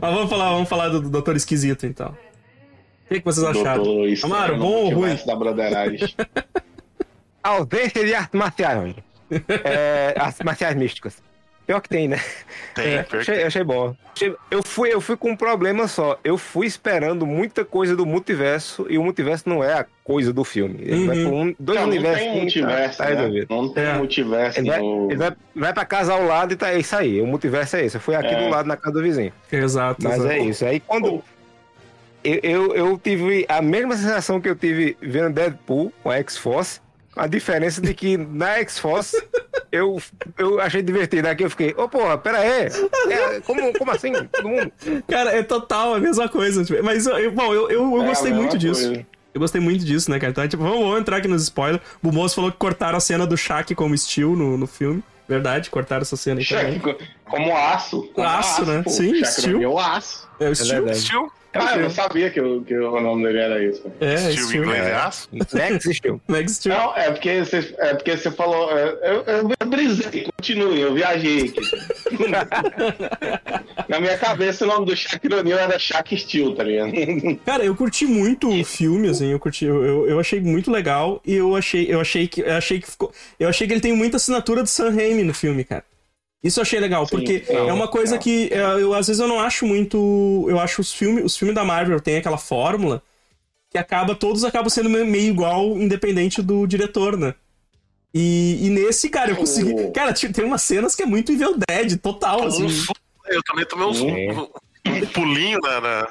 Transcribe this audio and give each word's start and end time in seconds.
Mas 0.00 0.14
vamos 0.14 0.30
falar, 0.30 0.50
vamos 0.50 0.68
falar 0.68 0.88
do, 0.88 1.00
do 1.00 1.08
Doutor 1.10 1.36
Esquisito, 1.36 1.86
então. 1.86 2.08
O 2.08 3.08
que, 3.08 3.20
que 3.20 3.24
vocês 3.24 3.44
acharam? 3.44 3.84
Amaro, 4.22 4.56
bom 4.56 4.84
ou 4.84 4.90
ruim? 4.90 5.18
da 5.26 5.34
broderagem. 5.34 6.14
Ausência 7.42 8.04
de 8.04 8.14
artes 8.14 8.38
marciais. 8.38 8.94
é, 9.64 10.14
artes 10.16 10.40
marciais 10.42 10.76
místicas. 10.76 11.22
Pior 11.66 11.80
que 11.80 11.88
tem, 11.88 12.08
né? 12.08 12.20
Tem, 12.74 12.94
É, 12.94 13.06
achei, 13.12 13.42
achei 13.44 13.64
bom. 13.64 13.94
Eu 14.50 14.62
fui, 14.62 14.92
eu 14.92 15.00
fui 15.00 15.16
com 15.16 15.30
um 15.30 15.36
problema 15.36 15.86
só. 15.86 16.18
Eu 16.24 16.36
fui 16.36 16.66
esperando 16.66 17.24
muita 17.24 17.64
coisa 17.64 17.94
do 17.94 18.04
multiverso 18.04 18.86
e 18.90 18.98
o 18.98 19.04
multiverso 19.04 19.48
não 19.48 19.62
é 19.62 19.74
a 19.74 19.86
coisa 20.10 20.32
do 20.32 20.42
filme. 20.44 20.76
Ele 20.80 21.06
vai 21.06 21.18
Uhum. 21.18 21.24
pra 21.28 21.36
um, 21.38 21.54
dois 21.60 21.78
Não, 21.78 21.86
não 21.86 21.92
universos. 21.92 22.20
tem 22.20 22.32
tá- 22.34 22.40
multiverso, 22.40 22.98
tá 22.98 23.04
né? 23.04 23.14
resolvido. 23.14 23.46
Não 23.54 23.68
tem 23.68 23.84
É. 23.84 23.94
multiverso 23.94 24.58
Ele 24.60 24.68
vai, 24.70 24.80
no... 24.80 25.06
ele 25.10 25.16
vai, 25.16 25.32
vai 25.54 25.72
pra 25.72 25.84
casa 25.84 26.12
ao 26.12 26.24
lado 26.26 26.52
e 26.52 26.56
tá 26.56 26.70
é 26.70 26.78
isso 26.78 26.96
aí. 26.96 27.20
O 27.20 27.26
multiverso 27.26 27.76
é 27.76 27.84
esse. 27.84 27.96
Eu 27.96 28.00
fui 28.00 28.14
aqui 28.16 28.34
É. 28.34 28.44
do 28.44 28.48
lado 28.50 28.66
na 28.66 28.76
casa 28.76 28.92
do 28.96 29.02
vizinho. 29.02 29.32
Exato. 29.52 30.02
Mas 30.02 30.14
exato. 30.14 30.32
é 30.32 30.38
isso. 30.40 30.64
Aí 30.64 30.80
quando. 30.80 31.22
Eu, 32.22 32.38
eu, 32.42 32.74
eu 32.74 32.98
tive 33.02 33.46
a 33.48 33.62
mesma 33.62 33.96
sensação 33.96 34.40
que 34.40 34.48
eu 34.48 34.54
tive 34.56 34.96
vendo 35.00 35.32
Deadpool 35.32 35.92
com 36.02 36.10
a 36.10 36.16
X-Force. 36.16 36.80
A 37.16 37.26
diferença 37.26 37.80
de 37.80 37.92
que 37.94 38.16
na 38.16 38.58
X-Force 38.58 39.16
eu, 39.72 40.00
eu 40.38 40.60
achei 40.60 40.82
divertido. 40.82 41.28
Aqui 41.28 41.44
eu 41.44 41.50
fiquei, 41.50 41.74
ô 41.76 41.88
porra, 41.88 42.16
pera 42.18 42.38
aí. 42.38 42.68
É, 43.10 43.40
como, 43.40 43.72
como 43.78 43.90
assim? 43.90 44.12
Todo 44.30 44.48
mundo. 44.48 44.70
Cara, 45.08 45.32
é 45.36 45.42
total 45.42 45.94
a 45.94 45.98
mesma 46.00 46.28
coisa. 46.28 46.64
tipo, 46.64 46.82
Mas, 46.84 47.06
eu- 47.06 47.32
bom, 47.32 47.52
eu, 47.54 47.70
eu, 47.70 47.96
eu 47.96 48.02
É 48.02 48.06
gostei 48.06 48.32
muito 48.32 48.56
disso. 48.58 48.92
Eu 49.32 49.40
gostei 49.40 49.60
muito 49.60 49.84
disso, 49.84 50.10
né, 50.10 50.18
cara? 50.18 50.30
Então, 50.32 50.46
tipo, 50.48 50.62
vamos, 50.62 50.80
vamos 50.80 51.00
entrar 51.00 51.18
aqui 51.18 51.28
nos 51.28 51.42
spoilers. 51.44 51.82
O 52.02 52.10
Moço 52.10 52.34
falou 52.34 52.50
que 52.50 52.58
cortaram 52.58 52.96
a 52.98 53.00
cena 53.00 53.26
do 53.26 53.36
Shaq 53.36 53.74
como 53.74 53.96
Steel 53.96 54.34
no, 54.34 54.56
no 54.58 54.66
filme. 54.66 55.02
Verdade, 55.28 55.70
cortaram 55.70 56.02
essa 56.02 56.16
cena 56.16 56.40
aí 56.40 56.46
também. 56.46 56.80
Shaq 56.80 56.80
co- 56.80 57.04
como 57.30 57.56
aço. 57.56 58.02
Como 58.12 58.26
Aço, 58.26 58.66
né? 58.66 58.82
pô. 58.82 58.90
Sim, 58.90 59.14
Shaq 59.20 59.32
steel. 59.40 59.62
é 59.62 59.68
o 59.68 59.78
aço. 59.78 60.28
É 60.40 60.48
o 60.48 60.52
É 60.52 60.54
Steel? 60.56 60.82
verdade. 60.82 60.98
Steel, 61.00 61.32
Ah, 61.52 61.74
eu 61.76 61.82
não 61.82 61.90
sabia 61.90 62.30
que, 62.30 62.40
o- 62.40 62.62
que 62.62 62.76
o 62.76 63.00
nome 63.00 63.24
dele 63.24 63.38
era 63.38 63.64
isso. 63.64 63.82
É, 64.00 64.16
Steel 64.16 64.30
em 64.30 64.36
Steel. 64.46 64.62
inglês 64.64 64.86
é 64.86 64.94
aço? 64.94 65.28
Next 65.32 65.94
Steel. 65.94 66.20
Não, 66.78 66.96
é 66.96 67.10
porque 67.10 67.44
você, 67.44 67.74
é 67.78 67.94
porque 67.94 68.16
você 68.16 68.30
falou. 68.30 68.70
é, 68.76 68.84
Eu, 69.02 69.22
eu, 69.24 69.50
eu 69.58 69.66
brisei, 69.66 70.28
continue, 70.36 70.80
eu 70.80 70.94
viajei 70.94 71.48
aqui. 71.48 71.60
Na 73.88 73.98
minha 74.00 74.16
cabeça, 74.16 74.64
o 74.64 74.68
nome 74.68 74.86
do 74.86 74.96
Shaquille 74.96 75.34
O'Neal 75.34 75.58
era 75.58 75.78
Shaq 75.78 76.16
Steel, 76.16 76.54
tá 76.54 76.62
ligado? 76.62 76.92
Cara, 77.44 77.64
eu 77.64 77.74
curti 77.74 78.06
muito 78.06 78.48
o 78.48 78.64
filme, 78.64 79.08
assim, 79.08 79.32
eu 79.32 79.38
curti, 79.40 79.64
eu, 79.64 79.84
eu, 79.84 80.08
eu 80.08 80.20
achei 80.20 80.40
muito 80.40 80.70
legal 80.70 81.20
e 81.26 81.34
eu 81.34 81.56
achei, 81.56 81.92
eu 81.92 82.00
achei 82.00 82.28
que, 82.28 82.40
eu 82.42 82.52
achei 82.54 82.80
que 82.80 82.90
ficou, 82.90 83.12
eu 83.38 83.48
achei 83.48 83.66
que 83.66 83.72
ele 83.72 83.80
tem 83.80 83.92
muita 83.92 84.16
assinatura 84.16 84.62
do 84.62 84.68
Sam 84.68 84.90
Raimi 84.90 85.24
no 85.24 85.34
filme, 85.34 85.64
cara. 85.64 85.84
Isso 86.42 86.58
eu 86.58 86.62
achei 86.62 86.80
legal, 86.80 87.04
Sim, 87.06 87.10
porque 87.10 87.44
não, 87.50 87.68
é 87.68 87.72
uma 87.72 87.86
coisa 87.88 88.14
não. 88.14 88.22
que 88.22 88.48
é, 88.52 88.60
eu 88.82 88.94
às 88.94 89.06
vezes 89.08 89.20
eu 89.20 89.28
não 89.28 89.38
acho 89.40 89.66
muito, 89.66 90.46
eu 90.48 90.58
acho 90.58 90.80
os 90.80 90.92
filmes, 90.92 91.24
os 91.24 91.36
filmes 91.36 91.54
da 91.54 91.64
Marvel 91.64 92.00
tem 92.00 92.16
aquela 92.16 92.38
fórmula 92.38 93.02
que 93.70 93.76
acaba 93.78 94.14
todos 94.14 94.42
acabam 94.42 94.70
sendo 94.70 94.88
meio 94.88 95.28
igual 95.28 95.76
independente 95.78 96.40
do 96.42 96.66
diretor, 96.66 97.16
né? 97.16 97.34
E, 98.12 98.58
e 98.66 98.70
nesse, 98.70 99.08
cara, 99.08 99.30
eu 99.30 99.36
consegui. 99.36 99.72
Oh. 99.72 99.92
Cara, 99.92 100.12
tem 100.12 100.44
umas 100.44 100.62
cenas 100.62 100.96
que 100.96 101.02
é 101.02 101.06
muito 101.06 101.30
Evil 101.30 101.56
Dead, 101.68 101.96
total, 102.00 102.44
assim. 102.46 102.64
Um 102.64 102.68
susto, 102.68 102.94
Eu 103.26 103.40
também 103.44 103.64
tomei 103.66 103.86
um, 103.86 104.08
É. 104.08 104.32
um, 104.32 104.48
um 104.96 105.06
pulinho 105.12 105.60
na. 105.60 105.80
na- 105.80 106.08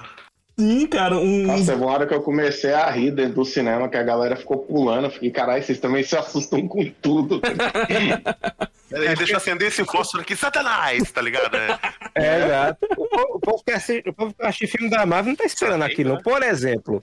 Sim, 0.60 0.86
cara, 0.88 1.16
um. 1.18 1.44
Nossa, 1.48 1.74
uma 1.74 1.86
hora 1.86 2.06
que 2.06 2.14
eu 2.14 2.22
comecei 2.22 2.74
a 2.74 2.90
rir 2.92 3.12
dentro 3.12 3.36
do 3.36 3.46
cinema, 3.46 3.88
que 3.88 3.96
a 3.96 4.04
galera 4.04 4.36
ficou 4.36 4.58
pulando. 4.58 5.06
Eu 5.06 5.10
fiquei, 5.12 5.32
caralho, 5.32 5.64
vocês 5.64 5.80
também 5.80 6.04
se 6.04 6.18
assustam 6.18 6.68
com 6.68 6.84
tudo. 7.02 7.40
Ele 8.92 9.16
deixa 9.16 9.34
eu 9.34 9.38
acender 9.38 9.70
esse 9.70 9.86
fósforo 9.86 10.22
aqui, 10.24 10.36
Satanás, 10.36 11.10
tá 11.12 11.22
ligado? 11.22 11.56
É. 11.56 11.80
É, 12.16 12.44
exato. 12.46 12.78
O 12.98 13.08
povo- 13.08 13.36
o 13.36 13.40
povo 13.40 13.64
que 13.64 13.72
assiste, 13.72 14.10
o 14.10 14.14
povo 14.14 14.34
que 14.34 14.44
assiste 14.46 14.68
filme 14.68 14.90
da 14.90 15.06
Marvel 15.06 15.30
não 15.30 15.38
tá 15.38 15.46
esperando 15.46 15.84
aquilo. 15.84 16.10
né? 16.10 16.16
não. 16.16 16.22
Por 16.24 16.44
exemplo, 16.44 17.02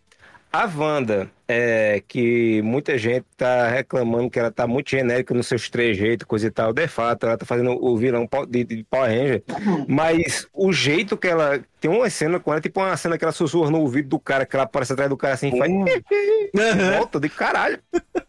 a 0.62 0.70
Wanda, 0.74 1.30
é, 1.46 2.02
que 2.08 2.62
muita 2.62 2.96
gente 2.96 3.24
tá 3.36 3.68
reclamando 3.68 4.30
que 4.30 4.38
ela 4.38 4.50
tá 4.50 4.66
muito 4.66 4.90
genérica 4.90 5.34
nos 5.34 5.46
seus 5.46 5.68
trejeitos, 5.68 6.26
coisa 6.26 6.46
e 6.46 6.50
tal. 6.50 6.72
De 6.72 6.88
fato, 6.88 7.26
ela 7.26 7.36
tá 7.36 7.44
fazendo 7.44 7.72
o 7.72 7.96
vilão 7.96 8.28
de, 8.48 8.64
de 8.64 8.84
Power 8.84 9.10
Ranger. 9.10 9.42
Mas 9.86 10.48
o 10.52 10.72
jeito 10.72 11.16
que 11.16 11.28
ela. 11.28 11.60
Tem 11.78 11.90
uma 11.90 12.08
cena 12.08 12.40
com 12.40 12.50
ela, 12.50 12.60
tipo 12.60 12.80
uma 12.80 12.96
cena 12.96 13.18
que 13.18 13.24
ela 13.24 13.32
sussurra 13.32 13.70
no 13.70 13.80
ouvido 13.80 14.08
do 14.08 14.18
cara, 14.18 14.46
que 14.46 14.56
ela 14.56 14.64
aparece 14.64 14.92
atrás 14.92 15.10
do 15.10 15.16
cara 15.16 15.34
assim 15.34 15.54
e 15.54 15.58
faz. 15.58 15.70
Aham. 16.58 16.96
Volta 16.96 17.20
de 17.20 17.28
caralho. 17.28 17.78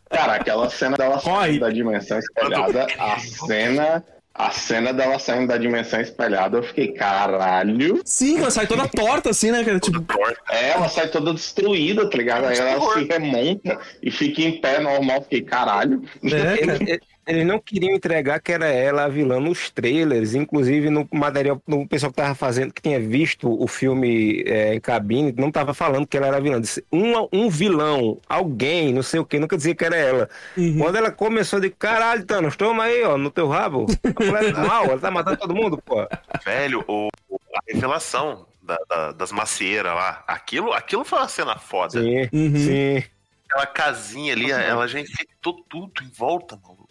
Cara, 0.10 0.36
aquela 0.36 0.70
cena 0.70 0.98
dela 0.98 1.20
saindo 1.20 1.62
da 1.62 1.70
dimensão 1.70 2.20
espelhada, 2.20 2.88
a 3.00 3.18
cena. 3.48 4.04
A 4.38 4.52
cena 4.52 4.94
dela 4.94 5.18
saindo 5.18 5.48
da 5.48 5.58
dimensão 5.58 6.00
espelhada, 6.00 6.58
eu 6.58 6.64
fiquei, 6.64 6.92
caralho. 6.94 8.02
Sim, 8.06 8.38
ela 8.38 8.52
sai 8.52 8.68
toda 8.68 8.88
torta, 8.88 9.32
assim, 9.32 9.50
né, 9.50 9.64
cara? 9.64 9.80
Tipo, 9.80 10.00
Torta. 10.02 10.40
É, 10.52 10.70
ela 10.70 10.88
sai 10.88 11.08
toda 11.08 11.34
destruída, 11.34 12.08
tá 12.08 12.18
ligado? 12.18 12.46
Aí 12.46 12.58
ela 12.58 12.94
se 12.94 13.04
remonta 13.06 13.80
e 14.02 14.12
fica 14.12 14.42
em 14.44 14.62
pé 14.62 14.80
normal. 14.80 15.24
Fiquei, 15.24 15.42
caralho. 15.42 16.04
é, 16.24 16.58
cara. 16.64 17.00
Eles, 17.28 17.46
não 17.46 17.60
queriam 17.60 17.94
entregar 17.94 18.40
que 18.40 18.52
era 18.54 18.68
ela 18.68 19.04
a 19.04 19.08
vilã 19.10 19.40
nos 19.40 19.70
trailers, 19.70 20.34
inclusive 20.34 20.90
no 20.90 21.08
material, 21.12 21.62
no 21.68 21.86
pessoal 21.88 22.12
que 22.12 22.16
tava 22.16 22.34
fazendo, 22.36 22.74
que 22.74 22.82
tinha 22.82 23.00
visto 23.00 23.50
o 23.62 23.68
filme 23.68 24.44
é, 24.48 24.74
em 24.76 24.80
cabine, 24.80 25.34
não 25.38 25.52
tava 25.52 25.74
falando 25.74 26.08
que 26.08 26.16
ela 26.16 26.28
era 26.28 26.40
vilã. 26.40 26.62
Disse, 26.62 26.86
um, 26.92 27.28
um 27.34 27.50
vilão, 27.50 28.20
alguém, 28.30 28.94
não 28.94 29.04
sei 29.04 29.20
o 29.20 29.26
que, 29.26 29.38
nunca 29.40 29.58
dizia 29.58 29.76
que 29.76 29.84
era 29.84 29.98
ela. 29.98 30.30
Uhum. 30.56 30.78
Quando 30.80 30.96
ela 30.96 31.12
começou, 31.12 31.60
disse, 31.60 31.76
caralho, 31.78 32.26
Thanos, 32.26 32.56
toma 32.56 32.84
aí, 32.86 33.04
ó, 33.04 33.18
no 33.18 33.30
teu 33.30 33.48
rabo. 33.48 33.86
A 34.04 34.24
mulher 34.24 34.46
é 34.46 34.54
mal, 34.54 34.86
ela 34.86 35.00
tá 35.00 35.12
matando 35.12 35.38
todo 35.38 35.54
mundo, 35.54 35.78
pô. 35.86 36.08
Velho, 36.46 36.84
o, 36.88 37.10
o- 37.30 37.40
a 37.54 37.60
revelação 37.68 38.46
da- 38.62 38.78
da- 38.90 39.12
das 39.12 39.32
macieiras 39.34 39.94
lá, 39.94 40.24
aquilo, 40.28 40.72
aquilo 40.72 41.04
foi 41.04 41.20
uma 41.20 41.28
cena 41.28 41.58
foda. 41.58 42.02
Sim, 42.02 42.30
Uhum. 42.32 42.56
sim. 42.56 43.04
Aquela 43.50 43.66
casinha 43.66 44.34
ali, 44.34 44.52
ela 44.52 44.88
já 44.88 45.00
infectou 45.00 45.64
tudo 45.70 46.04
em 46.04 46.10
volta, 46.10 46.58
maluco. 46.62 46.87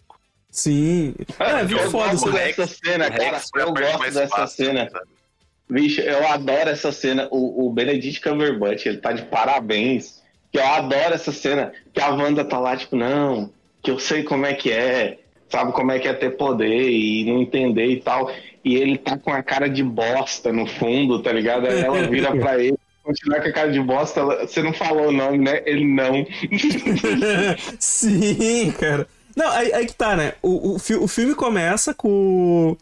Sim. 0.57 1.13
É, 1.37 1.63
viu 1.65 1.77
eu 1.77 1.91
foda 1.91 2.13
gosto 2.13 2.31
dessa 2.31 2.65
cena, 2.65 3.11
cara. 3.11 3.37
A 3.37 3.59
Eu 3.59 3.71
gosto 3.71 3.99
dessa 4.11 4.27
fácil, 4.27 4.65
cena. 4.65 4.89
sabe? 4.89 5.05
Vixe, 5.69 6.01
eu 6.01 6.27
adoro 6.27 6.69
essa 6.71 6.91
cena. 6.91 7.27
O, 7.29 7.67
o 7.67 7.71
Benedict 7.71 8.19
Cumberbatch, 8.21 8.87
ele 8.87 8.97
tá 8.97 9.11
de 9.11 9.21
parabéns. 9.25 10.19
Que 10.51 10.57
eu 10.57 10.65
adoro 10.65 11.13
essa 11.13 11.31
cena. 11.31 11.71
Que 11.93 12.01
a 12.01 12.09
Wanda 12.09 12.43
tá 12.43 12.57
lá, 12.57 12.75
tipo, 12.75 12.95
não, 12.95 13.51
que 13.83 13.91
eu 13.91 13.99
sei 13.99 14.23
como 14.23 14.47
é 14.47 14.55
que 14.55 14.71
é. 14.71 15.19
Sabe 15.47 15.71
como 15.73 15.91
é 15.91 15.99
que 15.99 16.07
é 16.07 16.13
ter 16.13 16.31
poder 16.31 16.89
e 16.89 17.23
não 17.25 17.39
entender 17.43 17.85
e 17.85 18.01
tal. 18.01 18.33
E 18.65 18.77
ele 18.77 18.97
tá 18.97 19.15
com 19.15 19.31
a 19.31 19.43
cara 19.43 19.69
de 19.69 19.83
bosta 19.83 20.51
no 20.51 20.65
fundo, 20.65 21.21
tá 21.21 21.31
ligado? 21.31 21.67
Aí 21.67 21.81
ela 21.81 22.01
vira 22.07 22.35
pra 22.35 22.57
ele. 22.59 22.79
Continuar 23.03 23.41
com 23.41 23.47
a 23.47 23.53
cara 23.53 23.71
de 23.71 23.79
bosta, 23.79 24.25
você 24.25 24.63
não 24.63 24.73
falou 24.73 25.09
o 25.09 25.11
nome, 25.11 25.37
né? 25.37 25.61
Ele 25.67 25.85
não. 25.85 26.25
Sim, 27.79 28.71
cara. 28.71 29.07
Não, 29.37 29.51
aí, 29.51 29.71
aí 29.71 29.85
que 29.85 29.93
tá, 29.93 30.15
né? 30.15 30.33
O, 30.41 30.73
o, 30.73 31.03
o 31.03 31.07
filme 31.07 31.35
começa 31.35 31.93
com, 31.93 32.75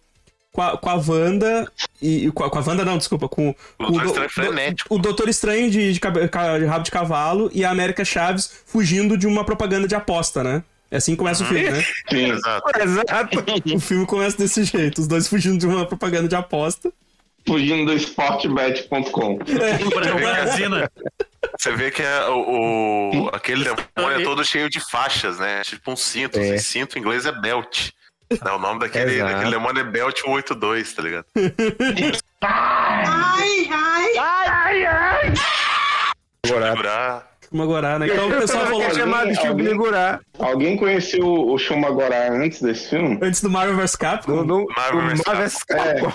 com, 0.54 0.62
a, 0.62 0.78
com 0.78 0.90
a 0.90 0.96
Wanda. 0.96 1.70
E, 2.02 2.32
com, 2.32 2.46
a, 2.46 2.50
com 2.50 2.58
a 2.58 2.62
Wanda, 2.62 2.86
não, 2.86 2.98
desculpa. 2.98 3.28
Com, 3.28 3.54
com 3.78 3.84
Doutor 3.92 4.02
do- 4.02 4.08
Estranho 4.08 4.30
frenético. 4.30 4.96
o 4.96 4.98
Doutor 4.98 5.28
Estranho 5.28 5.70
de, 5.70 5.92
de, 5.94 6.00
de 6.00 6.66
rabo 6.66 6.84
de 6.84 6.92
cavalo 6.92 7.52
e 7.54 7.66
a 7.66 7.70
América 7.72 8.06
Chaves 8.06 8.50
fugindo 8.66 9.18
de 9.18 9.28
uma 9.28 9.44
propaganda 9.44 9.86
de 9.88 9.96
aposta, 9.96 10.44
né? 10.44 10.64
É 10.90 10.98
assim 10.98 11.12
que 11.12 11.18
começa 11.18 11.44
o 11.44 11.48
filme, 11.48 11.70
né? 11.70 11.82
Sim. 12.10 12.32
Exato. 12.32 12.80
Exato. 12.80 13.44
O 13.76 13.80
filme 13.80 14.06
começa 14.06 14.38
desse 14.38 14.64
jeito, 14.64 15.02
os 15.02 15.08
dois 15.08 15.28
fugindo 15.28 15.58
de 15.58 15.66
uma 15.68 15.86
propaganda 15.86 16.28
de 16.30 16.36
aposta. 16.36 16.90
Fugindo 17.48 17.92
do 17.92 17.98
sportbet.com. 17.98 19.38
Brasina. 20.20 20.92
Você 21.58 21.72
vê 21.74 21.92
que 21.92 22.02
é 22.02 22.26
o, 22.28 23.26
o- 23.26 23.30
aquele 23.34 23.64
demônio 23.64 24.20
é 24.20 24.24
todo 24.24 24.44
cheio 24.44 24.70
de 24.70 24.80
faixas, 24.90 25.40
né? 25.40 25.62
Tipo 25.64 25.92
um 25.92 25.96
cinto. 25.96 26.40
É. 26.40 26.56
E 26.56 26.60
cinto 26.60 26.98
em 26.98 27.02
inglês 27.02 27.26
é 27.26 27.32
belt. 27.32 27.92
Né, 28.32 28.52
o 28.52 28.58
nome 28.58 28.80
daquele, 28.80 29.16
Exato. 29.18 29.32
daquele 29.34 29.52
demônio 29.52 29.82
é 29.82 29.84
Belt 29.84 30.20
182, 30.22 30.94
tá 30.94 31.02
ligado? 31.04 31.26
Agora, 32.42 32.56
Segurar. 36.46 36.68
Vamos 36.68 36.80
agora, 36.80 37.28
né? 37.56 38.08
Então 38.08 38.28
o 38.28 38.32
pessoal 38.32 38.66
falou. 38.68 38.84
é 38.84 38.94
chamado 38.94 39.30
de 39.30 39.40
filme 39.40 39.64
de 39.64 39.74
Gurá. 39.74 40.20
Alguém 40.38 40.76
conheceu 40.76 41.26
o 41.26 41.58
Shumagorá 41.58 42.30
antes 42.32 42.62
desse 42.62 42.90
filme? 42.90 43.18
Antes 43.22 43.42
do 43.42 43.50
Marvel 43.50 43.78
vs 43.78 43.96
Capcom. 43.96 44.46
Do, 44.46 44.66
do, 44.66 44.66
Marvel 44.76 45.10
vs. 45.10 45.22
Marvel 45.26 46.14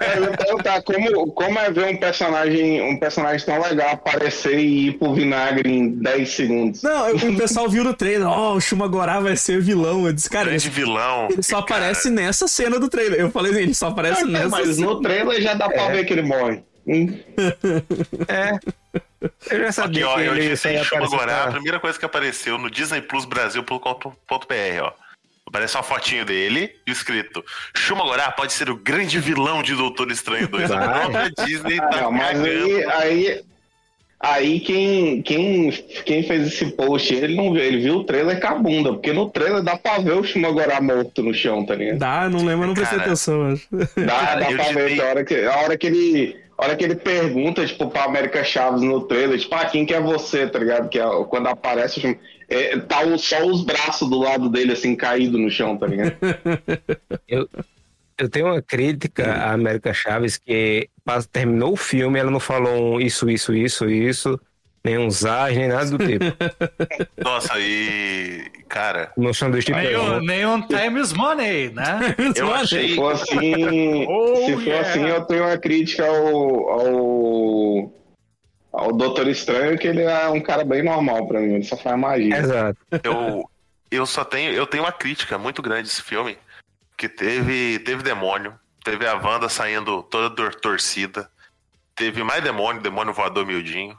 É, 0.00 0.18
eu 0.18 0.22
ia 0.24 0.30
perguntar 0.36 0.82
como, 0.82 1.32
como 1.32 1.58
é 1.58 1.70
ver 1.70 1.86
um 1.86 1.96
personagem, 1.96 2.80
um 2.82 2.96
personagem 2.98 3.44
tão 3.44 3.60
legal 3.60 3.90
aparecer 3.90 4.58
e 4.58 4.88
ir 4.88 4.98
pro 4.98 5.12
vinagre 5.14 5.70
em 5.70 5.90
10 5.90 6.28
segundos. 6.30 6.82
Não, 6.82 7.08
eu- 7.10 7.32
o 7.32 7.36
pessoal 7.36 7.68
viu 7.68 7.84
no 7.84 7.92
trailer, 7.94 8.26
ó, 8.26 8.54
o 8.54 8.60
Shumagorá 8.60 9.20
vai 9.20 9.36
ser 9.36 9.60
vilão. 9.60 10.06
Eu 10.06 10.12
disse, 10.12 10.30
cara, 10.30 10.48
ele, 10.48 10.58
Grande 10.58 10.70
vilão. 10.70 11.28
ele 11.30 11.42
só 11.42 11.60
Cara, 11.62 11.80
aparece 11.84 12.08
nessa 12.10 12.48
cena 12.48 12.80
do 12.80 12.88
trailer. 12.88 13.20
Eu 13.20 13.30
falei, 13.30 13.52
ele 13.54 13.74
só 13.74 13.88
aparece 13.88 14.24
nessa 14.24 14.48
Mas 14.48 14.76
cena. 14.76 14.86
no 14.86 15.00
trailer 15.02 15.40
já 15.42 15.52
dá 15.54 15.68
pra 15.68 15.88
ver 15.88 16.04
que 16.04 16.12
ele 16.14 16.22
morre. 16.22 16.62
Hum. 16.86 17.18
É. 18.28 18.58
Eu 19.50 19.58
já 19.58 19.64
Aqui, 19.64 19.72
sabia 19.72 20.08
ó, 20.08 20.14
que 20.14 20.20
eu 20.22 20.34
ele 20.36 20.48
disse 20.50 20.68
ia 20.70 20.82
aparecer. 20.82 21.16
Gorá, 21.16 21.44
a 21.44 21.50
primeira 21.52 21.80
coisa 21.80 21.98
que 21.98 22.04
apareceu 22.04 22.58
no 22.58 22.70
Disney 22.70 23.00
Plus 23.00 23.24
Brasil.com.br, 23.24 24.82
ó. 24.82 24.92
Aparece 25.46 25.76
uma 25.76 25.82
fotinho 25.82 26.24
dele 26.24 26.74
e 26.86 26.90
escrito: 26.90 27.44
Shumagorá 27.74 28.30
pode 28.32 28.52
ser 28.52 28.70
o 28.70 28.76
grande 28.76 29.20
vilão 29.20 29.62
de 29.62 29.74
Doutor 29.74 30.10
Estranho 30.10 30.48
2. 30.48 30.68
A 30.72 30.88
própria 30.88 31.30
Disney 31.46 31.76
tá 31.76 32.02
Não, 32.02 32.10
mas 32.10 32.38
cagando. 32.38 32.48
aí, 32.48 32.84
aí, 32.84 33.44
aí 34.20 34.60
quem, 34.60 35.22
quem, 35.22 35.70
quem 36.04 36.22
fez 36.24 36.46
esse 36.48 36.72
post, 36.72 37.14
ele 37.14 37.36
não 37.36 37.52
viu, 37.52 37.62
ele 37.62 37.78
viu 37.78 37.96
o 37.96 38.04
trailer 38.04 38.40
com 38.40 38.46
a 38.48 38.54
bunda, 38.54 38.92
porque 38.94 39.12
no 39.12 39.30
trailer 39.30 39.62
dá 39.62 39.76
pra 39.76 39.98
ver 39.98 40.12
o 40.14 40.24
Shumagorá 40.24 40.80
morto 40.80 41.22
no 41.22 41.32
chão, 41.34 41.64
tá 41.64 41.74
ligado? 41.74 41.98
Dá, 41.98 42.28
não 42.28 42.44
lembro, 42.44 42.64
eu 42.64 42.68
não 42.68 42.74
prestei 42.74 42.98
atenção, 42.98 43.52
acho. 43.52 43.68
Dá, 43.70 44.34
dá 44.36 44.50
eu 44.50 44.56
pra 44.56 44.72
ver, 44.72 45.00
a 45.00 45.06
hora 45.06 45.24
que, 45.24 45.44
a 45.44 45.56
hora 45.58 45.76
que 45.78 45.86
ele. 45.86 46.43
A 46.56 46.64
hora 46.64 46.76
que 46.76 46.84
ele 46.84 46.94
pergunta, 46.96 47.66
tipo, 47.66 47.88
pra 47.90 48.04
América 48.04 48.44
Chaves 48.44 48.82
no 48.82 49.00
trailer, 49.02 49.38
tipo, 49.38 49.54
ah, 49.54 49.64
quem 49.66 49.84
que 49.84 49.92
é 49.94 50.00
você, 50.00 50.46
tá 50.46 50.58
ligado? 50.58 50.88
Que 50.88 50.98
é, 51.00 51.04
quando 51.28 51.48
aparece, 51.48 52.00
tipo, 52.00 52.20
é, 52.48 52.78
tá 52.78 53.02
o- 53.02 53.18
só 53.18 53.44
os 53.44 53.64
braços 53.64 54.08
do 54.08 54.18
lado 54.18 54.48
dele, 54.48 54.72
assim, 54.72 54.94
caído 54.94 55.36
no 55.38 55.50
chão, 55.50 55.76
tá 55.76 55.86
ligado? 55.86 56.16
Eu 58.16 58.28
tenho 58.28 58.46
uma 58.46 58.62
crítica 58.62 59.32
à 59.32 59.52
América 59.52 59.92
Chaves 59.92 60.36
que 60.38 60.88
terminou 61.32 61.72
o 61.72 61.76
filme, 61.76 62.18
ela 62.18 62.30
não 62.30 62.38
falou 62.38 62.94
um 62.94 63.00
isso, 63.00 63.28
isso, 63.28 63.52
isso, 63.52 63.90
isso, 63.90 64.40
nem 64.84 64.98
um 64.98 65.10
zaz, 65.10 65.56
nem 65.56 65.68
nada 65.68 65.90
do 65.90 65.98
tipo. 65.98 66.24
Nossa, 67.24 67.58
e. 67.58 68.44
Cara, 68.68 69.12
No 69.16 69.32
sanduíche 69.32 69.72
de 69.72 69.72
Nem 69.72 69.96
um, 69.96 70.20
nem 70.20 70.46
um 70.46 70.60
time 70.66 71.00
is 71.00 71.12
money, 71.12 71.70
né? 71.70 72.14
eu 72.36 72.52
achei. 72.52 72.90
Se 72.90 72.96
for 72.96 73.12
assim, 73.12 74.06
Oh, 74.10 74.36
se 74.46 74.52
for 74.54 74.62
yeah. 74.66 74.88
assim, 74.88 75.06
eu 75.08 75.24
tenho 75.26 75.44
uma 75.44 75.56
crítica 75.56 76.04
ao, 76.06 76.70
ao, 76.70 77.92
ao 78.72 78.92
Doutor 78.92 79.28
Estranho, 79.28 79.78
que 79.78 79.86
ele 79.86 80.02
é 80.02 80.28
um 80.28 80.40
cara 80.40 80.64
bem 80.64 80.82
normal 80.82 81.26
pra 81.28 81.40
mim, 81.40 81.54
ele 81.54 81.64
só 81.64 81.76
faz 81.76 81.98
magia. 81.98 82.36
Exato. 82.36 82.78
Eu, 83.02 83.48
eu 83.90 84.04
só 84.06 84.24
tenho. 84.24 84.52
Eu 84.52 84.66
tenho 84.66 84.82
uma 84.82 84.92
crítica 84.92 85.38
muito 85.38 85.62
grande 85.62 85.84
desse 85.84 86.02
filme. 86.02 86.36
Que 86.96 87.08
teve, 87.08 87.78
teve 87.80 88.02
demônio. 88.02 88.54
Teve 88.84 89.06
a 89.06 89.14
Wanda 89.14 89.48
saindo 89.48 90.02
toda 90.02 90.28
dor- 90.34 90.54
torcida. 90.54 91.28
Teve 91.94 92.22
mais 92.22 92.42
demônio, 92.42 92.82
demônio 92.82 93.14
voador 93.14 93.46
miudinho. 93.46 93.96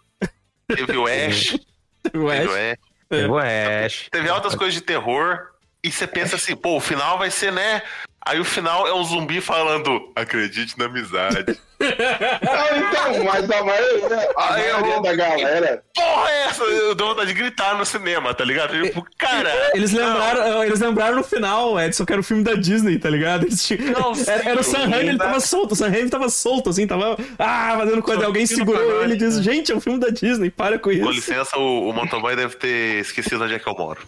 Teve 0.68 0.98
o 0.98 1.06
Ash. 1.06 1.58
Teve 2.04 2.18
o 2.18 2.30
Ash. 2.30 2.78
Teve 3.10 3.28
o 3.28 3.38
Ash. 3.38 4.08
Teve 4.12 4.30
altas 4.30 4.56
coisas 4.56 4.74
de 4.74 4.82
terror. 4.82 5.50
E 5.84 5.92
você 5.92 6.08
pensa 6.08 6.36
assim, 6.36 6.56
pô, 6.56 6.78
o 6.78 6.80
final 6.80 7.20
vai 7.20 7.30
ser, 7.30 7.52
né? 7.52 7.84
Aí 8.26 8.40
o 8.40 8.46
final 8.46 8.88
é 8.88 8.94
um 8.94 9.04
zumbi 9.04 9.40
falando, 9.40 10.12
acredite 10.16 10.78
na 10.80 10.86
amizade. 10.86 11.60
Ah, 11.82 12.78
então, 12.78 13.24
mas 13.24 13.50
a 13.52 13.64
maioria, 13.64 14.30
a 14.38 14.54
Aí 14.54 14.68
eu- 14.70 14.80
maioria 14.80 15.02
da 15.02 15.16
galera. 15.16 15.84
Porra, 15.94 16.30
é 16.30 16.44
essa? 16.46 16.64
Eu 16.64 16.96
dou 16.96 17.10
vontade 17.10 17.28
de 17.28 17.34
gritar 17.34 17.78
no 17.78 17.86
cinema, 17.86 18.34
tá 18.34 18.44
ligado? 18.46 18.82
Tipo, 18.82 19.06
cara. 19.18 19.52
Eles 19.74 19.92
lembraram, 19.92 20.64
eles 20.64 20.80
lembraram 20.80 21.16
no 21.18 21.24
final, 21.24 21.80
Edson, 21.80 22.06
que 22.06 22.12
era 22.14 22.20
o 22.20 22.24
filme 22.24 22.44
da 22.44 22.54
Disney, 22.54 22.98
tá 22.98 23.10
ligado? 23.10 23.46
Eles 23.46 23.66
tinham- 23.66 23.92
Não, 23.92 24.14
era, 24.28 24.50
era 24.50 24.60
o 24.60 24.64
Sam 24.64 24.88
Raimi, 24.88 25.10
ele 25.10 25.18
tá. 25.18 25.26
tava 25.26 25.40
solto, 25.40 25.74
o 25.74 25.76
Sam 25.76 25.90
Raimi 25.90 26.10
tava 26.10 26.30
solto, 26.30 26.70
assim, 26.70 26.88
tava, 26.88 27.18
ah, 27.40 27.76
fazendo 27.80 28.02
coisa, 28.02 28.26
alguém 28.26 28.46
segurou 28.46 29.04
ele 29.04 29.14
e 29.14 29.18
disse, 29.18 29.38
né? 29.38 29.44
gente, 29.44 29.72
é 29.72 29.76
um 29.76 29.82
filme 29.82 30.00
da 30.00 30.10
Disney, 30.10 30.50
para 30.50 30.78
com 30.80 30.86
Com 30.90 30.92
isso. 30.92 31.12
licença, 31.12 31.58
o, 31.58 31.90
o 31.90 31.94
motoboy 31.94 32.36
deve 32.36 32.56
ter 32.56 33.00
esquecido 33.02 33.44
onde 33.44 33.56
é 33.56 33.60
que 33.60 33.68
eu 33.68 33.74
moro. 33.74 34.00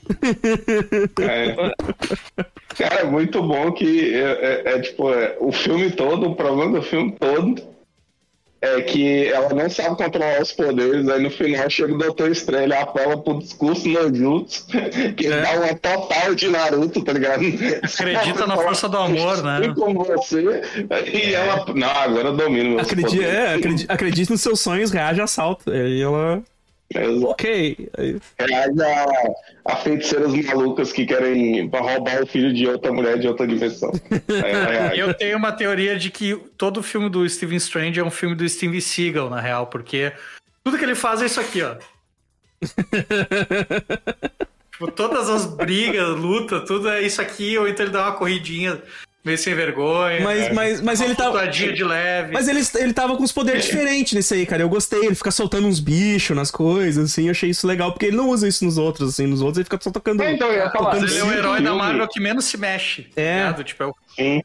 É. 1.21 1.55
Cara, 2.77 3.01
é 3.01 3.03
muito 3.05 3.41
bom 3.41 3.71
que 3.71 4.13
é, 4.13 4.19
é- 4.65 4.73
é, 4.75 4.79
tipo, 4.79 5.11
é, 5.11 5.35
o 5.39 5.51
filme 5.51 5.91
todo, 5.91 6.27
o 6.29 6.35
problema 6.35 6.79
do 6.79 6.85
filme 6.85 7.15
todo 7.19 7.56
é 8.61 8.81
que 8.81 9.27
ela 9.27 9.49
não 9.53 9.69
sabe 9.69 9.95
controlar 9.95 10.41
os 10.41 10.51
poderes, 10.51 11.07
aí 11.07 11.21
no 11.21 11.29
final 11.29 11.69
chega 11.69 11.93
o 11.93 11.97
Doutor 11.97 12.31
Estranho, 12.31 12.73
apela 12.73 13.15
pro 13.17 13.37
discurso 13.39 13.87
no 13.87 14.13
Jutsu, 14.15 14.65
que 15.15 15.27
É. 15.27 15.41
dá 15.41 15.51
uma 15.59 15.75
total 15.75 16.33
de 16.35 16.47
Naruto, 16.49 17.03
tá 17.03 17.13
ligado? 17.13 17.43
Acredita 17.83 18.47
na 18.47 18.55
força 18.57 18.89
do 18.89 18.97
amor, 18.97 19.43
né? 19.43 19.61
E 19.65 19.75
com 19.75 19.93
você, 19.93 20.61
e 21.13 21.33
ela, 21.33 21.65
não, 21.75 21.87
agora 21.89 22.29
eu 22.29 22.35
domino 22.35 22.75
meus 22.75 22.87
poderes. 22.87 23.13
é, 23.23 23.53
acredite, 23.55 23.85
acredite 23.89 24.31
nos 24.31 24.41
seus 24.41 24.59
sonhos, 24.59 24.91
reage 24.91 25.21
a 25.21 25.25
assalto. 25.25 25.69
Aí 25.71 26.01
ela. 26.01 26.41
Ok. 26.95 27.89
Reage 28.39 28.81
a, 28.81 29.05
a 29.65 29.75
feiticeiras 29.77 30.33
malucas 30.45 30.93
que 30.93 31.05
querem 31.05 31.69
roubar 31.69 32.23
o 32.23 32.27
filho 32.27 32.53
de 32.53 32.67
outra 32.67 32.91
mulher 32.91 33.19
de 33.19 33.27
outra 33.27 33.45
dimensão. 33.45 33.91
Aí 34.11 34.51
ela 34.51 34.65
reage. 34.65 34.99
Eu 34.99 35.13
tenho 35.13 35.37
uma 35.37 35.51
teoria 35.51 35.97
de 35.97 36.09
que 36.09 36.35
todo 36.57 36.81
filme 36.81 37.09
do 37.09 37.27
Steven 37.27 37.57
Strange 37.57 37.99
é 37.99 38.03
um 38.03 38.11
filme 38.11 38.35
do 38.35 38.47
Steven 38.47 38.79
Seagal, 38.79 39.29
na 39.29 39.41
real, 39.41 39.67
porque 39.67 40.13
tudo 40.63 40.77
que 40.77 40.85
ele 40.85 40.95
faz 40.95 41.21
é 41.21 41.25
isso 41.25 41.39
aqui, 41.39 41.61
ó. 41.61 41.75
tipo, 44.71 44.91
todas 44.91 45.29
as 45.29 45.45
brigas, 45.45 46.17
luta, 46.17 46.61
tudo 46.61 46.89
é 46.89 47.01
isso 47.01 47.21
aqui, 47.21 47.57
ou 47.57 47.67
então 47.67 47.85
ele 47.85 47.93
dá 47.93 48.03
uma 48.03 48.13
corridinha 48.13 48.81
meio 49.23 49.37
sem 49.37 49.53
vergonha. 49.53 50.21
Mas, 50.21 50.53
mas, 50.53 50.81
mas 50.81 50.99
uma 50.99 51.05
ele 51.05 51.15
tava. 51.15 51.47
de 51.47 51.83
leve. 51.83 52.33
Mas 52.33 52.47
ele, 52.47 52.61
ele 52.75 52.93
tava 52.93 53.15
com 53.17 53.23
os 53.23 53.31
poderes 53.31 53.65
diferentes 53.65 54.13
nesse 54.13 54.33
aí, 54.33 54.45
cara. 54.45 54.61
Eu 54.61 54.69
gostei, 54.69 55.05
ele 55.05 55.15
fica 55.15 55.31
soltando 55.31 55.67
uns 55.67 55.79
bichos 55.79 56.35
nas 56.35 56.49
coisas, 56.49 57.11
assim. 57.11 57.25
Eu 57.25 57.31
achei 57.31 57.49
isso 57.49 57.67
legal, 57.67 57.91
porque 57.91 58.05
ele 58.05 58.17
não 58.17 58.29
usa 58.29 58.47
isso 58.47 58.63
nos 58.63 58.77
outros, 58.77 59.09
assim. 59.09 59.27
Nos 59.27 59.41
outros 59.41 59.57
ele 59.57 59.65
fica 59.65 59.79
só 59.81 59.91
tocando. 59.91 60.23
É, 60.23 60.33
então, 60.33 60.47
eu 60.47 60.57
ia 60.57 60.69
falar, 60.69 60.95
Mas 60.95 61.11
ele 61.11 61.19
é 61.19 61.23
o 61.23 61.31
herói 61.31 61.61
da 61.61 61.73
Marvel 61.73 62.07
que 62.07 62.19
menos 62.19 62.45
se 62.45 62.57
mexe. 62.57 63.07
É. 63.15 63.31
tá 63.31 63.37
ligado? 63.37 63.63
Tipo, 63.63 63.83
é 63.83 63.87
o 63.87 63.95
Sim. 64.15 64.41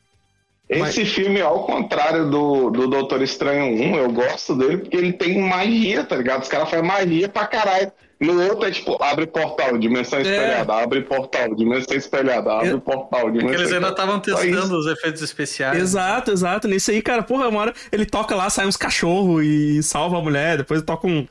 Esse 0.68 1.04
filme, 1.04 1.40
ao 1.40 1.64
contrário 1.66 2.30
do, 2.30 2.70
do 2.70 2.88
Doutor 2.88 3.20
Estranho 3.20 3.66
1, 3.66 3.96
eu 3.96 4.10
gosto 4.10 4.54
dele 4.56 4.78
porque 4.78 4.96
ele 4.96 5.12
tem 5.12 5.38
magia, 5.38 6.02
tá 6.02 6.16
ligado? 6.16 6.42
Os 6.42 6.48
caras 6.48 6.70
fazem 6.70 6.86
magia 6.86 7.28
pra 7.28 7.46
caralho. 7.46 7.92
No 8.22 8.40
outro 8.48 8.66
é 8.66 8.70
tipo, 8.70 8.96
abre 9.02 9.26
portal, 9.26 9.76
dimensão 9.76 10.20
espelhada, 10.20 10.72
abre 10.74 11.02
portal, 11.02 11.54
dimensão 11.54 11.96
espelhada, 11.96 12.52
abre 12.52 12.68
Eu- 12.70 12.80
portal, 12.80 13.30
dimensão 13.30 13.40
Porque 13.48 13.62
eles 13.62 13.72
ainda 13.72 13.88
espelhada. 13.88 13.90
estavam 13.90 14.20
testando 14.20 14.78
os 14.78 14.86
efeitos 14.86 15.22
especiais. 15.22 15.78
Exato, 15.78 16.30
exato. 16.30 16.68
Nesse 16.68 16.92
aí, 16.92 17.02
cara, 17.02 17.22
porra, 17.22 17.48
uma 17.48 17.60
hora 17.60 17.74
ele 17.90 18.06
toca 18.06 18.34
lá, 18.34 18.48
sai 18.48 18.66
uns 18.66 18.76
cachorros 18.76 19.44
e 19.44 19.82
salva 19.82 20.18
a 20.18 20.22
mulher, 20.22 20.56
depois 20.58 20.80
toca 20.82 21.06
um, 21.06 21.26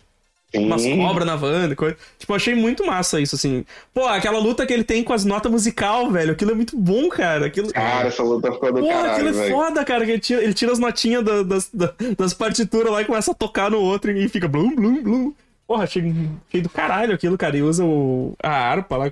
umas 0.54 0.86
cobras 0.86 1.26
na 1.26 1.38
van 1.38 1.70
e 1.72 1.76
coisa. 1.78 1.96
Tipo, 2.20 2.34
achei 2.36 2.54
muito 2.54 2.86
massa 2.86 3.22
isso, 3.22 3.36
assim. 3.36 3.64
Pô, 3.94 4.06
aquela 4.06 4.38
luta 4.40 4.66
que 4.66 4.74
ele 4.74 4.84
tem 4.84 5.02
com 5.02 5.14
as 5.14 5.24
notas 5.24 5.50
musical, 5.50 6.12
velho, 6.12 6.34
aquilo 6.34 6.52
é 6.52 6.56
muito 6.56 6.78
bom, 6.78 7.08
cara. 7.08 7.46
Aquilo... 7.46 7.72
Cara, 7.72 8.10
essa 8.10 8.22
luta 8.22 8.52
ficou 8.52 8.74
do 8.74 8.82
Porra, 8.82 8.94
caralho, 8.94 9.12
aquilo 9.14 9.30
é 9.30 9.32
velho. 9.32 9.56
foda, 9.56 9.86
cara. 9.86 10.04
Que 10.06 10.12
ele, 10.12 10.20
tira, 10.20 10.44
ele 10.44 10.54
tira 10.54 10.74
as 10.74 10.80
notinhas 10.80 11.24
da- 11.24 11.44
das, 11.44 11.70
da- 11.74 11.94
das 12.18 12.34
partituras 12.34 12.92
lá 12.92 13.02
e 13.02 13.06
começa 13.06 13.32
a 13.32 13.34
tocar 13.34 13.72
no 13.72 13.80
outro 13.80 14.12
e 14.12 14.28
fica 14.28 14.48
blum, 14.50 14.76
blum, 14.76 15.02
blum. 15.02 15.34
Porra, 15.72 15.86
achei, 15.86 16.04
achei 16.50 16.62
do 16.62 16.68
caralho 16.68 17.14
aquilo, 17.16 17.38
cara. 17.38 17.56
E 17.56 17.62
usa 17.62 17.86
o, 17.86 18.36
a 18.44 18.50
harpa 18.50 18.98
lá. 18.98 19.06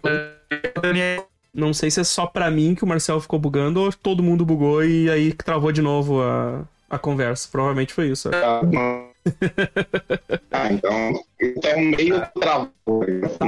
Não 1.53 1.73
sei 1.73 1.89
se 1.89 2.01
é 2.01 2.03
só 2.03 2.27
pra 2.27 2.51
mim 2.51 2.75
que 2.75 2.83
o 2.83 2.87
Marcel 2.87 3.21
ficou 3.21 3.39
bugando 3.39 3.79
ou 3.79 3.93
todo 3.93 4.21
mundo 4.21 4.45
bugou 4.45 4.83
e 4.83 5.09
aí 5.09 5.31
travou 5.31 5.71
de 5.71 5.81
novo 5.81 6.21
a, 6.21 6.63
a 6.89 6.99
conversa. 6.99 7.47
Provavelmente 7.49 7.93
foi 7.93 8.09
isso. 8.09 8.27
é. 8.27 9.08
Tá, 9.23 9.29
Ah, 10.51 10.73
então, 10.73 11.13
então 11.41 11.79
meio 11.81 12.21
travado. 12.39 12.71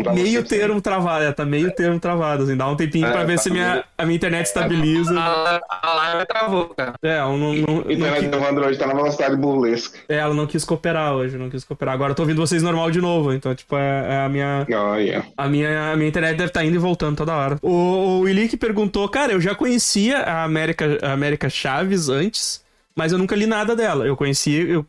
Tá 0.04 0.14
meio 0.14 0.44
termo 0.44 0.80
travado, 0.82 1.26
é, 1.26 1.32
tá 1.32 1.44
meio 1.46 1.72
termo 1.74 2.00
travado, 2.00 2.44
assim. 2.44 2.56
Dá 2.56 2.68
um 2.70 2.76
tempinho 2.76 3.08
É, 3.08 3.12
pra 3.12 3.24
ver 3.24 3.36
tá 3.36 3.42
se 3.42 3.50
minha, 3.50 3.72
meio- 3.72 3.84
a 3.98 4.06
minha 4.06 4.16
internet 4.16 4.46
estabiliza. 4.46 5.20
A, 5.20 5.60
a 5.82 5.94
live 5.96 6.26
travou, 6.28 6.70
cara. 6.70 6.94
É, 7.04 7.20
eu 7.20 7.38
não, 7.38 7.54
não, 7.54 7.54
E 7.56 7.62
não, 7.64 7.92
internet 7.92 8.20
qui- 8.20 8.28
do 8.28 8.38
Evandro 8.38 8.66
hoje 8.68 8.78
tá 8.80 8.88
na 8.88 8.94
velocidade 8.94 9.36
burlesca. 9.36 10.00
é, 10.08 10.18
ela 10.18 10.34
não 10.34 10.46
quis 10.48 10.64
cooperar 10.64 11.14
hoje, 11.14 11.38
não 11.38 11.50
quis 11.50 11.64
cooperar. 11.64 11.96
Agora 11.96 12.12
eu 12.12 12.16
tô 12.16 12.22
ouvindo 12.24 12.40
vocês 12.40 12.62
normal 12.64 12.92
de 12.92 13.02
novo, 13.02 13.34
então, 13.34 13.54
tipo, 13.56 13.76
é, 13.76 14.08
é 14.14 14.18
a 14.26 14.30
minha. 14.30 14.66
Olha. 14.72 15.26
A 15.36 15.48
minha, 15.48 15.92
a 15.92 15.96
minha 15.96 16.08
internet 16.10 16.38
deve 16.38 16.50
estar 16.50 16.64
indo 16.64 16.76
e 16.76 16.80
voltando 16.80 17.18
toda 17.18 17.36
hora. 17.36 17.58
O, 17.62 17.70
o 17.70 18.20
Willi 18.22 18.48
que 18.48 18.58
perguntou, 18.58 19.08
cara, 19.10 19.34
eu 19.34 19.42
já 19.42 19.56
conhecia 19.56 20.20
a 20.20 20.44
América, 20.44 20.98
a 21.02 21.12
América 21.14 21.50
Chaves 21.50 22.08
antes, 22.10 22.64
mas 22.96 23.12
eu 23.12 23.18
nunca 23.18 23.36
li 23.36 23.46
nada 23.46 23.76
dela. 23.76 24.06
Eu 24.06 24.16
conheci, 24.18 24.54
eu, 24.54 24.86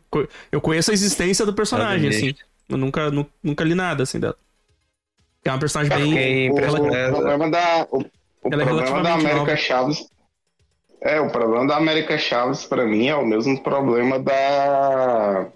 eu 0.51 0.61
conheço 0.61 0.91
a 0.91 0.93
existência 0.93 1.45
do 1.45 1.53
personagem, 1.53 2.09
assim. 2.09 2.35
Eu 2.69 2.77
nunca, 2.77 3.11
nu- 3.11 3.29
nunca 3.43 3.63
li 3.63 3.75
nada, 3.75 4.03
assim, 4.03 4.19
dela. 4.19 4.35
É 5.43 5.49
uma 5.49 5.59
personagem 5.59 5.95
bem... 5.95 6.49
O, 6.49 6.53
o 6.53 6.55
problema 6.55 7.49
da, 7.49 7.87
o, 7.91 7.99
o 7.99 8.03
Ela 8.51 8.63
é 8.63 8.65
problema 8.65 9.03
da 9.03 9.15
relativamente 9.15 9.21
América 9.21 9.39
nova. 9.39 9.55
Chaves. 9.57 10.07
É, 11.01 11.19
o 11.19 11.29
problema 11.29 11.67
da 11.67 11.75
América 11.75 12.17
Chaves 12.17 12.63
pra 12.63 12.85
mim 12.85 13.07
é 13.07 13.15
o 13.15 13.25
mesmo 13.25 13.61
problema 13.61 14.17
da. 14.17 15.47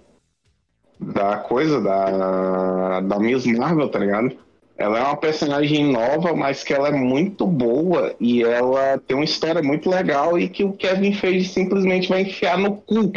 Da 1.00 1.38
coisa, 1.38 1.80
da. 1.80 3.00
Da 3.00 3.18
Miss 3.18 3.46
Marvel, 3.46 3.88
tá 3.88 4.00
ligado? 4.00 4.38
Ela 4.78 5.00
é 5.00 5.04
uma 5.04 5.18
personagem 5.18 5.92
nova, 5.92 6.36
mas 6.36 6.64
que 6.64 6.74
ela 6.74 6.90
é 6.90 6.92
muito 6.92 7.48
boa 7.48 8.16
e 8.20 8.44
ela 8.44 8.98
tem 9.00 9.18
uma 9.18 9.26
história 9.26 9.62
muito 9.62 9.90
legal 9.90 10.38
e 10.38 10.48
que 10.48 10.64
o 10.64 10.74
Kevin 10.74 11.14
Feige 11.14 11.50
simplesmente 11.50 12.08
vai 12.10 12.22
enfiar 12.22 12.58
no 12.58 12.78
cu. 12.78 13.12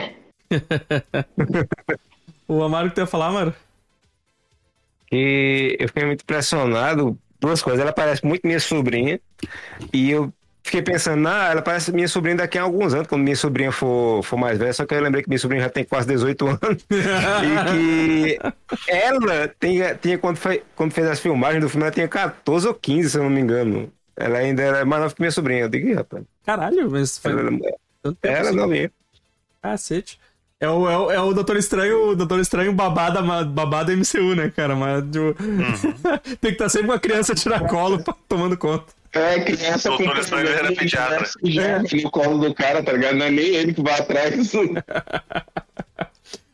O 2.48 2.64
Amaro 2.64 2.88
que 2.88 2.96
tu 2.96 3.00
ia 3.00 3.06
falar, 3.06 3.28
Amaro? 3.28 3.54
que 5.10 5.76
eu 5.78 5.88
fiquei 5.88 6.06
muito 6.06 6.22
impressionado. 6.22 7.18
Duas 7.40 7.60
coisas, 7.62 7.80
ela 7.80 7.92
parece 7.92 8.24
muito 8.24 8.46
minha 8.46 8.60
sobrinha, 8.60 9.18
e 9.92 10.10
eu 10.10 10.32
fiquei 10.62 10.82
pensando, 10.82 11.26
ah, 11.28 11.48
ela 11.50 11.62
parece 11.62 11.92
minha 11.92 12.08
sobrinha 12.08 12.36
daqui 12.36 12.58
a 12.58 12.62
alguns 12.62 12.94
anos, 12.94 13.06
quando 13.06 13.22
minha 13.22 13.36
sobrinha 13.36 13.72
for, 13.72 14.22
for 14.22 14.36
mais 14.36 14.58
velha, 14.58 14.72
só 14.72 14.84
que 14.86 14.94
eu 14.94 15.00
lembrei 15.00 15.22
que 15.22 15.28
minha 15.28 15.38
sobrinha 15.38 15.62
já 15.62 15.68
tem 15.70 15.84
quase 15.84 16.06
18 16.08 16.46
anos, 16.46 16.86
e 16.90 18.36
que 18.36 18.38
ela 18.88 19.48
tinha, 19.60 19.94
tinha 19.94 20.18
quando, 20.18 20.36
foi, 20.36 20.62
quando 20.76 20.92
fez 20.92 21.06
as 21.08 21.20
filmagens 21.20 21.62
do 21.62 21.68
filme, 21.68 21.84
ela 21.84 21.92
tinha 21.92 22.08
14 22.08 22.66
ou 22.68 22.74
15, 22.74 23.10
se 23.10 23.18
eu 23.18 23.22
não 23.24 23.30
me 23.30 23.40
engano. 23.40 23.92
Ela 24.16 24.38
ainda 24.38 24.62
é 24.62 24.84
mais 24.84 25.02
nova 25.02 25.14
que 25.14 25.22
minha 25.22 25.30
sobrinha. 25.30 25.60
Eu 25.62 25.68
digo, 25.70 25.88
"Ih, 25.88 25.94
rapaz. 25.94 26.22
Caralho, 26.44 26.90
mas 26.90 27.16
foi 27.16 27.32
Ela, 27.32 27.50
tanto 28.02 28.18
tempo 28.20 28.36
ela 28.36 28.48
assim. 28.50 28.56
não 28.58 28.68
vinha. 28.68 28.90
Cacete. 29.62 30.20
É 30.62 30.68
o, 30.68 30.90
é, 30.90 30.98
o, 30.98 31.10
é 31.10 31.20
o 31.20 31.32
Doutor 31.32 31.56
Estranho, 31.56 32.10
o 32.10 32.14
Doutor 32.16 32.38
Estranho 32.38 32.70
babada, 32.74 33.22
babada 33.44 33.94
MCU, 33.96 34.34
né, 34.34 34.50
cara? 34.54 34.76
Mas 34.76 35.02
tipo, 35.04 35.34
tem 36.38 36.50
que 36.50 36.56
estar 36.56 36.68
sempre 36.68 36.88
com 36.88 36.92
a 36.92 36.98
criança 37.00 37.34
tirar 37.34 37.66
colo 37.66 38.02
pra- 38.04 38.14
tomando 38.28 38.58
conta. 38.58 38.92
É, 39.12 39.40
criança 39.40 39.90
com 39.90 39.96
Doutor 39.98 40.18
Estranho 40.18 40.46
era 40.46 40.56
problema, 40.58 40.80
pediatra. 40.82 41.28
criança 41.42 41.96
no 41.96 42.10
colo 42.10 42.38
do 42.38 42.54
cara, 42.54 42.82
tá 42.82 42.92
ligado? 42.92 43.16
Não 43.16 43.26
é 43.26 43.30
nem 43.30 43.46
ele 43.46 43.74
que 43.74 43.82
vai 43.82 43.98
atrás. 43.98 44.52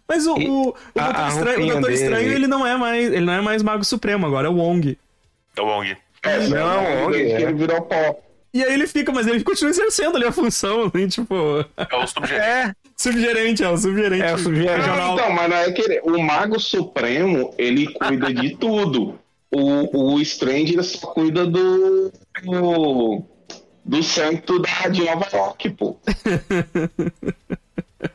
Mas 0.09 0.27
o, 0.27 0.39
E 0.39 0.49
o, 0.49 0.69
o 0.69 0.75
a- 0.97 1.03
Doutor, 1.05 1.21
a 1.25 1.29
Estranho, 1.29 1.67
o 1.67 1.73
Doutor 1.73 1.93
Estranho, 1.93 2.33
ele 2.33 2.47
não 2.47 2.67
é 2.67 2.77
mais, 2.77 3.13
ele 3.13 3.25
não 3.25 3.33
é 3.33 3.41
mais 3.41 3.63
Mago 3.63 3.85
Supremo, 3.85 4.25
agora 4.27 4.47
é 4.47 4.51
o 4.51 4.55
Wong. 4.55 4.97
É 5.57 5.61
o 5.61 5.67
Wong. 5.67 5.97
É, 6.23 6.39
Não, 6.49 6.83
não, 6.83 7.07
onde 7.07 7.19
ele, 7.19 7.33
é? 7.33 7.43
ele 7.43 7.53
virou 7.55 7.83
pó. 7.83 8.19
E 8.55 8.65
aí 8.65 8.73
ele 8.73 8.87
fica, 8.87 9.13
mas 9.13 9.27
ele 9.27 9.45
continua 9.45 9.71
exercendo 9.71 10.17
ali 10.17 10.25
a 10.27 10.33
função, 10.33 10.85
assim, 10.95 11.07
tipo, 11.09 11.35
É 11.77 11.97
o 11.97 12.07
subgerente. 12.07 12.43
É, 12.47 12.73
subgerente, 12.97 13.65
é 13.65 13.69
o 13.69 13.77
subgerente. 13.77 14.23
É 14.23 14.35
o 14.35 14.39
subgerente. 14.39 14.87
Não, 14.89 15.15
então, 15.15 15.31
mas 15.33 15.51
não 15.51 15.57
é 15.57 15.73
que 15.73 15.83
ele, 15.83 16.01
o 16.05 16.19
Mago 16.23 16.59
Supremo, 16.59 17.53
ele 17.59 17.87
cuida 17.93 18.33
de 18.33 18.57
tudo. 18.57 19.19
O, 19.51 20.15
o 20.15 20.21
Strange, 20.21 20.73
ele 20.75 20.83
só 20.83 21.07
cuida 21.09 21.47
do, 21.47 22.13
do, 22.45 23.23
do 23.85 24.03
santo 24.03 24.59
da, 24.61 24.89
de 24.89 25.05
Nova 25.05 25.27
York, 25.33 25.71
pô. 25.71 25.99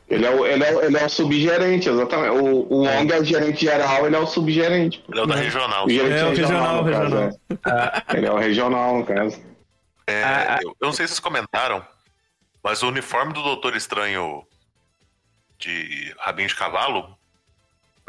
Ele 0.08 0.24
é, 0.24 0.30
o, 0.30 0.46
ele, 0.46 0.62
é, 0.62 0.74
o- 0.74 0.82
ele 0.84 0.96
é 0.96 1.04
o 1.04 1.08
subgerente, 1.08 1.88
exatamente. 1.88 2.30
O, 2.30 2.66
o 2.72 2.84
Wong 2.86 3.12
é 3.12 3.18
o 3.20 3.24
gerente 3.24 3.62
geral, 3.62 4.06
ele 4.06 4.14
é 4.14 4.18
o 4.18 4.26
subgerente. 4.26 4.98
pô. 5.00 5.12
Ele 5.12 5.20
é 5.20 5.22
o 5.24 5.26
da 5.26 5.34
regional. 5.34 5.86
O 5.86 5.90
gerente 5.90 6.12
É, 6.20 6.24
o 6.24 6.28
regional, 6.30 6.84
no 6.84 6.90
caso, 6.92 7.02
regional. 7.16 7.30
é. 8.12 8.16
Ele 8.16 8.26
é 8.26 8.32
o 8.32 8.38
regional, 8.38 8.98
no 8.98 9.04
caso. 9.06 9.40
É, 10.06 10.22
Ah, 10.22 10.54
ah. 10.56 10.58
eu, 10.62 10.68
eu 10.80 10.86
não 10.86 10.92
sei 10.92 11.06
se 11.06 11.14
vocês 11.14 11.20
comentaram, 11.20 11.84
mas 12.62 12.82
o 12.82 12.88
uniforme 12.88 13.32
do 13.32 13.42
Doutor 13.42 13.74
Estranho 13.74 14.44
de 15.58 16.14
rabinho 16.20 16.48
de 16.48 16.54
cavalo 16.56 17.16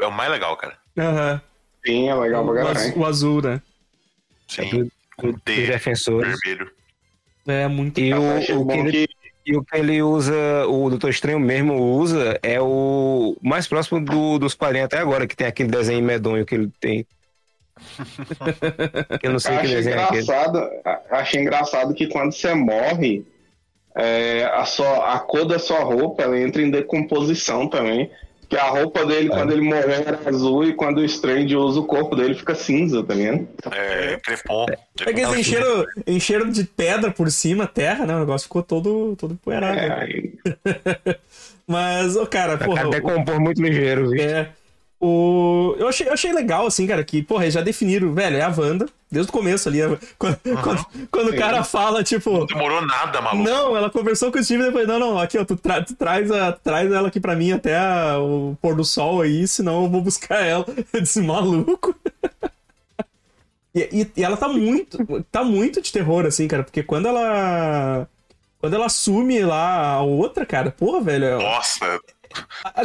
é 0.00 0.06
o 0.06 0.12
mais 0.12 0.30
legal, 0.30 0.56
cara. 0.56 0.76
Aham. 0.96 1.42
Sim, 1.84 2.08
é 2.08 2.14
legal 2.14 2.44
pra 2.44 2.52
O, 2.52 2.56
caralho. 2.56 2.98
o 2.98 3.04
azul, 3.06 3.42
né? 3.42 3.60
Sim, 4.48 4.90
com 5.16 5.32
T 5.32 5.66
defensores. 5.66 6.36
vermelho. 6.44 6.70
É 7.46 7.68
muito. 7.68 8.00
E 8.00 8.12
o, 8.14 8.60
o 8.60 8.66
que 8.66 8.76
ele, 8.76 8.90
que- 8.92 9.08
e 9.46 9.56
o 9.56 9.62
que 9.62 9.76
ele 9.76 10.00
usa, 10.02 10.34
o 10.66 10.88
Doutor 10.88 11.10
Estranho 11.10 11.38
mesmo 11.38 11.74
usa, 11.74 12.38
é 12.42 12.58
o 12.60 13.36
mais 13.42 13.66
próximo 13.68 14.00
do, 14.02 14.38
dos 14.38 14.54
quadrinhos 14.54 14.86
até 14.86 14.98
agora, 14.98 15.26
que 15.26 15.36
tem 15.36 15.46
aquele 15.46 15.68
desenho 15.70 16.02
medonho 16.02 16.46
que 16.46 16.54
ele 16.54 16.70
tem. 16.80 17.06
Eu 19.22 19.32
não 19.32 19.38
sei 19.38 19.56
Eu 19.56 19.60
que 19.60 19.66
desenho 19.68 19.96
é 19.98 20.04
aquele. 20.04 20.26
achei 21.10 21.40
engraçado 21.40 21.92
que 21.94 22.06
quando 22.06 22.32
você 22.32 22.54
morre, 22.54 23.26
é, 23.96 24.44
a, 24.54 24.64
sua, 24.64 25.14
a 25.14 25.18
cor 25.18 25.44
da 25.44 25.58
sua 25.58 25.80
roupa 25.80 26.22
ela 26.22 26.38
entra 26.38 26.62
em 26.62 26.70
decomposição 26.70 27.68
também. 27.68 28.10
Que 28.48 28.56
a 28.56 28.64
roupa 28.64 29.04
dele, 29.06 29.28
É. 29.28 29.30
quando 29.30 29.52
ele 29.52 29.62
morreu, 29.62 29.90
era 29.90 30.20
azul, 30.28 30.64
e 30.64 30.72
quando 30.74 30.98
o 30.98 31.04
Strange 31.04 31.56
usa 31.56 31.80
o 31.80 31.86
corpo 31.86 32.14
dele, 32.14 32.34
fica 32.34 32.54
cinza, 32.54 33.02
tá 33.02 33.14
vendo? 33.14 33.48
É, 33.72 34.16
Crepom. 34.22 34.66
É 35.06 35.12
que 35.12 35.20
eles 35.20 35.34
encheram, 35.38 35.84
encheram 36.06 36.50
de 36.50 36.64
pedra 36.64 37.10
por 37.10 37.30
cima, 37.30 37.66
terra, 37.66 38.06
né? 38.06 38.14
O 38.14 38.20
negócio 38.20 38.46
ficou 38.46 38.62
todo, 38.62 39.16
todo 39.16 39.34
empoeirado. 39.34 39.78
É, 39.78 39.88
né? 39.88 39.98
aí- 40.00 40.32
Mas, 41.66 42.14
ô, 42.16 42.26
cara, 42.26 42.58
porra. 42.58 42.86
Até 42.88 42.98
o- 42.98 43.02
compor 43.02 43.40
muito 43.40 43.62
ligeiro, 43.62 44.10
viu? 44.10 44.22
É. 44.22 44.50
O... 45.06 45.76
Eu, 45.78 45.86
achei, 45.88 46.08
eu 46.08 46.12
achei 46.14 46.32
legal, 46.32 46.66
assim, 46.66 46.86
cara, 46.86 47.04
que, 47.04 47.22
porra, 47.22 47.50
já 47.50 47.60
definiram, 47.60 48.14
velho, 48.14 48.36
é 48.36 48.40
a 48.40 48.48
Wanda, 48.48 48.86
desde 49.10 49.28
o 49.28 49.32
começo 49.32 49.68
ali. 49.68 49.82
a- 49.82 49.98
Quando, 50.18 50.38
quando, 50.62 50.86
quando 51.10 51.28
o 51.30 51.36
cara 51.36 51.62
fala, 51.62 52.02
tipo. 52.02 52.30
Não 52.38 52.46
demorou 52.46 52.80
nada, 52.86 53.20
maluco. 53.20 53.44
Não, 53.44 53.76
ela 53.76 53.90
conversou 53.90 54.32
com 54.32 54.38
o 54.38 54.42
Steve 54.44 54.62
e 54.62 54.66
depois, 54.66 54.88
não, 54.88 54.98
não, 54.98 55.18
aqui, 55.18 55.36
ó, 55.36 55.44
tu, 55.44 55.56
tra- 55.56 55.82
tu 55.84 55.94
traz, 55.94 56.30
a, 56.30 56.52
traz 56.52 56.90
ela 56.90 57.08
aqui 57.08 57.20
pra 57.20 57.36
mim 57.36 57.52
até 57.52 57.76
a- 57.76 58.18
o 58.18 58.56
pôr 58.62 58.74
do 58.74 58.84
sol 58.84 59.20
aí, 59.20 59.46
senão 59.46 59.84
eu 59.84 59.90
vou 59.90 60.00
buscar 60.00 60.40
ela. 60.46 60.64
Eu 60.92 61.00
disse, 61.02 61.20
maluco. 61.20 61.94
E, 63.74 63.80
e- 63.92 64.10
e 64.16 64.24
ela 64.24 64.36
tá 64.36 64.48
muito, 64.48 64.98
tá 65.30 65.44
muito 65.44 65.82
de 65.82 65.92
terror, 65.92 66.24
assim, 66.26 66.46
cara, 66.48 66.62
porque 66.62 66.82
quando 66.82 67.08
ela. 67.08 68.08
Quando 68.58 68.72
ela 68.74 68.86
assume 68.86 69.40
lá 69.44 69.90
a 69.96 70.02
outra, 70.02 70.46
cara, 70.46 70.70
porra, 70.70 71.00
velho. 71.02 71.38
Nossa, 71.38 71.84
a- 71.84 71.88
a- 71.96 71.98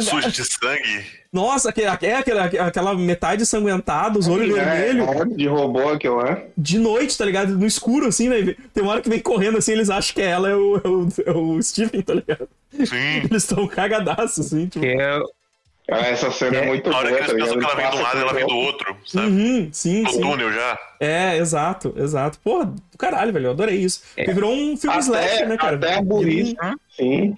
sujo 0.00 0.30
de 0.30 0.44
sangue. 0.44 1.06
nossa, 1.32 1.70
aquele- 1.70 1.86
é 2.06 2.14
aquela, 2.16 2.44
aquela 2.44 2.94
metade 2.94 3.42
ensanguentada, 3.42 4.18
os 4.18 4.28
olhos 4.28 4.56
é, 4.56 4.64
vermelhos, 4.64 5.08
é 5.08 5.24
de 5.36 5.46
robô 5.46 5.88
aquilo, 5.90 6.22
né? 6.22 6.44
de 6.56 6.78
noite, 6.78 7.16
tá 7.16 7.24
ligado? 7.24 7.56
No 7.56 7.66
escuro, 7.66 8.06
assim, 8.06 8.28
velho. 8.28 8.56
Tem 8.74 8.82
uma 8.82 8.92
hora 8.92 9.02
que 9.02 9.08
vem 9.08 9.20
correndo 9.20 9.58
assim, 9.58 9.72
eles 9.72 9.90
acham 9.90 10.14
que 10.14 10.22
ela 10.22 10.48
é 10.48 10.54
o, 10.56 10.76
é 10.76 10.88
o, 10.88 11.08
é 11.26 11.30
o 11.32 11.62
Stephen, 11.62 12.02
tá 12.02 12.14
ligado? 12.14 12.48
Sim. 12.72 13.18
Eles 13.30 13.42
estão 13.42 13.66
cagadaços, 13.66 14.46
assim, 14.46 14.66
tipo. 14.68 14.80
Que 14.84 14.92
é, 14.92 15.20
Essa 16.12 16.30
cena 16.30 16.56
é, 16.58 16.62
É, 16.62 16.66
muito 16.66 16.88
Na 16.88 16.98
hora 16.98 17.08
boa, 17.08 17.20
que 17.20 17.26
tá 17.26 17.32
eles 17.32 17.42
pensam 17.44 17.58
que 17.58 17.64
ela 17.64 17.74
vem 17.74 17.90
de 17.90 17.96
um 17.96 18.02
lado 18.02 18.18
e 18.18 18.22
ela 18.22 18.32
vem 18.32 18.46
do 18.46 18.56
outro, 18.56 18.96
sabe? 19.06 19.26
Uhum, 19.26 19.68
sim, 19.72 20.02
No 20.02 20.10
sim. 20.12 20.20
túnel 20.20 20.52
já. 20.52 20.78
É, 21.00 21.36
exato, 21.38 21.92
exato. 21.96 22.38
Porra, 22.44 22.66
do 22.66 22.98
caralho, 22.98 23.32
velho. 23.32 23.46
Eu 23.46 23.50
adorei 23.50 23.76
isso. 23.76 24.02
Porque 24.14 24.32
virou 24.32 24.52
um 24.52 24.76
filme 24.76 24.98
slasher, 24.98 25.34
até, 25.38 25.46
né, 25.46 25.56
cara? 25.56 25.76
até 25.76 25.94
a 25.96 26.02
burrice, 26.02 26.54
sim. 26.96 27.36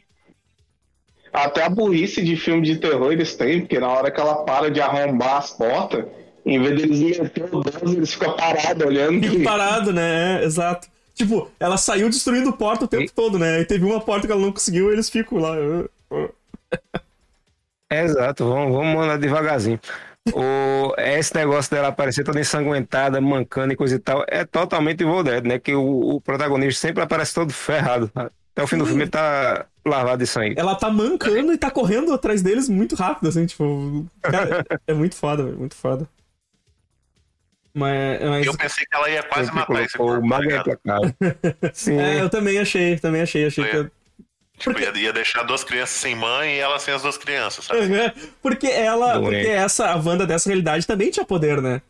Até 1.33 1.65
a 1.65 1.69
burrice 1.69 2.23
de 2.23 2.37
filme 2.37 2.63
de 2.63 2.77
terror 2.77 3.11
eles 3.13 3.35
têm, 3.35 3.61
porque 3.61 3.79
na 3.81 3.89
hora 3.89 4.11
que 4.11 4.21
ela 4.21 4.45
para 4.45 4.71
de 4.71 4.81
arrombar 4.81 5.39
as 5.39 5.51
portas, 5.51 6.05
em 6.45 6.61
vez 6.61 6.77
deles 6.77 7.19
meter 7.19 7.45
o 7.53 7.61
dedo, 7.61 7.93
eles 7.97 8.13
ficam 8.13 8.37
parados 8.37 8.87
olhando. 8.87 9.27
Fico 9.27 9.43
parado, 9.43 9.93
né? 9.93 10.43
É, 10.43 10.45
exato. 10.45 10.89
Tipo, 11.15 11.51
ela 11.59 11.77
saiu 11.77 12.09
destruindo 12.11 12.53
porta 12.53 12.85
o 12.85 12.89
tempo 12.89 13.05
E- 13.05 13.11
todo, 13.11 13.39
né? 13.39 13.61
E 13.61 13.65
teve 13.65 13.85
uma 13.85 14.01
porta 14.01 14.27
que 14.27 14.33
ela 14.33 14.41
não 14.43 14.53
conseguiu, 14.53 14.93
eles 14.93 15.09
ficam 15.09 15.39
lá. 15.39 15.55
é 17.91 18.05
exato, 18.05 18.49
vamos, 18.49 18.75
vamos 18.75 18.95
mandar 18.95 19.19
devagarzinho. 19.19 19.79
O, 20.33 20.95
esse 20.99 21.35
negócio 21.35 21.71
dela 21.71 21.89
aparecer 21.89 22.25
toda 22.25 22.41
ensanguentada, 22.41 23.21
mancando 23.21 23.73
e 23.73 23.77
coisa 23.77 23.97
e 23.97 23.99
tal, 23.99 24.25
é 24.29 24.45
totalmente 24.45 25.03
Evil 25.03 25.23
Dead, 25.23 25.45
né? 25.45 25.59
Que 25.59 25.75
o, 25.75 26.15
o 26.17 26.21
protagonista 26.21 26.81
sempre 26.81 27.03
aparece 27.03 27.35
todo 27.35 27.53
ferrado. 27.53 28.11
Até 28.53 28.63
o 28.63 28.67
fim 28.67 28.77
do 28.77 28.87
filme 28.87 29.07
tá 29.07 29.67
lavado 29.85 30.19
de 30.23 30.27
sangue. 30.27 30.55
Ela 30.59 30.75
tá 30.75 30.91
mancando 30.91 31.53
e 31.53 31.59
tá 31.59 31.71
correndo 31.71 32.13
atrás 32.13 32.43
deles 32.43 32.69
muito 32.69 32.95
rápido, 32.95 33.29
assim, 33.29 33.47
tipo. 33.47 34.07
Cara, 34.21 34.65
é 34.87 34.93
muito 34.93 35.17
foda, 35.17 35.43
velho. 35.45 35.59
Muito 35.59 35.75
foda. 35.75 36.09
Mas. 37.75 38.21
mas- 38.21 38.47
Eu 38.47 38.57
pensei 38.57 38.85
que 38.85 38.95
ela 38.95 39.09
ia 39.09 39.23
quase 39.23 39.47
Sempre 39.47 39.61
matar 39.61 39.83
esse 39.83 39.97
corpo, 39.97 40.27
o 40.27 40.77
tá. 40.77 40.99
Sim, 41.73 41.99
É, 41.99 42.21
eu 42.21 42.29
também 42.29 42.59
achei, 42.59 42.99
também 42.99 43.23
achei. 43.23 43.47
Achei 43.47 43.65
que. 43.65 43.91
Tipo, 44.59 44.79
ia, 44.79 44.91
ia 44.97 45.13
deixar 45.13 45.43
duas 45.43 45.65
crianças 45.65 45.97
sem 45.97 46.15
mãe 46.15 46.57
e 46.57 46.59
ela 46.59 46.79
sem 46.79 46.93
as 46.93 47.03
duas 47.03 47.17
crianças, 47.17 47.65
sabe? 47.65 47.81
Uhum. 47.81 48.13
Porque 48.43 48.67
ela. 48.67 49.15
Doente. 49.15 49.37
Porque 49.37 49.49
essa, 49.49 49.87
a 49.91 49.97
Wanda 49.97 50.27
dessa 50.27 50.49
realidade 50.51 50.87
também 50.87 51.11
tinha 51.11 51.25
poder, 51.25 51.61
né? 51.63 51.81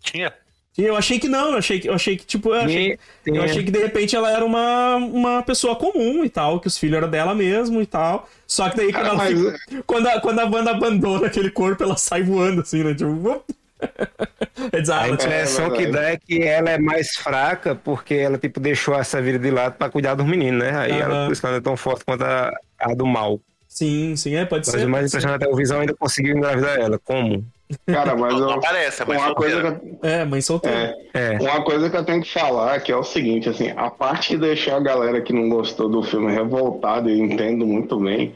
Tinha. 0.00 0.32
E 0.78 0.84
eu 0.84 0.94
achei 0.96 1.18
que 1.18 1.26
não, 1.28 1.50
eu 1.50 1.58
achei 1.58 1.80
que, 1.80 1.88
eu 1.88 1.92
achei 1.94 2.16
que 2.16 2.24
tipo, 2.24 2.50
eu 2.54 2.60
achei, 2.60 2.98
eu 3.26 3.42
achei 3.42 3.64
que 3.64 3.70
de 3.72 3.80
repente 3.80 4.14
ela 4.14 4.30
era 4.30 4.44
uma, 4.44 4.94
uma 4.94 5.42
pessoa 5.42 5.74
comum 5.74 6.24
e 6.24 6.30
tal, 6.30 6.60
que 6.60 6.68
os 6.68 6.78
filhos 6.78 6.96
eram 6.96 7.10
dela 7.10 7.34
mesmo 7.34 7.82
e 7.82 7.86
tal. 7.86 8.28
Só 8.46 8.70
que 8.70 8.76
daí 8.76 8.92
quando, 8.92 9.04
Ah, 9.04 9.08
ela 9.08 9.16
mas- 9.16 9.38
fica- 9.40 9.82
quando, 9.84 10.06
a, 10.06 10.20
quando 10.20 10.38
a 10.38 10.44
Wanda 10.44 10.70
abandona 10.70 11.26
aquele 11.26 11.50
corpo, 11.50 11.82
ela 11.82 11.96
sai 11.96 12.22
voando 12.22 12.60
assim, 12.60 12.84
né? 12.84 12.94
Tipo, 12.94 13.42
é 13.80 14.78
A 14.92 15.06
ela 15.06 15.16
tinha- 15.16 15.28
impressão 15.28 15.66
É 15.66 15.76
que 15.76 15.86
dá 15.88 16.02
é 16.10 16.16
que 16.16 16.42
ela 16.42 16.70
é 16.70 16.78
mais 16.78 17.10
fraca 17.16 17.74
porque 17.74 18.14
ela, 18.14 18.38
tipo, 18.38 18.60
deixou 18.60 18.94
essa 18.94 19.20
vida 19.20 19.38
de 19.40 19.50
lado 19.50 19.74
pra 19.76 19.90
cuidar 19.90 20.14
dos 20.14 20.26
meninos, 20.26 20.62
né? 20.62 20.76
Aí 20.78 20.92
ela, 20.92 21.12
Aham. 21.14 21.26
por 21.26 21.32
isso 21.32 21.40
que 21.40 21.46
ela 21.48 21.56
é 21.56 21.60
tão 21.60 21.76
forte 21.76 22.04
quanto 22.04 22.22
a, 22.22 22.52
a 22.78 22.94
do 22.94 23.04
mal. 23.06 23.40
Sim, 23.66 24.14
sim, 24.16 24.34
é, 24.36 24.44
pode 24.44 24.66
Mas 24.66 24.80
ser. 24.80 24.86
o 24.86 24.90
mais 24.90 25.06
impressionante 25.08 25.42
é 25.42 25.46
que 25.46 25.52
o 25.52 25.56
Visão 25.56 25.80
ainda 25.80 25.94
conseguiu 25.94 26.36
engravidar 26.36 26.78
ela. 26.78 26.98
Como? 26.98 27.44
Cara, 27.86 28.16
mas 28.16 28.32
Não, 28.32 28.40
eu, 28.40 28.46
não 28.46 28.52
aparece, 28.54 29.02
é 29.02 29.04
uma 29.04 29.34
coisa 29.34 29.60
solteira. 29.60 29.80
que 29.80 30.06
eu, 30.06 30.10
É, 30.10 30.24
mãe 30.24 30.40
solteira. 30.40 30.94
é, 31.12 31.34
É. 31.34 31.38
Uma 31.40 31.62
coisa 31.62 31.90
que 31.90 31.96
eu 31.96 32.04
tenho 32.04 32.22
que 32.22 32.32
falar 32.32 32.80
que 32.80 32.90
é 32.90 32.96
o 32.96 33.04
seguinte, 33.04 33.48
assim, 33.48 33.72
a 33.76 33.90
parte 33.90 34.28
que 34.28 34.36
deixou 34.38 34.74
a 34.74 34.80
galera 34.80 35.20
que 35.20 35.32
não 35.32 35.48
gostou 35.48 35.88
do 35.88 36.02
filme 36.02 36.32
revoltada, 36.32 37.10
eu 37.10 37.16
entendo 37.16 37.66
muito 37.66 37.98
bem, 38.00 38.34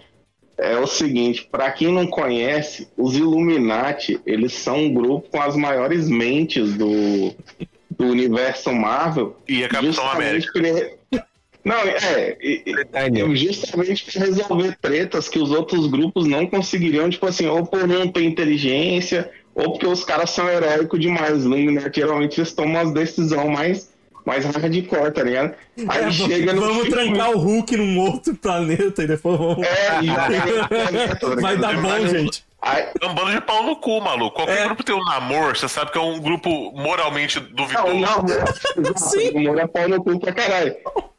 é 0.59 0.77
o 0.77 0.87
seguinte, 0.87 1.49
pra 1.51 1.71
quem 1.71 1.89
não 1.93 2.07
conhece, 2.07 2.89
os 2.97 3.17
Illuminati, 3.17 4.21
eles 4.27 4.53
são 4.53 4.77
um 4.77 4.93
grupo 4.93 5.29
com 5.31 5.41
as 5.41 5.57
maiores 5.57 6.09
mentes 6.09 6.75
do, 6.75 7.35
do 7.91 8.07
universo 8.07 8.71
Marvel. 8.73 9.37
E 9.49 9.65
a 9.65 9.69
Capitão 9.69 10.09
América. 10.11 10.59
ele- 10.59 10.93
Não, 11.65 11.77
é, 11.77 12.37
e- 12.41 12.63
e- 12.67 12.85
Daniel. 12.91 13.35
justamente 13.37 14.05
para 14.11 14.27
resolver 14.27 14.77
tretas 14.81 15.29
que 15.29 15.39
os 15.39 15.51
outros 15.51 15.87
grupos 15.87 16.27
não 16.27 16.47
conseguiriam, 16.47 17.09
tipo 17.09 17.27
assim, 17.27 17.47
ou 17.47 17.65
por 17.65 17.87
não 17.87 18.09
ter 18.09 18.25
inteligência, 18.25 19.31
ou 19.55 19.71
porque 19.73 19.87
os 19.87 20.03
caras 20.05 20.31
são 20.31 20.49
heróicos 20.49 20.99
demais. 20.99 21.45
Illuminati 21.45 22.01
geralmente 22.01 22.41
eles 22.41 22.53
tomam 22.53 22.81
as 22.83 22.93
decisões 22.93 23.49
mais, 23.51 23.91
mais 24.27 24.45
hardcore, 24.45 25.13
tá 25.13 25.23
ligado? 25.23 25.55
Aí 25.89 26.05
É, 26.05 26.11
chega 26.11 26.53
no 26.53 26.61
vamos 26.63 26.77
filme- 26.79 26.91
trancar 26.91 27.31
o 27.31 27.39
Hulk 27.39 27.77
num 27.77 27.99
outro 28.01 28.35
planeta 28.35 29.05
e 29.05 29.07
depois 29.07 29.39
vamos. 29.39 29.65
É, 29.67 30.03
e 30.03 30.07
vai, 30.09 31.37
Vai 31.41 31.57
dar 31.59 31.81
bom, 31.81 32.07
gente. 32.09 32.45
Aí, 32.63 32.85
É 33.01 33.07
um 33.07 33.15
bando 33.15 33.33
de 33.33 33.41
pau 33.41 33.65
no 33.65 33.75
cu, 33.77 34.01
maluco. 34.01 34.37
Qualquer 34.37 34.59
É. 34.61 34.65
grupo 34.67 34.85
tem 34.85 34.95
um 34.95 35.03
namoro, 35.05 35.57
você 35.59 35.69
sabe 35.69 35.91
que 35.91 35.99
é 35.99 36.01
um 36.01 36.21
grupo 36.21 36.73
moralmente 36.73 37.41
não, 37.41 37.49
duvidoso. 37.51 37.97
não, 38.77 38.95
Sim. 38.97 39.31
o 39.35 39.41
Moro 39.41 39.59
é 39.59 39.67
pau 39.67 39.89
no 39.89 40.03
cu 40.03 40.19
pra 40.21 40.33
caralho. 40.33 40.77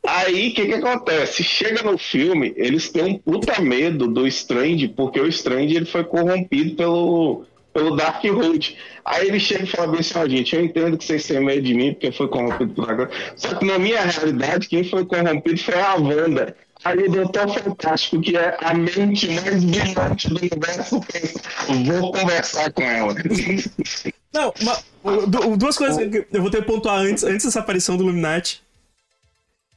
Aí, 0.07 0.49
o 0.49 0.53
que 0.53 0.65
que 0.65 0.73
acontece? 0.73 1.43
Chega 1.43 1.81
no 1.83 1.97
filme, 1.97 2.53
eles 2.55 2.89
têm 2.89 3.03
um 3.05 3.17
puta 3.17 3.61
medo 3.61 4.07
do 4.07 4.25
Strange, 4.27 4.87
porque 4.87 5.19
o 5.19 5.27
Strange 5.27 5.75
ele 5.75 5.85
foi 5.85 6.03
corrompido 6.03 6.75
pelo, 6.75 7.45
pelo 7.73 7.95
Darkhold. 7.95 8.77
Aí 9.05 9.27
ele 9.27 9.39
chega 9.39 9.63
e 9.63 9.67
fala 9.67 9.87
bem 9.87 9.99
assim, 9.99 10.17
ó, 10.17 10.27
gente, 10.27 10.55
eu 10.55 10.63
entendo 10.63 10.97
que 10.97 11.03
vocês 11.05 11.25
têm 11.27 11.39
medo 11.41 11.61
de 11.61 11.73
mim, 11.73 11.91
porque 11.93 12.11
foi 12.11 12.27
corrompido 12.29 12.73
por 12.73 12.89
agora. 12.89 13.09
Só 13.35 13.53
que 13.55 13.65
na 13.65 13.77
minha 13.79 14.01
realidade, 14.01 14.67
quem 14.69 14.83
foi 14.83 15.05
corrompido 15.05 15.57
foi 15.61 15.79
a 15.79 15.95
Wanda. 15.95 16.55
Aí 16.83 16.97
o 17.07 17.11
Doutor 17.11 17.47
Fantástico, 17.53 18.21
que 18.21 18.35
é 18.35 18.57
a 18.61 18.73
mente 18.73 19.27
mais 19.29 19.63
brilhante 19.63 20.29
do 20.29 20.37
universo, 20.37 20.99
pensa, 21.01 21.41
vou 21.85 22.11
conversar 22.11 22.71
com 22.73 22.81
ela. 22.81 23.13
Não, 24.33 24.53
uma- 24.61 25.55
duas 25.57 25.77
coisas 25.77 25.97
que 26.09 26.27
eu 26.31 26.41
vou 26.41 26.49
ter 26.49 26.61
que 26.61 26.67
pontuar 26.67 26.97
antes, 26.99 27.23
antes 27.23 27.45
dessa 27.45 27.59
aparição 27.59 27.95
do 27.95 28.03
Illuminati. 28.03 28.61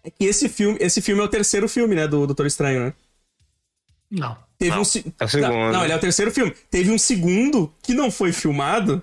É 0.02 0.10
que 0.10 0.24
esse 0.24 0.48
filme, 0.48 0.78
esse 0.80 1.00
filme 1.02 1.20
é 1.20 1.24
o 1.24 1.28
terceiro 1.28 1.68
filme, 1.68 1.94
né, 1.94 2.08
do 2.08 2.26
Doutor 2.26 2.46
Estranho, 2.46 2.86
né? 2.86 2.94
Não. 4.10 4.36
Teve 4.58 4.70
Não, 4.70 4.78
um 4.78 4.80
é 4.80 4.82
o 5.24 5.28
segundo. 5.28 5.52
Não, 5.52 5.72
não, 5.72 5.84
ele 5.84 5.92
é 5.92 5.96
o 5.96 6.00
terceiro 6.00 6.30
filme. 6.30 6.54
Teve 6.70 6.90
um 6.90 6.96
segundo 6.98 7.72
que 7.82 7.92
não 7.92 8.10
foi 8.10 8.32
filmado, 8.32 9.02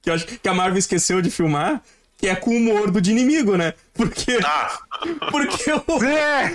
que 0.00 0.08
eu 0.08 0.14
acho 0.14 0.26
que 0.26 0.48
a 0.48 0.54
Marvel 0.54 0.78
esqueceu 0.78 1.20
de 1.20 1.30
filmar, 1.30 1.82
que 2.24 2.28
é 2.30 2.34
com 2.34 2.52
o 2.52 2.56
humor 2.56 2.90
do 2.90 3.02
de 3.02 3.10
inimigo, 3.10 3.54
né? 3.54 3.74
Porque 3.92 4.38
Ah, 4.42 4.78
porque 5.30 5.70
o 5.72 6.02
É, 6.02 6.48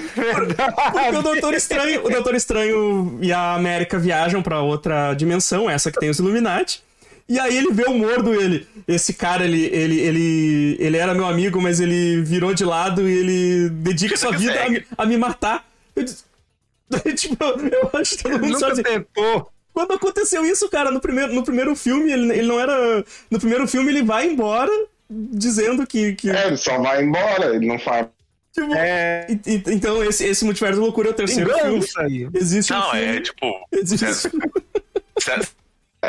Porque 0.91 1.15
o 1.17 1.21
Doutor 1.21 1.53
Estranho, 1.53 2.03
o 2.03 2.09
Doutor 2.09 2.33
Estranho 2.33 3.19
e 3.21 3.31
a 3.31 3.53
América 3.53 3.99
viajam 3.99 4.41
pra 4.41 4.61
outra 4.61 5.13
dimensão, 5.13 5.69
essa 5.69 5.91
que 5.91 5.99
tem 5.99 6.09
os 6.09 6.17
Illuminati. 6.17 6.81
E 7.27 7.39
aí 7.39 7.55
ele 7.55 7.71
vê 7.71 7.83
o 7.83 7.93
Mordo, 7.93 8.33
ele, 8.33 8.67
esse 8.88 9.13
cara, 9.13 9.45
ele, 9.45 9.63
ele, 9.67 9.99
ele, 9.99 10.77
ele 10.79 10.97
era 10.97 11.13
meu 11.13 11.27
amigo, 11.27 11.61
mas 11.61 11.79
ele 11.79 12.19
virou 12.23 12.51
de 12.55 12.65
lado 12.65 13.07
e 13.07 13.11
ele 13.19 13.69
dedica 13.69 14.17
sua 14.17 14.31
vida 14.31 14.59
a, 14.63 14.67
me- 14.69 14.83
a 14.97 15.05
me 15.05 15.17
matar. 15.17 15.63
Eu 15.95 16.03
disse- 16.03 16.23
tipo, 17.15 17.38
eu 17.43 17.91
acho 17.93 18.17
que 18.17 18.23
todo 18.23 18.31
mundo 18.39 18.53
Nunca 18.53 18.59
sabe. 18.69 18.81
tentou. 18.81 19.51
Quando 19.71 19.93
aconteceu 19.93 20.43
isso, 20.43 20.67
cara, 20.69 20.89
no 20.89 20.99
primeiro, 20.99 21.31
no 21.31 21.43
primeiro 21.43 21.75
filme, 21.75 22.11
ele, 22.11 22.33
ele 22.39 22.47
não 22.47 22.59
era. 22.59 23.05
No 23.29 23.38
primeiro 23.39 23.67
filme 23.67 23.91
ele 23.91 24.01
vai 24.01 24.25
embora 24.25 24.71
dizendo 25.09 25.85
que. 25.87 26.13
que 26.13 26.29
É, 26.29 26.47
ele 26.47 26.57
só 26.57 26.77
vai 26.79 27.03
embora, 27.03 27.55
ele 27.55 27.65
não 27.67 27.79
faz. 27.79 28.07
tipo, 28.53 28.73
É. 28.73 29.27
então 29.67 30.03
esse, 30.03 30.25
esse 30.25 30.43
Multiverso 30.45 30.79
da 30.79 30.85
Loucura 30.85 31.09
é 31.09 31.11
o 31.11 31.15
terceiro 31.15 31.49
Engano 31.49 31.63
filme. 31.65 31.79
isso 31.85 31.99
aí. 31.99 32.29
Existe 32.33 32.73
um 32.73 32.77
não, 32.77 32.91
filme. 32.91 33.05
é 33.17 33.21
tipo. 33.21 33.45
Existe. 33.71 34.05
Você 34.05 35.31
É, 35.31 35.39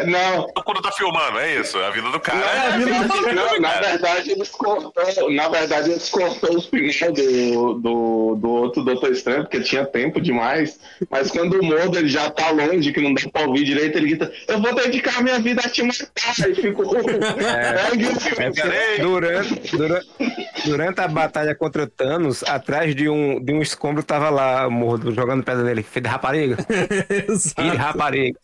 Não, 0.07 0.47
quando 0.65 0.81
tá 0.81 0.93
filmando, 0.93 1.39
é 1.41 1.57
isso. 1.57 1.77
A 1.79 1.91
vida 1.91 2.11
do 2.11 2.21
cara 2.21 2.39
na 2.39 2.47
é 2.47 2.67
a 2.69 2.77
vida 2.79 2.91
do 2.91 3.09
verdade, 3.09 3.35
não, 3.35 3.61
na 3.61 3.69
cara. 3.71 3.89
verdade 3.89 4.31
eles 4.31 4.49
cortou, 4.51 5.31
na 5.33 5.49
verdade 5.49 5.91
eles 5.91 6.09
cortou 6.09 6.57
os 6.57 6.67
pneus 6.67 6.97
do, 7.13 7.75
do, 7.75 8.35
do 8.37 8.49
outro 8.49 8.85
Doutor 8.85 9.11
Estranho, 9.11 9.43
porque 9.43 9.61
tinha 9.61 9.85
tempo 9.85 10.21
demais, 10.21 10.79
mas 11.11 11.31
quando 11.31 11.55
o 11.55 11.65
Mordo 11.65 11.99
ele 11.99 12.09
já 12.09 12.31
tá 12.31 12.51
longe, 12.51 12.93
que 12.93 13.01
não 13.01 13.13
dá 13.15 13.23
pra 13.33 13.43
ouvir 13.43 13.65
direito, 13.65 13.99
ele 13.99 14.11
grita, 14.11 14.33
eu 14.47 14.61
vou 14.61 14.75
dedicar 14.75 15.23
minha 15.23 15.41
vida 15.41 15.61
a 15.65 15.69
te 15.69 15.83
matar, 15.83 16.49
e 16.49 16.55
ficou... 16.55 16.95
É, 17.51 18.45
É 18.45 18.51
porque 18.51 19.03
durante, 19.03 19.77
durante, 19.77 20.09
durante 20.65 21.01
a 21.01 21.09
batalha 21.09 21.55
contra 21.55 21.87
Thanos, 21.87 22.43
atrás 22.45 22.95
de 22.95 23.09
um, 23.09 23.43
de 23.43 23.53
um 23.53 23.61
escombro 23.61 24.03
tava 24.03 24.31
lá 24.31 24.67
o 24.67 24.71
Mordo 24.71 25.13
jogando 25.13 25.43
pedra 25.43 25.65
nele. 25.65 25.83
Filho 25.83 26.05
de 26.05 26.09
rapariga. 26.09 26.57
Filho 27.57 27.71
de 27.71 27.77
rapariga. 27.77 28.39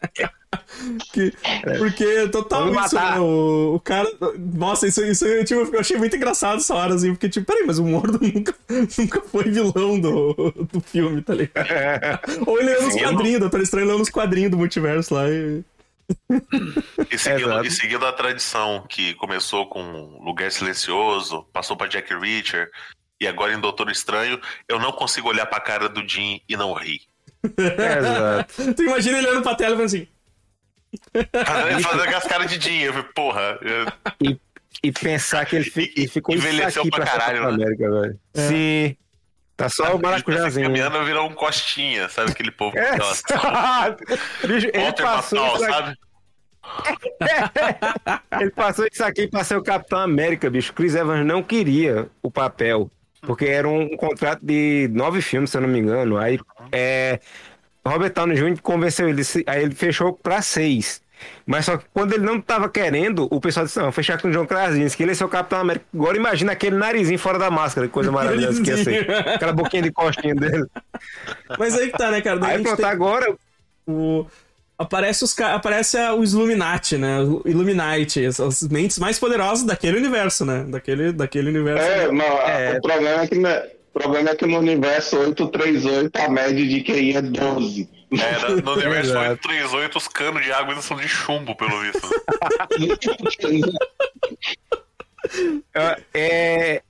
Que- 1.12 1.33
porque 1.79 2.29
total 2.29 2.67
Vamos 2.67 2.87
isso, 2.87 2.95
né? 2.95 3.19
O, 3.19 3.75
o 3.75 3.81
cara. 3.81 4.09
Nossa, 4.38 4.87
isso, 4.87 5.05
isso 5.05 5.26
eu, 5.26 5.45
tipo, 5.45 5.61
eu 5.75 5.81
achei 5.81 5.97
muito 5.97 6.17
engraçado 6.17 6.59
essa 6.59 6.75
hora, 6.75 6.95
assim, 6.95 7.13
porque, 7.13 7.28
tipo, 7.28 7.47
peraí, 7.47 7.67
mas 7.67 7.78
o 7.78 7.85
Mordo 7.85 8.19
nunca, 8.23 8.54
nunca 8.99 9.21
foi 9.23 9.45
vilão 9.45 9.99
do, 10.00 10.35
do 10.73 10.80
filme, 10.80 11.23
tá 11.23 11.35
ligado? 11.35 12.21
Ou 12.47 12.59
ele 12.61 12.71
leu 12.71 12.82
nos 12.82 12.95
Sim, 12.95 13.00
quadrinhos, 13.00 13.41
Doutor 13.41 13.61
Estranho 13.61 13.87
leu 13.87 13.99
nos 13.99 14.09
quadrinhos 14.11 14.50
do 14.50 14.56
multiverso 14.56 15.15
lá 15.15 15.28
e. 15.28 15.63
E 17.11 17.19
seguindo, 17.19 17.49
Exato. 17.49 17.67
e 17.67 17.71
seguindo 17.71 18.06
a 18.06 18.13
tradição 18.13 18.85
que 18.89 19.15
começou 19.15 19.67
com 19.67 20.21
Lugar 20.25 20.50
Silencioso, 20.52 21.45
passou 21.52 21.76
pra 21.76 21.89
Jack 21.89 22.15
Reacher 22.15 22.71
e 23.21 23.26
agora 23.26 23.52
em 23.52 23.61
Doutor 23.61 23.91
Estranho, 23.91 24.41
eu 24.69 24.78
não 24.78 24.93
consigo 24.93 25.28
olhar 25.28 25.47
pra 25.47 25.59
cara 25.61 25.89
do 25.89 26.06
Jim 26.09 26.41
e 26.49 26.56
não 26.56 26.73
rir. 26.75 27.00
Exato. 27.45 28.75
Tu 28.75 28.82
imagina 28.85 29.19
ele 29.19 29.28
olhando 29.28 29.43
pra 29.43 29.54
tela 29.54 29.71
e 29.71 29.75
falando 29.75 29.87
assim. 29.87 30.06
Fazendo 31.44 31.82
fazendo 31.82 32.02
aquelas 32.02 32.25
caras 32.25 32.50
de 32.50 32.58
eu 32.86 32.92
falei, 32.92 33.08
porra, 33.14 33.58
eu- 33.62 33.92
E, 34.22 34.38
e 34.82 34.92
pensar 34.92 35.44
que 35.46 35.56
ele, 35.56 35.64
fi- 35.64 35.92
ele 35.96 36.08
ficou 36.08 36.34
Envelheceu 36.34 36.82
aqui 36.82 36.90
pra 36.90 37.04
pra 37.04 37.12
caralho, 37.12 37.38
Capitão 37.42 37.56
né? 37.56 37.64
América, 37.64 37.90
velho. 38.00 38.20
Sim. 38.34 38.96
Tá 39.56 39.68
só 39.70 39.94
o 39.94 39.99
tá 40.00 40.08
maracujazinho. 40.08 40.66
caminhando 40.66 41.02
virou 41.04 41.26
um 41.28 41.32
costinha, 41.32 42.08
sabe 42.10 42.30
aquele 42.30 42.50
povo? 42.50 42.76
É, 42.78 42.96
Nossa, 42.96 43.22
Bicho, 44.46 44.68
ele 44.72 44.92
passou, 44.92 45.46
isso 45.46 45.64
aqui, 45.64 45.72
sabe? 45.72 45.96
ele 48.40 48.50
passou 48.50 48.86
isso 48.90 49.04
aqui 49.04 49.28
pra 49.28 49.44
ser 49.44 49.56
o 49.56 49.62
Capitão 49.62 49.99
América, 50.00 50.50
bicho. 50.50 50.72
Chris 50.72 50.94
Evans 50.94 51.25
não 51.26 51.42
queria 51.42 52.08
o 52.22 52.30
papel, 52.30 52.90
porque 53.22 53.46
era 53.46 53.68
um 53.68 53.96
contrato 53.96 54.40
de 54.44 54.88
nove 54.92 55.22
filmes, 55.22 55.50
se 55.50 55.56
eu 55.56 55.60
não 55.62 55.68
me 55.68 55.78
engano. 55.78 56.18
Aí 56.18 56.38
é, 56.72 57.20
Robert 57.86 58.12
Downey 58.12 58.36
Jr. 58.36 58.60
convenceu 58.62 59.08
ele, 59.08 59.22
aí 59.46 59.62
ele 59.62 59.75
fechou 59.75 60.12
pra 60.12 60.42
seis. 60.42 61.00
Mas 61.46 61.64
só 61.64 61.78
que 61.78 61.86
quando 61.94 62.12
ele 62.12 62.25
não 62.26 62.38
tava 62.40 62.68
querendo, 62.68 63.26
o 63.30 63.40
pessoal 63.40 63.64
disse: 63.64 63.78
Não, 63.78 63.90
fechar 63.90 64.20
com 64.20 64.28
o 64.28 64.30
John 64.30 64.44
Krasinski, 64.46 65.02
ele 65.02 65.12
é 65.12 65.14
seu 65.14 65.28
Capitão 65.28 65.60
América. 65.60 65.86
Agora 65.94 66.16
imagina 66.16 66.52
aquele 66.52 66.76
narizinho 66.76 67.18
fora 67.18 67.38
da 67.38 67.50
máscara, 67.50 67.86
que 67.86 67.92
coisa 67.92 68.12
maravilhosa 68.12 68.62
que 68.62 68.68
ia 68.70 68.76
ser. 68.84 69.10
Aquela 69.34 69.52
boquinha 69.52 69.82
de 69.82 69.90
costinha 69.90 70.34
dele. 70.34 70.66
Mas 71.58 71.75
aí 71.75 71.90
que 71.90 71.96
tá, 71.96 72.10
né, 72.10 72.20
cara? 72.20 72.38
Daí 72.38 72.56
Aí 72.56 72.62
pronto, 72.62 72.76
tem 72.76 72.84
agora 72.86 73.34
o- 73.86 74.26
Aparece, 74.78 75.25
os, 75.25 75.32
ca- 75.32 75.54
aparece 75.54 75.96
a- 75.96 76.12
o 76.14 76.22
Illuminati, 76.22 76.99
né? 76.99 77.18
O 77.22 77.40
Illuminati, 77.46 78.26
as, 78.26 78.62
mentes 78.70 78.99
mais 78.99 79.18
poderosas 79.18 79.64
daquele 79.64 79.96
universo, 79.96 80.44
né? 80.44 80.66
Daquele, 80.68 81.12
daquele 81.12 81.49
universo. 81.49 81.82
É, 81.82 82.12
não, 82.12 82.25
É. 82.42 82.76
o 82.76 82.82
problema 82.82 83.22
é 83.22 83.26
que 83.26 83.38
né, 83.38 83.62
o 83.97 83.99
problema 83.99 84.30
é 84.30 84.35
que 84.35 84.47
no 84.47 84.59
universo 84.59 85.17
838 85.19 86.17
a 86.17 86.28
média 86.28 86.67
de 86.67 86.82
QI 86.82 87.17
é 87.17 87.23
12. 87.23 87.89
É, 88.13 88.61
no- 88.63 88.73
universo 88.73 89.11
Exato. 89.11 89.49
838, 89.49 89.99
os 89.99 90.09
canos 90.09 90.45
de 90.45 90.52
água 90.52 90.71
ainda 90.71 90.82
são 90.82 90.97
de 90.99 91.09
chumbo, 91.09 91.56
pelo 91.56 91.80
visto. 91.80 92.09
É, 96.15 96.82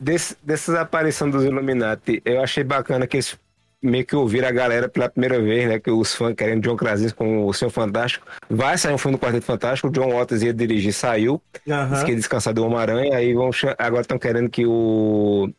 desse, 0.00 0.34
dessas 0.42 0.74
aparições 0.76 1.30
dos 1.30 1.44
Illuminati, 1.44 2.22
eu 2.24 2.40
achei 2.42 2.64
bacana 2.64 3.06
que 3.06 3.16
eles 3.16 3.36
meio 3.82 4.06
que 4.06 4.16
ouviram 4.16 4.48
a 4.48 4.52
galera 4.52 4.88
pela 4.88 5.10
primeira 5.10 5.38
vez, 5.42 5.68
né? 5.68 5.78
Que 5.78 5.90
os 5.90 6.14
fãs 6.14 6.34
querendo 6.34 6.62
John 6.62 6.76
Krasinski 6.76 7.18
com 7.18 7.44
o 7.44 7.52
Senhor 7.52 7.70
Fantástico. 7.70 8.24
Vai 8.48 8.78
sair 8.78 8.94
um 8.94 8.98
filme 8.98 9.18
do 9.18 9.20
Quarteto 9.20 9.44
Fantástico, 9.44 9.88
o 9.88 9.90
John 9.90 10.10
Waters 10.16 10.40
ia 10.42 10.54
dirigir, 10.54 10.92
saiu. 10.94 11.42
Aham. 11.68 11.90
Disse 11.90 12.04
que 12.04 12.10
ia 12.12 12.16
descansar 12.16 12.54
do 12.54 12.64
Homem-Aranha, 12.64 13.16
aí 13.16 13.34
vão 13.34 13.50
agora 13.78 14.02
estão 14.02 14.18
querendo 14.18 14.48
que 14.48 14.64
o. 14.64 15.50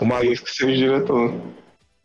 O 0.00 0.04
maluco 0.04 0.44
que 0.44 0.50
seja 0.54 0.76
diretor. 0.76 1.34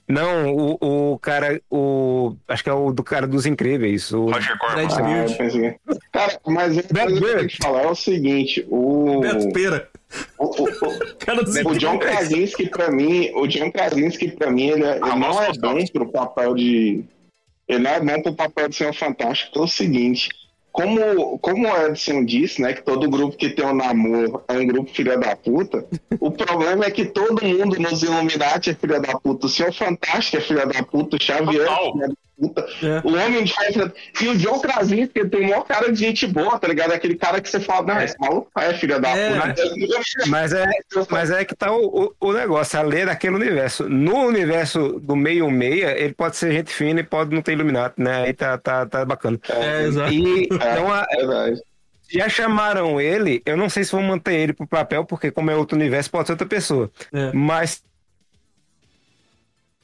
Não, 0.09 0.53
o, 0.55 1.11
o 1.13 1.19
cara, 1.19 1.61
o. 1.69 2.33
Acho 2.47 2.63
que 2.63 2.69
é 2.69 2.73
o 2.73 2.93
do 2.93 3.03
cara 3.03 3.27
dos 3.27 3.45
incríveis. 3.45 4.13
O, 4.13 4.25
Roger 4.31 4.57
Corman. 4.57 4.87
Ah, 4.89 5.01
Beard. 5.01 5.31
eu 5.31 5.37
pensei. 5.37 5.75
Cara, 6.13 6.39
mas 6.47 6.77
a 6.77 6.83
coisa 6.83 7.17
que 7.19 7.25
eu 7.25 7.35
tenho 7.35 7.49
que 7.49 7.57
falar 7.57 7.81
é 7.83 7.87
o 7.87 7.95
seguinte: 7.95 8.65
o. 8.69 9.19
Beto 9.19 9.51
Pera. 9.51 9.89
o, 10.39 10.45
o, 10.45 10.63
o- 10.63 11.67
O 11.69 11.77
John 11.77 11.99
Krasinski, 11.99 12.69
pra 12.69 12.89
mim, 12.89 13.29
o 13.35 13.45
John 13.47 13.69
Krasinski, 13.69 14.31
pra 14.31 14.49
mim, 14.49 14.67
ele, 14.69 14.83
é- 14.85 14.91
ele 14.95 14.99
Ah, 15.03 15.07
não 15.09 15.17
nossa, 15.19 15.43
é 15.51 15.53
bom 15.59 15.85
pro 15.91 16.09
papel 16.09 16.55
de. 16.55 17.03
Ele 17.67 17.79
não 17.79 17.91
é 17.91 17.99
bom 17.99 18.21
pro 18.21 18.33
papel 18.33 18.69
de 18.69 18.75
Senhor 18.77 18.93
Fantástico 18.93 19.51
pelo 19.51 19.67
seguinte. 19.67 20.29
Como, 20.77 21.39
como 21.39 21.67
o 21.67 21.87
Edson 21.87 22.23
disse, 22.23 22.61
né, 22.61 22.71
que 22.71 22.83
todo 22.83 23.09
grupo 23.09 23.35
que 23.35 23.49
tem 23.49 23.65
um 23.65 23.73
namoro 23.73 24.43
é 24.47 24.53
um 24.53 24.67
grupo 24.67 24.91
filha 24.93 25.17
da 25.17 25.35
puta, 25.35 25.83
o 26.19 26.29
problema 26.29 26.85
é 26.85 26.91
que 26.91 27.03
todo 27.05 27.43
mundo 27.43 27.79
nos 27.81 28.03
Illuminati 28.03 28.69
é 28.69 28.75
filha 28.75 28.99
da 28.99 29.17
puta. 29.17 29.47
O 29.47 29.49
Senhor 29.49 29.73
Fantástico 29.73 30.37
é 30.37 30.41
filha 30.41 30.67
da 30.67 30.83
puta, 30.83 31.15
o 31.17 31.21
Xavier 31.21 31.65
é 31.67 31.91
filha 31.91 32.07
da 32.09 32.13
puta, 32.39 32.67
É. 32.83 33.01
o 33.03 33.15
Homem 33.15 33.43
de 33.43 33.51
Ferro 33.51 33.91
é 34.19 34.23
E 34.23 34.27
o 34.27 34.37
John 34.37 34.59
Krasinski, 34.59 35.27
tem 35.27 35.39
o 35.41 35.49
maior 35.49 35.63
cara 35.63 35.91
de 35.91 35.97
gente 35.97 36.27
boa, 36.27 36.59
tá 36.59 36.67
ligado? 36.67 36.91
Aquele 36.91 37.15
cara 37.15 37.41
que 37.41 37.49
você 37.49 37.59
fala, 37.59 37.95
não, 37.95 38.01
esse 38.03 38.15
maluco 38.19 38.47
é 38.55 38.75
filha 38.75 38.99
da 38.99 39.09
É. 39.09 39.31
puta. 39.31 39.55
Mas 40.27 40.53
é, 40.53 40.65
mas 41.09 41.31
é 41.31 41.43
que 41.43 41.55
tá 41.55 41.71
o, 41.75 42.13
o, 42.19 42.33
negócio, 42.33 42.77
a 42.79 42.83
lei 42.83 43.03
daquele 43.05 43.35
universo. 43.35 43.89
No 43.89 44.17
universo 44.27 44.99
do 44.99 45.15
meio 45.15 45.49
meia, 45.49 45.97
ele 45.99 46.13
pode 46.13 46.35
ser 46.37 46.51
gente 46.51 46.71
fina 46.71 46.99
e 46.99 47.03
pode 47.03 47.33
não 47.33 47.41
ter 47.41 47.53
iluminado, 47.53 47.93
né? 47.97 48.25
Aí 48.25 48.33
tá, 48.33 48.55
tá, 48.59 48.85
tá 48.85 49.03
bacana. 49.03 49.39
É, 49.49 49.83
exato. 49.85 50.13
E 50.13 50.47
então, 50.73 50.93
a- 50.93 51.05
É 51.09 51.17
verdade. 51.17 51.61
já 52.09 52.29
chamaram 52.29 52.99
ele, 53.01 53.41
eu 53.45 53.55
não 53.57 53.69
sei 53.69 53.83
se 53.83 53.91
vão 53.91 54.01
manter 54.03 54.33
ele 54.35 54.53
pro 54.53 54.67
papel, 54.67 55.03
porque 55.05 55.29
como 55.31 55.51
é 55.51 55.55
outro 55.55 55.77
universo, 55.77 56.09
pode 56.11 56.27
ser 56.27 56.33
outra 56.33 56.47
pessoa. 56.47 56.89
É. 57.13 57.31
Mas 57.33 57.83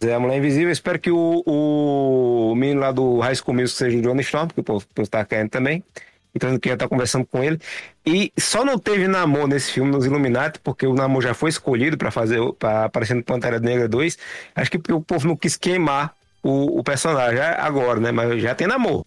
É 0.02 0.14
a 0.14 0.20
Mulher 0.20 0.38
Invisível. 0.38 0.68
Eu 0.68 0.74
espero 0.74 1.00
que 1.00 1.10
o, 1.12 1.44
o 1.46 2.56
menino 2.56 2.82
lá 2.82 2.92
do 2.92 3.20
High 3.20 3.36
School 3.36 3.56
Music 3.56 3.78
seja 3.78 3.98
o 3.98 4.02
Johnny 4.02 4.22
Storm, 4.22 4.50
que 4.50 4.60
o 4.60 4.64
povo, 4.64 4.86
o 4.90 4.94
povo 4.94 5.10
tá 5.10 5.24
querendo 5.24 5.50
também. 5.50 5.82
Então, 6.36 6.58
que 6.60 6.68
já 6.68 6.76
tá 6.76 6.88
conversando 6.90 7.26
com 7.26 7.42
ele. 7.44 7.58
E 8.06 8.34
só 8.38 8.66
não 8.66 8.78
teve 8.78 9.08
Namor 9.08 9.48
nesse 9.48 9.72
filme, 9.72 9.92
nos 9.92 10.06
Illuminati, 10.06 10.60
porque 10.60 10.86
o 10.86 10.94
Namor 10.94 11.22
já 11.22 11.34
foi 11.34 11.50
escolhido 11.52 11.98
para 11.98 12.12
fazer, 12.12 12.42
para 12.60 12.86
aparecer 12.86 13.14
no 13.14 13.24
Pantera 13.24 13.60
Negra 13.60 13.88
2. 13.88 14.18
Acho 14.56 14.72
que 14.72 14.78
porque 14.80 14.92
o 14.94 15.00
povo 15.00 15.28
não 15.28 15.38
quis 15.38 15.56
queimar 15.56 16.14
o, 16.42 16.80
o 16.80 16.84
personagem 16.84 17.40
agora, 17.40 18.00
né? 18.02 18.12
Mas 18.12 18.42
já 18.42 18.54
tem 18.56 18.68
Namor. 18.68 19.06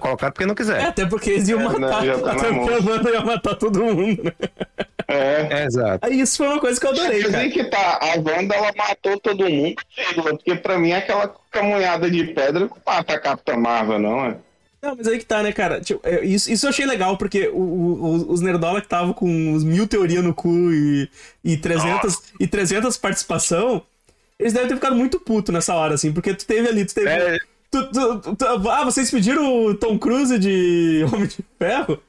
Colocar 0.00 0.30
porque 0.32 0.46
não 0.46 0.54
quiser. 0.54 0.80
É, 0.80 0.84
até 0.86 1.06
porque 1.06 1.30
eles 1.30 1.48
iam 1.48 1.60
É, 1.60 1.64
matar. 1.64 2.00
né, 2.02 2.06
já 2.06 2.18
tá 2.18 2.32
até 2.32 2.52
porque 2.52 2.74
a 2.74 2.80
mão. 2.80 2.92
Wanda 2.92 3.10
ia 3.10 3.20
matar 3.20 3.54
todo 3.56 3.84
mundo, 3.84 4.22
né? 4.24 4.32
É. 5.08 5.64
Exato. 5.64 6.06
Aí 6.06 6.20
isso 6.20 6.36
foi 6.38 6.48
uma 6.48 6.60
coisa 6.60 6.80
que 6.80 6.86
eu 6.86 6.90
adorei, 6.90 7.22
Mas 7.22 7.30
cara. 7.30 7.42
aí 7.42 7.50
que 7.50 7.64
tá, 7.64 7.98
a 8.00 8.14
Wanda 8.18 8.54
ela 8.54 8.72
matou 8.76 9.18
todo 9.20 9.48
mundo, 9.48 9.74
porque 10.14 10.54
pra 10.56 10.78
mim 10.78 10.90
é 10.90 10.96
aquela 10.98 11.34
camunhada 11.50 12.10
de 12.10 12.24
pedra 12.24 12.68
que 12.68 12.74
mata 12.86 13.14
a 13.14 13.18
Capitã 13.20 13.56
Marvel, 13.56 13.98
não 13.98 14.24
é? 14.26 14.36
Não, 14.82 14.96
mas 14.96 15.06
aí 15.06 15.18
que 15.18 15.24
tá, 15.26 15.42
né, 15.44 15.52
cara? 15.52 15.80
Tipo, 15.80 16.00
é, 16.02 16.24
isso, 16.24 16.50
isso 16.50 16.66
eu 16.66 16.70
achei 16.70 16.84
legal, 16.86 17.16
porque 17.16 17.48
o- 17.48 17.56
o- 17.56 18.32
os 18.32 18.40
Nerdola 18.40 18.80
que 18.80 18.86
estavam 18.86 19.12
com 19.12 19.52
os 19.52 19.62
mil 19.62 19.86
teorias 19.86 20.24
no 20.24 20.34
cu 20.34 20.72
e, 20.72 21.08
e, 21.44 21.56
300, 21.56 22.20
e 22.40 22.48
300 22.48 22.96
participação, 22.96 23.82
eles 24.40 24.52
devem 24.52 24.68
ter 24.68 24.74
ficado 24.74 24.96
muito 24.96 25.20
puto 25.20 25.52
nessa 25.52 25.72
hora, 25.76 25.94
assim, 25.94 26.12
porque 26.12 26.34
tu 26.34 26.44
teve 26.44 26.68
ali, 26.68 26.84
tu 26.84 26.94
teve... 26.94 27.08
É. 27.10 27.38
tu- 27.72 28.20
tu- 28.20 28.36
tu- 28.36 28.70
ah, 28.70 28.84
vocês 28.84 29.10
pediram 29.10 29.64
o 29.66 29.74
Tom 29.74 29.98
Cruise 29.98 30.38
de 30.38 31.04
Homem 31.12 31.26
de 31.26 31.38
Ferro? 31.58 32.00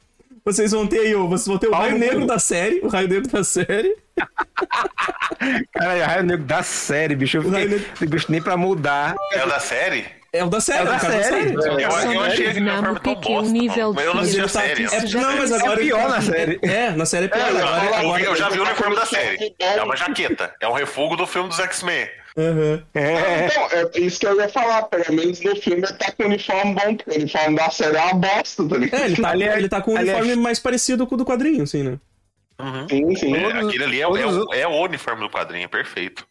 Vocês 0.45 0.71
vão 0.71 0.85
ter 0.85 0.99
aí, 0.99 1.15
o- 1.15 1.27
vocês 1.29 1.47
vão 1.47 1.57
ter 1.57 1.67
o 1.67 1.71
Pau 1.71 1.79
Raio 1.81 1.97
Negro 1.97 2.25
da 2.27 2.37
série, 2.37 2.81
o 2.83 2.87
Raio 2.89 3.07
Negro 3.07 3.31
da 3.31 3.43
série. 3.43 3.95
Cara, 5.73 5.93
é 5.97 6.03
raio 6.03 6.23
negro 6.23 6.45
da 6.45 6.63
série, 6.63 7.15
bicho. 7.15 7.37
Eu 7.37 7.43
fiquei, 7.43 7.65
negro- 7.65 7.85
bicho, 8.07 8.31
nem 8.31 8.41
pra 8.41 8.55
mudar. 8.55 9.15
É 9.33 9.43
o 9.43 9.47
da 9.49 9.59
série? 9.59 10.05
É 10.31 10.43
o 10.43 10.49
da 10.49 10.59
série, 10.61 10.79
É 10.79 10.81
o 10.83 10.85
da 10.85 10.95
o 10.95 10.99
cara 10.99 11.23
série. 11.23 11.53
Eu, 11.53 11.79
eu 11.79 12.21
achei 12.23 12.47
aquele 12.47 12.65
Não, 12.65 12.73
uniforme 12.75 12.99
tão 13.01 13.13
o 13.13 13.15
bosta, 13.21 13.51
nível. 13.51 13.93
Mas 13.93 14.05
eu 14.05 14.13
não 14.13 14.21
assisti 14.21 14.39
a 14.39 14.43
tá 14.43 14.49
série. 14.49 14.83
eu 14.83 14.89
É, 14.91 15.01
não, 15.01 15.07
série. 15.09 15.39
mas 15.39 15.51
agora. 15.51 15.73
É 15.81 15.83
pior 15.83 16.01
tá 16.01 16.07
na 16.09 16.15
aqui. 16.17 16.25
série. 16.25 16.59
É, 16.63 16.91
na 16.91 17.05
série 17.05 17.25
é 17.25 17.27
pior. 17.27 17.41
É, 17.41 17.49
agora, 17.49 17.65
agora- 17.67 17.97
agora, 17.99 18.23
Eu 18.23 18.35
já 18.35 18.49
vi 18.49 18.59
o 18.59 18.63
uniforme 18.63 18.95
da 18.95 19.05
série. 19.05 19.55
É 19.59 19.83
uma 19.83 19.95
jaqueta. 19.95 20.55
É 20.59 20.67
um 20.67 20.73
refugo 20.73 21.15
do 21.15 21.27
filme 21.27 21.49
dos 21.49 21.59
X-Men. 21.59 22.07
Aham. 22.37 22.83
É. 22.95 23.45
Então, 23.45 23.67
é 23.71 23.99
isso 23.99 24.19
que 24.19 24.25
eu 24.25 24.35
ia 24.39 24.49
falar, 24.49 24.83
pelo 24.83 25.13
menos 25.15 25.39
no 25.41 25.55
filme 25.55 25.83
ele 25.83 25.93
tá 25.93 26.11
com 26.11 26.23
o 26.23 26.25
uniforme 26.25 26.73
bom, 26.73 26.95
porque 26.95 27.11
o 27.11 27.21
uniforme 27.21 27.55
da 27.55 27.69
série 27.69 27.95
é 27.97 28.01
uma 28.01 28.13
bosta, 28.15 28.67
tá 28.67 28.77
ligado? 28.77 29.01
É, 29.01 29.05
ele 29.05 29.21
tá, 29.21 29.29
Ali 29.29 29.43
é- 29.43 29.57
ele 29.57 29.69
tá 29.69 29.81
com 29.81 29.93
um 29.93 29.97
ali 29.97 30.09
é- 30.09 30.15
uniforme 30.15 30.41
mais 30.41 30.59
parecido 30.59 31.05
com 31.05 31.13
o 31.15 31.17
do 31.17 31.25
quadrinho, 31.25 31.63
assim, 31.63 31.83
né? 31.83 31.99
Sim, 32.89 33.15
sim. 33.15 33.35
É, 33.35 33.45
aquele 33.51 33.83
ali 33.83 34.01
é, 34.01 34.05
é, 34.57 34.61
é 34.61 34.67
o 34.67 34.83
uniforme 34.83 35.21
do 35.21 35.29
quadrinho, 35.29 35.67
perfeito. 35.69 36.25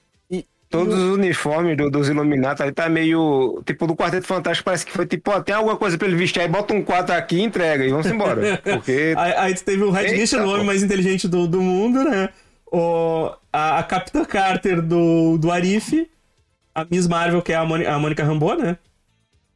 Todos 0.71 0.95
os 0.99 1.11
uniformes 1.19 1.77
do- 1.77 1.91
dos 1.91 2.09
Illuminati 2.09 2.63
ali 2.63 2.73
tá 2.73 2.89
meio. 2.89 3.63
Tipo, 3.67 3.87
do 3.87 3.95
Quarteto 3.95 4.27
Fantástico 4.27 4.65
parece 4.65 4.87
que 4.87 4.91
foi 4.93 5.05
tipo, 5.07 5.31
ó, 5.31 5.39
tem 5.43 5.55
alguma 5.55 5.77
coisa 5.77 5.99
pra 5.99 6.09
ele 6.09 6.17
vestir 6.17 6.41
aí, 6.41 6.49
bota 6.49 6.73
um 6.73 6.83
4 6.83 7.15
aqui 7.15 7.37
e 7.37 7.43
entrega 7.43 7.85
e 7.85 7.91
vamos 7.91 8.07
embora. 8.07 8.57
Porque. 8.65 9.13
Aí, 9.19 9.33
aí 9.37 9.55
teve 9.55 9.83
o 9.83 9.91
Red 9.91 10.05
Eita, 10.05 10.17
Mission, 10.17 10.47
o 10.47 10.49
homem 10.51 10.65
mais 10.65 10.83
inteligente 10.83 11.29
do, 11.29 11.47
do 11.47 11.61
mundo, 11.61 12.03
né? 12.05 12.31
O, 12.73 13.31
a, 13.53 13.79
a 13.79 13.83
Capitã 13.83 14.25
Carter 14.25 14.81
do, 14.83 15.37
do 15.39 15.51
Arif, 15.51 16.09
a 16.75 16.85
Miss 16.91 17.07
Marvel, 17.07 17.43
que 17.43 17.53
é 17.53 17.57
a, 17.57 17.65
Moni- 17.65 17.87
a 17.87 17.99
Mônica 17.99 18.25
Rambeau, 18.25 18.57
né? 18.57 18.77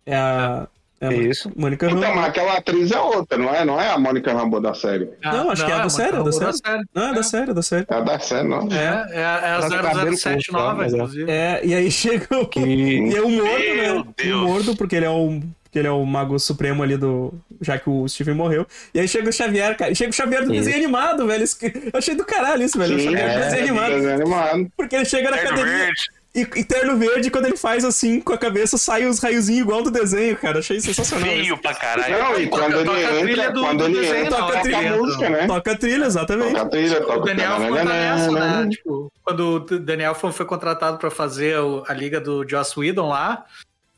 É 0.04 0.14
a. 0.16 0.68
É 0.98 1.08
a 1.08 1.12
Isso. 1.12 1.52
Mônica 1.54 1.84
Então, 1.86 1.98
Rambeau. 1.98 2.16
mas 2.16 2.24
aquela 2.26 2.56
atriz 2.56 2.90
é 2.90 2.98
outra, 2.98 3.36
não 3.36 3.54
é? 3.54 3.66
Não 3.66 3.78
é 3.78 3.90
a 3.90 3.98
Mônica 3.98 4.32
Rambeau 4.32 4.62
da 4.62 4.72
série. 4.72 5.10
Não, 5.22 5.50
acho 5.50 5.62
que 5.66 5.70
é 5.70 5.74
a 5.74 5.78
da 5.78 5.84
uma 5.84 5.90
série, 5.90 6.08
é 6.08 6.12
da 6.12 6.18
boa 6.20 6.32
série. 6.32 6.84
Não, 6.94 7.02
é 7.08 7.12
da 7.14 7.22
série, 7.22 7.50
é 7.50 7.54
da 7.54 7.62
série. 7.62 7.86
É 7.90 7.94
a 7.94 8.00
da 8.00 8.18
série, 8.18 8.48
não. 8.48 8.68
É, 8.72 9.06
é, 9.10 9.24
a- 9.24 9.40
é 9.42 9.66
a 9.66 9.82
cabelo 9.82 10.16
007 10.16 10.46
curto, 10.46 10.52
nova, 10.52 10.74
mas 10.74 10.92
é. 10.92 10.96
inclusive. 10.96 11.30
É, 11.30 11.60
e 11.66 11.74
aí 11.74 11.90
chega 11.92 12.38
o. 12.38 12.46
Que- 12.46 12.60
E 12.60 13.14
é 13.14 13.20
o 13.20 13.28
Mordo, 13.28 13.74
Meu 13.76 14.04
né? 14.06 14.12
Deus. 14.16 14.40
O 14.40 14.44
Mordo, 14.48 14.76
porque 14.76 14.96
ele 14.96 15.04
é 15.04 15.10
o. 15.10 15.42
Porque 15.76 15.80
ele 15.80 15.88
é 15.88 15.90
o 15.90 16.06
mago 16.06 16.38
supremo 16.38 16.82
ali 16.82 16.96
do. 16.96 17.34
Já 17.60 17.78
que 17.78 17.90
o 17.90 18.08
Steven 18.08 18.34
morreu. 18.34 18.66
E 18.94 19.00
aí 19.00 19.06
chega 19.06 19.28
o 19.28 19.32
Xavier, 19.32 19.76
cara. 19.76 19.90
E 19.92 19.94
chega 19.94 20.08
o 20.10 20.12
Xavier 20.14 20.42
do 20.46 20.54
Isso. 20.54 20.64
desenho 20.64 20.76
animado, 20.84 21.26
velho. 21.26 21.44
Isso 21.44 21.58
que- 21.58 21.66
Eu 21.66 21.98
achei 21.98 22.14
do 22.14 22.24
caralho 22.24 22.62
isso, 22.62 22.78
velho. 22.78 22.96
o 22.96 22.98
Sim, 22.98 23.04
Xavier 23.10 23.26
do 23.26 23.30
é, 23.30 23.38
desenho 23.44 23.62
animado. 23.64 23.90
desenho 23.92 24.14
animado. 24.14 24.72
Porque 24.74 24.96
ele 24.96 25.04
chega 25.04 25.30
na 25.30 25.36
academia. 25.36 25.90
E, 26.34 26.40
e 26.40 26.64
terno 26.64 26.96
verde, 26.98 27.30
quando 27.30 27.46
ele 27.46 27.56
faz 27.56 27.82
assim 27.84 28.20
com 28.20 28.32
a 28.32 28.38
cabeça, 28.38 28.76
sai 28.78 29.04
os 29.06 29.18
raiozinhos 29.20 29.60
igual 29.62 29.82
do 29.82 29.90
desenho, 29.90 30.34
cara. 30.36 30.58
Achei 30.60 30.80
sensacional. 30.80 31.26
isso. 31.28 31.36
Feio 31.42 31.58
pra 31.58 31.74
caralho. 31.74 32.18
Não, 32.18 32.38
e 32.40 32.46
quando 32.46 32.84
toca 32.84 32.96
a 32.96 33.00
ele 33.00 33.20
trilha 33.22 33.42
entra, 33.42 33.52
do- 33.52 33.60
quando 33.60 33.78
do 33.78 33.84
ele 33.98 34.06
entra, 34.06 34.30
toca 34.30 34.42
a 34.42 34.46
toca 34.48 34.60
trilha, 34.62 34.92
a 34.92 34.96
música, 34.96 35.28
né? 35.30 35.46
Toca 35.46 35.72
a 35.72 35.76
trilha, 35.76 36.04
exatamente. 36.06 36.52
Toca 36.52 36.62
a 36.62 36.68
trilha, 36.68 37.00
toca 37.02 37.18
O 37.18 37.24
Daniel 37.24 37.60
ficou 37.60 37.84
nessa, 37.84 38.30
né? 38.32 38.68
Tipo, 38.70 39.12
quando 39.22 39.40
o 39.40 39.60
Daniel 39.78 40.14
foi, 40.14 40.32
contratado 40.46 40.96
pra 40.98 41.10
fazer 41.10 41.58
o- 41.58 41.82
a 41.86 41.92
liga 41.94 42.18
do 42.20 42.46
Joss 42.48 42.78
Whedon 42.78 43.08
lá, 43.10 43.44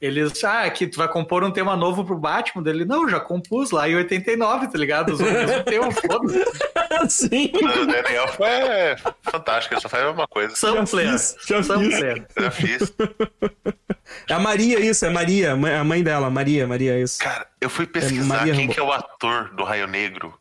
eles, 0.00 0.44
ah, 0.44 0.62
aqui 0.62 0.86
tu 0.86 0.96
vai 0.96 1.08
compor 1.08 1.42
um 1.42 1.50
tema 1.50 1.74
novo 1.76 2.04
pro 2.04 2.16
Batman 2.16 2.62
dele. 2.62 2.84
Não, 2.84 3.08
já 3.08 3.18
compus 3.18 3.72
lá 3.72 3.88
em 3.88 3.96
89, 3.96 4.68
tá 4.68 4.78
ligado? 4.78 5.12
Usou 5.12 5.26
o 5.26 5.32
mesmo 5.32 5.64
tema, 5.64 5.90
foda-se. 5.90 6.44
Sim. 7.28 7.50
O 7.54 7.86
Daniel 7.86 8.28
foi 8.28 8.48
fantástico, 9.22 9.74
ele 9.74 9.80
só 9.80 9.88
faz 9.88 10.04
a 10.04 10.06
mesma 10.06 10.28
coisa. 10.28 10.54
Sampler. 10.54 11.06
já 11.06 11.18
fiz. 11.18 11.66
Sampler. 11.66 12.26
Já 12.38 12.50
fiz. 12.50 12.92
É 14.28 14.34
a 14.34 14.38
Maria, 14.38 14.80
isso, 14.80 15.04
é 15.04 15.10
Maria, 15.10 15.52
a 15.52 15.84
mãe 15.84 16.02
dela, 16.02 16.30
Maria, 16.30 16.66
Maria, 16.66 16.98
isso. 16.98 17.18
Cara, 17.18 17.46
eu 17.60 17.68
fui 17.68 17.86
pesquisar 17.86 18.24
Maria 18.24 18.54
quem 18.54 18.62
Rambo. 18.62 18.74
que 18.74 18.80
é 18.80 18.82
o 18.82 18.92
ator 18.92 19.54
do 19.54 19.64
Raio 19.64 19.86
Negro. 19.86 20.32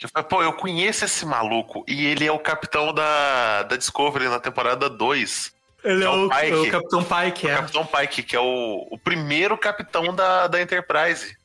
Eu 0.00 0.08
falei, 0.08 0.28
pô, 0.28 0.42
eu 0.42 0.52
conheço 0.52 1.04
esse 1.04 1.26
maluco. 1.26 1.84
E 1.88 2.06
ele 2.06 2.24
é 2.24 2.30
o 2.30 2.38
capitão 2.38 2.92
da, 2.92 3.64
da 3.64 3.76
Discovery 3.76 4.28
na 4.28 4.38
temporada 4.38 4.88
2. 4.88 5.52
Ele 5.84 6.02
é 6.02 6.06
É 6.06 6.10
o 6.10 6.26
o, 6.26 6.28
Pike. 6.30 6.52
o 6.54 6.70
Capitão 6.70 7.04
Pike, 7.04 7.46
O 7.46 7.50
é. 7.50 7.56
Capitão 7.56 7.86
Pike, 7.86 8.22
que 8.22 8.36
é 8.36 8.40
o, 8.40 8.88
o 8.90 8.98
primeiro 8.98 9.56
capitão 9.56 10.14
da, 10.14 10.46
da 10.46 10.60
Enterprise. 10.60 11.36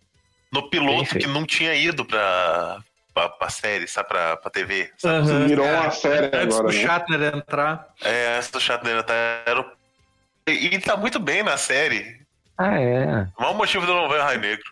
No 0.52 0.70
piloto 0.70 1.18
que 1.18 1.26
não 1.28 1.46
tinha 1.46 1.74
ido 1.74 2.06
pra, 2.06 2.78
pra, 3.14 3.30
pra 3.30 3.50
série, 3.50 3.88
sabe? 3.88 4.08
Pra, 4.10 4.38
pra 4.38 4.52
TV. 4.52 4.92
Sabe? 4.98 5.30
Aham. 5.30 5.48
Virou 5.48 5.66
É, 5.66 5.80
uma 5.80 5.92
série 5.92 6.26
Antes 6.36 6.56
agora, 6.58 6.64
do 6.64 6.74
né? 6.78 6.82
Shatner 6.82 7.36
entrar. 7.36 7.88
É, 8.04 8.38
essa 8.38 8.52
do 8.52 8.60
Shatner 8.60 9.02
tá, 9.04 9.14
era 9.46 9.62
o- 9.62 9.72
E, 10.48 10.76
e 10.76 10.80
tá 10.80 10.96
muito 10.98 11.20
bem 11.20 11.42
na 11.44 11.58
série. 11.58 12.22
Ah, 12.58 12.80
é. 12.80 13.28
O 13.38 13.42
maior 13.42 13.56
motivo 13.56 13.86
de 13.86 13.92
eu 13.92 13.96
não 13.96 14.08
ver 14.10 14.20
o 14.20 14.24
Raio 14.24 14.40
Negro. 14.40 14.66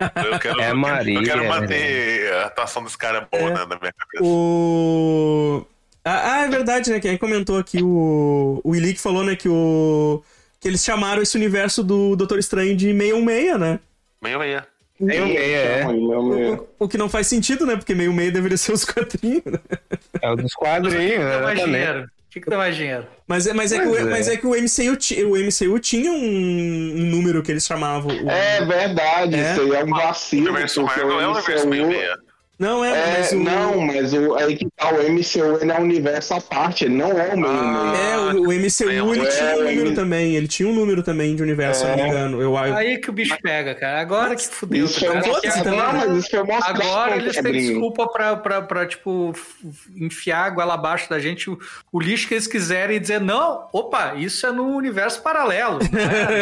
Eu 0.00 0.38
quero, 0.38 0.60
É 0.60 0.70
eu 0.70 0.76
Maria, 0.76 1.18
Eu 1.18 1.22
quero 1.24 1.44
é 1.44 1.48
manter 1.48 2.34
a 2.34 2.46
atuação 2.46 2.84
desse 2.84 2.98
cara 2.98 3.26
boa 3.32 3.42
É. 3.42 3.54
né, 3.54 3.60
na 3.60 3.66
minha 3.78 3.92
cabeça. 3.92 4.22
O. 4.22 5.66
Ah, 6.08 6.34
ah, 6.34 6.44
é 6.44 6.48
verdade, 6.48 6.88
né? 6.90 7.00
Quem 7.00 7.16
comentou 7.18 7.58
aqui, 7.58 7.82
o. 7.82 8.60
O 8.62 8.70
Willi 8.70 8.94
que 8.94 9.00
falou, 9.00 9.24
né, 9.24 9.34
que 9.34 9.48
o. 9.48 10.22
Que 10.60 10.68
eles 10.68 10.84
chamaram 10.84 11.20
esse 11.20 11.36
universo 11.36 11.82
do 11.82 12.14
Doutor 12.14 12.38
Estranho 12.38 12.76
de 12.76 12.86
616, 12.92 13.58
né? 13.58 13.80
Meio 14.22 14.38
meia. 14.38 14.66
Meio 15.00 15.26
meia, 15.26 15.56
é. 15.56 15.84
Meio. 15.84 16.68
O, 16.78 16.84
o 16.84 16.88
que 16.88 16.96
não 16.96 17.08
faz 17.08 17.26
sentido, 17.26 17.66
né? 17.66 17.74
Porque 17.76 17.92
616 17.92 18.32
deveria 18.32 18.56
ser 18.56 18.72
os 18.72 18.84
quadrinhos, 18.84 19.42
né? 19.44 19.58
É 20.22 20.30
o 20.30 20.36
dos 20.36 20.54
quadrinhos, 20.54 21.24
O 21.24 21.26
que 21.26 21.28
dá 21.28 21.40
mais 21.42 21.60
dinheiro? 21.64 22.02
O 22.04 22.30
que, 22.36 22.40
que 22.40 22.50
dá 22.50 22.56
mais 22.58 22.76
dinheiro? 22.76 23.06
Mas 23.26 23.46
é, 23.46 23.52
mas 23.52 23.72
é, 23.72 23.78
que, 23.80 23.86
Pois 23.86 24.04
o, 24.04 24.06
é. 24.08 24.10
mas 24.10 24.28
é 24.28 24.36
que 24.36 24.46
o 24.46 24.50
MCU, 24.54 24.96
ti- 24.96 25.24
o 25.24 25.36
MCU 25.36 25.78
tinha 25.80 26.12
um, 26.12 26.16
um 26.98 27.04
número 27.06 27.42
que 27.42 27.50
eles 27.50 27.64
chamavam. 27.66 28.14
o- 28.14 28.30
É 28.30 28.64
verdade, 28.64 29.34
É? 29.36 29.52
isso 29.52 29.60
aí 29.62 29.70
é 29.72 29.84
um 29.84 29.90
O 29.90 29.96
vacilo. 29.96 30.50
universo 30.50 30.82
porque 30.84 31.00
Marvel 31.00 31.16
o 31.16 31.20
é 31.20 31.28
um 31.28 31.32
universo 31.32 31.68
meio 31.68 31.88
meia. 31.88 32.16
Não, 32.58 32.82
é, 32.84 32.88
É, 32.90 33.18
mas 33.18 33.32
o. 33.32 33.36
não, 33.36 33.80
mas 33.82 34.12
o, 34.14 34.34
aí 34.36 34.56
que 34.56 34.66
tá, 34.76 34.90
o 34.90 35.02
MCU 35.12 35.58
ele 35.60 35.70
é 35.72 35.78
um 35.78 35.82
universo 35.82 36.34
à 36.34 36.40
parte, 36.40 36.84
ele 36.86 36.94
não 36.94 37.10
é 37.18 37.34
o 37.34 37.38
meio 37.38 37.52
Ah. 37.52 37.92
É, 37.96 38.18
o, 38.34 38.40
o 38.42 38.52
MCU 38.52 38.88
É, 38.88 38.94
ele 39.16 39.26
é, 39.26 39.30
tinha 39.30 39.54
um 39.56 39.58
o 39.60 39.64
número 39.64 39.94
também. 39.94 40.36
Ele 40.36 40.48
tinha 40.48 40.68
um 40.68 40.72
número 40.74 41.02
também 41.02 41.36
de 41.36 41.42
universo, 41.42 41.82
se 41.82 41.86
não 41.86 41.96
me 41.96 42.02
É. 42.02 42.08
engano. 42.08 42.40
Eu, 42.40 42.54
eu, 42.56 42.74
Aí 42.76 42.98
que 42.98 43.10
o 43.10 43.12
bicho 43.12 43.36
pega, 43.42 43.74
cara. 43.74 44.00
Agora 44.00 44.34
que 44.34 44.46
fudeu. 44.46 44.84
Isso 44.86 45.00
tá 45.00 45.06
foi 45.22 45.30
mostrado, 45.32 45.64
também, 45.64 45.78
não, 45.80 45.92
né? 45.92 46.04
mas 46.08 46.16
isso 46.16 46.30
foi 46.30 46.42
mostrado 46.44 46.82
Agora 46.82 47.16
eles 47.16 47.36
têm 47.36 47.52
desculpa 47.52 48.08
pra, 48.08 48.36
pra, 48.36 48.62
pra, 48.62 48.86
tipo, 48.86 49.32
enfiar 49.94 50.44
a 50.46 50.50
goela 50.50 50.74
abaixo 50.74 51.08
da 51.10 51.18
gente 51.18 51.50
o, 51.50 51.58
o 51.92 52.00
lixo 52.00 52.26
que 52.28 52.34
eles 52.34 52.46
quiserem 52.46 52.96
e 52.96 53.00
dizer, 53.00 53.20
não, 53.20 53.66
opa, 53.72 54.14
isso 54.16 54.46
é 54.46 54.52
no 54.52 54.64
universo 54.76 55.22
paralelo. 55.22 55.78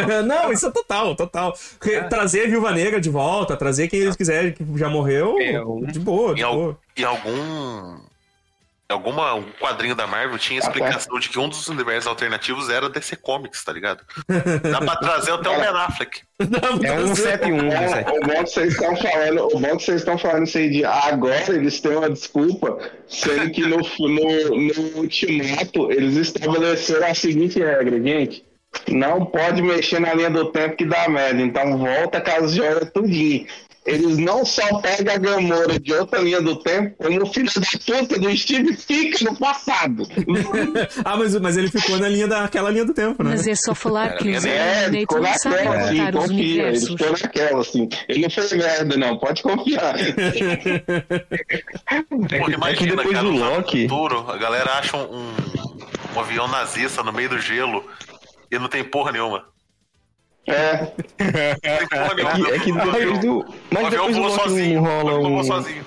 não 0.08 0.14
é? 0.18 0.22
não, 0.22 0.52
isso 0.52 0.66
é 0.66 0.70
total, 0.70 1.14
total. 1.16 1.54
Re- 1.82 2.04
Trazer 2.04 2.44
a 2.44 2.48
Viúva 2.48 2.70
Negra 2.72 3.00
de 3.00 3.10
volta, 3.10 3.56
trazer 3.56 3.88
quem 3.88 4.00
eles 4.00 4.16
quiserem 4.16 4.52
que 4.52 4.64
já 4.76 4.88
morreu, 4.88 5.36
É, 5.40 5.60
o- 5.60 5.84
de 5.86 6.03
boa, 6.04 6.34
de 6.34 6.40
Em, 6.40 6.44
al- 6.44 6.54
boa. 6.54 6.78
em 6.96 7.02
algum. 7.04 8.04
Alguma 8.86 9.34
um 9.34 9.44
quadrinho 9.58 9.94
da 9.94 10.06
Marvel 10.06 10.38
tinha 10.38 10.60
Tá 10.60 10.66
explicação 10.68 11.18
de 11.18 11.30
que 11.30 11.38
um 11.38 11.48
dos 11.48 11.66
universos 11.68 12.06
alternativos 12.06 12.68
era 12.68 12.88
DC 12.90 13.16
Comics, 13.16 13.64
tá 13.64 13.72
ligado? 13.72 14.04
Dá 14.70 14.78
pra 14.78 14.94
trazer 15.00 15.32
até 15.32 15.48
o 15.48 15.54
Ben 15.58 15.68
Affleck. 15.68 16.20
É 16.84 16.92
um 17.00 17.14
71, 17.14 17.72
É, 17.72 18.04
o 18.10 18.20
bom 18.20 18.44
que 18.44 18.50
vocês 18.50 18.72
estão 18.74 18.94
falando, 18.94 19.46
o 19.56 19.58
bom 19.58 19.76
que 19.78 19.82
vocês 19.84 19.96
estão 20.00 20.18
falando 20.18 20.46
isso 20.46 20.58
aí 20.58 20.68
de 20.70 20.84
agora 20.84 21.50
eles 21.54 21.80
têm 21.80 21.96
uma 21.96 22.10
desculpa, 22.10 22.78
sendo 23.08 23.50
que 23.50 23.62
no, 23.62 23.78
no, 23.78 24.58
no 24.58 24.98
ultimato 24.98 25.90
eles 25.90 26.16
estabeleceram 26.16 27.06
a 27.06 27.14
seguinte 27.14 27.58
regra, 27.58 28.00
gente. 28.00 28.44
Não 28.88 29.24
pode 29.24 29.62
mexer 29.62 30.00
na 30.00 30.12
linha 30.14 30.28
do 30.30 30.46
tempo 30.50 30.76
que 30.76 30.84
dá 30.84 31.08
merda, 31.08 31.40
então 31.40 31.78
volta 31.78 32.20
com 32.20 32.30
as 32.44 32.52
joias 32.52 32.90
tudinho. 32.92 33.46
Eles 33.86 34.16
não 34.18 34.44
só 34.44 34.78
pegam 34.80 35.14
a 35.14 35.18
Gamora 35.18 35.78
de 35.78 35.92
outra 35.92 36.20
linha 36.20 36.40
do 36.40 36.56
tempo, 36.56 36.96
como 36.96 37.22
o 37.22 37.26
filho 37.26 37.50
da 37.54 37.98
puta 38.00 38.18
do 38.18 38.36
Steve 38.36 38.74
fica 38.76 39.24
no 39.24 39.36
passado. 39.36 40.04
ah, 41.04 41.16
mas, 41.16 41.34
mas 41.38 41.56
ele 41.56 41.70
ficou 41.70 41.98
na 41.98 42.08
linha 42.08 42.26
daquela 42.26 42.70
linha 42.70 42.84
do 42.84 42.94
tempo, 42.94 43.22
né? 43.22 43.30
Mas 43.30 43.46
é 43.46 43.54
só 43.54 43.74
falar 43.74 44.16
que 44.16 44.30
os 44.30 44.44
É, 44.44 44.90
ficou 44.90 45.20
naquela, 45.20 45.76
assim, 45.76 46.12
confia. 46.12 46.68
Ele 46.68 46.80
ficou 46.80 47.10
naquela, 47.12 47.60
assim. 47.60 47.88
Ele 48.08 48.22
não 48.22 48.30
fez 48.30 48.52
merda, 48.52 48.96
não, 48.96 49.18
pode 49.18 49.42
confiar. 49.42 49.94
Pô, 52.08 52.50
imagina, 52.50 52.96
depois 52.96 53.14
cara, 53.14 53.28
do 53.28 53.32
Loki- 53.36 53.82
futuro, 53.88 54.30
a 54.30 54.36
galera 54.36 54.72
acha 54.78 54.96
um, 54.96 55.32
um 56.14 56.20
avião 56.20 56.48
nazista 56.48 57.02
no 57.02 57.12
meio 57.12 57.28
do 57.28 57.38
gelo 57.38 57.84
e 58.50 58.58
não 58.58 58.68
tem 58.68 58.82
porra 58.84 59.12
nenhuma. 59.12 59.44
É, 60.46 60.88
É 61.18 61.54
que, 62.34 62.50
é 62.50 62.58
que 62.60 62.72
depois 62.72 63.18
do. 63.20 63.38
o 63.40 63.54
Mas 63.70 63.90
depois 63.90 64.16
do 64.16 64.22
Loki 64.22 64.40
sozinho. 64.40 64.80
rola 64.80 65.18
um. 65.18 65.44
sozinho. 65.44 65.84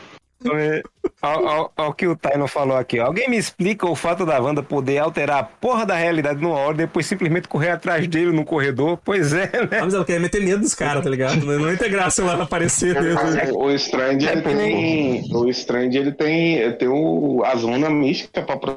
Olha 0.49 1.69
o 1.87 1.93
que 1.93 2.07
o 2.07 2.15
Taino 2.15 2.47
falou 2.47 2.77
aqui. 2.77 2.99
ó. 2.99 3.07
Alguém 3.07 3.27
me 3.29 3.37
explica 3.37 3.87
o 3.87 3.95
fato 3.95 4.23
da 4.25 4.39
Wanda 4.39 4.61
poder 4.61 4.99
alterar 4.99 5.39
a 5.39 5.43
porra 5.43 5.85
da 5.85 5.95
realidade 5.95 6.39
numa 6.41 6.55
hora 6.57 6.73
e 6.75 6.77
depois 6.77 7.05
simplesmente 7.07 7.47
correr 7.47 7.71
atrás 7.71 8.07
dele 8.07 8.31
no 8.31 8.45
corredor? 8.45 8.99
Pois 9.03 9.33
é, 9.33 9.49
Ah, 9.53 9.65
né? 9.65 9.81
mas 9.81 9.93
ela 9.95 10.05
quer 10.05 10.19
meter 10.19 10.41
medo 10.41 10.59
dos 10.61 10.75
caras, 10.75 11.03
tá 11.03 11.09
ligado? 11.09 11.43
Não 11.43 11.75
tem 11.75 11.89
graça 11.89 12.21
ela 12.21 12.43
aparecer 12.43 13.01
mesmo. 13.01 13.19
o, 13.59 13.71
Strange, 13.71 14.27
ele 14.27 14.41
tem. 14.41 15.35
O 15.35 15.49
Strange, 15.49 15.97
ele 15.97 16.11
tem, 16.11 16.71
tem 16.73 16.87
o, 16.87 17.41
as 17.45 17.63
runas 17.63 17.91
místicas 17.91 18.43
pra. 18.45 18.75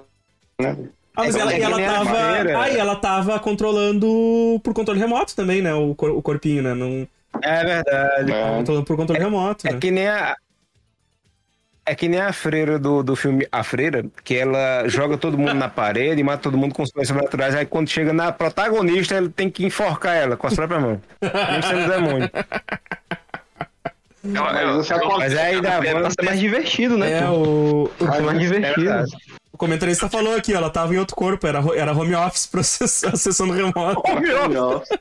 Né? 0.60 0.76
Ah, 1.16 1.24
mas 1.24 1.34
É 1.34 1.40
ela, 1.40 1.54
e 1.54 1.60
ela 1.62 1.78
tava. 1.78 2.18
Ah, 2.62 2.70
e 2.70 2.76
ela 2.78 2.96
tava 2.96 3.38
controlando 3.40 4.60
por 4.62 4.72
controle 4.72 5.00
remoto 5.00 5.34
também, 5.34 5.60
né? 5.60 5.74
O, 5.74 5.94
cor- 5.94 6.10
o 6.16 6.22
corpinho, 6.22 6.62
né? 6.62 6.74
Não, 6.74 7.06
É 7.42 7.64
verdade. 7.64 8.32
É. 8.32 8.56
controlando 8.56 8.86
por 8.86 8.96
controle 8.96 9.20
remoto, 9.22 9.66
É 9.66 9.72
né? 9.72 9.78
que 9.80 9.90
nem 9.90 10.08
a. 10.08 10.36
É 11.86 11.94
que 11.94 12.08
nem 12.08 12.20
a 12.20 12.32
freira 12.32 12.78
do, 12.78 13.02
do 13.02 13.16
filme 13.16 13.48
A 13.50 13.64
Freira, 13.64 14.04
que 14.22 14.36
ela 14.36 14.86
joga 14.86 15.16
todo 15.18 15.36
mundo 15.36 15.54
na 15.54 15.68
parede, 15.68 16.22
mata 16.22 16.42
todo 16.42 16.56
mundo 16.56 16.72
com 16.74 16.82
os 16.84 16.90
sobrenaturais. 17.04 17.54
Aí 17.56 17.66
quando 17.66 17.88
chega 17.88 18.12
na 18.12 18.30
protagonista, 18.30 19.16
ele 19.16 19.30
tem 19.30 19.50
que 19.50 19.64
enforcar 19.64 20.14
ela 20.14 20.36
com 20.36 20.46
as 20.46 20.54
próprias 20.54 20.80
mãos. 20.80 20.98
Nem 21.20 21.62
sendo 21.62 21.90
demônio. 21.90 22.30
Mas 25.18 25.36
aí 25.36 25.60
da 25.60 25.74
É 25.74 25.80
pra 25.80 25.94
Wanda. 25.94 26.10
ser 26.10 26.24
mais 26.24 26.38
divertido, 26.38 26.96
né? 26.98 27.20
É, 27.22 27.28
o, 27.28 27.90
ser 27.98 28.22
mais 28.22 28.36
É 28.36 28.40
divertido. 28.40 29.04
Comentarista 29.60 30.08
falou 30.08 30.34
aqui, 30.34 30.54
ó, 30.54 30.56
ela 30.56 30.70
tava 30.70 30.94
em 30.94 30.98
outro 30.98 31.14
corpo, 31.14 31.46
era, 31.46 31.62
era 31.76 31.92
home 31.92 32.14
office 32.14 32.46
process- 32.50 33.04
acessando 33.04 33.52
remoto. 33.52 34.02
Home 34.10 34.56
office. 34.56 34.98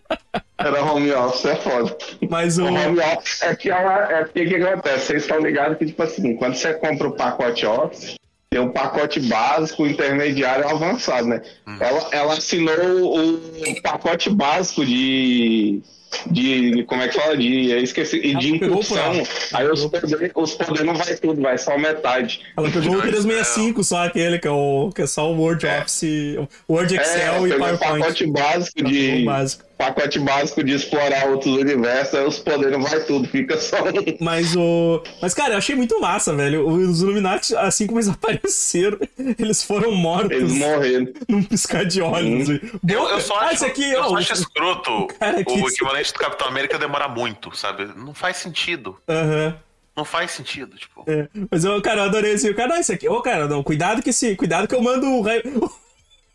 Era 0.57 0.83
home 0.83 1.11
office, 1.13 1.45
é 1.45 1.55
foda. 1.55 1.97
Mas 2.29 2.57
o. 2.59 2.65
O 2.65 2.67
home 2.67 2.99
office 2.99 3.41
é 3.41 3.55
que 3.55 3.71
ela. 3.71 4.11
É 4.11 4.23
o 4.23 4.27
que 4.29 4.55
acontece? 4.55 5.05
Vocês 5.07 5.23
estão 5.23 5.39
ligados 5.39 5.77
que, 5.77 5.85
tipo 5.85 6.03
assim, 6.03 6.35
quando 6.35 6.55
você 6.55 6.73
compra 6.73 7.07
o 7.07 7.11
pacote 7.15 7.65
Office, 7.65 8.15
tem 8.51 8.59
um 8.61 8.71
pacote 8.71 9.19
básico, 9.21 9.87
intermediário 9.87 10.65
e 10.65 10.71
avançado, 10.71 11.27
né? 11.27 11.41
Ela, 11.79 12.07
ela 12.11 12.33
assinou 12.33 13.15
o 13.17 13.81
pacote 13.81 14.29
básico 14.29 14.85
de. 14.85 15.81
De. 16.27 16.83
Como 16.83 17.01
é 17.01 17.07
que 17.07 17.15
fala? 17.15 17.37
De. 17.37 17.71
Esqueci. 17.71 18.19
De 18.19 18.59
por 18.59 18.67
incursão. 18.67 18.97
ela. 18.97 19.23
Aí 19.53 19.69
os 19.69 19.85
poderes 19.85 20.31
os 20.35 20.53
poder 20.55 20.83
não 20.83 20.95
vai 20.95 21.15
tudo, 21.15 21.41
vai 21.41 21.57
só 21.57 21.77
metade. 21.77 22.41
Ela 22.57 22.69
pegou 22.69 22.95
o 22.95 23.01
365, 23.01 23.83
só 23.83 24.05
aquele, 24.05 24.39
que 24.39 24.47
é, 24.47 24.51
o, 24.51 24.91
que 24.93 25.01
é 25.03 25.07
só 25.07 25.31
o 25.31 25.37
Word 25.37 25.65
Office, 25.65 26.37
o 26.67 26.73
Word 26.73 26.95
Excel 26.95 27.45
é, 27.45 27.49
e 27.49 27.57
PowerPoint. 27.57 27.99
pacote 27.99 28.27
básico 28.27 28.83
de. 28.83 29.23
básico. 29.23 29.68
Pacote 29.79 30.19
básico 30.19 30.61
de 30.61 30.73
explorar 30.73 31.29
outros 31.29 31.55
universos, 31.55 32.13
aí 32.13 32.25
os 32.25 32.37
poderes 32.37 32.83
vai 32.83 32.99
tudo, 33.05 33.25
fica 33.29 33.55
só 33.55 33.77
um. 33.81 34.17
Mas 34.19 34.53
o. 34.53 35.01
Mas, 35.21 35.33
cara, 35.33 35.53
eu 35.53 35.57
achei 35.57 35.73
muito 35.73 36.01
massa, 36.01 36.35
velho. 36.35 36.67
Os 36.67 37.01
Illuminati, 37.01 37.55
assim 37.55 37.87
como 37.87 37.97
eles 37.97 38.09
apareceram, 38.11 38.99
eles 39.37 39.63
foram 39.63 39.93
mortos 39.93 40.35
Eles 40.35 40.51
morreram. 40.51 41.07
num 41.29 41.41
piscar 41.41 41.85
de 41.85 42.01
olhos. 42.01 42.49
Eu, 42.49 43.07
eu 43.07 43.21
só 43.21 43.35
ah, 43.35 43.45
acho, 43.45 43.53
esse 43.53 43.65
aqui, 43.65 43.89
eu 43.89 44.01
ó, 44.01 44.17
acho 44.17 44.33
escroto 44.33 45.07
cara 45.17 45.37
o 45.47 45.69
equivalente 45.69 46.11
do 46.11 46.19
Capitão 46.19 46.49
América 46.49 46.77
demorar 46.77 47.07
muito, 47.07 47.55
sabe? 47.55 47.85
Não 47.95 48.13
faz 48.13 48.35
sentido. 48.35 48.97
Aham. 49.07 49.55
Não 49.95 50.03
faz 50.03 50.31
sentido, 50.31 50.75
tipo. 50.75 51.05
É, 51.07 51.29
mas 51.49 51.63
eu, 51.63 51.81
cara, 51.81 52.01
eu 52.01 52.05
adorei 52.05 52.33
esse. 52.33 52.53
Cara, 52.53 52.67
não, 52.67 52.77
esse 52.77 52.91
aqui. 52.91 53.07
Ô, 53.07 53.21
cara, 53.21 53.47
não, 53.47 53.63
cuidado 53.63 54.01
que 54.01 54.09
esse. 54.09 54.35
Cuidado 54.35 54.67
que 54.67 54.75
eu 54.75 54.81
mando 54.81 55.05
o 55.05 55.21
Red. 55.21 55.43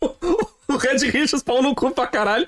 O 0.73 0.77
Red 0.77 0.97
Richards 0.97 1.43
pau 1.43 1.61
no 1.61 1.75
cu 1.75 1.91
pra 1.91 2.07
caralho. 2.07 2.45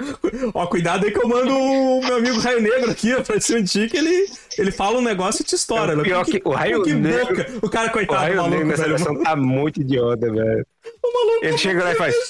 Ó, 0.54 0.66
cuidado 0.66 1.06
aí 1.06 1.12
que 1.12 1.20
eu 1.24 1.28
mando 1.28 1.54
o 1.56 2.02
meu 2.04 2.18
amigo 2.18 2.40
Raio 2.40 2.62
Negro 2.62 2.90
aqui, 2.90 3.14
ó, 3.14 3.22
pra 3.22 3.38
de 3.38 3.64
ti, 3.64 3.88
que 3.88 3.96
ele, 3.98 4.28
ele 4.58 4.72
fala 4.72 4.98
um 4.98 5.02
negócio 5.04 5.42
e 5.44 5.46
te 5.46 5.54
estoura. 5.54 5.96
né? 5.96 6.02
Pior 6.04 6.26
que 6.26 6.42
o 6.44 6.50
Raio 6.50 6.82
que 6.84 6.94
Negro- 6.94 7.28
boca. 7.36 7.48
O 7.62 7.70
cara, 7.70 7.90
O 7.90 7.92
coitado, 7.92 8.18
do 8.20 8.24
Raio 8.24 8.36
maluco, 8.38 8.52
Negro 8.56 8.68
nessa 8.70 8.88
versão 8.88 9.22
tá 9.24 9.36
muito 9.36 9.82
idiota, 9.82 10.32
velho. 10.32 10.66
O 11.04 11.14
maluco 11.14 11.46
Ele 11.46 11.58
chega 11.58 11.84
lá 11.84 11.92
e 11.92 11.96
faz. 11.96 12.16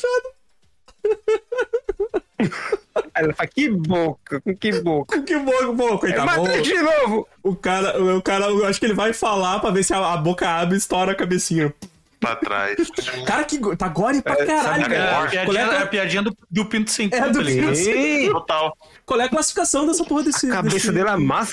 Ela 3.15 3.33
fala, 3.33 3.49
que 3.49 3.69
boca, 3.69 4.41
com 4.41 4.55
que 4.55 4.71
boca. 4.81 5.21
Que 5.21 5.37
boca, 5.37 5.73
pô, 5.73 5.97
coitado. 5.97 6.25
Matei 6.25 6.61
de 6.61 6.73
novo! 6.81 7.27
O 7.41 7.55
cara, 7.55 7.99
o 8.17 8.21
cara, 8.21 8.45
eu 8.47 8.65
acho 8.65 8.79
que 8.79 8.85
ele 8.85 8.93
vai 8.93 9.13
falar 9.13 9.59
pra 9.59 9.71
ver 9.71 9.83
se 9.83 9.93
a, 9.93 10.13
a 10.13 10.17
boca 10.17 10.47
abre 10.47 10.75
e 10.75 10.77
estoura 10.77 11.11
a 11.13 11.15
cabecinha. 11.15 11.73
Pra 12.19 12.35
trás. 12.35 12.75
Cara, 13.27 13.43
que 13.43 13.59
tá 13.75 13.87
gore 13.87 14.21
pra 14.23 14.35
caralho, 14.37 14.83
sabe 14.83 14.83
É, 14.85 14.89
velho. 14.89 15.07
a 15.09 15.11
Morte. 15.19 15.31
piadinha, 15.31 15.61
é 15.61 15.77
a 15.77 15.81
a- 15.83 15.87
piadinha 15.87 16.21
do, 16.23 16.35
do 16.49 16.65
Pinto 16.65 16.89
Sem 16.89 17.05
É, 17.07 17.09
Culpa 17.11 17.29
do 17.29 17.39
ali. 17.39 17.55
Pinto. 17.61 17.79
Ei, 17.89 18.29
Total. 18.31 18.77
Qual 19.05 19.21
é 19.21 19.25
a 19.25 19.29
classificação 19.29 19.85
dessa 19.85 20.03
porra 20.03 20.23
desse. 20.23 20.47
a 20.49 20.53
cabeça 20.55 20.75
desse... 20.75 20.91
dele 20.91 21.09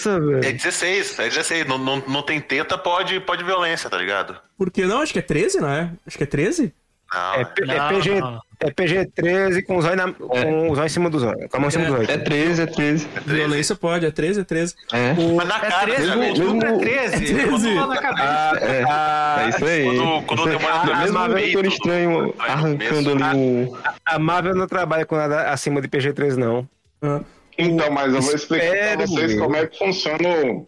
É 0.09 0.21
velho. 0.21 0.41
16, 0.57 1.19
é 1.19 1.29
16. 1.29 1.67
Não, 1.67 1.77
não, 1.77 2.03
não 2.09 2.23
tem 2.23 2.41
teta, 2.41 2.79
pode, 2.79 3.21
pode 3.21 3.45
violência, 3.45 3.91
tá 3.91 3.99
ligado? 3.99 4.37
Por 4.57 4.71
que 4.71 4.87
não? 4.87 5.03
Acho 5.03 5.13
que 5.13 5.19
é 5.19 5.23
13, 5.23 5.61
não 5.61 5.69
é? 5.69 5.91
Acho 6.07 6.17
que 6.17 6.25
é 6.25 6.27
13? 6.27 6.73
Não. 7.13 7.35
É, 7.35 7.45
P- 7.45 7.63
é 7.63 7.77
Não, 7.79 7.89
PG, 7.91 8.21
não. 8.21 8.41
É 8.61 8.71
PG-13 8.71 9.63
com 9.65 9.77
os 9.77 9.85
olhos 9.85 9.97
na- 9.97 10.13
com 10.13 10.71
os 10.71 10.79
olhos 10.79 10.91
em 10.93 10.95
cima 10.95 11.11
dos 11.11 11.23
olhos. 11.23 11.47
Com 11.51 11.57
a 11.57 11.61
mão 11.61 11.69
em 11.69 11.73
cima 11.73 11.85
dos 11.87 11.95
olhos. 11.95 12.09
É 12.09 12.19
13, 12.19 12.63
é 12.63 12.67
13. 12.67 13.09
Violência 13.27 13.75
pode, 13.77 14.07
é 14.07 14.11
13, 14.11 14.41
é 14.41 14.45
13. 14.45 14.75
É. 14.93 15.13
O... 15.19 15.37
Mas 15.37 15.49
na 15.49 15.57
É 15.57 15.61
cara, 15.61 15.87
13, 15.95 16.07
né, 16.09 16.15
o 16.17 16.19
velho? 16.21 16.31
outubro 16.47 16.67
é 16.67 16.71
mesmo- 16.71 16.81
13. 16.81 17.15
É 17.15 17.19
13. 17.19 17.47
Botou 17.51 17.75
lá 17.75 17.87
na 17.87 17.97
cabeça. 18.01 18.65
É, 18.65 18.85
A, 18.89 19.37
é 19.45 19.49
isso 19.51 19.65
aí. 19.65 19.85
Quando- 19.85 20.23
quando 20.27 20.41
o 20.41 20.45
demônio 20.47 20.69
Ah, 20.71 20.99
mesmo 21.01 21.19
o 21.19 21.35
peito 21.35 21.53
Doutor 21.53 21.63
do- 21.63 21.69
Estranho 21.75 22.27
do- 22.33 22.35
arrancando 22.39 23.11
ali 23.11 23.39
o. 23.69 23.79
a 24.07 24.19
Marvel 24.19 24.55
não 24.55 24.67
trabalha 24.67 25.05
com 25.05 25.17
nada 25.17 25.51
acima 25.51 25.81
de 25.81 25.89
PG-13, 25.89 26.37
não. 26.37 26.69
Ah, 27.03 27.21
Então, 27.59 27.91
mas 27.91 28.15
eu 28.15 28.21
vou 28.23 28.35
explicar 28.35 28.97
pra 28.97 29.07
vocês 29.07 29.35
meu. 29.35 29.45
como 29.45 29.57
é 29.57 29.67
que 29.67 29.79
funciona 29.79 30.29
o. 30.29 30.67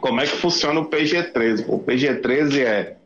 Como 0.00 0.20
é 0.20 0.24
que 0.24 0.36
funciona 0.36 0.80
o 0.80 0.84
PG-13. 0.86 1.64
O 1.68 1.78
PG-13 1.80 2.60
é 2.64 2.96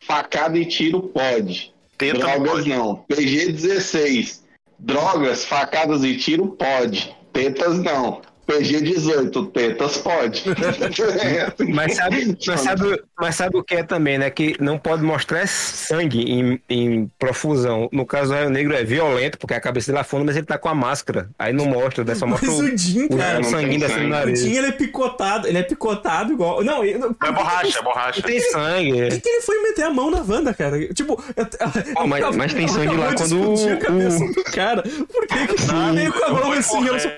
facada 0.00 0.56
e 0.58 0.64
tiro 0.64 1.00
pode. 1.02 1.74
Não 2.00 2.12
Drogas 2.12 2.66
não. 2.66 3.04
PG-16. 3.08 4.40
Drogas, 4.78 5.44
facadas 5.44 6.04
e 6.04 6.16
tiro 6.16 6.48
pode. 6.48 7.16
Tetas 7.32 7.78
não. 7.78 8.20
PG-18, 8.46 9.50
tetas 9.52 9.96
pode. 9.98 10.44
Mas 11.74 11.94
sabe, 11.96 12.36
mas, 12.46 12.60
sabe, 12.60 13.02
mas 13.18 13.34
sabe 13.34 13.56
o 13.56 13.62
que 13.62 13.74
é 13.74 13.82
também, 13.82 14.18
né? 14.18 14.30
Que 14.30 14.56
não 14.60 14.78
pode 14.78 15.02
mostrar 15.02 15.46
sangue 15.46 16.20
em, 16.22 16.60
em 16.68 17.10
profusão. 17.18 17.88
No 17.92 18.04
caso 18.06 18.30
do 18.30 18.34
Raio 18.34 18.50
Negro 18.50 18.74
é 18.74 18.84
violento, 18.84 19.38
porque 19.38 19.54
a 19.54 19.60
cabeça 19.60 19.88
dele 19.90 20.00
afunda, 20.00 20.24
mas 20.24 20.36
ele 20.36 20.46
tá 20.46 20.58
com 20.58 20.68
a 20.68 20.74
máscara. 20.74 21.28
Aí 21.38 21.52
não 21.52 21.66
mostra, 21.66 22.04
né? 22.04 22.14
só 22.14 22.26
mostra 22.26 22.48
Mas 22.48 22.58
o, 22.60 22.64
o 22.64 22.76
Jim, 22.76 23.06
o 23.06 23.16
cara. 23.16 23.40
não 23.40 23.44
sanguinho 23.50 23.80
sangue. 23.88 24.00
no 24.00 24.06
O 24.06 24.08
nariz. 24.10 24.40
Jim, 24.40 24.52
ele 24.56 24.66
é 24.68 24.72
picotado. 24.72 25.46
Ele 25.48 25.58
é 25.58 25.62
picotado 25.62 26.32
igual. 26.32 26.62
Não, 26.62 26.84
ele- 26.84 26.98
não 26.98 27.14
É 27.22 27.32
borracha, 27.32 27.78
é 27.78 27.82
borracha. 27.82 28.22
Tem 28.22 28.40
sangue. 28.40 28.92
Por 29.02 29.08
que, 29.10 29.20
que 29.20 29.28
ele 29.28 29.42
foi 29.42 29.62
meter 29.62 29.82
a 29.84 29.90
mão 29.90 30.10
na 30.10 30.22
Wanda, 30.22 30.54
cara? 30.54 30.78
Tipo, 30.94 31.22
eu- 31.36 31.94
Pô, 31.94 32.06
mas- 32.06 32.36
mas 32.36 32.54
tem 32.54 32.68
sangue 32.68 32.96
lá 32.96 33.14
quando 33.14 33.54
a 33.72 33.76
cabeça 33.76 34.24
o- 34.24 34.32
do 34.32 34.44
cara. 34.44 34.82
Por 34.82 35.26
que 35.26 35.46
que 35.48 35.66
Não, 35.66 35.94
veio 35.94 36.12
com 36.12 36.24
a 36.24 36.30
mão 36.30 36.52
assim? 36.52 36.86
Ela 36.88 36.98
só... 37.00 37.08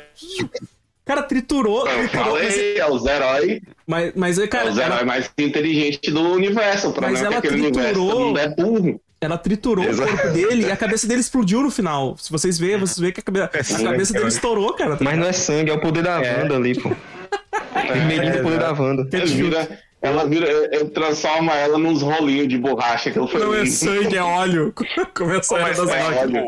Cara, 1.09 1.23
triturou, 1.23 1.89
Eu 1.89 1.99
triturou. 2.09 2.35
Mas, 2.35 2.55
falei, 2.55 2.79
é 2.79 2.91
os 2.91 3.05
heróis, 3.07 3.61
mas, 3.87 4.13
mas, 4.15 4.39
é 4.39 4.47
cara, 4.47 4.71
os 4.71 4.77
heróis 4.79 4.93
ela, 4.99 5.05
mais 5.07 5.31
inteligentes 5.39 6.13
do 6.13 6.21
universo. 6.33 6.89
O 6.89 6.93
problema 6.93 7.19
é 7.19 7.23
ela 7.33 7.41
que 7.41 7.49
universo 7.49 7.73
triturou- 7.81 8.21
mundo 8.27 8.39
é 8.39 8.49
burro. 8.49 9.01
ela 9.21 9.39
triturou 9.39 9.85
o 9.85 9.89
Exato. 9.89 10.13
corpo 10.13 10.29
dele 10.35 10.67
e 10.67 10.71
a 10.71 10.77
cabeça 10.77 11.07
dele 11.09 11.21
explodiu 11.21 11.63
no 11.63 11.71
final. 11.71 12.15
Se 12.19 12.31
vocês 12.31 12.59
verem, 12.59 12.79
vocês 12.79 12.99
verem 12.99 13.13
que 13.15 13.21
a, 13.21 13.23
cabe- 13.23 13.41
a 13.41 13.49
cabeça 13.49 14.13
dele 14.13 14.29
estourou, 14.29 14.75
cara. 14.75 14.97
tá 14.97 15.05
Mas 15.05 15.19
não 15.19 15.27
é 15.27 15.33
sangue, 15.33 15.71
é 15.71 15.75
o 15.75 15.81
poder 15.81 16.03
da 16.05 16.23
É. 16.23 16.43
Wanda 16.43 16.55
ali, 16.57 16.79
pô. 16.81 16.91
Vermelhinho 17.93 18.33
do 18.37 18.43
poder 18.43 18.59
da 18.59 18.73
Wanda. 18.73 19.09
Ela 19.11 19.27
vira, 19.27 19.69
ela 20.03 20.25
vira, 20.29 20.69
ele 20.73 20.91
transforma 20.91 21.55
ela 21.55 21.79
nos 21.79 22.03
rolinhos 22.03 22.49
de 22.49 22.59
borracha 22.59 23.11
que 23.11 23.19
eu 23.19 23.23
Não 23.25 23.31
é 23.37 23.39
falei. 23.39 23.67
sangue, 23.67 24.17
é 24.17 24.23
óleo. 24.23 24.73
Começa 25.17 25.57
a 25.57 25.61
Mas, 25.63 25.77
das 25.79 25.87
mas, 25.89 26.05
máquinas. 26.17 26.45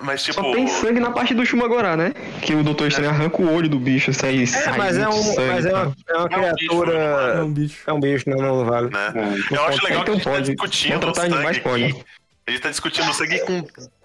Mas, 0.00 0.22
tipo, 0.22 0.40
Só 0.40 0.52
tem 0.52 0.66
sangue 0.68 1.00
na 1.00 1.10
parte 1.10 1.34
do 1.34 1.44
Shumagorá, 1.44 1.96
né? 1.96 2.12
Que 2.42 2.54
o 2.54 2.62
Doutor 2.62 2.88
Estranho 2.88 3.10
arranca 3.10 3.42
o 3.42 3.52
olho 3.52 3.68
do 3.68 3.78
bicho, 3.78 4.12
sai, 4.12 4.42
É, 4.42 4.46
sai 4.46 4.76
mas 4.78 4.96
é, 4.96 5.08
um, 5.08 5.12
sangue, 5.12 5.48
mas 5.52 5.66
é, 5.66 5.70
tá? 5.70 5.82
uma, 5.82 5.94
é 6.08 6.16
uma 6.16 6.18
É 6.18 6.18
um 6.18 6.24
bicho, 6.28 6.34
É 6.34 6.56
criatura. 6.56 7.44
um 7.44 7.52
bicho. 7.52 7.82
É 7.86 7.92
um 7.92 8.00
bicho, 8.00 8.30
não, 8.30 8.38
não 8.38 8.64
vale. 8.64 8.88
né? 8.90 9.12
É. 9.50 9.56
Eu 9.56 9.64
acho 9.64 9.84
legal 9.84 10.04
que 10.04 10.10
a 10.10 10.14
então 10.14 10.14
gente 10.14 10.24
tá 10.24 10.30
pode. 10.30 10.46
discutindo 10.52 11.10
o 11.10 11.14
sangue 11.14 11.34
animais, 11.34 11.58
pode. 11.58 11.84
aqui. 11.84 12.04
A 12.46 12.50
gente 12.52 12.60
tá 12.62 12.70
discutindo 12.70 13.10
o 13.10 13.14
sangue 13.14 13.40
com 13.40 13.64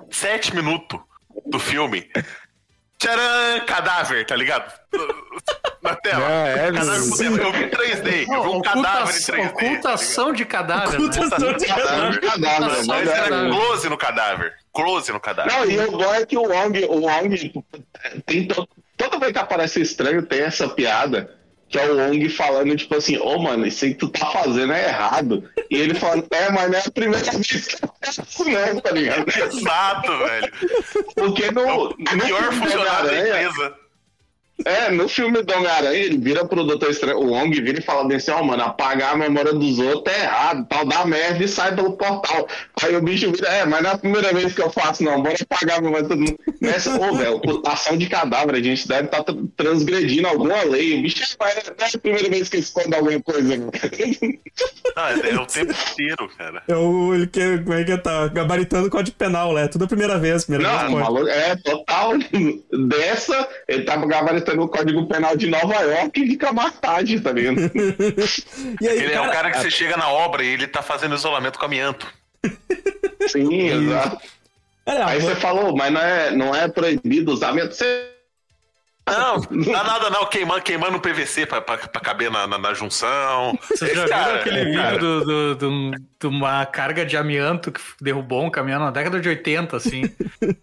7 0.10 0.56
minutos 0.56 1.00
do 1.46 1.60
filme. 1.60 2.10
Tcharam! 2.98 3.66
Cadáver, 3.66 4.26
tá 4.26 4.36
ligado? 4.36 4.72
na 5.82 5.96
tela. 5.96 6.20
Não, 6.20 6.48
é, 6.48 6.72
Cadáver. 6.72 7.42
Eu 7.42 7.52
vi 7.52 7.63
em 7.63 7.70
3D. 7.70 8.26
Eu 8.34 8.44
vi 8.44 8.50
um 8.50 8.62
cadáver 8.62 9.13
em 9.16 9.20
3D. 9.22 9.48
ocultação 9.50 10.32
de 10.34 10.46
cadáver. 10.46 11.00
né? 11.00 11.06
Ocultação 11.08 11.54
de 11.54 11.66
Cadáver, 11.66 12.20
mas 12.62 12.88
Mas 12.88 13.08
é- 13.10 13.18
era 13.18 13.50
close 13.50 13.89
no 13.89 13.98
cadáver. 13.98 14.54
Close 14.73 15.12
no 15.12 15.19
cadáver. 15.19 15.51
Não, 15.51 15.69
e 15.69 15.79
o 15.79 15.91
bom 15.91 16.13
é 16.13 16.25
que 16.25 16.38
o 16.38 16.47
Wong, 16.47 16.86
o 16.86 17.01
Wong 17.01 17.63
tem 18.25 18.47
to... 18.47 18.67
toda 18.97 19.19
vez 19.19 19.31
que 19.31 19.38
aparece 19.38 19.81
estranho 19.81 20.25
tem 20.25 20.41
essa 20.41 20.67
piada. 20.67 21.38
Que 21.69 21.79
é 21.79 21.89
o 21.89 21.97
Wong 21.97 22.29
falando, 22.29 22.75
tipo 22.75 22.95
assim, 22.95 23.17
ô 23.17 23.39
mano, 23.39 23.65
isso 23.65 23.83
aí 23.86 23.93
que 23.93 23.99
tu 23.99 24.09
tá 24.09 24.27
fazendo 24.27 24.73
é 24.73 24.89
errado. 24.89 25.49
E 25.69 25.77
ele 25.77 25.95
falando, 25.95 26.27
é, 26.31 26.51
mas 26.51 26.69
não 26.69 26.77
é 26.77 26.83
a 26.86 26.91
primeira 26.91 27.31
vez 27.31 27.47
que 27.47 27.55
isso, 27.55 27.77
não, 28.45 28.79
tá 28.79 28.91
ligado? 28.91 29.25
Exato, 29.27 30.17
velho. 30.19 30.53
Porque 31.15 31.51
no, 31.51 31.62
O 31.62 31.88
no 31.89 32.25
pior 32.25 32.43
do 32.43 32.51
funcionário 32.51 33.09
da 33.09 33.15
Homem-Aranha, 33.15 33.49
empresa. 33.49 33.83
É, 34.66 34.92
no 34.92 35.10
filme 35.10 35.42
do 35.42 35.54
Homem-Aranha, 35.54 35.98
ele 35.98 36.18
vira 36.18 36.46
pro 36.46 36.63
Doutor 36.63 36.92
Estranho, 36.92 37.18
o 37.18 37.32
Wong 37.32 37.60
vira 37.60 37.80
e 37.80 37.82
fala 37.82 38.08
bem 38.08 38.18
assim, 38.18 38.32
ó, 38.32 38.44
mano, 38.44 38.63
apagar 38.63 39.13
a 39.13 39.18
memória 39.18 39.52
dos 39.52 39.80
outros 39.80 40.16
é 40.16 40.22
errado, 40.22 40.66
tal, 40.70 40.86
dá 40.86 41.06
merda 41.06 41.44
e 41.44 41.48
sai 41.48 41.76
pelo 41.76 41.94
portal. 41.94 42.48
Aí 42.82 42.96
o 42.96 43.02
bicho 43.02 43.32
vira, 43.32 43.48
é, 43.48 43.66
mas 43.66 43.82
não 43.82 43.89
é 43.89 43.94
a 43.94 43.98
primeira 43.98 44.32
vez 44.32 44.54
que 44.54 44.62
eu 44.62 44.70
faço, 44.70 45.04
não, 45.04 45.22
bora 45.22 45.36
apagar 45.42 45.80
a 45.80 45.82
memória 45.82 46.04
de 46.04 46.10
todo 46.10 46.20
mundo. 46.20 46.39
Nessa, 46.62 46.96
ô, 46.96 47.16
velho, 47.16 47.36
ocultação 47.36 47.98
de 47.98 48.08
cadáver, 48.08 48.56
a 48.56 48.62
gente 48.62 48.88
deve 48.88 49.06
estar 49.06 49.24
transgredindo 49.58 50.28
alguma 50.28 50.62
lei. 50.63 51.00
O 51.00 51.02
bicho 51.02 51.24
é, 51.24 51.36
mas 51.39 51.56
não 51.66 51.86
é 51.86 51.89
a 51.94 52.00
primeira 52.00 52.30
vez 52.30 52.48
que 52.48 52.58
esconde 52.58 52.96
alguma 52.96 53.22
coisa. 53.22 53.58
não. 53.58 53.72
Não, 54.96 55.04
é, 55.26 55.30
é 55.32 55.36
o 55.36 55.46
tempo 55.48 55.74
inteiro, 55.92 56.30
cara. 56.38 56.62
É 56.68 56.76
o, 56.76 57.16
ele 57.16 57.28
que, 57.28 57.58
como 57.58 57.74
é 57.74 57.84
que 57.84 57.98
tá? 57.98 58.28
Gabaritando 58.28 58.88
o 58.88 58.92
código 58.92 59.18
penal, 59.18 59.54
né? 59.54 59.68
Tudo 59.68 59.86
a 59.86 59.88
primeira 59.88 60.20
vez, 60.20 60.46
primeira 60.46 60.72
Não, 60.72 60.80
vez 60.80 60.92
maluco, 60.92 61.28
é 61.28 61.56
total. 61.56 62.13
Dessa, 62.88 63.50
ele 63.68 63.84
tava 63.84 64.06
gabaritando 64.06 64.42
o 64.51 64.67
Código 64.67 65.08
Penal 65.08 65.36
de 65.36 65.47
Nova 65.47 65.75
York 65.82 66.21
e 66.21 66.27
fica 66.27 66.51
mais 66.51 66.73
tarde, 66.79 67.19
tá 67.19 67.32
ligado? 67.32 67.58
E 68.82 68.88
aí, 68.88 68.99
Ele 68.99 69.13
é 69.13 69.19
o 69.19 69.23
cara, 69.23 69.34
cara 69.34 69.51
que 69.51 69.60
você 69.60 69.71
chega 69.71 69.95
na 69.97 70.10
obra 70.10 70.43
e 70.43 70.47
ele 70.47 70.67
tá 70.67 70.82
fazendo 70.82 71.15
isolamento 71.15 71.60
com 71.60 71.65
amianto. 71.65 72.08
Sim, 73.27 73.67
exato. 73.67 74.21
cara, 74.86 75.08
Aí 75.08 75.21
você 75.21 75.36
falou, 75.36 75.75
mas 75.75 75.91
não 75.91 76.01
é, 76.01 76.32
não 76.32 76.56
é 76.56 76.67
proibido 76.67 77.32
usar 77.32 77.53
mesmo. 77.53 77.71
Você... 77.71 78.12
Não, 79.13 79.39
dá 79.72 79.84
nada 79.84 80.10
não, 80.10 80.26
queimando, 80.28 80.62
queimando 80.62 81.00
PVC 81.00 81.46
pra, 81.46 81.60
pra, 81.60 81.78
pra 81.78 82.02
caber 82.02 82.32
na, 82.32 82.48
na, 82.48 82.58
na 82.58 82.74
junção. 82.74 83.58
Vocês 83.70 83.94
já 83.94 84.06
viram 84.06 84.36
aquele 84.39 84.74
cara, 84.74 84.92
vídeo 84.92 85.00
do, 85.00 85.26
do- 85.26 85.56
do- 85.56 85.92
de 86.22 86.28
uma 86.28 86.66
carga 86.66 87.06
de 87.06 87.18
amianto 87.18 87.70
que 87.70 87.82
derrubou 88.00 88.46
um 88.46 88.50
caminhão 88.50 88.80
na 88.80 88.92
década 88.92 89.20
de 89.20 89.28
80, 89.28 89.76
assim. 89.76 90.04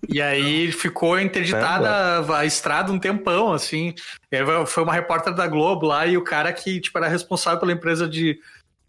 e 0.09 0.23
aí 0.23 0.73
ficou 0.73 1.21
interditada 1.21 2.35
a 2.35 2.45
estrada 2.47 2.91
um 2.91 2.99
tempão, 2.99 3.53
assim. 3.53 3.95
Foi 4.67 4.83
uma 4.85 4.95
repórter 4.95 5.35
da 5.35 5.47
Globo 5.47 5.87
lá 5.87 6.07
e 6.07 6.17
o 6.17 6.25
cara 6.25 6.51
que 6.53 6.81
tipo, 6.81 6.97
era 6.97 7.09
responsável 7.09 7.61
pela 7.61 7.73
empresa 7.73 8.09
de, 8.09 8.39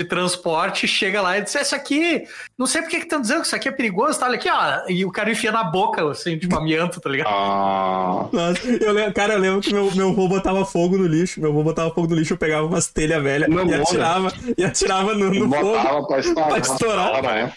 de 0.04 0.10
transporte 0.10 0.88
chega 0.88 1.22
lá 1.22 1.38
e 1.38 1.42
diz: 1.42 1.54
Isso 1.56 1.76
aqui, 1.76 2.24
não 2.58 2.66
sei 2.66 2.82
porque 2.82 2.98
que 2.98 3.04
estão 3.04 3.22
dizendo 3.22 3.42
que 3.42 3.48
isso 3.48 3.56
aqui 3.56 3.68
é 3.70 3.72
perigoso, 3.72 4.20
tá? 4.20 4.26
Olha 4.26 4.36
aqui, 4.36 4.50
ó. 4.50 4.82
E 4.90 5.06
o 5.06 5.12
cara 5.12 5.32
enfia 5.32 5.52
na 5.52 5.64
boca, 5.64 6.10
assim, 6.10 6.38
tipo 6.38 6.56
amianto, 6.58 7.00
tá 7.00 7.10
ligado? 7.10 7.28
Ah, 7.30 8.28
Nossa, 8.32 8.68
eu 8.68 8.92
lembro, 8.92 9.14
cara, 9.14 9.34
eu 9.34 9.40
lembro 9.40 9.62
que 9.62 9.74
meu, 9.74 9.92
meu 9.96 10.10
avô 10.10 10.28
botava 10.28 10.66
fogo 10.66 10.98
no 10.98 11.06
lixo. 11.08 11.40
Meu 11.42 11.52
avô 11.52 11.64
botava 11.64 11.90
fogo 11.94 12.08
no 12.08 12.16
lixo, 12.16 12.34
eu 12.34 12.38
pegava 12.38 12.66
umas 12.66 12.88
telhas 12.88 13.22
velhas 13.22 13.50
Não, 13.50 13.66
e 13.66 13.74
atirava, 13.74 14.34
e 14.58 14.64
atirava 14.64 15.14
no, 15.14 15.30
no 15.34 15.50
fogo. 15.50 15.72
botava 15.72 16.08
pra 16.08 16.20
estourar. 16.20 16.48
Pra 16.50 16.58
estourar. 16.60 17.24
né? 17.24 17.54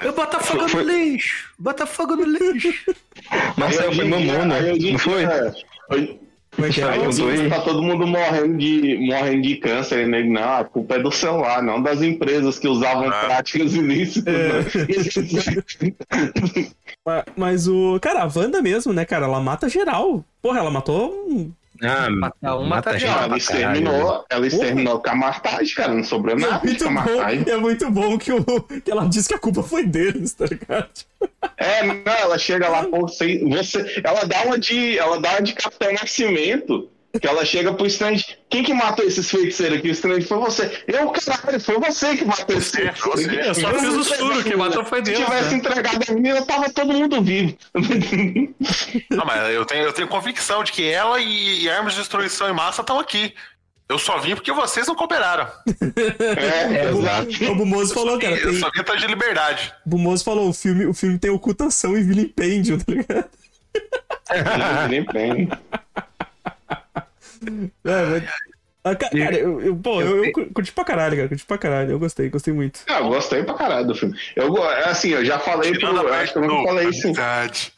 Eu 0.00 0.12
bota 0.14 0.40
fogo 0.40 0.68
Foi- 0.68 0.82
no 0.82 0.90
lixo, 0.90 1.50
bota 1.58 1.86
fogo 1.86 2.16
no 2.16 2.24
lixo. 2.24 2.72
Marcelo 3.56 3.94
foi 3.94 4.04
mamona, 4.06 4.60
não 4.60 4.98
foi? 4.98 5.22
Como 6.60 6.66
é 6.66 6.70
que 6.70 6.82
é? 6.82 7.08
dia 7.36 7.48
tá 7.50 7.60
todo 7.60 7.82
mundo 7.82 8.06
morrendo 8.06 8.58
de, 8.58 8.98
morrendo 8.98 9.42
de 9.42 9.56
câncer, 9.56 10.06
né? 10.06 10.22
Não, 10.22 10.56
a 10.58 10.64
culpa 10.64 10.96
é 10.96 10.98
do 10.98 11.10
celular, 11.10 11.62
não 11.62 11.82
das 11.82 12.02
empresas 12.02 12.58
que 12.58 12.68
usavam 12.68 13.08
Ah. 13.08 13.24
práticas 13.24 13.74
ilícitas. 13.74 14.34
né? 14.34 14.64
Ma- 17.06 17.24
Mas 17.36 17.66
o. 17.66 17.98
Cara, 18.00 18.22
a 18.24 18.30
Wanda 18.34 18.60
mesmo, 18.62 18.92
né, 18.92 19.04
cara? 19.04 19.26
Ela 19.26 19.40
mata 19.40 19.68
geral. 19.68 20.24
Porra, 20.42 20.58
ela 20.60 20.70
matou. 20.70 21.10
um- 21.28 21.50
Ah, 21.82 22.10
Mata 22.10 22.56
um, 22.56 22.64
mata 22.64 22.90
mata 22.90 22.98
geral. 22.98 23.14
Não, 23.14 23.22
gente 23.22 23.28
ela 23.28 23.38
exterminou, 23.38 24.26
ela 24.30 24.46
exterminou 24.46 25.00
com 25.00 25.10
a 25.10 25.14
Martagem, 25.14 25.74
cara. 25.74 25.94
Não 25.94 26.04
sobrou 26.04 26.36
é 26.36 26.38
nada 26.38 26.58
de 26.58 26.66
muito 26.66 26.84
bom, 26.84 26.90
Martagem. 26.90 27.44
é 27.48 27.56
muito 27.56 27.90
bom 27.90 28.18
que, 28.18 28.32
o, 28.32 28.44
que 28.44 28.90
ela 28.90 29.08
disse 29.08 29.28
que 29.28 29.34
a 29.34 29.38
culpa 29.38 29.62
foi 29.62 29.84
deles, 29.84 30.34
tá 30.34 30.46
ligado? 30.46 30.90
É, 31.56 31.82
não, 31.82 32.12
ela 32.12 32.38
chega 32.38 32.68
lá, 32.68 32.84
pô, 32.84 33.02
você, 33.02 33.38
você, 33.44 34.02
ela 34.04 34.24
dá 34.24 34.42
uma 34.42 34.58
de, 34.58 34.98
ela 34.98 35.20
dá 35.20 35.30
uma 35.30 35.42
de 35.42 35.54
Capitão 35.54 35.92
Nascimento, 35.92 36.90
que 37.18 37.26
ela 37.26 37.44
chega 37.44 37.72
pro 37.72 37.86
Strange, 37.86 38.24
quem 38.48 38.62
que 38.62 38.72
matou 38.72 39.04
esses 39.04 39.28
feiticeiros 39.28 39.78
aqui? 39.78 39.88
O 39.88 39.92
Strange 39.92 40.26
foi 40.26 40.38
você. 40.38 40.84
Eu, 40.86 41.10
caralho, 41.10 41.60
foi 41.60 41.78
você 41.78 42.16
que 42.16 42.24
matou 42.24 42.56
esses 42.56 42.70
Você, 42.70 42.82
feiticeiros 42.82 43.24
aqui. 43.26 43.36
Eu 43.48 43.54
só 43.54 43.74
fiz 43.74 43.94
o 43.94 44.04
suro, 44.04 44.44
quem 44.44 44.56
matou 44.56 44.84
foi 44.84 44.98
Se 44.98 45.12
Deus. 45.12 45.24
tivesse 45.24 45.50
né? 45.50 45.56
entregado 45.56 46.04
a 46.08 46.14
menina, 46.14 46.46
tava 46.46 46.70
todo 46.70 46.92
mundo 46.92 47.22
vivo. 47.22 47.56
Não, 49.10 49.24
mas 49.24 49.50
eu 49.54 49.64
tenho, 49.64 49.84
eu 49.84 49.92
tenho 49.92 50.08
convicção 50.08 50.62
de 50.62 50.70
que 50.72 50.88
ela 50.88 51.20
e, 51.20 51.62
e 51.64 51.70
armas 51.70 51.94
de 51.94 52.00
destruição 52.00 52.48
em 52.48 52.52
massa 52.52 52.82
estão 52.82 52.98
aqui. 52.98 53.34
Eu 53.88 53.98
só 53.98 54.18
vim 54.18 54.36
porque 54.36 54.52
vocês 54.52 54.86
não 54.86 54.94
cooperaram. 54.94 55.48
É, 55.96 56.90
exato. 56.94 57.50
O 57.50 57.56
Bumoso 57.56 57.92
falou, 57.92 58.20
cara. 58.20 58.36
Eu 58.36 58.52
Tem, 58.52 58.60
só 58.60 58.70
vim 58.70 58.80
atrás 58.80 59.00
de 59.00 59.08
liberdade. 59.08 59.74
o 59.84 59.90
Bumoso 59.90 60.22
falou: 60.22 60.48
o 60.48 60.52
filme, 60.52 60.86
o 60.86 60.94
filme 60.94 61.18
tem 61.18 61.28
ocultação 61.28 61.98
e 61.98 62.02
vilipêndio, 62.04 62.78
tá 62.78 62.84
ligado? 62.92 63.28
Bem. 65.12 65.48
É, 67.84 68.04
mas... 68.06 68.24
Ah, 68.82 68.94
ca- 68.94 69.10
cara, 69.10 69.36
eu, 69.36 69.60
eu- 69.60 69.76
pô, 69.76 70.00
eu, 70.00 70.24
eu 70.24 70.32
curti 70.54 70.72
pra 70.72 70.84
caralho, 70.84 71.14
cara. 71.16 71.28
Curti 71.28 71.44
pra 71.44 71.58
caralho. 71.58 71.90
Eu 71.90 71.98
gostei, 71.98 72.30
gostei 72.30 72.54
muito. 72.54 72.80
Ah, 72.88 73.00
eu 73.00 73.08
gostei 73.08 73.42
pra 73.42 73.52
caralho 73.54 73.86
do 73.86 73.94
filme. 73.94 74.16
Eu, 74.34 74.48
go- 74.50 74.62
assim, 74.62 75.10
eu 75.10 75.22
já 75.24 75.38
falei 75.38 75.72
pro. 75.78 75.88
Eu 75.94 76.14
acho 76.14 76.32
que 76.32 76.38
eu 76.38 76.42
nunca 76.48 76.68
falei 76.68 76.88
isso. 76.88 77.06
amizade. 77.08 77.72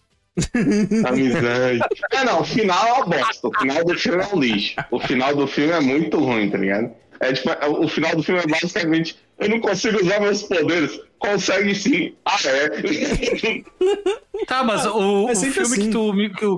Amizade. 1.07 1.81
É, 2.13 2.25
não, 2.25 2.41
o 2.41 2.45
final 2.45 2.87
é 2.87 2.93
uma 2.93 3.07
bosta. 3.07 3.49
O 3.49 3.59
final 3.59 3.85
do 3.85 3.99
filme 3.99 4.23
é 4.23 4.27
um 4.35 4.39
lixo. 4.41 4.77
O 4.93 5.01
final 5.01 5.35
do 5.35 5.47
filme 5.49 5.73
é 5.73 5.81
muito 5.81 6.19
ruim, 6.21 6.49
tá 6.51 6.59
ligado? 6.59 6.91
É, 7.21 7.33
tipo, 7.33 7.51
é- 7.51 7.67
o 7.67 7.89
final 7.89 8.15
do 8.17 8.23
filme 8.23 8.41
é 8.41 8.47
basicamente: 8.47 9.17
eu 9.41 9.49
não 9.49 9.61
consigo 9.61 10.01
usar 10.01 10.21
meus 10.21 10.43
poderes. 10.45 11.01
Consegue 11.19 11.75
sim. 11.75 12.15
Ah, 12.25 12.37
é. 12.47 14.45
Tá, 14.47 14.65
mas 14.65 14.85
o, 14.87 15.29
é 15.29 15.33
o 15.33 15.37
filme 15.37 15.61
assim. 15.61 15.83
que, 15.83 15.91
tu, 15.91 16.13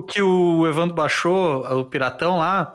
que, 0.07 0.13
que 0.13 0.21
o 0.21 0.67
Evandro 0.67 0.95
baixou, 0.95 1.63
o 1.65 1.85
Piratão 1.85 2.37
lá, 2.37 2.73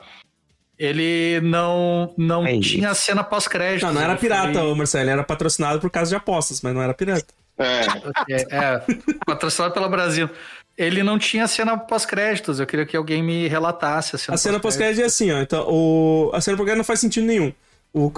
ele 0.81 1.39
não, 1.41 2.11
não 2.17 2.47
É 2.47 2.59
tinha 2.59 2.91
cena 2.95 3.23
pós-crédito. 3.23 3.85
Não, 3.85 3.93
não 3.93 4.01
era 4.01 4.15
pirata, 4.15 4.53
foi- 4.53 4.61
ô 4.63 4.75
Marcelo. 4.75 5.03
Ele 5.03 5.11
era 5.11 5.23
patrocinado 5.23 5.79
por 5.79 5.91
causa 5.91 6.09
de 6.09 6.15
apostas, 6.15 6.59
mas 6.61 6.73
não 6.73 6.81
era 6.81 6.91
pirata. 6.91 7.27
É. 7.59 7.81
É, 8.27 8.41
é, 8.49 8.81
patrocinado 9.23 9.75
pela 9.75 9.87
Brasil. 9.87 10.27
Ele 10.75 11.03
não 11.03 11.19
tinha 11.19 11.45
cena 11.47 11.77
pós-créditos. 11.77 12.59
Eu 12.59 12.65
queria 12.65 12.85
que 12.87 12.97
alguém 12.97 13.21
me 13.21 13.47
relatasse 13.47 14.15
a 14.15 14.17
cena 14.17 14.33
A 14.33 14.37
cena 14.39 14.59
pós-crédito 14.59 15.03
é 15.03 15.05
assim, 15.05 15.31
ó. 15.31 15.39
Então, 15.39 15.67
o... 15.69 16.31
a 16.33 16.41
cena 16.41 16.57
pós-crédito 16.57 16.77
não 16.79 16.83
faz 16.85 16.99
sentido 16.99 17.27
nenhum. 17.27 17.53
O, 17.93 18.05
o, 18.07 18.11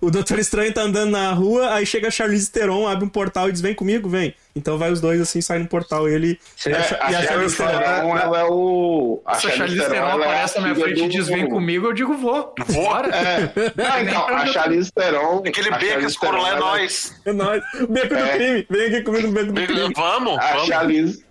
o 0.06 0.10
Doutor 0.10 0.38
Estranho 0.38 0.72
tá 0.72 0.82
andando 0.82 1.10
na 1.10 1.32
rua, 1.32 1.74
aí 1.74 1.84
chega 1.84 2.06
a 2.08 2.10
Charlize 2.12 2.48
Theron, 2.50 2.86
abre 2.86 3.04
um 3.04 3.08
portal 3.08 3.48
e 3.48 3.52
diz: 3.52 3.60
Vem 3.60 3.74
comigo, 3.74 4.08
vem. 4.08 4.34
Então 4.54 4.78
vai 4.78 4.90
os 4.92 5.00
dois 5.00 5.20
assim, 5.20 5.40
saem 5.40 5.62
no 5.64 5.68
portal, 5.68 6.08
ele. 6.08 6.38
É, 6.64 6.70
e 6.70 6.72
a, 6.74 6.78
a 6.78 6.80
e 6.80 6.84
a 7.16 7.22
Charlize 7.22 7.26
Charlize 7.26 7.56
Theron. 7.56 7.78
Theron, 7.80 8.18
ela 8.18 8.40
é 8.40 8.44
o. 8.44 9.22
A 9.26 9.34
Se 9.34 9.46
a 9.48 9.50
Charlize 9.50 9.88
Theron 9.88 10.06
é 10.06 10.12
aparece 10.12 10.54
na 10.60 10.62
minha 10.68 10.74
frente 10.76 11.02
e 11.04 11.08
diz 11.08 11.26
vem 11.28 11.48
comigo, 11.48 11.86
eu 11.86 11.92
digo 11.92 12.14
vou. 12.16 12.54
Vou. 12.68 12.84
Bora. 12.84 13.08
É. 13.14 13.52
Não, 13.76 14.00
então, 14.00 14.28
a 14.28 14.46
Charlize 14.46 14.92
Theron. 14.92 15.42
Aquele 15.46 15.70
beco, 15.72 16.14
coro 16.20 16.40
lá 16.40 16.48
é 16.48 16.52
Theron, 16.52 16.66
ela- 16.66 16.78
nós. 16.78 17.20
É 17.24 17.32
nóis. 17.32 17.62
Beco 17.88 18.14
do 18.14 18.20
É. 18.20 18.36
crime. 18.38 18.66
Vem 18.70 18.86
aqui 18.86 19.02
comigo 19.02 19.26
no 19.26 19.32
beco 19.32 19.52
do 19.52 19.66
crime. 19.66 19.92
Vamos, 19.96 20.38
A 20.38 20.52
vamos. 20.52 20.66
Charlize, 20.68 21.24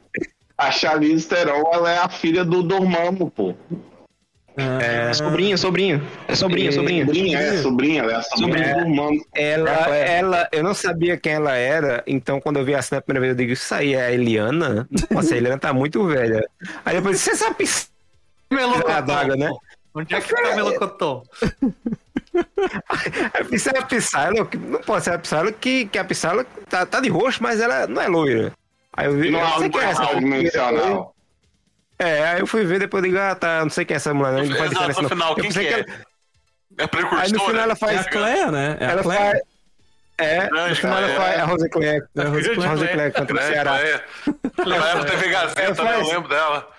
a 0.58 0.70
Charlize 0.72 1.28
Theron, 1.28 1.64
ela 1.74 1.92
é 1.92 1.98
a 2.00 2.10
filha 2.10 2.44
do 2.44 2.62
Dormammu, 2.62 3.32
pô. 3.32 3.56
É 4.58 5.14
sobrinho, 5.14 5.58
sobrinho. 5.58 6.08
É 6.28 6.36
sobrinho, 6.36 6.72
sobrinho. 6.72 7.06
Sobrinha, 7.06 7.38
é, 7.38 7.58
sobrinha, 7.58 8.02
ela 8.04 8.12
é 8.14 8.16
a 8.16 8.22
sobrinha 8.22 8.74
do 8.74 8.80
Dormammu. 8.80 9.26
Ela, 9.36 9.72
ela, 9.98 10.50
eu 10.52 10.64
não 10.64 10.74
sabia 10.74 11.18
quem 11.18 11.34
ela 11.34 11.56
era, 11.56 12.04
então 12.08 12.40
quando 12.40 12.60
eu 12.60 12.66
vi 12.66 12.74
a 12.74 12.82
cena 12.82 13.00
a 13.00 13.02
primeira 13.02 13.22
vez, 13.22 13.32
eu 13.32 13.38
digo, 13.38 13.52
isso 13.54 13.74
aí 13.76 13.94
é 13.94 14.06
a 14.06 14.12
Eliana? 14.12 14.88
Nossa, 15.12 15.34
a 15.34 15.38
Eliana 15.38 15.60
tá 15.60 15.74
muito 15.74 16.06
velha. 16.08 16.48
Aí 16.86 16.96
depois, 16.96 17.20
você 17.20 17.36
sabe 17.36 17.66
na 18.50 18.58
Melocotão. 18.58 19.36
né? 19.38 19.50
Onde 19.94 20.14
é 20.14 20.22
que 20.22 20.34
tá 20.34 20.42
o 20.52 20.56
melocotão? 20.56 21.24
Eu 23.40 23.46
pensei, 23.46 23.74
a 23.78 23.82
Psylocke, 23.82 24.58
não 24.58 24.82
pode 24.82 25.06
ser 25.06 25.14
a 25.14 25.20
Psylocke, 25.20 25.58
que, 25.60 25.86
que 25.86 25.98
a 25.98 26.04
Psylocke 26.04 26.50
tá, 26.70 26.86
tá 26.86 27.00
de 27.00 27.08
roxo, 27.10 27.42
mas 27.42 27.62
ela 27.62 27.88
não 27.88 28.02
é 28.02 28.08
loira. 28.08 28.52
Aí 28.92 29.08
eu 29.08 29.14
vi, 29.18 29.32
Não 29.32 29.40
eu 29.40 29.46
é 29.46 29.50
não 29.50 29.60
sei 29.60 29.70
quem 29.70 29.82
é 29.82 29.86
essa 29.86 30.04
algo 30.04 30.20
dimensional. 30.20 31.15
É, 31.98 32.24
aí 32.28 32.40
eu 32.42 32.48
fui 32.48 32.66
ver, 32.66 32.80
depois 32.80 33.04
eu 33.04 33.10
digo, 33.10 33.22
ah, 33.22 33.36
tá, 33.36 33.62
não 33.62 33.70
sei 33.70 33.86
quem 33.86 33.96
é 33.96 33.98
essa 33.98 34.14
mulher, 34.14 34.34
não, 34.34 34.44
não 34.46 34.56
faz 34.58 34.70
diferença 34.70 35.02
no 35.02 35.04
não. 35.04 35.10
final, 35.10 35.30
Eu 35.32 35.36
quem 35.36 35.52
que 35.52 35.60
é? 35.60 35.72
ela- 35.72 35.86
É 36.78 36.82
Aí 36.82 36.84
no 36.84 36.90
precursora. 36.90 37.28
final 37.40 37.56
ela 37.56 37.72
É 37.72 37.72
a 37.72 37.76
faz... 37.76 38.08
Cleia, 38.08 38.52
né? 38.52 38.78
É 38.80 38.86
a 38.86 38.90
ela 38.92 39.04
Cleia. 39.04 39.20
faz... 39.22 39.42
É, 40.18 40.44
no 40.46 40.50
Grande, 40.50 40.76
final 40.76 40.98
ela 40.98 41.08
cara, 41.08 41.20
faz 41.22 41.36
é. 41.36 41.40
a 41.42 41.46
Rose 41.46 41.70
Claire. 41.70 42.06
É 42.16 42.22
a 42.22 42.26
Rose 42.30 42.44
Claire. 42.56 42.68
Rose 42.70 42.88
Claire, 42.88 43.12
canta 43.14 43.34
no 43.34 43.40
É, 43.40 43.48
Ceará. 43.48 43.80
é. 43.82 44.04
Ela 44.58 44.90
era 44.90 45.06
TV 45.06 45.30
Gazeta, 45.30 45.62
né? 45.62 45.70
Eu 45.70 45.76
faz- 45.76 46.08
lembro 46.10 46.30
dela. 46.30 46.70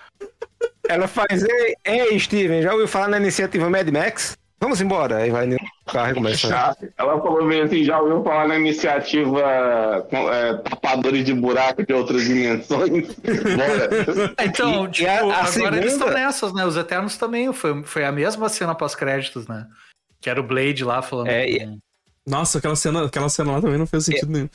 ela 0.89 1.07
faz, 1.07 1.45
ei, 1.85 2.19
Steven, 2.19 2.61
já 2.63 2.71
ouviu 2.71 2.87
falar 2.87 3.07
na 3.09 3.17
iniciativa 3.17 3.69
Mad 3.69 3.87
Max? 3.89 4.37
Vamos 4.59 4.81
embora. 4.81 5.17
Aí 5.17 5.29
vai 5.29 5.45
no 5.45 5.55
carro 5.85 6.11
e 6.11 6.13
começa. 6.15 6.47
Já- 6.47 6.75
Ela 6.97 7.21
falou 7.21 7.47
bem 7.47 7.61
assim, 7.61 7.83
já 7.83 7.99
ouviu 7.99 8.23
falar 8.23 8.47
na 8.47 8.57
iniciativa 8.57 9.39
é, 10.11 10.53
tapadores 10.69 11.23
de 11.25 11.33
buraco 11.33 11.85
de 11.85 11.93
outras 11.93 12.23
dimensões? 12.23 13.07
Bora. 13.21 14.33
Então, 14.43 14.85
E- 14.85 14.87
e 14.87 14.91
tipo, 14.91 15.09
a- 15.09 15.13
a 15.13 15.19
agora 15.21 15.45
segunda- 15.47 15.77
eles 15.77 15.93
estão 15.93 16.09
nessas, 16.09 16.53
né? 16.53 16.65
Os 16.65 16.75
Eternos 16.75 17.17
também. 17.17 17.53
Foi, 17.53 17.83
foi 17.83 18.03
a 18.05 18.11
mesma 18.11 18.49
cena 18.49 18.73
pós-créditos, 18.73 19.47
né? 19.47 19.67
Que 20.19 20.29
era 20.29 20.39
o 20.39 20.43
Blade 20.43 20.83
lá 20.83 21.01
falando. 21.03 21.27
É, 21.27 21.47
e- 21.47 21.59
com- 21.59 21.77
Nossa, 22.25 22.57
aquela 22.57 22.75
cena, 22.75 23.05
aquela 23.05 23.29
cena 23.29 23.51
lá 23.53 23.61
também 23.61 23.77
não 23.77 23.85
fez 23.87 24.05
sentido 24.05 24.31
nenhum. 24.31 24.49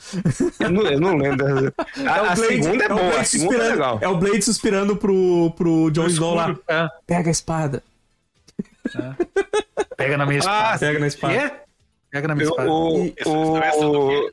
Eu 0.59 0.69
não, 0.69 0.81
eu 0.83 0.99
não 0.99 1.15
lembro. 1.15 1.73
A, 2.05 2.33
a 2.33 2.35
segunda 2.35 2.83
é 2.83 2.87
o 2.87 2.95
boa, 2.95 3.07
a 3.07 3.11
Blade 3.13 3.27
segunda 3.29 3.63
é 3.63 3.69
legal. 3.69 3.97
É 4.01 4.07
o 4.09 4.17
Blade 4.17 4.41
suspirando 4.41 4.97
pro, 4.97 5.51
pro 5.57 5.89
Jon 5.91 6.07
Snow 6.07 6.35
lá. 6.35 6.55
É, 6.67 6.87
Pega 7.07 7.29
a 7.29 7.31
espada. 7.31 7.81
Pega 9.97 10.17
na 10.17 10.25
minha 10.25 10.39
Ah, 10.39 10.75
espada. 10.75 10.79
Pega 10.79 10.99
na 10.99 11.07
espada. 11.07 11.33
Quê? 11.49 11.55
Pega 12.11 12.27
na 12.27 12.35
minha 12.35 12.47
O, 12.47 12.51
espada. 12.51 12.69
o, 12.71 13.05
E- 13.05 13.15
o, 13.25 14.31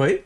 Oi? 0.00 0.24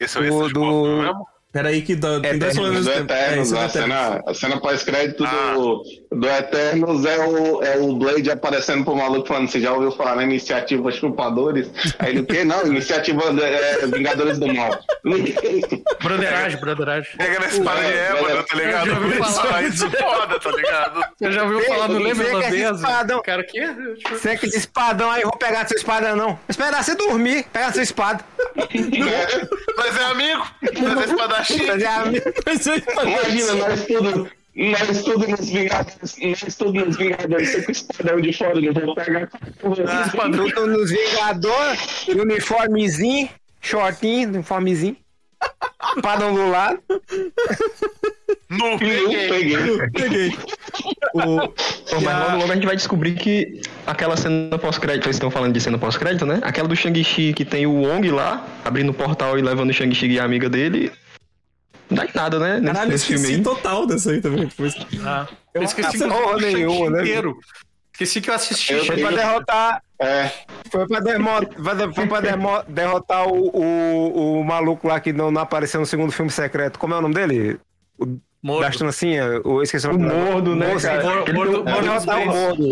Esse 0.00 0.18
é 0.18 0.20
o 0.30 0.34
O 0.36 0.48
do- 0.48 1.02
mesmo? 1.02 1.26
Peraí 1.52 1.82
que 1.82 1.94
dá, 1.94 2.18
tem 2.20 2.38
dois 2.38 2.54
Do 2.56 2.62
mesmo 2.72 2.90
tempo. 2.90 3.12
É, 3.12 3.32
é 3.38 3.42
do 3.42 3.58
a 3.58 3.68
cena, 3.68 4.22
a 4.26 4.34
cena 4.34 4.58
pós-crédito 4.60 5.22
Ah. 5.24 5.52
do, 5.54 5.82
do 6.14 6.28
Eternos 6.28 7.04
é 7.04 7.18
o, 7.26 7.62
é 7.62 7.76
o 7.78 7.94
Blade 7.96 8.30
aparecendo 8.30 8.84
pro 8.84 8.94
maluco 8.96 9.26
falando, 9.28 9.48
você 9.50 9.60
já 9.60 9.72
ouviu 9.72 9.90
falar 9.92 10.16
na 10.16 10.24
iniciativa 10.24 10.90
Chupadores? 10.92 11.70
Aí 11.98 12.10
ele, 12.10 12.20
o 12.20 12.26
quê? 12.26 12.44
Não, 12.44 12.66
iniciativa 12.66 13.22
é, 13.42 13.86
Vingadores 13.86 14.38
do 14.38 14.52
Mal. 14.52 14.78
Broderagem, 16.02 16.60
broderagem. 16.60 17.16
Pega 17.16 17.40
na 17.40 17.46
espada 17.46 17.80
de 17.80 17.86
É, 17.92 18.06
ébano, 18.06 18.22
galera, 18.22 18.42
tá 18.44 18.56
ligado? 18.56 18.86
eu 18.88 18.94
já 18.94 19.00
ouvi 19.00 19.18
falar. 19.18 19.62
Isso 19.62 19.86
é 19.86 19.90
foda, 19.90 20.40
tá 20.40 20.50
ligado? 20.50 21.00
Você 21.18 21.32
já 21.32 21.42
ouviu 21.42 21.60
Ei, 21.60 21.66
falar 21.66 21.88
no 21.88 21.94
você 21.94 22.02
Leme 22.04 22.20
que 22.24 22.26
é 22.26 22.34
Holandesa? 22.34 22.74
espadão. 22.74 23.22
Cara, 23.22 23.42
o 23.42 23.46
quê? 23.46 23.66
Tipo, 23.96 24.10
Você 24.18 24.36
que 24.36 24.46
esse 24.46 24.58
espadão 24.58 25.10
aí, 25.10 25.22
vou 25.22 25.32
pegar 25.36 25.66
seu 25.66 25.76
espada 25.76 26.14
não. 26.16 26.38
Esperar 26.48 26.82
você 26.82 26.94
dormir, 26.94 27.44
pegar 27.52 27.72
sua 27.72 27.82
espada. 27.82 28.24
Nós 29.76 29.96
é 29.98 30.04
amigo, 30.04 30.46
nós 30.80 31.00
é 31.00 31.04
espadachim. 31.10 31.66
Fazer 31.66 31.86
a- 31.86 32.04
Mas 32.46 32.66
é 32.66 32.76
espada- 32.76 33.08
Imagina, 33.10 33.54
nós 33.54 33.86
tudo, 33.86 34.30
nós 34.54 35.02
tudo 35.02 35.26
nos 35.28 35.48
Vingadores, 35.48 36.16
nós 36.20 36.54
tudo 36.56 36.84
nos 36.84 36.96
Vingadores, 36.96 37.50
você 37.50 37.62
com 37.62 37.68
o 37.68 37.72
espadão 37.72 38.20
de 38.20 38.32
fora, 38.32 38.60
não 38.60 38.72
vou 38.86 38.94
pegar. 38.94 39.30
Tudo 39.60 40.66
nos 40.66 40.90
Vingador, 40.90 41.76
uniformezinho, 42.08 43.30
shortinho, 43.60 44.28
uniformezinho. 44.28 44.96
Espadão 45.96 46.34
do 46.34 46.48
lado. 46.48 46.78
Eu 46.90 48.78
peguei. 48.78 49.28
peguei. 49.28 49.90
Peguei. 49.92 50.38
O, 51.14 51.20
Bom, 51.20 51.52
mas 52.02 52.18
logo, 52.18 52.36
logo 52.38 52.52
a 52.52 52.54
gente 52.54 52.66
vai 52.66 52.76
descobrir 52.76 53.14
que 53.14 53.60
aquela 53.86 54.16
cena 54.16 54.58
pós-crédito, 54.58 55.04
vocês 55.04 55.16
estão 55.16 55.30
falando 55.30 55.52
de 55.52 55.60
cena 55.60 55.78
pós-crédito, 55.78 56.24
né? 56.24 56.40
Aquela 56.42 56.68
do 56.68 56.76
Shang-Chi 56.76 57.32
que 57.34 57.44
tem 57.44 57.66
o 57.66 57.82
Wong 57.82 58.10
lá, 58.10 58.46
abrindo 58.64 58.90
o 58.90 58.94
portal 58.94 59.38
e 59.38 59.42
levando 59.42 59.70
o 59.70 59.72
Shang-Chi 59.72 60.06
e 60.06 60.20
a 60.20 60.24
amiga 60.24 60.48
dele. 60.48 60.92
Não 61.92 62.04
dá 62.04 62.04
em 62.06 62.10
nada, 62.14 62.38
né? 62.38 62.54
Nesse, 62.60 62.66
caralho, 62.72 62.90
nesse 62.90 63.06
filme 63.06 63.22
esqueci 63.22 63.38
aí. 63.38 63.42
total 63.42 63.86
dessa 63.86 64.10
aí 64.10 64.20
também. 64.20 64.46
Depois. 64.46 64.74
ah, 65.04 65.26
eu 65.54 65.62
esqueci 65.62 65.98
que 65.98 66.04
eu 66.04 66.08
porra 66.08 66.36
assisti 66.36 66.54
nenhuma, 66.54 66.90
né? 66.90 67.00
inteiro. 67.02 67.38
Esqueci 67.92 68.20
que 68.20 68.30
eu 68.30 68.34
assisti. 68.34 68.72
Eu 68.72 68.84
Foi 68.86 68.96
pra 68.96 69.10
derrotar. 69.10 69.82
É, 69.98 70.30
Foi 70.70 70.86
pra, 70.88 70.98
dermo, 71.00 71.28
foi 71.94 72.06
pra 72.08 72.20
dermo- 72.20 72.62
derrotar 72.66 73.28
o, 73.28 73.50
o, 73.54 74.40
o 74.40 74.44
maluco 74.44 74.88
lá 74.88 74.98
que 74.98 75.12
não, 75.12 75.30
não 75.30 75.42
apareceu 75.42 75.78
no 75.78 75.86
segundo 75.86 76.10
filme 76.10 76.30
secreto. 76.30 76.78
Como 76.78 76.94
é 76.94 76.98
o 76.98 77.02
nome 77.02 77.14
dele? 77.14 77.60
Mordo. 78.42 78.62
Da 78.62 78.68
astroncinha? 78.68 79.22
Eu 79.44 79.62
esqueci 79.62 79.86
o 79.86 79.90
O 79.90 79.98
nome. 79.98 80.12
Mordo, 80.12 80.56
né, 80.56 80.66
Mordo, 80.66 80.82
cara? 80.82 81.02
Mordo, 81.04 81.32
Mordo, 81.32 81.64
Mordo 81.64 81.88
o 81.88 82.26
Mordo. 82.26 82.68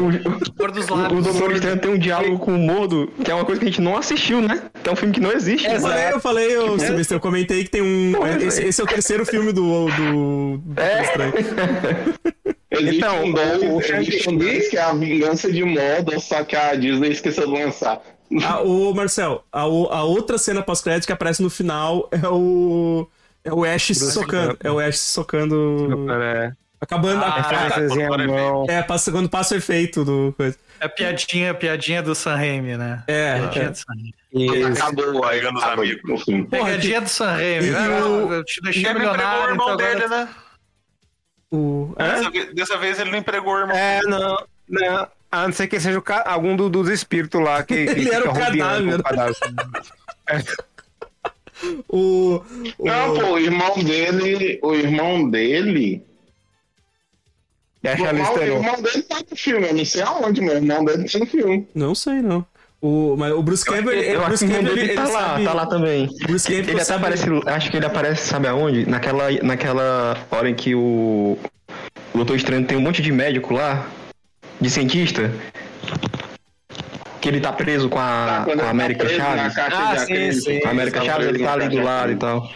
O, 0.59 0.73
dos 0.73 0.89
o, 0.91 0.95
o. 0.95 1.23
Doutor 1.23 1.53
Estranho 1.53 1.79
tem 1.79 1.91
um 1.93 1.99
diálogo 1.99 2.39
com 2.41 2.53
o 2.55 2.59
Mordo, 2.59 3.09
que 3.25 3.31
é 3.31 3.35
uma 3.35 3.45
coisa 3.45 3.61
que 3.61 3.67
a 3.69 3.71
gente 3.71 3.81
não 3.81 3.97
assistiu, 3.97 4.41
né? 4.41 4.63
Que 4.83 4.89
é 4.89 4.93
um 4.93 4.97
filme 4.97 5.15
que 5.15 5.21
não 5.21 5.31
existe. 5.31 5.69
Eu 5.69 5.81
falei, 5.81 6.13
eu 6.13 6.21
falei, 6.21 6.57
eu, 6.57 6.77
Silvestre, 6.79 7.17
eu 7.17 7.21
comentei 7.21 7.63
que 7.63 7.71
tem 7.71 7.83
um. 7.83 8.13
Pô, 8.17 8.27
esse, 8.27 8.65
esse 8.65 8.81
é 8.81 8.85
o 8.85 8.87
terceiro 8.87 9.25
filme 9.25 9.53
do. 9.53 9.87
do, 9.87 10.57
do 10.59 10.81
É. 10.81 11.03
Estranho. 11.03 11.33
Então, 12.73 13.25
um 13.25 13.33
dois, 13.33 13.63
o 13.63 14.31
um 14.31 14.37
dois 14.39 14.69
que 14.69 14.77
é 14.77 14.81
a 14.83 14.93
vingança 14.95 15.51
de 15.51 15.65
Mordor, 15.65 16.21
só 16.21 16.45
que 16.45 16.55
a 16.55 16.77
Disney 16.77 17.11
esqueceu 17.11 17.45
de 17.45 17.53
lançar. 17.53 18.01
Ah, 18.45 18.63
o 18.63 18.95
Marcel, 18.95 19.43
a, 19.51 19.67
o- 19.67 19.89
a 19.89 20.05
outra 20.05 20.39
cena 20.39 20.63
pós-crédito 20.63 21.05
que 21.05 21.13
aparece 21.13 21.43
no 21.43 21.51
final 21.51 22.09
é 22.13 22.29
o. 22.29 23.09
É 23.45 23.53
o 23.53 23.65
Ash 23.65 23.87
Bruce 23.89 24.13
socando. 24.13 24.57
É 24.63 24.71
o 24.71 24.79
Ash 24.79 24.99
se 24.99 25.07
socando. 25.13 26.07
É, 26.23 26.53
Acabando. 26.81 27.23
Ah, 27.23 27.29
a- 27.29 28.15
à 28.15 28.19
mão. 28.27 28.67
é, 28.69 28.83
passa, 28.83 29.11
quando 29.13 29.29
passa 29.29 29.55
o 29.55 29.59
efeito 29.59 30.05
do 30.05 30.33
coisa. 30.37 30.57
É 30.81 30.89
piadinha, 30.89 31.53
piadinha 31.53 32.03
do 32.03 32.15
Sam 32.15 32.37
Raimi, 32.37 32.77
né? 32.77 33.03
É, 33.07 33.39
Piadinha 33.39 33.65
é. 33.67 33.69
do 33.71 33.77
Sam 33.77 33.85
Raimi. 33.89 34.15
Isso. 34.33 34.83
Acabou 34.83 35.25
aí, 35.27 35.39
Pegando 35.41 35.57
os 35.59 35.63
acabou 35.65 35.85
amigos. 35.85 36.03
no 36.11 36.19
filme. 36.19 36.45
Porra, 36.47 36.65
Pegadinha 36.65 37.01
do 37.03 37.09
Sam 37.09 37.31
Raimi. 37.33 37.67
E 37.69 37.75
Ah, 37.75 38.07
o- 38.07 38.33
Eu 38.33 38.45
te 38.45 38.61
deixei 38.63 38.83
empregou 38.83 39.09
o 39.09 39.13
milionário, 39.13 39.39
então 39.41 39.51
irmão 39.51 39.69
agora... 39.71 39.95
dele, 39.95 40.09
né? 40.09 40.29
O, 41.53 41.95
é? 41.99 42.05
Dessa, 42.13 42.31
vez, 42.31 42.55
dessa 42.55 42.79
vez 42.79 42.99
ele 43.01 43.11
não 43.11 43.19
empregou 43.19 43.55
o 43.55 43.59
irmão. 43.59 43.77
É, 43.77 44.01
não, 44.03 44.37
não. 44.69 45.09
A 45.33 45.47
não 45.47 45.53
ser 45.53 45.67
que 45.69 45.79
seja 45.81 45.99
o 45.99 46.03
ca- 46.03 46.25
algum 46.27 46.57
do- 46.57 46.69
dos 46.71 46.89
espíritos 46.89 47.41
lá 47.43 47.63
que, 47.63 47.75
que 47.87 47.91
Ele 48.01 48.11
era 48.15 48.29
o 48.31 48.33
cadáver. 48.35 48.99
o 48.99 49.03
cadáver. 49.03 49.37
o, 51.89 52.43
o- 52.79 52.87
Não, 52.87 53.15
pô, 53.15 53.27
o 53.35 53.39
irmão 53.39 53.79
dele, 53.83 54.59
o 54.63 54.75
irmão 54.75 55.29
dele. 55.31 56.03
A 57.83 57.89
O 57.89 58.07
irmão, 58.07 58.33
o 58.35 58.39
Theron. 58.39 58.57
irmão 58.57 58.83
dele 58.83 59.03
tá 59.05 59.17
no 59.31 59.37
filme, 59.37 59.67
eu 59.69 59.75
não 59.75 59.85
sei 59.87 60.03
aonde, 60.03 60.41
mas 60.43 60.53
o 60.53 60.57
irmão 60.57 60.85
dele 60.85 61.09
tá 61.09 61.19
no 61.19 61.27
filme. 61.27 61.67
Não 61.75 61.95
sei, 61.95 62.21
não. 62.21 62.45
O, 62.83 63.15
mas 63.19 63.33
o 63.33 63.43
Bruce 63.43 63.65
Campbell, 63.65 63.93
ele, 63.93 64.09
Eu 64.15 64.19
o 64.19 64.21
acho 64.21 64.29
Bruce 64.29 64.47
Campbell, 64.47 64.75
dele 64.75 64.81
ele, 64.87 64.95
tá 64.95 65.03
ele 65.05 65.13
lá, 65.13 65.21
sabe, 65.21 65.45
tá 65.45 65.53
lá 65.55 65.67
também. 65.67 66.07
Bruce 66.27 66.47
Campbell 66.47 66.63
Ele 66.65 66.73
até 66.73 66.85
sabe- 66.85 67.01
aparece, 67.07 67.25
acho 67.47 67.71
que 67.71 67.77
ele 67.77 67.87
aparece, 67.87 68.27
sabe 68.27 68.49
aonde? 68.49 68.89
Naquela, 68.89 69.31
naquela 69.43 70.27
hora 70.31 70.49
em 70.51 70.55
que 70.55 70.75
o, 70.75 71.39
o 72.13 72.17
Doutor 72.17 72.37
Estranho 72.37 72.67
tem 72.67 72.77
um 72.77 72.81
monte 72.83 73.01
de 73.03 73.13
médico 73.13 73.53
lá, 73.55 73.87
de 74.61 74.69
cientista, 74.71 75.31
que 77.21 77.29
ele 77.29 77.41
tá 77.41 77.53
preso 77.53 77.89
com 77.89 77.99
a, 77.99 78.43
com 78.45 78.51
a 78.51 78.53
ele 78.53 78.63
América 78.63 79.05
tá 79.05 79.15
Chaves. 79.15 79.59
Ah, 79.59 79.99
sim, 79.99 80.33
sim. 80.33 80.61
Com 80.61 80.69
a 80.69 80.71
América 80.71 81.01
tá 81.01 81.07
Chaves, 81.07 81.29
ele 81.29 81.39
tá 81.39 81.53
ali 81.53 81.69
do 81.69 81.83
lado 81.83 82.13
e 82.13 82.17
tal. 82.17 82.51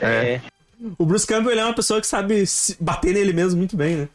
É. 0.00 0.40
O 0.98 1.06
Bruce 1.06 1.26
Campbell 1.26 1.52
ele 1.52 1.60
é 1.60 1.64
uma 1.64 1.74
pessoa 1.74 2.00
que 2.00 2.06
sabe 2.06 2.44
bater 2.80 3.14
nele 3.14 3.32
mesmo 3.32 3.58
muito 3.58 3.76
bem, 3.76 3.96
né? 3.96 4.08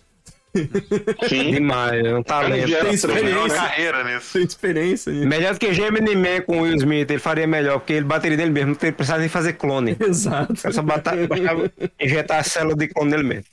Sim. 1.28 1.52
Demais, 1.52 2.06
é 2.06 2.16
um 2.16 2.24
talento. 2.24 2.68
Tem 2.68 2.82
Tem 2.82 2.94
experiência. 2.94 3.58
Carreira 3.58 4.04
nisso. 4.04 4.34
tem 4.34 4.44
experiência 4.44 5.14
nisso. 5.14 5.28
Melhor 5.28 5.54
do 5.54 5.60
que 5.60 5.74
Gemini 5.74 6.16
Man 6.16 6.42
com 6.46 6.60
o 6.60 6.62
Will 6.64 6.76
Smith, 6.76 7.10
ele 7.10 7.20
faria 7.20 7.48
melhor, 7.48 7.80
porque 7.80 7.94
ele 7.94 8.06
bateria 8.06 8.38
nele 8.38 8.52
mesmo, 8.52 8.70
não 8.70 8.76
teria 8.76 8.94
precisado 8.94 9.20
nem 9.20 9.30
fazer 9.30 9.54
clone. 9.54 9.96
Exato. 10.00 10.54
É 10.64 10.72
só 10.72 10.82
bastava 10.82 11.18
injetar 12.00 12.40
a 12.40 12.44
célula 12.44 12.76
de 12.76 12.88
clone 12.88 13.12
nele 13.12 13.24
mesmo. 13.24 13.46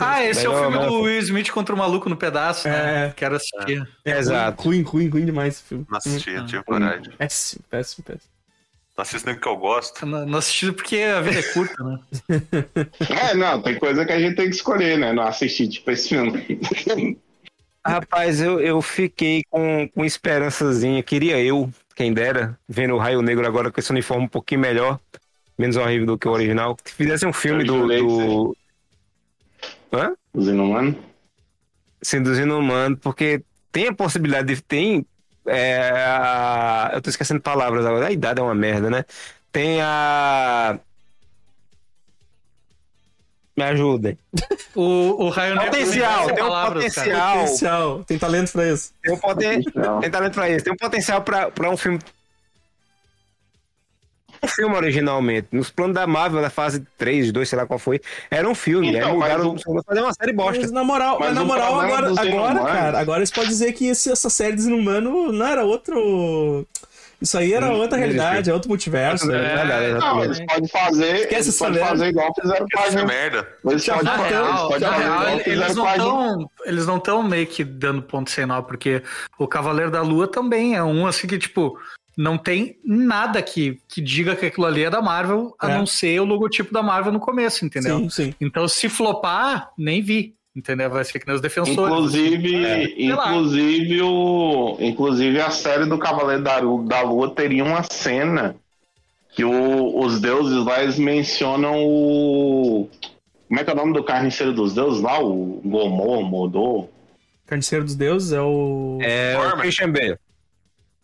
Ah, 0.00 0.24
esse 0.24 0.44
é 0.44 0.48
o 0.48 0.58
filme 0.58 0.78
do 0.78 1.02
Will 1.02 1.18
Smith 1.20 1.50
contra 1.50 1.74
o 1.74 1.78
maluco 1.78 2.08
no 2.08 2.16
pedaço, 2.16 2.68
né? 2.68 3.06
É. 3.06 3.12
Quero 3.12 3.36
assistir. 3.36 3.88
Exato. 4.04 4.62
Ruim, 4.62 4.82
ruim, 4.82 5.08
ruim 5.08 5.24
demais 5.24 5.54
esse 5.54 5.62
filme. 5.62 5.86
Não 5.88 5.98
assisti, 5.98 6.30
eu 6.30 6.46
tive 6.46 6.62
coragem. 6.64 7.12
Péssimo, 7.16 7.64
péssimo, 7.70 8.04
péssimo. 8.04 8.30
Não 8.96 9.02
assisto 9.02 9.26
nem 9.26 9.34
porque 9.34 9.48
eu 9.48 9.56
gosto. 9.56 10.04
Não, 10.04 10.26
não 10.26 10.38
assisti 10.38 10.72
porque 10.72 10.98
a 10.98 11.20
vida 11.20 11.38
é 11.38 11.42
curta, 11.54 11.82
né? 11.82 11.98
É, 13.30 13.34
não, 13.34 13.62
tem 13.62 13.78
coisa 13.78 14.04
que 14.04 14.12
a 14.12 14.20
gente 14.20 14.36
tem 14.36 14.50
que 14.50 14.56
escolher, 14.56 14.98
né? 14.98 15.12
Não 15.12 15.22
assistir, 15.22 15.68
tipo, 15.68 15.90
esse 15.90 16.10
filme. 16.10 16.60
Rapaz, 17.86 18.42
eu, 18.42 18.60
eu 18.60 18.82
fiquei 18.82 19.42
com, 19.48 19.88
com 19.88 20.04
esperançazinha, 20.04 21.02
queria 21.02 21.42
eu, 21.42 21.70
quem 21.96 22.12
dera, 22.12 22.58
vendo 22.68 22.94
o 22.94 22.98
Raio 22.98 23.22
Negro 23.22 23.46
agora 23.46 23.70
com 23.70 23.80
esse 23.80 23.90
uniforme 23.90 24.24
um 24.24 24.28
pouquinho 24.28 24.60
melhor, 24.60 25.00
menos 25.58 25.76
horrível 25.76 26.06
do 26.06 26.18
que 26.18 26.28
o 26.28 26.32
original. 26.32 26.76
Se 26.84 26.92
fizesse 26.92 27.26
um 27.26 27.32
filme 27.32 27.64
do. 27.64 27.86
do... 27.86 28.56
Hã? 29.92 30.14
Os 30.32 30.46
inumanos. 30.48 30.96
Seduzindo 32.02 32.56
humano, 32.58 32.96
porque 32.96 33.42
tem 33.72 33.88
a 33.88 33.94
possibilidade 33.94 34.54
de. 34.54 34.62
Tem. 34.62 35.04
é, 35.46 35.78
a- 36.06 36.90
eu 36.94 37.02
tô 37.02 37.10
esquecendo 37.10 37.40
palavras 37.40 37.84
agora. 37.84 38.06
A 38.06 38.12
idade 38.12 38.40
é 38.40 38.42
uma 38.42 38.54
merda, 38.54 38.88
né? 38.90 39.04
Tem 39.52 39.80
a. 39.82 40.78
Me 43.56 43.64
ajudem. 43.64 44.18
O, 44.72 45.24
o 45.24 45.28
Raio 45.30 45.56
Negro 45.56 45.70
Potencial, 45.72 46.26
tem 46.26 46.34
tem 46.36 46.44
um 46.44 46.46
palavras, 46.46 46.84
potencial. 46.84 47.38
Potencial, 47.40 48.04
tem 48.04 48.18
talento 48.20 48.52
pra 48.52 48.68
isso. 48.72 48.92
Tem, 49.02 49.12
um 49.12 49.18
poten... 49.18 49.64
Não. 49.74 49.98
tem 50.00 50.10
talento 50.10 50.34
pra 50.34 50.48
isso. 50.48 50.64
Tem 50.64 50.72
um 50.72 50.76
potencial 50.76 51.22
pra, 51.22 51.50
pra 51.50 51.68
um 51.68 51.76
filme. 51.76 51.98
Um 54.42 54.48
filme 54.48 54.74
originalmente. 54.74 55.48
Nos 55.52 55.70
planos 55.70 55.94
da 55.94 56.06
Marvel, 56.06 56.40
na 56.40 56.50
fase 56.50 56.84
3, 56.96 57.30
2, 57.32 57.48
sei 57.48 57.58
lá 57.58 57.66
qual 57.66 57.78
foi, 57.78 58.00
era 58.30 58.48
um 58.48 58.54
filme. 58.54 58.88
Então, 58.96 59.08
aí 59.08 59.14
mudaram 59.14 59.52
mas 59.52 59.62
pra 59.62 59.82
fazer 59.86 60.00
uma 60.00 60.12
série 60.14 60.32
bosta. 60.32 60.60
Mas 60.62 60.70
na 60.72 60.84
moral, 60.84 61.18
Mas 61.18 61.28
mas 61.28 61.36
na 61.36 61.42
o 61.42 61.46
moral 61.46 61.80
agora, 61.80 62.06
agora 62.20 62.64
cara, 62.64 62.98
agora 63.00 63.26
você 63.26 63.34
pode 63.34 63.48
dizer 63.48 63.72
que 63.72 63.86
esse- 63.88 64.10
essa 64.10 64.30
série 64.30 64.54
Desinumano 64.56 65.30
não 65.32 65.46
era 65.46 65.64
outro. 65.64 66.66
Isso 67.20 67.36
aí 67.36 67.52
era 67.52 67.70
outra 67.70 67.98
Não 67.98 68.04
realidade, 68.06 68.48
é 68.48 68.52
outro 68.54 68.70
multiverso. 68.70 69.30
É 69.30 69.34
né? 69.64 69.98
Não, 70.00 70.24
eles 70.24 70.40
podem 70.46 70.68
fazer. 70.68 71.16
Esquece 71.16 71.48
eles 71.50 71.58
podem 71.58 71.74
merda. 71.74 71.88
fazer 71.90 72.06
igual 72.08 72.32
fizeram 72.40 72.66
com 72.72 72.80
a 72.80 73.04
merda. 73.04 73.48
Eles 73.66 73.84
podem 73.86 74.04
tá 74.04 74.16
fazer, 74.18 74.28
tão- 74.30 74.40
eles 74.40 74.54
real, 74.54 74.68
podem 74.70 74.88
fazer 74.88 75.02
real, 75.02 75.14
igual 75.20 75.28
eles 75.34 75.44
fizeram 75.44 75.74
não 75.74 75.90
estão 75.90 76.50
eles 76.64 76.86
não 76.86 76.96
estão 76.96 77.22
meio 77.22 77.46
que 77.46 77.62
dando 77.62 78.00
ponto 78.02 78.30
sem 78.30 78.46
nó, 78.46 78.62
porque 78.62 79.02
o 79.38 79.46
Cavaleiro 79.46 79.90
da 79.90 80.00
Lua 80.00 80.26
também 80.28 80.74
é 80.76 80.82
um 80.82 81.06
assim 81.06 81.26
que, 81.26 81.36
tipo, 81.38 81.78
não 82.16 82.36
tem 82.36 82.76
nada 82.84 83.40
que, 83.42 83.78
que 83.88 84.00
diga 84.00 84.34
que 84.36 84.46
aquilo 84.46 84.66
ali 84.66 84.84
é 84.84 84.90
da 84.90 85.00
Marvel, 85.00 85.54
a 85.60 85.70
É. 85.70 85.76
não 85.78 85.86
ser 85.86 86.20
o 86.20 86.24
logotipo 86.24 86.72
da 86.72 86.82
Marvel 86.82 87.12
no 87.12 87.20
começo, 87.20 87.64
entendeu? 87.64 87.98
Sim, 88.00 88.10
sim. 88.10 88.34
Então, 88.40 88.66
se 88.68 88.88
flopar, 88.88 89.70
nem 89.78 90.02
vi, 90.02 90.34
entendeu? 90.54 90.90
Vai 90.90 91.04
ser 91.04 91.18
que 91.18 91.26
nem 91.26 91.34
os 91.36 91.40
defensores. 91.40 91.78
Inclusive, 91.78 92.64
É. 92.64 93.14
Lá. 93.14 93.28
inclusive, 93.30 94.02
o, 94.02 94.76
inclusive 94.80 95.40
a 95.40 95.50
série 95.50 95.86
do 95.86 95.98
Cavaleiro 95.98 96.42
da, 96.42 96.60
da 96.60 97.00
Lua 97.02 97.30
teria 97.34 97.64
uma 97.64 97.82
cena 97.82 98.56
que 99.32 99.44
o- 99.44 99.98
os 100.04 100.20
deuses 100.20 100.64
lá 100.64 100.82
eles 100.82 100.98
mencionam 100.98 101.74
o. 101.84 102.88
Como 103.48 103.60
é 103.60 103.64
que 103.64 103.70
é 103.70 103.72
o 103.72 103.76
nome 103.76 103.92
do 103.92 104.04
carniceiro 104.04 104.52
dos 104.52 104.74
deuses 104.74 105.00
lá? 105.02 105.20
O 105.22 105.60
Gomor, 105.64 106.22
Modô? 106.22 106.88
Carniceiro 107.46 107.84
dos 107.84 107.96
Deuses 107.96 108.32
é 108.32 108.40
o. 108.40 108.98
É 109.00 109.36
o. 109.36 109.56
Christian 109.58 109.90
Bale. 109.90 110.16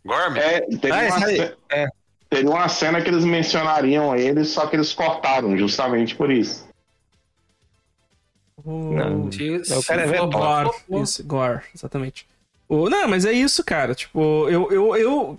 Gorman? 0.07 0.41
É, 0.41 0.61
teria, 0.79 0.95
Ah, 1.13 1.17
uma, 1.17 1.27
aí, 1.27 1.37
ce- 1.37 1.55
é. 1.71 1.87
teria 2.31 2.51
uma 2.51 2.69
cena 2.69 3.01
que 3.03 3.09
eles 3.09 3.25
mencionariam 3.25 4.15
ele, 4.17 4.45
só 4.45 4.67
que 4.67 4.77
eles 4.77 4.93
cortaram, 4.93 5.57
justamente 5.59 6.15
por 6.15 6.31
isso. 6.31 6.67
o... 8.65 8.93
Não. 8.93 9.31
Se, 9.31 9.73
O 9.75 9.83
cara 9.85 10.03
é 10.03 10.27
Gore, 10.27 10.71
isso, 11.03 11.23
Gore, 11.25 11.61
exatamente. 11.75 12.27
O, 12.69 12.89
não, 12.89 13.07
mas 13.09 13.25
é 13.25 13.33
isso, 13.33 13.63
cara. 13.65 13.95
Tipo, 13.95 14.49
eu, 14.49 14.71
eu, 14.73 14.97
eu, 14.97 15.39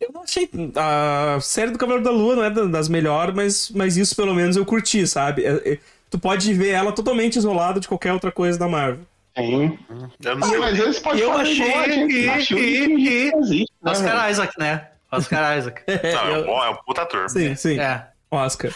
eu 0.00 0.10
não 0.12 0.22
achei. 0.22 0.48
A 0.76 1.38
série 1.40 1.70
do 1.70 1.78
Cavaleiro 1.78 2.04
da 2.04 2.10
Lua 2.10 2.34
não 2.36 2.44
é 2.44 2.50
da- 2.50 2.64
das 2.64 2.88
melhores, 2.88 3.34
mas, 3.34 3.70
mas 3.70 3.96
isso 3.96 4.16
pelo 4.16 4.34
menos 4.34 4.56
eu 4.56 4.64
curti, 4.66 5.06
sabe? 5.06 5.44
É- 5.44 5.74
é- 5.74 5.78
tu 6.10 6.18
pode 6.18 6.52
ver 6.54 6.70
ela 6.70 6.92
totalmente 6.92 7.36
isolada 7.36 7.78
de 7.78 7.86
qualquer 7.86 8.12
outra 8.12 8.32
coisa 8.32 8.58
da 8.58 8.66
Marvel. 8.68 9.04
Sim. 9.36 9.78
Eu 10.24 10.36
não 10.36 10.54
Ah, 10.54 10.58
mas 10.58 10.78
eles 10.78 10.98
podem 11.00 11.20
eu 11.22 11.32
fazer 11.32 11.50
achei 11.50 11.72
que- 12.06 12.40
Shield 12.44 12.46
que- 12.46 12.86
que- 12.86 12.96
que 12.96 13.32
existe, 13.36 13.72
né, 13.82 13.92
velho? 13.92 14.04
Oscar 14.06 14.30
Isaac, 14.30 14.52
né? 14.58 14.88
Oscar 15.10 15.58
Isaac. 15.58 15.82
Não, 16.14 16.28
é 16.34 16.38
um, 16.38 16.44
bom- 16.46 16.64
é 16.64 16.70
um 16.70 16.76
puta 16.76 17.02
ator. 17.02 17.28
Sim, 17.30 17.54
sim. 17.56 17.78
É. 17.80 18.06
Oscar. 18.30 18.70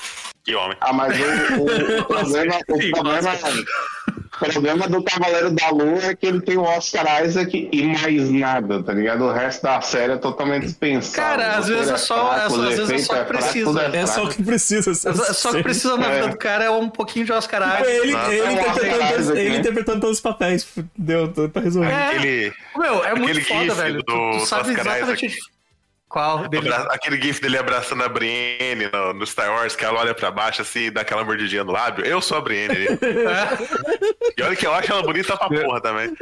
Que 0.45 0.55
homem. 0.55 0.77
Ah, 0.81 0.93
mas 0.93 1.17
o, 1.19 1.23
o- 1.61 2.01
o 2.01 2.05
problema, 2.07 2.57
o, 2.69 2.91
problema, 2.93 3.31
o 3.35 3.98
problema 4.39 4.89
do 4.89 5.03
Cavaleiro 5.03 5.51
da 5.51 5.69
Lua 5.71 6.05
é 6.07 6.15
que 6.15 6.27
ele 6.27 6.41
tem 6.41 6.57
o 6.57 6.63
Oscar 6.63 7.25
Isaac 7.25 7.69
e 7.73 7.83
mais 7.83 8.31
nada, 8.31 8.83
tá 8.83 8.93
ligado? 8.93 9.25
O 9.25 9.33
resto 9.33 9.63
da 9.63 9.81
série 9.81 10.13
é 10.13 10.17
totalmente 10.17 10.65
dispensado. 10.65 11.17
Cara, 11.17 11.57
às 11.57 11.69
vezes 11.69 11.91
roteiro 11.91 11.95
é 11.95 11.99
só- 11.99 12.15
fraco, 12.31 12.35
é 12.35 12.49
só- 12.49 12.63
às 12.63 12.77
vezes 12.79 12.91
é 12.91 12.99
só 12.99 13.15
que 13.17 13.25
precisa. 13.25 13.81
É 13.97 14.07
só 14.07 14.25
o 14.25 14.29
que 14.29 14.43
precisa. 14.43 14.95
Só 14.95 15.13
só 15.33 15.53
que 15.53 15.63
precisa 15.63 15.97
na 15.97 16.09
vida 16.09 16.27
É. 16.27 16.29
do 16.29 16.37
cara 16.39 16.65
é 16.65 16.71
um 16.71 16.89
pouquinho 16.89 17.25
de 17.27 17.33
Oscar 17.33 17.61
Isaac. 17.63 17.83
ele, 17.91 17.99
ele, 17.99 18.15
É 18.15 18.53
interpretando, 18.53 18.61
Oscar 18.71 19.09
todos- 19.09 19.21
Isaac, 19.21 19.39
ele 19.41 19.51
né? 19.51 19.57
interpretando 19.59 20.01
todos 20.01 20.17
os 20.17 20.23
papéis. 20.23 20.67
Deu, 20.97 21.29
tá 21.33 21.49
tá 21.49 21.61
resolvido. 21.61 21.93
É. 21.93 22.07
Aquele, 22.09 22.53
Meu, 22.77 23.05
é 23.05 23.15
muito 23.15 23.41
foda, 23.45 23.75
velho. 23.75 24.03
Tu, 24.05 24.13
do- 24.13 24.39
tu 24.39 24.47
sabe 24.47 24.73
exatamente 24.73 25.37
qual 26.09 26.49
dele. 26.49 26.73
aquele 26.91 27.21
gif 27.21 27.41
dele 27.41 27.59
abraçando 27.59 28.03
a 28.03 28.09
Brienne 28.09 28.89
no, 28.93 29.13
no 29.15 29.27
Star 29.27 29.51
Wars, 29.51 29.77
que 29.77 29.85
ela 29.85 30.01
olha 30.01 30.15
pra 30.15 30.31
baixo 30.31 30.63
assim 30.63 30.85
e 30.87 30.91
dá 30.91 31.03
aquela 31.03 31.25
mordidinha 31.25 31.65
no 31.65 31.73
lábio. 31.73 32.05
Eu 32.05 32.21
sou 32.21 32.39
a 32.39 32.41
Brienne. 32.41 32.75
ali. 32.75 32.87
e 34.37 34.43
olha 34.43 34.57
que 34.57 34.67
eu 34.67 34.73
acho 34.75 34.91
ela 34.93 35.03
bonita 35.03 35.37
pra 35.37 35.49
porra 35.49 35.81
também. 35.81 36.15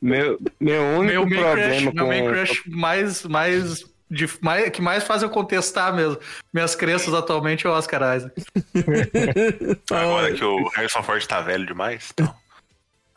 Meu, 0.00 0.38
meu 0.60 0.82
único 0.98 1.26
Meu 1.26 1.26
main 1.26 1.40
problema 1.40 1.68
crush, 1.74 1.82
meu 1.82 1.92
com. 2.04 2.06
main 2.08 2.26
crush 2.28 2.62
mais, 2.66 3.24
mais, 3.24 3.84
de- 4.10 4.38
mais, 4.40 4.70
que 4.70 4.80
mais 4.82 5.04
faz 5.04 5.22
eu 5.22 5.30
contestar 5.30 5.94
mesmo 5.94 6.18
minhas 6.52 6.74
crenças 6.74 7.12
atualmente 7.14 7.66
é 7.66 7.70
o 7.70 7.72
Oscar 7.72 8.16
Isaac. 8.16 8.34
Agora 9.90 10.32
que 10.32 10.44
o 10.44 10.68
Harrison 10.68 11.02
Ford 11.02 11.24
tá 11.26 11.40
velho 11.40 11.66
demais. 11.66 12.10
Então. 12.12 12.34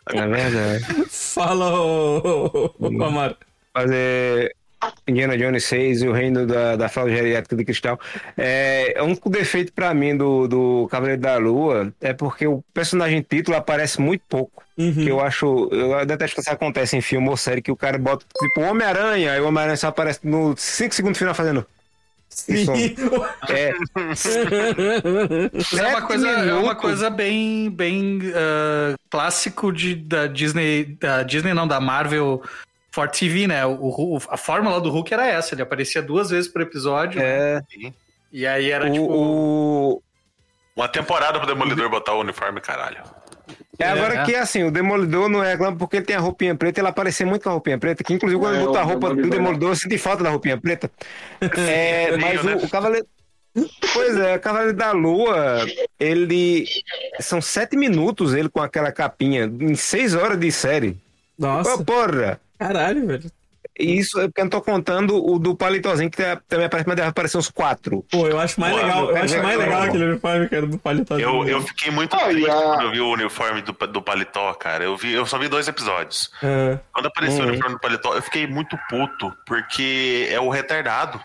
É 0.10 0.26
verdade. 0.28 0.86
Fala, 1.12 1.70
ô, 1.82 2.18
ô, 2.18 2.74
ô, 2.80 3.04
Amaro. 3.04 3.36
fazer 3.74 4.56
Indiana 5.08 5.38
Jones 5.38 5.64
6 5.66 6.04
e 6.04 6.08
o 6.08 6.12
Reino 6.12 6.46
da, 6.46 6.76
da 6.76 6.90
Fraude 6.90 7.16
Geriátrica 7.16 7.56
de 7.56 7.66
Cristal. 7.66 8.00
É, 8.38 8.96
o 9.00 9.06
único 9.06 9.30
defeito 9.30 9.74
pra 9.74 9.94
mim 9.94 10.16
do, 10.16 10.48
do 10.48 10.88
Cavaleiro 10.90 11.22
da 11.22 11.38
Lua 11.38 11.94
é 12.02 12.14
porque 12.14 12.46
o 12.46 12.64
personagem 12.74 13.26
título 13.28 13.58
aparece 13.58 14.00
muito 14.00 14.24
pouco. 14.28 14.64
Uhum. 14.78 14.94
Que 14.94 15.08
eu 15.08 15.20
acho. 15.20 15.70
Eu 15.72 16.06
detesto 16.06 16.36
que 16.36 16.42
isso 16.42 16.52
acontece 16.52 16.96
em 16.96 17.02
filme 17.02 17.28
ou 17.28 17.36
série 17.36 17.64
que 17.64 17.72
o 17.72 17.76
cara 17.76 17.98
bota 17.98 18.24
tipo 18.38 18.62
Homem-Aranha, 18.62 19.34
aí 19.34 19.42
o 19.42 19.48
Homem-Aranha 19.48 19.78
só 19.78 19.88
aparece 19.88 20.20
no 20.24 20.56
5 20.56 20.94
segundos 20.94 21.18
final 21.18 21.34
fazendo. 21.34 21.66
Sim. 22.30 22.66
É, 23.50 23.74
é 25.80 25.88
uma 25.88 26.02
coisa, 26.02 26.28
é 26.28 26.54
uma 26.54 26.76
coisa 26.76 27.10
bem, 27.10 27.70
bem 27.70 28.20
ah, 28.36 28.94
clássico 29.10 29.72
de, 29.72 29.96
da 29.96 30.28
Disney, 30.28 30.98
da 31.00 31.24
Disney 31.24 31.54
não, 31.54 31.66
da 31.66 31.80
Marvel 31.80 32.44
for 32.98 33.10
TV, 33.10 33.48
né? 33.48 33.66
O, 33.66 33.74
o- 34.18 34.20
a 34.30 34.38
fórmula 34.38 34.82
do 34.82 34.90
Hulk 34.90 35.14
era 35.14 35.28
essa, 35.28 35.54
ele 35.54 35.62
aparecia 35.62 36.02
duas 36.02 36.30
vezes 36.30 36.50
por 36.50 36.62
episódio, 36.62 37.22
é, 37.22 37.62
e 38.32 38.46
aí 38.48 38.72
era 38.72 38.88
o, 38.88 38.92
tipo... 38.92 39.06
o- 39.06 40.02
Uma 40.76 40.88
temporada 40.88 41.38
pro 41.40 41.48
Demolidor 41.48 41.90
botar 41.90 42.14
o 42.14 42.22
uniforme, 42.22 42.60
caralho. 42.60 43.02
É 43.80 43.88
agora 43.88 44.16
É. 44.16 44.24
que 44.26 44.36
assim, 44.36 44.64
o 44.64 44.72
Demolidor 44.72 45.30
não 45.30 45.44
é 45.44 45.52
reclama 45.52 45.78
porque 45.78 45.98
ele 45.98 46.06
tem 46.06 46.16
a 46.16 46.20
roupinha 46.20 46.56
preta, 46.56 46.80
ele 46.82 46.88
aparecer 46.88 47.26
muito 47.26 47.44
com 47.44 47.50
a 47.50 47.54
roupinha 47.54 47.78
preta, 47.78 48.04
que 48.04 48.14
inclusive 48.14 48.40
quando 48.42 48.56
É, 48.56 48.58
ele 48.58 48.66
botou 48.66 48.82
a 48.82 48.84
o 48.84 48.88
roupa 48.88 49.10
do 49.10 49.16
Demolidor. 49.16 49.38
Demolidor, 49.40 49.70
eu 49.72 49.76
senti 49.76 49.98
falta 49.98 50.24
da 50.24 50.30
roupinha 50.32 50.58
preta. 50.60 50.90
É, 51.58 52.18
mas 52.18 52.44
né? 52.44 52.56
o, 52.56 52.66
o 52.66 52.70
Cavaleiro. 52.70 53.06
Pois 53.94 54.18
é, 54.18 54.36
o 54.36 54.40
Cavaleiro 54.40 54.74
da 54.76 54.92
Lua, 54.92 55.66
ele. 56.00 56.66
São 57.20 57.42
sete 57.42 57.76
minutos 57.78 58.34
ele 58.36 58.50
com 58.50 58.62
aquela 58.62 58.92
capinha, 58.92 59.46
em 59.46 59.74
seis 59.76 60.14
horas 60.14 60.40
de 60.40 60.52
série. 60.52 60.98
Nossa, 61.40 61.76
Ô, 61.76 61.84
porra! 61.86 62.40
Caralho, 62.58 63.06
velho. 63.08 63.32
Isso 63.80 64.20
é 64.20 64.24
porque 64.28 64.42
eu 64.42 64.46
não 64.46 64.50
tô 64.50 64.62
contando 64.62 65.24
o 65.24 65.38
do 65.38 65.56
palitozinho, 65.56 66.10
que 66.10 66.18
também 66.48 66.66
aparece, 66.66 66.88
mas 66.88 66.96
deve 66.96 67.10
aparecer 67.10 67.38
uns 67.38 67.50
quatro. 67.52 68.04
Pô, 68.10 68.28
eu 68.28 68.40
acho 68.40 68.60
mais 68.60 68.74
Pô, 68.74 68.82
legal, 68.82 69.04
eu 69.12 69.18
eu 69.18 69.24
acho 69.24 69.44
mais 69.44 69.58
legal 69.60 69.82
aquele 69.84 70.04
uniforme, 70.06 70.50
cara, 70.50 70.66
do 70.66 70.78
palito 70.80 71.14
Eu, 71.20 71.48
eu 71.48 71.62
fiquei 71.62 71.92
muito 71.92 72.16
e 72.16 72.20
triste 72.20 72.50
a- 72.50 72.54
quando 72.56 72.82
eu 72.84 72.92
vi 72.92 73.02
o 73.02 73.12
uniforme 73.12 73.62
do, 73.62 73.74
do 73.74 74.02
paletó, 74.02 74.52
cara. 74.56 74.84
Eu, 74.84 74.98
vi, 74.98 75.14
eu 75.14 75.28
só 75.28 75.38
vi 75.38 75.48
dois 75.48 75.68
episódios. 75.68 76.32
É. 76.42 76.80
Quando 76.92 77.06
apareceu 77.06 77.46
o 77.46 77.48
uniforme 77.50 77.76
do 77.76 77.80
paletó, 77.82 78.16
eu 78.16 78.22
fiquei 78.24 78.48
muito 78.48 78.76
puto, 78.90 79.32
porque 79.46 80.28
é 80.32 80.40
o 80.40 80.50
retardado 80.50 81.22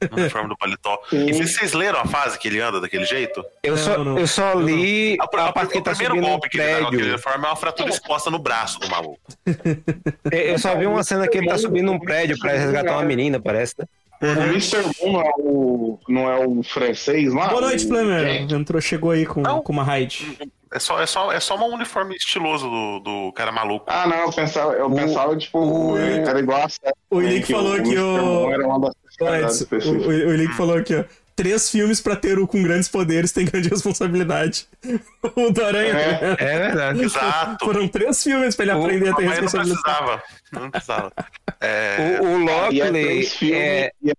no 0.10 0.16
uniforme 0.18 0.48
do 0.48 0.56
paletó. 0.56 0.98
E 1.12 1.32
vocês 1.32 1.72
leram 1.72 2.00
a 2.00 2.04
fase 2.06 2.38
que 2.38 2.48
ele 2.48 2.60
anda 2.60 2.80
daquele 2.80 3.04
jeito? 3.04 3.44
Eu, 3.62 3.76
só, 3.76 4.02
não. 4.02 4.18
eu 4.18 4.26
só 4.26 4.54
li 4.54 5.16
A, 5.20 5.24
a, 5.24 5.46
a, 5.48 5.52
parte 5.52 5.72
que 5.72 5.78
o 5.78 5.82
tá 5.82 5.94
primeiro 5.94 6.20
golpe 6.26 6.48
que 6.48 6.58
ele 6.58 6.66
dá 6.66 6.72
naquele 6.80 6.90
prédio. 6.96 7.12
uniforme 7.14 7.44
é 7.44 7.48
uma 7.48 7.56
fratura 7.56 7.90
exposta 7.90 8.30
no 8.30 8.38
braço 8.38 8.78
do 8.80 8.88
maluco. 8.88 9.20
Eu 10.30 10.58
só 10.58 10.74
vi 10.76 10.86
uma 10.86 11.02
cena 11.02 11.26
que 11.28 11.36
ele 11.38 11.48
tá 11.48 11.58
subindo 11.58 11.90
um 11.92 11.98
prédio 11.98 12.38
pra 12.38 12.52
resgatar 12.52 12.92
uma 12.92 13.02
menina, 13.04 13.40
parece. 13.40 13.74
né? 13.78 13.86
O 14.22 14.26
Mr. 14.26 14.82
Moon 15.00 15.12
não 15.12 15.20
é 15.22 15.32
o, 15.38 15.98
não 16.08 16.30
é 16.30 16.46
o 16.46 16.62
francês 16.62 17.32
lá? 17.32 17.48
Boa 17.48 17.62
noite, 17.62 17.84
O- 17.86 17.88
Flamer. 17.88 18.52
Entrou, 18.52 18.80
chegou 18.80 19.10
aí 19.12 19.24
com, 19.24 19.40
Não. 19.40 19.62
com 19.62 19.72
uma 19.72 19.82
raid. 19.82 20.36
É 20.72 20.78
só, 20.78 21.00
é 21.00 21.06
só, 21.06 21.32
é 21.32 21.40
só 21.40 21.56
um 21.56 21.74
uniforme 21.74 22.14
estiloso 22.14 22.68
do, 22.68 23.00
do 23.00 23.32
cara 23.32 23.50
maluco. 23.50 23.86
Ah, 23.88 24.06
não, 24.06 24.16
eu 24.18 24.30
pensava, 24.32 24.72
eu 24.74 24.86
O- 24.86 24.94
pensava 24.94 25.34
tipo, 25.36 25.58
o- 25.58 25.96
era 25.98 26.38
igual 26.38 26.62
a 26.62 26.68
série. 26.68 26.94
O 27.10 27.16
também, 27.16 27.30
Ilick 27.32 27.52
falou 27.52 27.74
que 27.76 27.80
Mr. 27.80 27.98
o. 28.00 28.52
Era 28.52 28.66
uma 28.68 28.80
das 28.80 28.94
Personalidades 29.20 29.60
o, 29.86 29.92
o, 29.92 30.08
o 30.08 30.34
Ilick 30.34 30.54
falou 30.54 30.76
aqui, 30.76 30.94
ó. 30.96 31.04
Três 31.36 31.70
filmes 31.70 32.00
pra 32.02 32.16
ter 32.16 32.38
o 32.38 32.46
com 32.46 32.62
grandes 32.62 32.88
poderes 32.88 33.32
tem 33.32 33.46
grande 33.46 33.68
responsabilidade. 33.68 34.66
O 35.36 35.50
do 35.50 35.64
Aranha. 35.64 35.94
É. 35.94 36.36
É 36.38 36.58
verdade. 36.58 37.00
Exato. 37.04 37.64
Foram 37.64 37.86
três 37.88 38.22
filmes 38.22 38.54
pra 38.56 38.64
ele 38.66 38.74
O- 38.74 38.82
aprender 38.84 39.08
a 39.10 39.14
ter 39.14 39.24
Mas 39.26 39.36
não 39.36 39.42
responsabilidade. 39.42 39.82
precisava. 39.82 40.22
Não 40.52 40.70
precisava. 40.70 41.12
É, 41.62 42.18
O, 42.22 42.24
o 42.24 42.48
é 42.48 42.52
Lockley 42.62 42.90
três 43.04 43.34
filmes. 43.34 43.58
é, 43.58 43.90
é- 44.06 44.14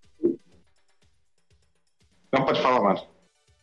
Não 2.32 2.46
pode 2.46 2.62
falar, 2.62 2.82
mano. 2.82 3.02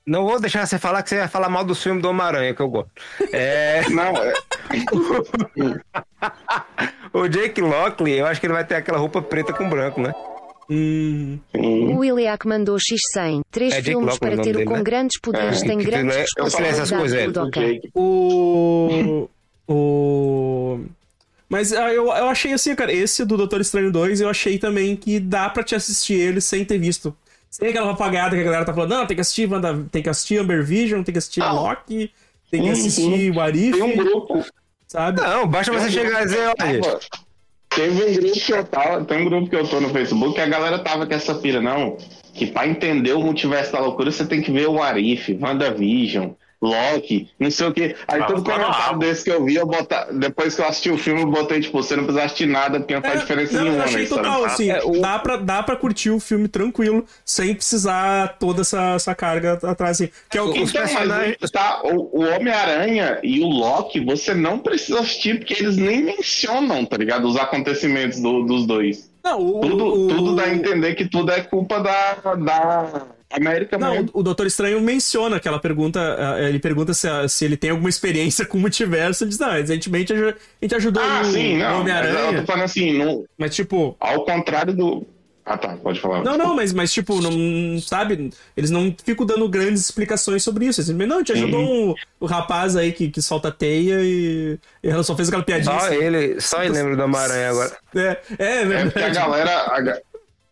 Não 0.07 0.25
vou 0.27 0.41
deixar 0.41 0.67
você 0.67 0.79
falar 0.79 1.03
que 1.03 1.11
você 1.11 1.19
vai 1.19 1.29
falar 1.29 1.49
mal 1.49 1.65
do 1.65 1.75
filme 1.75 2.01
do 2.01 2.09
Homem-Aranha, 2.09 2.55
que 2.55 2.63
eu 2.63 2.69
gosto. 2.69 2.91
É, 3.33 3.89
Não, 3.91 4.17
é, 4.17 4.33
o 7.13 7.29
Jake 7.29 7.61
Lockley, 7.61 8.19
eu 8.19 8.27
acho 8.27 8.41
que 8.41 8.47
ele 8.47 8.55
vai 8.55 8.65
ter 8.65 8.77
aquela 8.77 8.99
roupa 8.99 9.21
preta 9.21 9.53
com 9.53 9.69
branco, 9.69 10.01
né? 10.01 10.13
Hum. 10.71 11.39
O 11.97 12.05
Iliac 12.05 12.47
mandou 12.47 12.77
X100. 12.77 13.41
Três 13.51 13.73
É 13.75 13.83
filmes 13.83 14.19
para 14.19 14.37
ter 14.37 14.57
o 14.57 14.65
com 14.65 14.75
né? 14.77 14.83
grandes 14.83 15.19
poderes 15.21 15.63
É, 15.63 15.67
tem 15.67 15.79
grandes 15.79 16.15
é. 16.15 16.21
responsabilidades. 16.21 16.93
O 16.93 17.27
Budokan. 17.27 17.61
Jake. 17.61 17.91
o. 17.95 19.29
O. 19.67 20.81
Mas 21.49 21.73
ah, 21.73 21.93
eu, 21.93 22.05
eu 22.07 22.29
achei 22.29 22.53
assim, 22.53 22.75
cara, 22.75 22.93
esse 22.93 23.25
do 23.25 23.37
Doutor 23.37 23.61
Estranho 23.61 23.91
2, 23.91 24.21
eu 24.21 24.29
achei 24.29 24.59
também 24.59 24.95
que 24.95 25.19
dá 25.19 25.49
pra 25.49 25.63
te 25.63 25.75
assistir 25.75 26.15
ele 26.15 26.41
sem 26.41 26.65
ter 26.65 26.79
visto. 26.79 27.17
Sem 27.51 27.69
aquela 27.71 27.93
apagada 27.93 28.37
que 28.37 28.43
a 28.43 28.45
galera 28.45 28.65
tá 28.67 28.75
falando, 28.75 28.91
não, 28.91 29.07
tem 29.07 29.15
que 29.15 29.23
assistir 29.23 29.51
Wanda, 29.51 29.87
tem 29.91 30.03
que 30.03 30.09
assistir 30.11 30.37
Amber 30.39 30.63
Vision, 30.63 31.03
tem 31.03 31.13
que 31.15 31.19
assistir 31.19 31.41
Ah. 31.43 31.51
Loki, 31.53 32.13
tem 32.51 32.63
que 32.63 32.69
assistir 32.69 33.31
What 33.35 33.59
If, 33.59 33.75
Tem 33.75 33.83
um 33.83 33.97
grupo. 33.97 34.45
sabe? 34.87 35.23
Não, 35.23 35.47
basta 35.49 35.73
você 35.73 35.91
chegar 35.91 36.23
e 36.23 36.25
dizer, 36.27 36.53
olha, 36.61 36.81
Teve 37.79 38.05
um 38.05 38.13
grupo 38.13 38.41
que 38.41 38.53
eu 38.53 38.65
tava, 38.65 39.05
tem 39.05 39.23
um 39.23 39.25
grupo 39.27 39.49
que 39.49 39.55
eu 39.55 39.65
tô 39.65 39.81
no 39.81 39.91
Facebook 39.91 40.35
que 40.35 40.41
a 40.41 40.47
galera 40.47 40.81
tava 40.81 41.07
com 41.07 41.15
essa 41.15 41.33
pira, 41.37 41.61
não. 41.61 41.97
Que 42.35 42.45
pra 42.45 42.67
entender 42.67 43.13
o 43.13 43.23
multiverso 43.23 43.71
da 43.71 43.79
loucura, 43.79 44.11
você 44.11 44.27
tem 44.27 44.43
que 44.43 44.51
ver 44.51 44.67
o 44.69 44.83
Arif, 44.83 45.39
WandaVision, 45.41 46.31
Loki, 46.61 47.31
não 47.39 47.51
sei 47.51 47.67
o 47.69 47.73
que. 47.73 47.95
Aí 48.09 48.21
Ah, 48.21 48.25
todo 48.27 48.39
no 48.39 48.45
comentário 48.45 48.99
desse 48.99 49.23
que 49.25 49.31
eu 49.31 49.45
vi, 49.45 49.55
eu 49.55 49.65
botar, 49.67 50.07
depois 50.13 50.57
que 50.57 50.61
eu 50.61 50.67
assisti 50.67 50.91
o 50.91 50.99
filme, 50.99 51.23
eu 51.23 51.31
botei, 51.31 51.61
tipo, 51.61 51.81
você 51.81 51.95
não 51.95 52.03
precisa 52.05 52.25
assistir 52.25 52.47
nada, 52.47 52.81
porque 52.81 52.95
não 52.95 53.03
faz 53.03 53.15
É, 53.15 53.19
diferença 53.21 53.53
não, 53.53 53.59
eu 53.61 53.65
nenhuma, 53.67 53.85
achei 53.85 54.03
né, 54.03 54.09
total, 54.09 54.33
sabe? 54.41 54.45
assim, 54.47 54.71
É, 54.71 54.83
o- 54.85 55.01
dá, 55.01 55.19
pra, 55.21 55.37
dá 55.37 55.63
pra 55.63 55.77
curtir 55.77 56.11
o 56.11 56.19
filme 56.19 56.49
tranquilo, 56.49 57.05
sem 57.25 57.55
precisar 57.55 58.37
toda 58.41 58.63
essa, 58.63 58.95
essa 58.95 59.15
carga 59.15 59.53
atrás, 59.63 60.01
assim, 60.01 60.11
que 60.29 60.37
é 60.37 60.43
o 60.43 60.53
que... 60.53 60.61
Os 60.61 60.71
Então, 60.71 60.83
personagens- 60.83 61.37
tá, 61.53 61.81
o, 61.85 62.19
o 62.21 62.25
Homem-Aranha 62.29 63.21
e 63.23 63.41
o 63.41 63.47
Loki, 63.47 64.01
você 64.05 64.35
não 64.35 64.59
precisa 64.59 64.99
assistir, 65.01 65.39
porque 65.39 65.55
eles 65.55 65.77
nem 65.77 66.03
mencionam, 66.03 66.85
tá 66.85 66.97
ligado? 66.97 67.29
Os 67.29 67.37
acontecimentos 67.37 68.21
do- 68.21 68.43
dos 68.45 68.67
dois. 68.67 69.09
Não, 69.23 69.41
o, 69.41 69.61
Tudo, 69.61 69.87
o- 69.87 70.09
tudo 70.09 70.35
dá 70.37 70.45
a 70.45 70.55
entender 70.55 70.95
que 70.95 71.05
tudo 71.09 71.31
é 71.31 71.41
culpa 71.41 71.81
da, 71.81 72.15
da 72.37 73.03
América 73.31 73.77
Não, 73.77 73.93
mesmo. 73.93 74.11
o 74.15 74.23
Doutor 74.23 74.47
Estranho 74.47 74.81
menciona 74.81 75.37
aquela 75.37 75.59
pergunta. 75.59 76.01
eh, 76.39 76.49
Ele 76.49 76.59
pergunta 76.59 76.95
se, 76.95 77.07
se 77.29 77.45
ele 77.45 77.57
tem 77.57 77.71
alguma 77.71 77.89
experiência 77.91 78.47
com 78.47 78.57
o 78.57 78.61
multiverso. 78.61 79.25
Ele 79.25 79.31
diz, 79.31 79.39
não, 79.39 79.51
recentemente 79.53 80.13
a 80.13 80.35
gente- 80.63 80.75
ajudou 80.75 81.03
Ah, 81.03 81.21
o 81.21 81.25
sim, 81.27 81.59
não. 81.59 81.65
Mas 81.65 81.73
eu 81.75 81.81
Homem-Aranha. 81.81 82.41
tô 82.41 82.47
falando 82.47 82.65
assim, 82.65 82.93
no, 82.99 83.27
Mas, 83.37 83.55
tipo. 83.55 83.97
ao 84.01 84.25
contrário 84.25 84.73
do. 84.75 85.07
Ah, 85.51 85.57
tá, 85.57 85.79
pode 85.79 85.99
falar. 85.99 86.23
Não, 86.23 86.37
não, 86.37 86.55
mas, 86.55 86.75
mas 86.75 86.93
tipo, 86.93 87.23
não, 87.23 87.81
sabe? 87.81 88.31
Eles 88.55 88.69
não 88.71 88.95
ficam 89.03 89.25
dando 89.25 89.49
grandes 89.49 89.81
explicações 89.81 90.43
sobre 90.43 90.67
isso. 90.67 90.79
Eles 90.83 90.91
não, 91.09 91.25
te 91.25 91.33
ajudou 91.33 91.61
Uhum. 91.61 91.91
um- 91.93 91.95
o 92.21 92.27
rapaz 92.27 92.77
aí 92.77 92.93
que, 92.93 93.09
que 93.11 93.23
solta 93.23 93.51
teia 93.51 93.99
e, 94.03 94.59
e 94.83 94.89
ela 94.91 95.03
só 95.03 95.17
fez 95.17 95.29
aquela 95.29 95.43
piadinha. 95.43 95.73
Só 95.81 95.87
assim. 95.87 95.95
ele, 95.97 96.39
só 96.39 96.63
ele 96.63 96.75
lembra 96.75 96.97
do 96.97 97.03
Homem-Aranha 97.03 97.49
agora. 97.49 97.77
É, 97.97 98.01
é, 98.39 98.61
É 98.61 98.65
verdade. 98.67 98.91
porque 98.93 99.07
a 99.07 99.09
galera. 99.09 100.03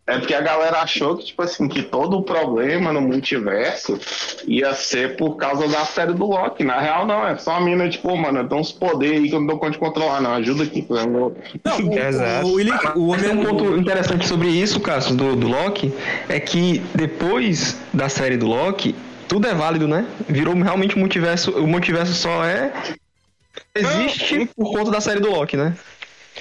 É 0.07 0.17
porque 0.17 0.33
a 0.33 0.39
galera 0.39 0.77
achou 0.79 1.17
que, 1.17 1.25
tipo 1.25 1.41
assim, 1.41 1.67
que 1.67 1.83
todo 1.83 2.17
o 2.17 2.23
problema 2.23 2.93
no 2.93 3.01
multiverso 3.01 3.99
ia 4.47 4.73
ser 4.73 5.17
por 5.17 5.35
causa 5.35 5.67
da 5.67 5.83
série 5.85 6.13
do 6.13 6.25
Loki. 6.25 6.63
Na 6.63 6.79
real, 6.79 7.05
não. 7.05 7.27
É 7.27 7.37
só 7.37 7.51
a 7.57 7.59
mina, 7.59 7.89
tipo, 7.89 8.15
mano, 8.15 8.47
tem 8.47 8.57
uns 8.57 8.71
poderes 8.71 9.19
aí 9.21 9.29
que 9.29 9.35
eu 9.35 9.39
não 9.41 9.47
dou 9.47 9.57
conta 9.59 9.73
de 9.73 9.77
controlar, 9.79 10.21
não. 10.21 10.33
Ajuda 10.33 10.63
aqui, 10.63 10.81
por 10.81 10.97
exemplo. 10.97 11.35
Não, 11.63 11.77
o, 11.77 11.99
Exato. 11.99 12.47
o, 12.47 12.49
o, 12.51 12.53
Willi- 12.53 12.71
o 12.95 13.07
Mas 13.09 13.21
tem 13.21 13.31
um 13.31 13.39
Homem- 13.41 13.45
ponto 13.47 13.77
interessante 13.77 14.25
sobre 14.27 14.47
isso, 14.47 14.79
Cassius, 14.79 15.15
do, 15.17 15.35
do 15.35 15.47
Loki, 15.49 15.93
é 16.29 16.39
que 16.39 16.79
depois 16.95 17.77
da 17.93 18.07
série 18.07 18.37
do 18.37 18.47
Loki, 18.47 18.95
tudo 19.27 19.45
é 19.45 19.53
válido, 19.53 19.89
né? 19.89 20.05
Virou 20.29 20.55
realmente 20.55 20.95
um 20.95 20.99
multiverso. 20.99 21.51
O 21.51 21.67
multiverso 21.67 22.13
só 22.13 22.45
é. 22.45 22.71
Existe 23.75 24.49
por 24.55 24.71
conta 24.71 24.89
da 24.91 25.01
série 25.01 25.19
do 25.19 25.29
Loki, 25.29 25.57
né? 25.57 25.75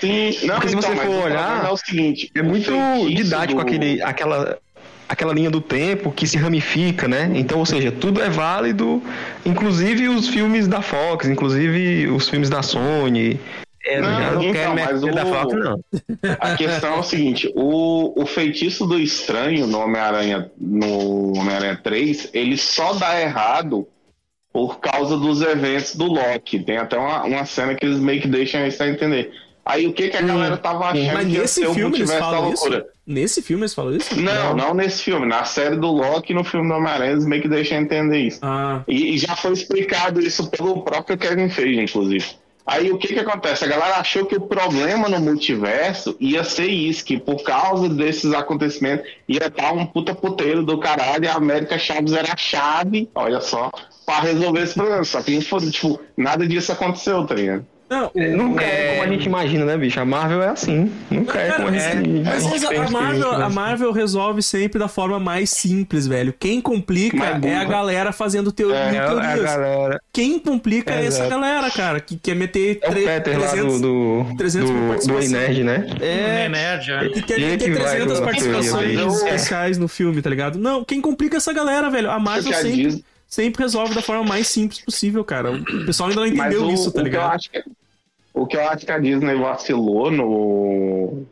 Sim, 0.01 0.47
não, 0.47 0.55
Porque 0.57 0.69
se 0.69 0.75
você 0.75 0.89
então, 0.89 0.97
mas 0.97 1.07
for 1.07 1.15
o 1.15 1.25
olhar, 1.25 1.65
é 1.65 1.71
o 1.71 1.77
seguinte: 1.77 2.31
É 2.35 2.41
o 2.41 2.45
muito 2.45 2.71
didático 3.15 3.55
do- 3.61 3.67
aquele, 3.67 4.03
aquela, 4.03 4.59
aquela 5.09 5.33
linha 5.33 5.51
do 5.51 5.61
tempo 5.61 6.11
que 6.13 6.27
se 6.27 6.37
ramifica, 6.37 7.09
né? 7.09 7.31
Então, 7.35 7.59
ou 7.59 7.67
seja, 7.67 7.91
tudo 7.91 8.21
é 8.21 8.29
válido, 8.29 9.03
inclusive 9.45 10.09
os 10.09 10.29
filmes 10.29 10.67
da 10.69 10.83
Fox, 10.83 11.27
inclusive 11.29 12.09
os 12.09 12.29
filmes 12.29 12.51
da 12.51 12.63
Sony. 12.63 13.39
Eu 13.89 14.03
Não, 14.03 14.11
não 14.35 14.43
então, 14.43 14.53
quero 14.53 14.75
mas 14.75 15.01
meter 15.01 15.15
da 15.15 15.25
o- 15.25 15.29
Fox, 15.33 15.55
não. 15.55 15.81
A 16.41 16.57
questão 16.57 16.95
é 16.97 16.99
o 16.99 17.03
seguinte: 17.05 17.53
o, 17.55 18.21
o 18.21 18.27
feitiço 18.27 18.85
do 18.85 18.99
estranho 18.99 19.67
no 19.69 19.79
Homem-Aranha 19.79 20.51
no 20.61 21.39
Homem-Aranha 21.39 21.81
3, 21.83 22.31
ele 22.35 22.57
só 22.57 22.95
dá 22.95 23.21
errado 23.21 23.87
por 24.53 24.81
causa 24.81 25.17
dos 25.17 25.41
eventos 25.41 25.95
do 25.95 26.07
Loki. 26.07 26.59
Tem 26.59 26.79
até 26.79 26.99
uma, 26.99 27.23
uma 27.25 27.45
cena 27.45 27.75
que 27.77 27.87
eles 27.87 27.99
meio 28.01 28.21
que 28.21 28.27
deixam 28.27 28.67
isso 28.67 28.83
a 28.83 28.89
entender. 28.89 29.31
Aí 29.67 29.85
o 29.85 29.93
que, 29.93 30.09
que 30.09 30.17
a 30.17 30.23
galera 30.23 30.57
tava 30.57 30.87
achando 30.87 31.13
Mas 31.13 31.27
que 31.27 31.39
nesse 31.39 31.67
filme 31.75 31.97
eles 31.99 32.15
falam 32.15 32.53
isso? 32.53 32.83
Nesse 33.05 33.43
filme 33.43 33.63
eles 33.63 33.75
falam 33.75 33.97
isso? 33.97 34.21
Não, 34.21 34.55
não 34.55 34.73
nesse 34.73 35.03
filme. 35.03 35.27
Na 35.27 35.45
série 35.45 35.75
do 35.75 35.89
Loki 35.89 36.33
no 36.33 36.45
filme 36.45 36.69
do 36.69 36.75
Homem-Aranha, 36.75 37.11
eles 37.11 37.27
meio 37.27 37.43
que 37.43 37.49
deixam 37.49 37.79
entender 37.79 38.19
isso. 38.19 38.39
Ah, 38.43 38.83
E, 38.87 39.15
e 39.15 39.19
já 39.19 39.35
foi 39.35 39.53
explicado 39.53 40.21
isso 40.21 40.49
pelo 40.51 40.83
próprio 40.83 41.19
Kevin 41.19 41.49
Feige, 41.49 41.81
inclusive. 41.81 42.25
Aí 42.65 42.93
o 42.93 42.99
que 42.99 43.09
que 43.09 43.19
acontece? 43.19 43.65
A 43.65 43.69
galera 43.69 43.97
achou 43.97 44.25
que 44.27 44.37
o 44.37 44.41
problema 44.41 45.09
no 45.09 45.21
multiverso 45.21 46.17
ia 46.21 46.45
ser 46.45 46.67
isso, 46.67 47.05
que 47.05 47.19
por 47.19 47.43
causa 47.43 47.89
desses 47.89 48.33
acontecimentos 48.33 49.09
ia 49.29 49.47
estar 49.47 49.73
um 49.73 49.85
puta 49.85 50.15
puteiro 50.15 50.65
do 50.65 50.79
caralho 50.79 51.25
e 51.25 51.29
a 51.29 51.35
América 51.35 51.77
Chaves 51.79 52.13
era 52.13 52.33
a 52.33 52.37
chave, 52.37 53.09
olha 53.15 53.41
só, 53.41 53.71
pra 54.05 54.21
resolver 54.21 54.63
esse 54.63 54.75
problema. 54.75 55.05
Só 55.05 55.21
que, 55.23 55.37
tipo, 55.71 56.01
nada 56.17 56.47
disso 56.47 56.71
aconteceu, 56.73 57.25
tá 57.27 57.35
ligado? 57.35 57.65
Não, 57.89 58.11
o- 58.15 58.37
Nunca 58.37 58.65
é 58.65 58.91
como 58.97 59.03
a 59.03 59.07
gente 59.15 59.27
imagina, 59.27 59.65
né, 59.65 59.77
bicho? 59.77 60.01
A 60.01 60.05
Marvel 60.05 60.43
é 60.43 60.49
assim. 60.49 60.91
Nunca 61.11 61.39
é 61.39 61.53
como 61.53 61.69
a 61.69 61.73
gente, 61.73 62.09
Mas 62.25 62.45
a 62.47 62.49
gente 62.51 62.67
a, 62.67 62.91
Marvel, 62.91 63.33
a. 63.33 63.49
Marvel 63.51 63.93
resolve 63.93 64.43
sempre 64.43 64.79
da 64.79 64.89
forma 64.89 65.21
mais 65.21 65.51
simples, 65.51 66.07
velho. 66.07 66.35
Quem 66.39 66.61
complica 66.61 67.25
é 67.45 67.57
a 67.57 67.65
galera 67.65 68.13
fazendo 68.13 68.51
teo... 68.51 68.73
É, 68.75 68.97
É 68.97 68.99
a 68.99 69.07
teorias. 69.09 69.41
galera. 69.43 70.01
Quem 70.13 70.39
complica 70.39 70.93
é 70.95 71.07
essa 71.07 71.27
galera, 71.29 71.71
cara, 71.71 72.01
que 72.01 72.17
quer 72.17 72.35
meter 72.35 72.79
É 72.83 72.89
o 72.89 72.91
tre- 72.93 73.05
Peter 73.05 73.39
lá 73.41 73.55
do, 73.55 73.79
do, 73.81 74.37
300 74.37 74.71
mil 74.71 74.95
do, 74.99 75.07
do 75.07 75.29
Nerd, 75.29 75.63
né? 75.65 75.87
É, 76.01 76.49
Nerd, 76.49 76.91
é. 76.93 77.09
que 77.11 77.23
quer 77.23 77.39
meter 77.41 77.65
que 77.73 77.79
vai 77.79 77.91
300 77.97 78.19
com 78.19 78.23
a 78.23 78.27
participações 78.27 78.73
teoria, 78.97 79.07
especiais 79.07 79.79
no 79.79 79.87
filme, 79.89 80.21
tá 80.21 80.31
ligado? 80.31 80.59
Não, 80.59 80.85
quem 80.85 81.01
complica 81.01 81.37
é 81.37 81.39
essa 81.39 81.53
galera, 81.53 81.89
velho. 81.91 82.11
A 82.11 82.19
Marvel 82.19 82.53
sempre, 82.53 82.73
Disney- 82.85 83.05
sempre 83.27 83.63
resolve 83.63 83.95
da 83.95 84.03
forma 84.03 84.25
mais 84.25 84.49
simples 84.49 84.81
possível, 84.81 85.25
cara. 85.25 85.53
O 85.53 85.85
pessoal 85.87 86.09
ainda 86.11 86.21
não 86.23 86.27
entendeu 86.29 86.67
o, 86.67 86.71
isso, 86.73 86.91
tá 86.93 87.01
o 87.01 87.05
que 87.05 87.11
ligado? 87.11 87.33
acho 87.35 87.51
que, 87.51 87.65
o 88.35 88.47
que 88.47 88.57
eu 88.57 88.69
acho 88.69 88.87
que 88.87 88.93
a 88.93 88.99
Disney 88.99 89.35
vacilou 89.37 90.11
no, 90.11 91.25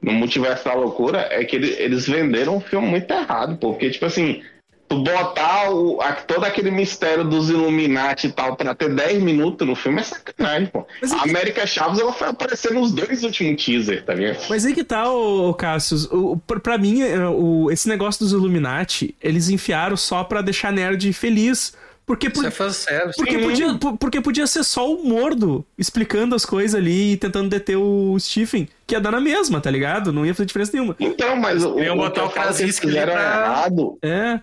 no 0.00 0.12
Multiverso 0.12 0.64
da 0.64 0.74
Loucura 0.74 1.26
é 1.30 1.44
que 1.44 1.56
ele- 1.56 1.74
eles 1.78 2.06
venderam 2.08 2.56
um 2.56 2.60
filme 2.60 2.86
muito 2.88 3.10
errado, 3.10 3.56
pô. 3.56 3.72
Porque, 3.72 3.90
tipo 3.90 4.06
assim, 4.06 4.42
tu 4.88 5.02
botar 5.02 5.70
o, 5.70 6.00
a- 6.00 6.12
todo 6.12 6.44
aquele 6.44 6.70
mistério 6.70 7.24
dos 7.24 7.50
Illuminati 7.50 8.28
e 8.28 8.32
tal 8.32 8.56
pra 8.56 8.74
ter 8.74 8.94
10 8.94 9.22
minutos 9.22 9.66
no 9.66 9.74
filme 9.74 10.00
é 10.00 10.04
sacanagem, 10.04 10.66
pô. 10.68 10.86
Mas 11.00 11.12
é 11.12 11.16
a 11.16 11.20
que- 11.22 11.30
América 11.30 11.66
Chaves 11.66 11.98
ela 11.98 12.12
foi 12.12 12.28
aparecer 12.28 12.72
nos 12.72 12.92
dois 12.92 13.22
últimos 13.24 13.64
teasers, 13.64 14.04
tá 14.04 14.14
ligado? 14.14 14.38
Mas 14.48 14.64
aí 14.64 14.72
que 14.74 14.84
tá, 14.84 15.10
ô, 15.10 15.48
ô 15.50 15.54
Cassius. 15.54 16.04
O, 16.10 16.36
pra 16.46 16.60
pra 16.60 16.78
mim, 16.78 17.02
é, 17.02 17.26
o, 17.28 17.70
esse 17.70 17.88
negócio 17.88 18.20
dos 18.24 18.32
Illuminati, 18.32 19.14
eles 19.22 19.48
enfiaram 19.48 19.96
só 19.96 20.22
pra 20.24 20.40
deixar 20.42 20.72
nerd 20.72 21.12
feliz. 21.12 21.72
Porque, 22.06 22.30
por- 22.30 22.44
é 22.44 22.52
fanservice. 22.52 23.16
porque, 23.16 23.36
podia, 23.38 23.74
por- 23.74 23.96
porque 23.98 24.20
podia 24.20 24.46
ser 24.46 24.62
só 24.62 24.88
o 24.88 25.02
Mordo 25.04 25.66
explicando 25.76 26.36
as 26.36 26.44
coisas 26.46 26.76
ali 26.80 27.14
e 27.14 27.16
tentando 27.16 27.48
deter 27.48 27.76
o 27.76 28.16
Stephen, 28.20 28.68
que 28.86 28.94
ia 28.94 29.00
dar 29.00 29.10
na 29.10 29.20
mesma, 29.20 29.60
tá 29.60 29.68
ligado? 29.72 30.12
Não 30.12 30.24
ia 30.24 30.32
fazer 30.32 30.46
diferença 30.46 30.70
nenhuma. 30.72 30.94
Então, 31.00 31.34
mas 31.34 31.64
o, 31.64 31.80
Iam 31.80 31.94
o 31.96 31.98
botar 31.98 32.12
que 32.12 32.20
eu 32.20 32.24
o 32.26 32.30
falo 32.30 32.54
que 32.54 32.62
eles 32.62 32.78
Krasinski 32.78 32.86
fizeram 32.86 33.12
pra- 33.12 33.22
errado 33.22 33.98
É. 34.00 34.38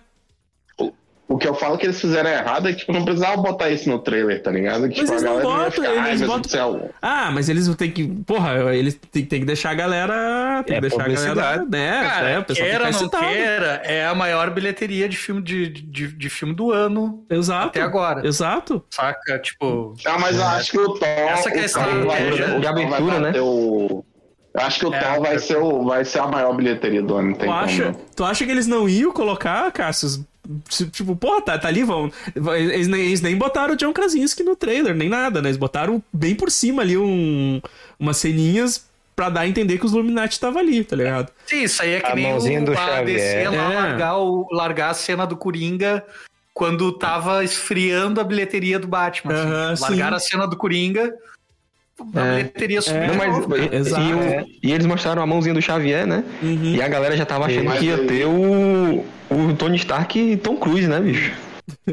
O 1.26 1.38
que 1.38 1.48
eu 1.48 1.54
falo 1.54 1.78
que 1.78 1.86
eles 1.86 1.98
fizeram 1.98 2.28
errado 2.28 2.68
é 2.68 2.72
que 2.72 2.80
tipo, 2.80 2.92
não 2.92 3.02
precisava 3.02 3.38
botar 3.40 3.70
isso 3.70 3.88
no 3.88 3.98
trailer, 3.98 4.42
tá 4.42 4.50
ligado? 4.50 4.82
Que, 4.90 5.00
Mas 5.00 5.10
tipo, 5.10 5.12
eles 5.12 5.22
a 5.24 5.26
não 5.30 5.40
botam, 5.40 5.70
ficar, 5.70 6.08
eles 6.08 6.20
botam- 6.20 6.40
do 6.42 6.48
céu. 6.50 6.90
Ah, 7.00 7.30
mas 7.32 7.48
eles 7.48 7.66
vão 7.66 7.74
ter 7.74 7.88
que. 7.88 8.06
Porra, 8.26 8.74
eles 8.74 8.94
têm, 9.10 9.24
que 9.24 9.38
deixar 9.44 9.70
a 9.70 9.74
galera. 9.74 10.62
Tem 10.66 10.76
É 10.76 10.80
que 10.82 10.88
deixar 10.88 11.04
a 11.06 11.08
galera. 11.08 11.64
Né? 11.64 12.02
Cara, 12.02 12.28
é, 12.28 12.38
o 12.38 12.44
pessoal 12.44 12.68
queira 12.68 12.90
não 12.90 13.08
queira, 13.08 13.82
é 13.84 14.06
a 14.06 14.14
maior 14.14 14.50
bilheteria 14.50 15.08
de 15.08 15.16
filme, 15.16 15.40
de, 15.40 15.68
de, 15.70 16.08
de 16.12 16.28
filme 16.28 16.54
do 16.54 16.70
ano 16.70 17.24
Exato. 17.30 17.68
até 17.68 17.80
agora. 17.80 18.26
Exato. 18.26 18.84
Saca? 18.90 19.38
Tipo, 19.38 19.94
Não, 20.04 20.18
mas 20.18 20.36
eu 20.36 20.44
acho 20.44 20.70
que 20.72 20.78
o 20.78 20.90
Thor. 20.92 21.08
Essa 21.08 21.48
o 21.48 21.52
questão 21.52 21.82
Thor 21.84 22.06
vai, 22.06 22.30
de- 22.32 22.66
abertura, 22.66 23.20
vai 23.20 23.32
né? 23.32 23.40
O... 23.40 24.04
Eu 24.54 24.60
acho 24.60 24.78
que 24.78 24.86
o 24.86 24.94
É, 24.94 25.00
Thor 25.00 25.22
vai 25.22 25.38
ser, 25.38 25.56
o, 25.56 25.84
vai 25.84 26.04
ser 26.04 26.18
a 26.18 26.26
maior 26.28 26.52
bilheteria 26.54 27.02
do 27.02 27.14
ano, 27.16 27.30
tem 27.34 27.40
Tu 27.40 27.46
como. 27.46 27.52
acha, 27.58 27.84
não. 27.86 27.94
tu 28.14 28.24
acha 28.24 28.44
que 28.44 28.50
eles 28.50 28.66
não 28.66 28.86
iam 28.86 29.10
colocar, 29.10 29.72
Cassius? 29.72 30.20
Tipo, 30.92 31.16
porra, 31.16 31.40
tá, 31.42 31.58
tá 31.58 31.68
ali, 31.68 31.82
vão. 31.82 32.10
Eles 32.56 32.86
nem, 32.88 33.00
eles 33.00 33.20
nem 33.20 33.36
botaram 33.36 33.74
o 33.74 33.76
John 33.76 33.92
Krasinski 33.92 34.42
no 34.42 34.54
trailer, 34.54 34.94
nem 34.94 35.08
nada, 35.08 35.40
né? 35.40 35.48
Eles 35.48 35.56
botaram 35.56 36.02
bem 36.12 36.34
por 36.34 36.50
cima 36.50 36.82
ali 36.82 36.96
um, 36.98 37.60
umas 37.98 38.16
ceninhas 38.18 38.84
pra 39.16 39.30
dar 39.30 39.42
a 39.42 39.48
entender 39.48 39.78
que 39.78 39.86
os 39.86 39.92
Illuminati 39.92 40.38
tava 40.40 40.58
ali, 40.58 40.82
tá 40.84 40.96
ligado? 40.96 41.30
sim, 41.46 41.62
isso 41.62 41.80
aí 41.82 41.92
é 41.94 42.00
que 42.00 42.06
A 42.10 42.14
nem 42.14 42.30
mãozinha 42.30 42.60
o, 42.60 42.64
do 42.64 42.72
a 42.72 42.76
Xavier. 42.76 43.44
DC 43.44 43.56
lá 43.56 43.72
É. 43.72 43.76
largar, 43.76 44.18
o, 44.18 44.48
largar 44.50 44.90
a 44.90 44.94
cena 44.94 45.24
do 45.24 45.36
Coringa 45.36 46.04
quando 46.52 46.92
tava 46.92 47.42
esfriando 47.44 48.20
a 48.20 48.24
bilheteria 48.24 48.78
do 48.78 48.86
Batman. 48.88 49.32
assim. 49.34 49.42
Aham, 49.48 49.74
Largaram 49.80 50.18
sim. 50.18 50.26
a 50.26 50.30
cena 50.30 50.46
do 50.48 50.56
Coringa, 50.56 51.14
a 52.14 52.20
É. 52.20 52.36
bilheteria 52.36 52.82
subiu. 52.82 53.06
Não, 53.06 53.14
mas, 53.14 53.36
e, 53.72 53.76
exato. 53.76 54.02
e 54.02 54.14
o- 54.14 54.46
e 54.62 54.72
eles 54.72 54.86
mostraram 54.86 55.22
a 55.22 55.26
mãozinha 55.26 55.54
do 55.54 55.62
Xavier, 55.62 56.06
né? 56.06 56.24
Uhum. 56.42 56.74
E 56.74 56.82
a 56.82 56.88
galera 56.88 57.16
já 57.16 57.24
tava 57.24 57.46
achando 57.46 57.70
que 57.78 57.84
ia 57.86 57.98
ter 58.06 58.26
o, 58.26 59.04
o 59.30 59.54
Tony 59.56 59.76
Stark 59.76 60.18
e 60.18 60.36
Tom 60.36 60.56
Cruise, 60.56 60.88
né, 60.88 61.00
bicho? 61.00 61.32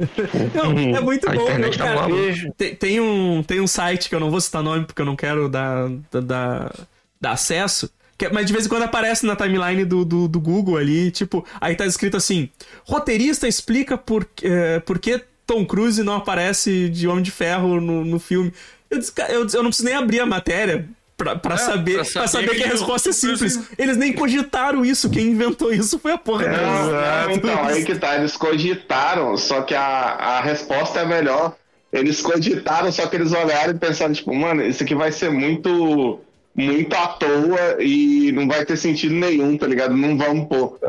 Não, 0.54 0.78
é 0.98 1.00
muito 1.00 1.30
A 1.30 1.34
bom, 1.34 1.44
internet 1.44 1.78
tá 1.78 1.86
cara. 1.86 2.02
maluca. 2.02 2.54
Tem, 2.58 2.76
tem 2.76 3.00
um, 3.00 3.42
tem 3.44 3.62
um 3.62 3.68
site 3.68 4.10
que 4.10 4.16
eu 4.16 4.20
não 4.20 4.30
vou 4.30 4.42
citar 4.42 4.62
nome 4.62 4.86
porque 4.86 5.02
eu 5.02 5.06
não 5.06 5.16
quero 5.16 5.48
dar, 5.48 5.90
dar, 6.12 6.72
dar, 7.20 7.32
acesso. 7.32 7.90
que 8.18 8.26
é- 8.26 8.32
mas 8.34 8.46
de 8.46 8.52
vez 8.54 8.66
em 8.66 8.70
quando 8.70 8.84
aparece 8.84 9.26
na 9.26 9.36
timeline 9.36 9.86
do, 9.86 10.04
do, 10.04 10.28
do 10.28 10.40
Google 10.42 10.76
ali, 10.78 11.10
tipo, 11.10 11.46
aí 11.60 11.74
tá 11.76 11.86
escrito 11.86 12.18
assim: 12.18 12.50
roteirista 12.86 13.48
explica 13.48 13.98
por, 13.98 14.28
eh, 14.44 14.80
por 14.82 15.00
que 15.00 15.22
Tom 15.48 15.66
Cruise 15.66 16.04
não 16.04 16.16
aparece 16.16 16.90
de 16.90 17.08
Homem 17.08 17.24
de 17.24 17.32
Ferro 17.32 17.80
no, 17.80 18.04
no 18.04 18.20
filme. 18.20 18.52
Eu, 18.92 19.00
disse, 19.00 19.12
"Cara, 19.12 19.32
eu, 19.32 19.48
eu 19.54 19.64
não 19.64 19.70
preciso 19.70 19.88
nem 19.88 19.96
abrir 19.96 20.20
a 20.20 20.26
matéria 20.26 20.88
Pra, 21.22 21.36
pra 21.36 21.54
É, 21.54 21.58
saber, 21.58 21.94
pra 21.94 22.04
pra 22.04 22.28
saber 22.28 22.48
saber 22.48 22.56
que 22.56 22.64
a 22.64 22.68
resposta 22.68 23.10
é 23.10 23.14
simples. 23.14 23.60
Eles 23.78 23.96
nem 23.96 24.12
cogitaram 24.12 24.84
isso. 24.84 25.08
Quem 25.08 25.28
inventou 25.28 25.72
isso 25.72 26.00
foi 26.00 26.14
a 26.14 26.18
porra 26.18 26.46
deles. 26.46 26.60
Não, 26.60 27.32
então, 27.32 27.64
aí 27.64 27.86
que 27.86 27.94
tá, 27.94 28.16
eles 28.16 28.36
cogitaram, 28.36 29.38
só 29.38 29.62
que 29.62 29.76
a, 29.76 29.84
a 29.84 30.42
resposta 30.42 31.02
é 31.02 31.06
melhor. 31.06 31.56
Eles 31.94 32.22
cogitaram, 32.22 32.92
só 32.92 33.06
que 33.06 33.16
eles 33.18 33.34
olharam 33.34 33.72
e 33.72 33.78
pensaram, 33.78 34.14
tipo, 34.14 34.34
mano, 34.34 34.66
isso 34.66 34.82
aqui 34.82 34.96
vai 34.96 35.12
ser 35.12 35.30
muito, 35.30 36.22
muito 36.56 36.96
à 36.96 37.10
toa 37.10 37.78
e 37.80 38.32
não 38.32 38.48
vai 38.48 38.66
ter 38.66 38.78
sentido 38.78 39.14
nenhum, 39.14 39.56
tá 39.58 39.68
ligado? 39.68 39.96
Não 39.96 40.18
vamos 40.18 40.48
pôr. 40.48 40.80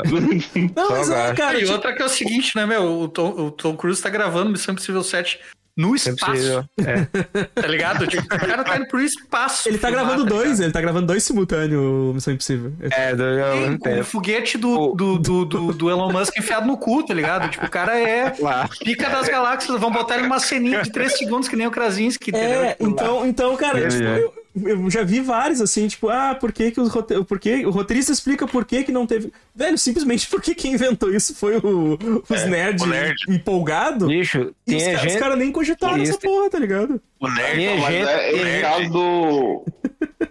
Não, 0.74 0.90
mas 0.92 1.10
é, 1.10 1.14
gasto. 1.14 1.36
cara. 1.36 1.58
e 1.58 1.60
tipo, 1.60 1.72
outra 1.72 1.94
que 1.94 2.00
é 2.00 2.06
o 2.06 2.08
seguinte, 2.08 2.52
né, 2.56 2.64
meu? 2.64 3.00
O 3.00 3.06
Tom, 3.08 3.30
o 3.32 3.50
Tom 3.50 3.76
Cruise 3.76 4.00
tá 4.00 4.08
gravando 4.08 4.48
Missão 4.48 4.72
Impossível 4.72 5.02
7 5.02 5.38
no 5.76 5.96
Sempre 5.98 6.38
espaço, 6.38 6.68
é. 6.80 7.44
tá 7.60 7.66
ligado? 7.66 8.06
Tipo, 8.06 8.22
o 8.24 8.38
cara 8.38 8.62
tá 8.62 8.76
indo 8.76 8.88
pro 8.88 9.00
espaço. 9.00 9.68
Ele 9.68 9.78
tá 9.78 9.88
filmar, 9.88 10.06
gravando 10.06 10.28
tá 10.28 10.34
dois, 10.36 10.60
ele 10.60 10.72
tá 10.72 10.80
gravando 10.80 11.06
dois 11.06 11.22
simultâneos, 11.24 12.14
Missão 12.14 12.34
Impossível. 12.34 12.72
É, 12.90 13.14
do, 13.14 13.22
mesmo 13.24 13.78
com 13.78 14.00
o 14.00 14.04
foguete 14.04 14.58
do, 14.58 14.94
do, 14.94 15.18
do, 15.18 15.44
do, 15.44 15.72
do 15.72 15.90
Elon 15.90 16.12
Musk 16.12 16.36
enfiado 16.36 16.66
no 16.66 16.76
cu, 16.76 17.02
tá 17.04 17.14
ligado? 17.14 17.48
Tipo, 17.48 17.66
o 17.66 17.70
cara 17.70 17.98
é 17.98 18.34
Lá. 18.38 18.68
pica 18.84 19.08
das 19.08 19.28
galáxias. 19.28 19.80
Vão 19.80 19.90
botar 19.90 20.14
ele 20.14 20.24
numa 20.24 20.40
ceninha 20.40 20.82
de 20.82 20.90
3 20.90 21.16
segundos 21.16 21.48
que 21.48 21.56
nem 21.56 21.66
o 21.66 21.70
Krasinski, 21.70 22.30
entendeu? 22.30 22.62
É, 22.64 22.72
Tipo, 22.72 22.90
então, 22.90 23.26
então 23.26 23.56
cara, 23.56 23.78
É, 23.80 23.88
tipo, 23.88 24.02
é. 24.02 24.18
eu, 24.22 24.32
eu 24.54 24.90
já 24.90 25.02
vi 25.02 25.20
vários 25.20 25.60
assim, 25.60 25.88
tipo, 25.88 26.08
ah, 26.10 26.36
por 26.38 26.52
que 26.52 26.70
que 26.70 26.80
os 26.80 26.90
rote... 26.90 27.24
por 27.24 27.38
que... 27.38 27.64
o 27.64 27.70
roteirista 27.70 28.12
explica 28.12 28.46
por 28.46 28.64
que 28.66 28.84
que 28.84 28.92
não 28.92 29.06
teve. 29.06 29.32
Velho, 29.54 29.78
simplesmente 29.78 30.28
porque 30.28 30.54
quem 30.54 30.74
inventou 30.74 31.14
isso 31.14 31.34
foi 31.34 31.56
o, 31.56 31.98
os 32.28 32.44
nerds 32.44 32.82
o 32.82 32.86
nerd. 32.86 33.14
empolgado. 33.28 34.06
Bicho, 34.06 34.54
E 34.66 34.76
os 34.76 34.82
caras 34.84 35.00
gente. 35.02 35.18
cara 35.18 35.36
nem 35.36 35.50
cogitaram 35.50 35.96
Isso. 35.96 36.12
essa 36.12 36.20
porra, 36.20 36.50
tá 36.50 36.58
ligado? 36.58 37.00
O 37.18 37.28
nerd. 37.28 37.80
Mas 37.80 37.94
gente. 37.94 38.08
é, 38.08 38.32
esse 38.32 38.44
nerd. 38.44 38.62
caso 38.62 38.90
do. 38.90 39.64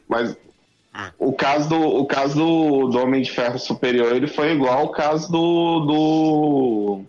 Mas 0.08 0.38
o 1.18 1.34
caso 1.34 1.70
do, 1.70 1.80
o 1.82 2.06
caso 2.06 2.36
do, 2.36 2.88
do 2.90 3.00
Homem 3.00 3.22
de 3.22 3.32
Ferro 3.32 3.58
Superior, 3.58 4.16
ele 4.16 4.28
foi 4.28 4.52
igual 4.52 4.80
ao 4.80 4.90
caso 4.90 5.32
do. 5.32 5.80
do. 5.86 7.02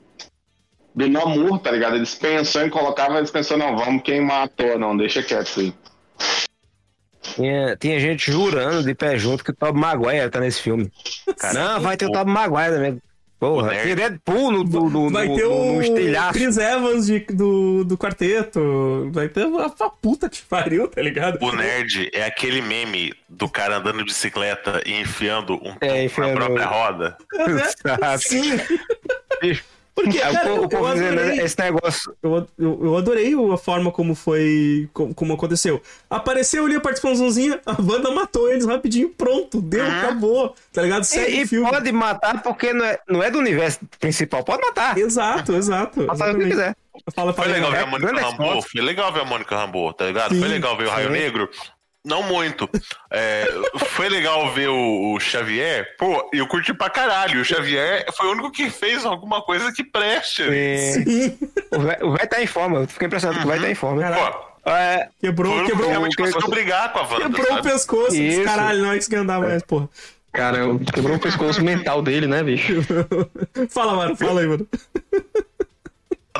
do 0.94 1.08
Namor, 1.08 1.58
tá 1.58 1.70
ligado? 1.70 1.96
Eles 1.96 2.14
pensou 2.14 2.62
em 2.62 2.70
colocar, 2.70 3.08
mas 3.08 3.18
eles 3.18 3.30
pensou, 3.30 3.58
não, 3.58 3.76
vamos 3.76 4.02
queimar 4.02 4.44
à 4.44 4.48
toa, 4.48 4.78
não, 4.78 4.96
deixa 4.96 5.22
quieto 5.22 5.60
aí. 5.60 5.74
Tinha, 7.34 7.76
tinha 7.76 7.98
gente 8.00 8.30
jurando 8.30 8.82
de 8.84 8.94
pé 8.94 9.16
junto 9.18 9.42
que 9.44 9.50
o 9.50 9.54
Tobey 9.54 9.80
Maguire 9.80 10.30
tá 10.30 10.40
nesse 10.40 10.60
filme. 10.60 10.90
Não, 11.54 11.80
vai 11.80 11.96
ter 11.96 12.06
o 12.06 12.10
Tobey 12.12 12.32
Maguire 12.32 12.74
também. 12.74 13.02
Porra, 13.40 13.70
tem 13.74 13.96
Deadpool 13.96 14.52
no, 14.52 14.62
no, 14.62 14.88
no, 14.88 15.10
Vai 15.10 15.26
no, 15.26 15.34
ter 15.34 15.42
no, 15.48 15.72
no 15.74 15.82
estilhaço. 15.82 16.32
Chris 16.34 16.56
Evans 16.56 17.06
de- 17.06 17.26
do, 17.30 17.82
do 17.84 17.98
quarteto. 17.98 19.10
Vai 19.12 19.28
ter 19.28 19.44
uma, 19.46 19.66
uma 19.66 19.90
puta 19.90 20.28
que 20.30 20.40
pariu, 20.42 20.86
tá 20.86 21.02
ligado? 21.02 21.38
O 21.44 21.50
nerd 21.50 22.08
é 22.14 22.24
aquele 22.24 22.62
meme 22.62 23.12
do 23.28 23.48
cara 23.48 23.78
andando 23.78 23.98
de 23.98 24.04
bicicleta 24.04 24.80
e 24.86 24.92
enfiando 25.00 25.54
um 25.54 25.74
É, 25.80 26.04
enfiando- 26.04 26.34
na 26.38 26.46
própria 26.46 26.66
roda. 26.66 27.16
Sabe? 27.34 28.22
Sim. 28.22 28.60
Porque, 29.94 30.18
Aí 30.22 30.32
cara, 30.32 30.46
o, 30.46 30.48
povo- 30.48 30.60
o 30.60 30.64
eu 30.64 30.68
povo 30.70 30.92
dizendo, 30.94 31.20
adorei. 31.20 31.40
esse 31.40 31.58
negócio. 31.58 32.16
Eu, 32.22 32.48
eu, 32.58 32.80
eu 32.82 32.96
adorei 32.96 33.34
a 33.52 33.56
forma 33.58 33.90
como 33.92 34.14
foi. 34.14 34.88
Como, 34.94 35.14
como 35.14 35.34
aconteceu. 35.34 35.82
Apareceu 36.08 36.64
ali 36.64 36.76
a 36.76 36.80
participaçãozinha, 36.80 37.60
a 37.66 37.72
Wanda 37.80 38.10
matou 38.10 38.50
eles 38.50 38.64
rapidinho, 38.64 39.10
pronto, 39.10 39.60
deu, 39.60 39.84
acabou. 39.84 40.54
Tá 40.72 40.80
ligado? 40.82 41.04
Segue 41.04 41.36
E, 41.36 41.40
o 41.40 41.42
e 41.42 41.46
filme. 41.46 41.68
pode 41.70 41.92
matar 41.92 42.42
porque 42.42 42.72
não 42.72 42.84
é, 42.86 42.98
não 43.06 43.22
é 43.22 43.30
do 43.30 43.38
universo 43.38 43.80
principal. 44.00 44.42
Pode 44.42 44.62
matar. 44.62 44.96
Exato, 44.96 45.52
exato. 45.54 46.04
Pode 46.06 46.18
fazer 46.18 46.36
o 46.36 46.38
que 46.38 46.48
quiser. 46.48 46.76
Fala, 47.14 47.32
Foi 47.34 47.44
fala, 47.44 47.56
legal 47.56 47.70
ver 47.70 47.76
a 47.78 47.80
é, 47.82 47.86
Mônica 47.86 48.30
Xbox. 48.30 48.70
foi 48.70 48.80
legal 48.80 49.12
ver 49.12 49.20
a 49.20 49.24
Mônica 49.24 49.56
Rambeau, 49.56 49.92
tá 49.92 50.06
ligado? 50.06 50.34
Sim, 50.34 50.40
foi 50.40 50.48
legal 50.48 50.76
ver 50.76 50.86
o 50.86 50.90
Raio. 50.90 51.10
Negro. 51.10 51.50
Não 52.04 52.22
muito. 52.24 52.68
É, 53.10 53.46
foi 53.90 54.08
legal 54.08 54.52
ver 54.52 54.68
o, 54.68 55.14
o 55.14 55.20
Xavier. 55.20 55.96
Pô, 55.96 56.28
eu 56.32 56.46
curti 56.48 56.74
pra 56.74 56.90
caralho. 56.90 57.40
O 57.40 57.44
Xavier 57.44 58.04
foi 58.16 58.26
o 58.26 58.32
único 58.32 58.50
que 58.50 58.68
fez 58.70 59.04
alguma 59.04 59.40
coisa 59.42 59.72
que 59.72 59.84
preste. 59.84 60.42
Sim. 60.44 61.04
Sim. 61.04 61.38
O 61.70 61.76
o 62.08 62.12
velho 62.12 62.28
tá 62.28 62.42
em 62.42 62.46
forma. 62.46 62.80
Eu 62.80 62.88
fiquei 62.88 63.06
impressionado 63.06 63.40
que 63.40 63.46
o 63.46 63.50
velho 63.50 63.62
tá 63.62 63.70
em 63.70 63.74
forma. 63.76 64.02
Pô, 64.12 64.70
É, 64.70 65.08
Quebrou, 65.20 65.60
o 65.60 65.64
quebrou, 65.66 65.88
realmente 65.90 66.16
que- 66.16 66.22
conseguiu 66.24 66.48
brigar 66.50 66.92
com 66.92 66.98
a 66.98 67.02
Wanda, 67.02 67.24
quebrou 67.30 67.44
o 67.44 67.48
sabe? 67.56 67.62
pescoço. 67.70 68.10
disse, 68.10 68.28
Isso. 68.40 68.44
Caralho, 68.44 68.82
não 68.82 68.92
é 68.92 68.96
isso 68.98 69.08
que 69.08 69.16
andar 69.16 69.40
mais, 69.40 69.62
porra. 69.62 69.88
Cara, 70.32 70.58
quebrou 70.94 71.16
o 71.16 71.20
pescoço 71.20 71.62
mental 71.62 72.00
dele, 72.02 72.26
né, 72.26 72.42
bicho? 72.42 72.72
fala, 73.70 73.94
mano, 73.94 74.16
fala 74.16 74.40
aí, 74.40 74.46
mano. 74.46 74.66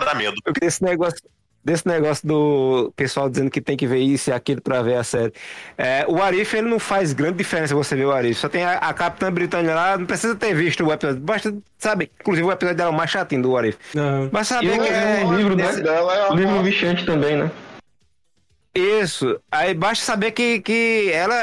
Dá 0.05 0.15
medo. 0.15 0.35
eu 0.45 0.53
queria 0.53 0.69
esse 0.69 0.83
negócio. 0.83 1.21
Desse 1.65 1.87
negócio 1.87 2.27
do 2.27 2.93
pessoal 2.97 3.31
dizendo 3.31 3.51
que 3.51 3.61
tem 3.61 3.77
que 3.77 3.87
ver 3.87 3.99
isso 3.99 4.31
e 4.31 4.33
aquilo 4.33 4.61
pra 4.61 4.83
ver 4.83 4.97
a 4.97 5.05
série. 5.05 5.33
É, 5.79 6.05
o 6.09 6.21
Arif, 6.21 6.57
ele 6.57 6.69
não 6.69 6.81
faz 6.81 7.13
grande 7.13 7.39
diferença 7.39 7.73
você 7.75 7.95
ver 7.95 8.07
o 8.07 8.11
Arif. 8.11 8.41
Só 8.41 8.49
tem 8.49 8.65
a, 8.65 8.79
a 8.79 8.93
Capitã 8.93 9.31
Britânia 9.33 9.75
lá, 9.75 9.97
não 9.97 10.05
precisa 10.05 10.35
ter 10.35 10.55
visto 10.55 10.85
o 10.85 10.93
episódio. 10.93 11.21
Basta, 11.21 11.55
sabe, 11.79 12.11
inclusive 12.21 12.49
o 12.49 12.51
episódio 12.51 12.77
dela 12.77 12.91
é 12.91 12.93
o 12.93 12.97
mais 12.97 13.11
chatinho 13.11 13.43
do 13.43 13.57
Arif. 13.57 13.79
Não. 13.95 14.29
Mas 14.33 14.49
saber 14.49 14.79
que 14.79 14.89
é. 14.89 15.25
o 15.25 15.35
livro, 15.35 15.55
né? 15.55 15.65
Esse 15.65 15.83
dela 15.83 16.15
é 16.15 16.31
O 16.31 16.35
livro 16.35 16.55
uma... 16.55 16.63
viciante 16.63 17.07
também, 17.07 17.37
né? 17.37 17.51
Isso. 18.75 19.39
Aí 19.51 19.75
basta 19.75 20.05
saber 20.05 20.31
que, 20.33 20.61
que 20.61 21.11
ela 21.13 21.35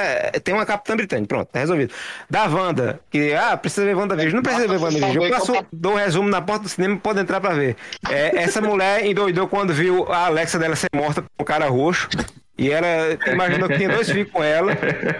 tem 0.44 0.54
uma 0.54 0.66
Capitã 0.66 0.96
Britânica. 0.96 1.28
Pronto, 1.28 1.48
tá 1.48 1.60
resolvido. 1.60 1.94
Da 2.30 2.46
Wanda, 2.48 3.00
que, 3.10 3.34
ah, 3.34 3.56
precisa 3.56 3.86
ver 3.86 3.96
Wanda 3.96 4.16
Não 4.16 4.42
precisa 4.42 4.68
ver 4.68 4.78
Wanda 4.78 4.98
Eu 5.14 5.30
passo, 5.30 5.54
dou 5.72 5.94
um 5.94 5.96
resumo 5.96 6.28
na 6.28 6.42
porta 6.42 6.64
do 6.64 6.70
cinema 6.70 6.98
pode 6.98 7.20
entrar 7.20 7.40
pra 7.40 7.54
ver. 7.54 7.76
É, 8.10 8.42
essa 8.42 8.62
mulher 8.62 9.06
endoidou 9.06 9.48
quando 9.48 9.74
viu 9.74 10.12
a 10.12 10.26
Alexa 10.26 10.58
dela 10.58 10.76
ser 10.76 10.90
morta 10.94 11.22
com 11.22 11.44
o 11.44 11.46
cara 11.46 11.68
roxo. 11.68 12.10
E 12.58 12.70
ela 12.72 12.88
imaginou 13.32 13.70
que 13.70 13.78
tinha 13.78 13.88
dois 13.88 14.10
filhos 14.10 14.30
com 14.30 14.44
ela. 14.44 14.74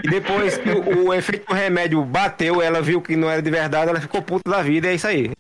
E 0.04 0.10
depois 0.10 0.58
que 0.58 0.70
o, 0.70 1.08
o 1.08 1.14
efeito 1.14 1.48
do 1.48 1.54
remédio 1.54 2.04
bateu, 2.04 2.62
ela 2.62 2.82
viu 2.82 3.02
que 3.02 3.16
não 3.16 3.30
era 3.30 3.42
de 3.42 3.50
verdade, 3.50 3.90
ela 3.90 4.02
ficou 4.02 4.22
puta 4.22 4.50
da 4.50 4.62
vida, 4.62 4.88
e 4.88 4.92
é 4.92 4.94
isso 4.96 5.08
aí. 5.08 5.32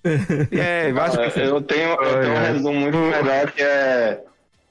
E 0.50 0.60
é, 0.60 0.94
básico. 0.94 1.22
Eu 1.38 1.62
tenho, 1.62 1.90
eu 1.90 2.22
tenho 2.22 2.34
um 2.34 2.40
resumo 2.40 2.80
muito 2.80 2.98
melhor 2.98 3.52
que 3.52 3.62
é 3.62 4.22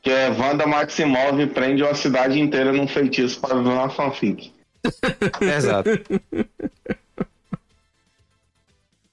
que 0.09 0.13
é 0.15 0.31
Wanda 0.31 0.67
Maximov 0.67 1.47
prende 1.49 1.83
uma 1.83 1.95
cidade 1.95 2.41
inteira 2.41 2.73
num 2.73 2.89
feitiço 2.89 3.39
para 3.41 3.57
ver 3.57 3.69
uma 3.69 3.91
fanfic. 3.91 4.51
Exato. 5.39 5.91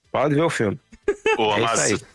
Pode 0.09 0.35
ver 0.35 0.43
o 0.43 0.49
filme. 0.49 0.79
Ô, 1.37 1.53
É 1.53 1.59
mas 1.59 2.05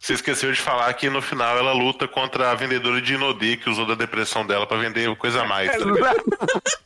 você 0.00 0.14
esqueceu 0.14 0.50
de 0.50 0.60
falar 0.60 0.92
que 0.94 1.08
no 1.08 1.22
final 1.22 1.56
ela 1.56 1.72
luta 1.72 2.08
contra 2.08 2.50
a 2.50 2.54
vendedora 2.56 3.00
de 3.00 3.14
Inodi 3.14 3.56
que 3.56 3.70
usou 3.70 3.86
da 3.86 3.94
depressão 3.94 4.44
dela 4.44 4.66
pra 4.66 4.78
vender 4.78 5.14
coisa 5.14 5.42
a 5.42 5.46
mais. 5.46 5.70
tá 5.70 5.78
ligado? 5.78 6.24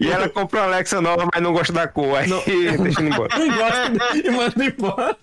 E 0.00 0.08
ela 0.08 0.28
comprou 0.28 0.62
a 0.62 0.66
Alexa 0.66 1.00
nova, 1.00 1.28
mas 1.32 1.42
não 1.42 1.52
gosta 1.52 1.72
da 1.72 1.86
cor. 1.86 2.16
Aí 2.18 2.28
deixa 2.78 3.00
ele 3.00 3.10
embora. 3.10 3.38
Não 3.38 3.56
gosta 3.56 4.16
e 4.16 4.30
manda 4.30 4.64
embora. 4.64 5.16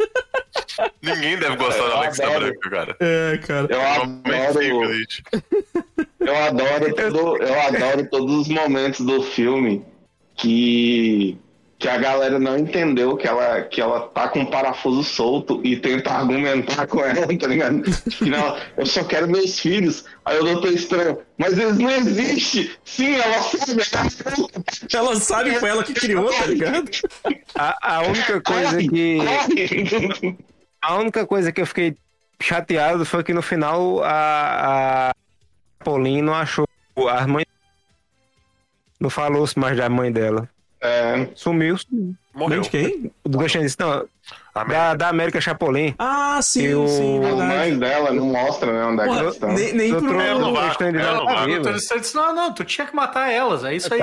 Ninguém 1.01 1.37
deve 1.37 1.55
gostar 1.57 1.83
da 1.83 1.89
Eu 1.89 1.97
Alexa 1.97 2.25
adoro. 2.25 2.39
branca, 2.45 2.69
cara. 2.69 2.97
É, 2.99 3.37
cara. 3.37 3.67
Eu 3.69 3.81
adoro, 3.81 4.93
gente. 4.93 5.23
eu 6.19 6.35
adoro, 6.37 6.95
todo- 6.95 7.37
eu 7.43 7.61
adoro 7.61 8.09
todos 8.09 8.35
os 8.41 8.47
momentos 8.47 9.01
do 9.05 9.21
filme 9.23 9.83
que 10.35 11.37
que 11.77 11.89
a 11.89 11.97
galera 11.97 12.39
não 12.39 12.57
entendeu 12.57 13.17
que 13.17 13.27
ela, 13.27 13.61
que 13.63 13.81
ela 13.81 13.99
tá 14.07 14.29
com 14.29 14.39
um 14.39 14.45
parafuso 14.45 15.03
solto 15.03 15.59
e 15.61 15.75
tenta 15.75 16.09
argumentar 16.09 16.87
com 16.87 17.01
ela, 17.03 17.27
tá 17.37 17.47
ligado? 17.47 17.83
Não, 18.21 18.57
eu 18.77 18.85
só 18.85 19.03
quero 19.03 19.27
meus 19.27 19.59
filhos. 19.59 20.05
Aí 20.23 20.39
o 20.39 20.43
doutor 20.43 20.71
estranho, 20.71 21.19
mas 21.37 21.57
eles 21.57 21.77
não 21.77 21.91
existem. 21.91 22.71
Sim, 22.85 23.15
ela 23.15 23.41
sabe. 23.41 23.81
Ela 24.93 25.15
sabe 25.17 25.51
que 25.51 25.59
foi 25.59 25.69
ela 25.69 25.83
que 25.83 25.93
criou, 25.93 26.31
tá 26.31 26.45
ligado? 26.45 26.89
A, 27.53 27.97
a 27.97 28.01
única 28.03 28.39
coisa 28.41 28.77
que. 28.77 29.17
Ai. 29.21 30.35
A 30.87 30.95
única 30.97 31.25
coisa 31.25 31.51
que 31.51 31.61
eu 31.61 31.65
fiquei 31.65 31.95
chateado 32.39 33.05
foi 33.05 33.23
que 33.23 33.33
no 33.33 33.41
final 33.41 34.03
a, 34.03 35.09
a 35.09 35.15
Pauline 35.83 36.21
não 36.21 36.33
achou 36.33 36.67
as 37.09 37.25
mães. 37.25 37.45
Não 38.99 39.09
falou-se 39.09 39.57
mais 39.57 39.75
da 39.77 39.89
mãe 39.89 40.11
dela. 40.11 40.47
É, 40.81 41.27
Sumiu. 41.35 41.77
sumiu. 41.77 42.13
Morreu. 42.33 42.57
Mãe 42.57 42.61
de 42.61 42.69
quem? 42.69 43.11
Do 43.23 43.37
disso, 43.63 43.77
não. 43.79 44.07
América. 44.53 44.73
Da, 44.87 44.93
da 44.95 45.07
América 45.09 45.41
Chapolin. 45.41 45.95
Ah, 45.97 46.39
sim, 46.41 46.63
Eu- 46.63 46.87
sim, 46.87 47.19
verdade. 47.21 47.47
mães 47.47 47.77
dela 47.79 48.11
não 48.11 48.25
mostram 48.27 48.73
né, 48.73 48.85
onde 48.85 49.01
é 49.01 49.03
que 49.05 49.09
elas 49.19 49.33
estão. 49.33 49.53
nem, 49.53 49.73
nem 49.73 49.89
Eu 49.89 49.99
pro... 49.99 50.09
trouxe 50.09 50.27
Ela 50.27 50.39
não 50.39 50.53
vai, 50.53 50.69
o 50.69 50.83
ela 50.99 51.17
não 51.17 51.25
vai. 51.25 51.51
eles 51.69 51.87
disse, 52.01 52.15
não, 52.15 52.35
não, 52.35 52.53
tu 52.53 52.63
tinha 52.63 52.85
que 52.85 52.95
matar 52.95 53.31
elas, 53.31 53.63
é 53.63 53.73
isso 53.75 53.93
aí. 53.93 53.99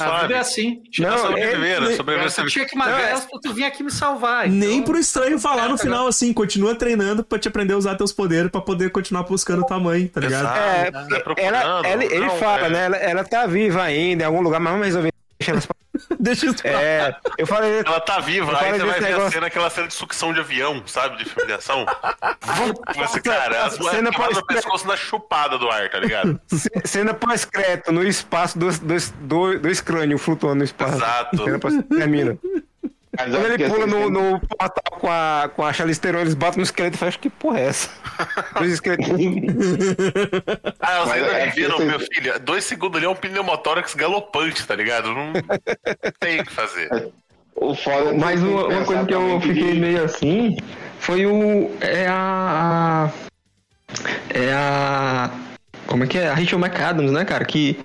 A 0.00 0.04
Sabe? 0.04 0.22
vida 0.22 0.34
é 0.34 0.38
assim. 0.38 0.80
Não, 1.00 1.08
Ela 1.08 1.16
é- 1.16 1.20
sobreviver, 1.26 1.80
nem- 1.80 1.96
sobreviver. 1.96 2.32
Tu 2.32 2.46
tinha 2.46 2.64
que 2.66 2.76
matar 2.76 3.00
é- 3.00 3.14
pra 3.20 3.40
tu 3.42 3.52
vir 3.52 3.64
aqui 3.64 3.82
me 3.82 3.90
salvar. 3.90 4.48
Nem 4.48 4.74
então- 4.74 4.84
pro 4.92 4.98
estranho 4.98 5.38
falar 5.40 5.68
no 5.68 5.76
tá 5.76 5.82
final 5.82 6.06
assim, 6.06 6.32
continua 6.32 6.72
treinando 6.74 7.24
pra 7.24 7.36
te 7.38 7.48
aprender 7.48 7.72
a 7.74 7.76
usar 7.76 7.96
teus 7.96 8.12
poderes 8.12 8.48
pra 8.50 8.60
poder 8.60 8.90
continuar 8.90 9.24
buscando 9.24 9.66
tua 9.66 9.80
mãe, 9.80 10.06
tá 10.06 10.20
ligado? 10.20 10.42
Exato. 10.42 10.58
É, 10.58 10.90
tá 10.92 11.34
ela, 11.36 11.88
ele, 11.88 12.04
ele 12.04 12.26
Não, 12.26 12.36
fala, 12.36 12.66
é. 12.66 12.70
né? 12.70 12.84
Ela, 12.84 12.96
ela 12.98 13.24
tá 13.24 13.44
viva 13.46 13.82
ainda 13.82 14.22
em 14.22 14.26
algum 14.26 14.40
lugar, 14.40 14.60
mas 14.60 14.72
vamos 14.72 14.86
resolver 14.86 15.12
deixa 15.38 15.50
elas. 15.52 15.68
Deixa 16.20 16.46
isso 16.46 16.62
pra. 16.62 16.70
É, 16.82 17.16
eu 17.38 17.46
falei. 17.46 17.80
Ela 17.84 18.00
tá 18.00 18.20
viva, 18.20 18.56
aí 18.60 18.72
você 18.78 18.84
vai 18.84 19.00
ver 19.00 19.06
a 19.06 19.10
negócio. 19.10 19.32
cena, 19.32 19.46
aquela 19.46 19.70
cena 19.70 19.88
de 19.88 19.94
sucção 19.94 20.32
de 20.32 20.38
avião, 20.40 20.82
sabe? 20.86 21.16
De 21.16 21.24
filme 21.24 21.46
de 21.46 21.54
ação. 21.54 21.84
Você, 22.96 23.20
cara, 23.20 23.64
as 23.66 23.78
mulheres 23.78 23.96
Cena 23.98 24.10
acabaram 24.10 24.32
no 24.34 24.46
pós- 24.46 24.56
pescoço 24.56 24.86
na 24.86 24.96
chupada 24.96 25.58
do 25.58 25.68
ar, 25.70 25.88
tá 25.90 25.98
ligado? 25.98 26.40
C- 26.46 26.68
Cena 26.84 27.14
pós-crédito 27.14 27.90
no 27.90 28.04
espaço, 28.06 28.58
dois, 28.58 28.78
dois, 28.78 29.10
dois, 29.22 29.60
dois 29.60 29.80
crânios 29.80 30.20
flutuando 30.22 30.56
no 30.58 30.64
espaço. 30.64 30.96
Exato. 30.96 31.44
Cena 31.44 31.58
pós 31.58 31.74
termina. 31.88 32.38
Mas 33.18 33.34
é 33.34 33.38
Quando 33.38 33.52
ele 33.52 33.68
pula 33.68 33.84
essa 33.84 33.86
no, 33.88 34.10
no 34.10 34.40
portal 34.40 35.00
com 35.00 35.08
a, 35.10 35.50
com 35.54 35.64
a 35.64 35.72
Charlize 35.72 36.00
Theron, 36.00 36.20
eles 36.20 36.34
batem 36.34 36.58
no 36.58 36.62
esqueleto 36.62 36.96
e 36.96 36.98
falam, 36.98 37.14
que 37.20 37.28
porra 37.28 37.58
é 37.60 37.66
essa? 37.66 37.90
Dois 38.58 38.72
esqueletos. 38.74 39.08
Ah, 40.80 41.00
vocês 41.04 41.22
ainda 41.24 41.32
é 41.36 41.44
não 41.46 41.52
que 41.52 41.60
viram, 41.60 41.78
meu 41.80 42.00
filho? 42.00 42.38
Dois 42.40 42.64
segundos 42.64 42.96
ali 42.96 43.06
é 43.06 43.08
um 43.08 43.14
pneumotórax 43.14 43.94
galopante, 43.94 44.66
tá 44.66 44.74
ligado? 44.74 45.12
Não 45.12 45.32
tem 46.20 46.40
o 46.40 46.44
que 46.44 46.52
fazer. 46.52 47.12
O 47.56 47.74
foda 47.74 48.10
é 48.10 48.12
Mas 48.12 48.40
uma, 48.42 48.66
uma 48.68 48.84
coisa 48.84 49.04
que 49.04 49.14
eu 49.14 49.40
fiquei 49.40 49.74
meio 49.74 50.04
assim 50.04 50.56
foi 51.00 51.26
o. 51.26 51.70
É 51.80 52.06
a. 52.06 53.10
a- 53.10 53.10
É 54.30 54.52
a. 54.52 55.30
Como 55.86 56.04
é 56.04 56.06
que 56.06 56.18
é? 56.18 56.28
A 56.28 56.34
Rachel 56.34 56.58
McAdams, 56.58 57.10
né, 57.12 57.24
cara? 57.24 57.44
Que, 57.44 57.78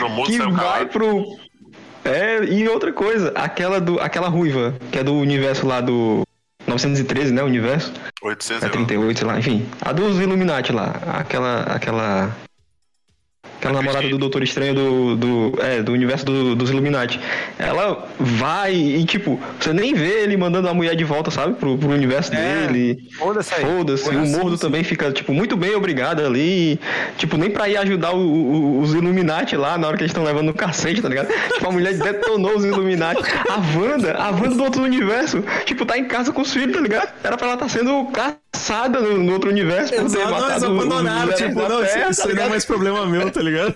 No 0.00 0.08
mundo 0.08 0.26
que 0.26 0.38
vai 0.38 0.86
pro. 0.86 1.24
É, 2.04 2.44
e 2.44 2.68
outra 2.68 2.92
coisa, 2.92 3.32
aquela 3.34 3.80
do. 3.80 4.00
Aquela 4.00 4.28
ruiva, 4.28 4.74
que 4.90 4.98
é 4.98 5.04
do 5.04 5.14
universo 5.14 5.66
lá 5.66 5.80
do. 5.80 6.22
913, 6.66 7.32
né? 7.32 7.42
O 7.42 7.46
universo. 7.46 7.92
800 8.22 8.62
É 8.62 8.68
38, 8.68 9.18
sei 9.18 9.26
lá, 9.26 9.38
enfim. 9.38 9.66
A 9.80 9.92
dos 9.92 10.20
Illuminati 10.20 10.72
lá. 10.72 10.94
Aquela. 11.06 11.62
Aquela. 11.62 12.36
Aquela 13.58 13.74
namorada 13.74 14.08
do 14.08 14.16
Doutor 14.16 14.42
Estranho 14.42 14.74
do, 14.74 15.16
do, 15.16 15.52
é, 15.62 15.82
do 15.82 15.92
universo 15.92 16.24
do- 16.24 16.54
dos 16.56 16.70
Illuminati. 16.70 17.20
Ela 17.58 18.08
vai 18.18 18.74
e, 18.74 19.04
tipo, 19.04 19.38
você 19.60 19.72
nem 19.72 19.92
vê 19.92 20.22
ele 20.22 20.34
mandando 20.36 20.66
a 20.68 20.72
mulher 20.72 20.96
de 20.96 21.04
volta, 21.04 21.30
sabe? 21.30 21.54
Pro, 21.54 21.76
pro 21.76 21.90
universo 21.90 22.32
É, 22.34 22.66
dele. 22.66 22.98
Foda-se 23.18 23.52
aí. 23.54 23.60
Foda-se. 23.60 24.08
O 24.08 24.26
Mordo 24.28 24.56
também 24.56 24.82
fica, 24.82 25.12
tipo, 25.12 25.32
muito 25.34 25.56
bem 25.58 25.74
obrigado 25.74 26.24
ali. 26.24 26.80
Tipo, 27.18 27.36
nem 27.36 27.50
pra 27.50 27.68
ir 27.68 27.76
ajudar 27.76 28.12
o- 28.12 28.18
o- 28.18 28.80
os 28.80 28.94
Illuminati 28.94 29.56
lá 29.56 29.76
na 29.76 29.88
hora 29.88 29.96
que 29.98 30.02
eles 30.04 30.10
estão 30.10 30.24
levando 30.24 30.48
o 30.48 30.54
cacete, 30.54 31.02
tá 31.02 31.08
ligado? 31.10 31.28
Tipo, 31.52 31.68
a 31.68 31.72
mulher 31.72 31.94
detonou 31.98 32.56
os 32.56 32.64
Illuminati. 32.64 33.22
A 33.48 33.56
Wanda, 33.78 34.14
a 34.16 34.30
Wanda 34.30 34.54
do 34.54 34.64
outro 34.64 34.82
universo, 34.82 35.44
tipo, 35.66 35.84
tá 35.84 35.98
em 35.98 36.04
casa 36.06 36.32
com 36.32 36.40
os 36.40 36.50
filhos, 36.52 36.72
tá 36.74 36.80
ligado? 36.80 37.08
Era 37.22 37.36
pra 37.36 37.46
ela 37.48 37.54
estar 37.56 37.68
sendo 37.68 38.06
caçada 38.52 39.00
no, 39.00 39.18
no 39.18 39.32
outro 39.32 39.50
universo. 39.50 39.92
por 39.94 40.10
ter 40.10 40.18
não, 40.18 40.20
eles 40.22 40.30
matado 40.30 40.56
os 40.56 40.62
abandonaram, 40.64 41.32
tipo, 41.34 41.54
não, 41.68 41.82
isso, 41.84 41.92
Terra, 41.94 42.10
isso 42.10 42.22
tá 42.22 42.28
aí 42.28 42.34
não 42.34 42.42
é 42.42 42.48
mais 42.48 42.64
problema 42.64 43.06
meu, 43.06 43.30
tá 43.30 43.40
ligado? 43.42 43.74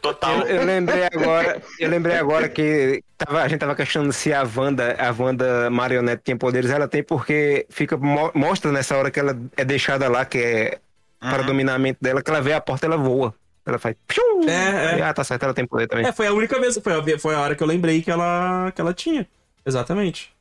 Total. 0.00 0.40
Eu, 0.46 0.56
eu 0.56 0.64
lembrei 0.64 1.04
agora, 1.04 1.60
eu 1.78 1.88
lembrei 1.90 2.16
agora 2.16 2.48
que 2.48 3.02
tava- 3.18 3.42
a 3.42 3.48
gente 3.48 3.58
tava 3.60 3.74
questionando 3.74 4.12
se 4.12 4.32
a 4.32 4.42
Wanda, 4.56 4.96
a 4.98 5.12
Wanda 5.22 5.68
marionete 5.70 6.22
tem 6.22 6.36
poderes. 6.36 6.70
Ela 6.70 6.86
tem 6.88 7.02
porque 7.02 7.66
fica 7.68 7.96
mo- 7.96 8.30
mostra 8.34 8.70
nessa 8.72 8.96
hora 8.96 9.10
que 9.10 9.18
ela 9.18 9.36
é 9.56 9.64
deixada 9.64 10.08
lá, 10.08 10.24
que 10.24 10.38
é 10.38 10.78
para 11.18 11.42
dominar 11.42 11.74
a 11.74 11.78
mente 11.78 11.98
dela, 12.00 12.22
que 12.22 12.30
ela 12.30 12.40
vê 12.40 12.52
a 12.52 12.60
porta 12.60 12.86
ela 12.86 12.96
voa. 12.96 13.34
Ela 13.66 13.78
faz. 13.78 13.94
piu! 14.06 14.22
É, 14.48 14.94
é. 14.94 14.98
E, 14.98 15.02
Ah, 15.02 15.12
tá 15.12 15.22
certo, 15.22 15.42
ela 15.42 15.52
tem 15.54 15.66
poder 15.66 15.86
também. 15.86 16.06
É, 16.06 16.12
foi 16.12 16.26
a 16.26 16.32
única 16.32 16.58
vez, 16.58 16.78
foi 16.82 16.94
a, 16.94 17.18
foi 17.18 17.34
a 17.34 17.40
hora 17.40 17.54
que 17.54 17.62
eu 17.62 17.66
lembrei 17.66 18.00
que 18.00 18.10
ela, 18.10 18.72
que 18.74 18.80
ela 18.80 18.94
tinha. 18.94 19.26
Exatamente. 19.66 20.32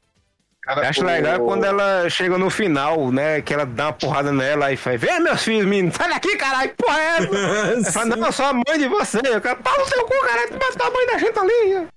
Cara, 0.62 0.82
Eu 0.84 0.89
acho 0.89 1.03
legal 1.05 1.39
quando 1.39 1.64
ela 1.64 2.10
chega 2.10 2.38
no 2.38 2.49
final, 2.49 3.12
né? 3.12 3.41
Que 3.41 3.53
ela 3.53 3.66
dá 3.66 3.86
uma 3.88 3.93
porrada 3.93 4.32
nela 4.32 4.72
e 4.72 4.78
faz, 4.78 4.99
vem 4.99 5.20
meus 5.22 5.41
filhos, 5.43 5.66
menino, 5.66 5.91
sai 5.93 6.10
daqui, 6.10 6.36
caralho, 6.36 6.70
que 6.70 6.76
porra 6.76 6.99
é 6.99 7.74
essa? 7.78 7.91
Fala, 7.93 8.16
não, 8.16 8.26
eu 8.28 8.32
sou 8.32 8.45
a 8.45 8.53
mãe 8.53 8.78
de 8.78 8.88
você. 8.88 9.20
Eu 9.24 9.41
quero 9.41 9.57
pau 9.64 9.78
no 9.80 9.86
seu 9.88 10.03
cu, 10.05 10.20
caralho, 10.22 10.49
tu 10.49 10.53
matou 10.60 10.88
a 10.88 10.91
mãe 10.91 11.07
da 11.07 11.18
gente 11.18 11.39
ali. 11.39 11.88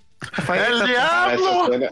Faz, 0.43 0.63
É 0.63 0.71
"Eita, 0.73 0.87
diabo! 0.87 1.33
Essa 1.33 1.67
cena, 1.67 1.91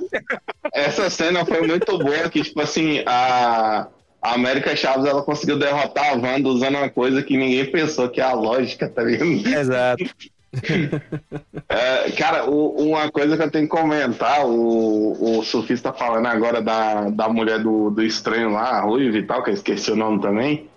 essa 0.72 1.10
cena 1.10 1.44
foi 1.44 1.66
muito 1.66 1.98
boa, 1.98 2.30
que, 2.30 2.42
tipo 2.42 2.60
assim, 2.60 3.02
a, 3.04 3.88
a 4.22 4.34
América 4.34 4.76
Chaves 4.76 5.04
ela 5.04 5.22
conseguiu 5.24 5.58
derrotar 5.58 6.10
a 6.10 6.14
Wanda 6.14 6.48
usando 6.48 6.76
uma 6.76 6.88
coisa 6.88 7.22
que 7.24 7.36
ninguém 7.36 7.66
pensou, 7.72 8.08
que 8.08 8.20
é 8.20 8.24
a 8.24 8.32
lógica, 8.32 8.88
tá 8.88 9.02
ligado? 9.02 9.24
Exato. 9.48 10.04
É, 11.68 12.10
cara, 12.12 12.50
o- 12.50 12.88
uma 12.90 13.10
coisa 13.10 13.36
que 13.36 13.42
eu 13.42 13.50
tenho 13.50 13.68
que 13.68 13.70
comentar, 13.76 14.44
o, 14.44 15.38
o 15.38 15.42
surfista 15.44 15.92
falando 15.92 16.26
agora 16.26 16.60
da, 16.60 17.08
da 17.08 17.28
mulher 17.28 17.60
do, 17.60 17.90
do 17.90 18.02
estranho 18.02 18.50
lá, 18.50 18.70
a 18.70 18.80
Ruiva 18.80 19.16
e 19.16 19.22
tal, 19.24 19.42
que 19.42 19.50
eu 19.50 19.54
esqueci 19.54 19.90
o 19.92 19.96
nome 19.96 20.20
também. 20.20 20.68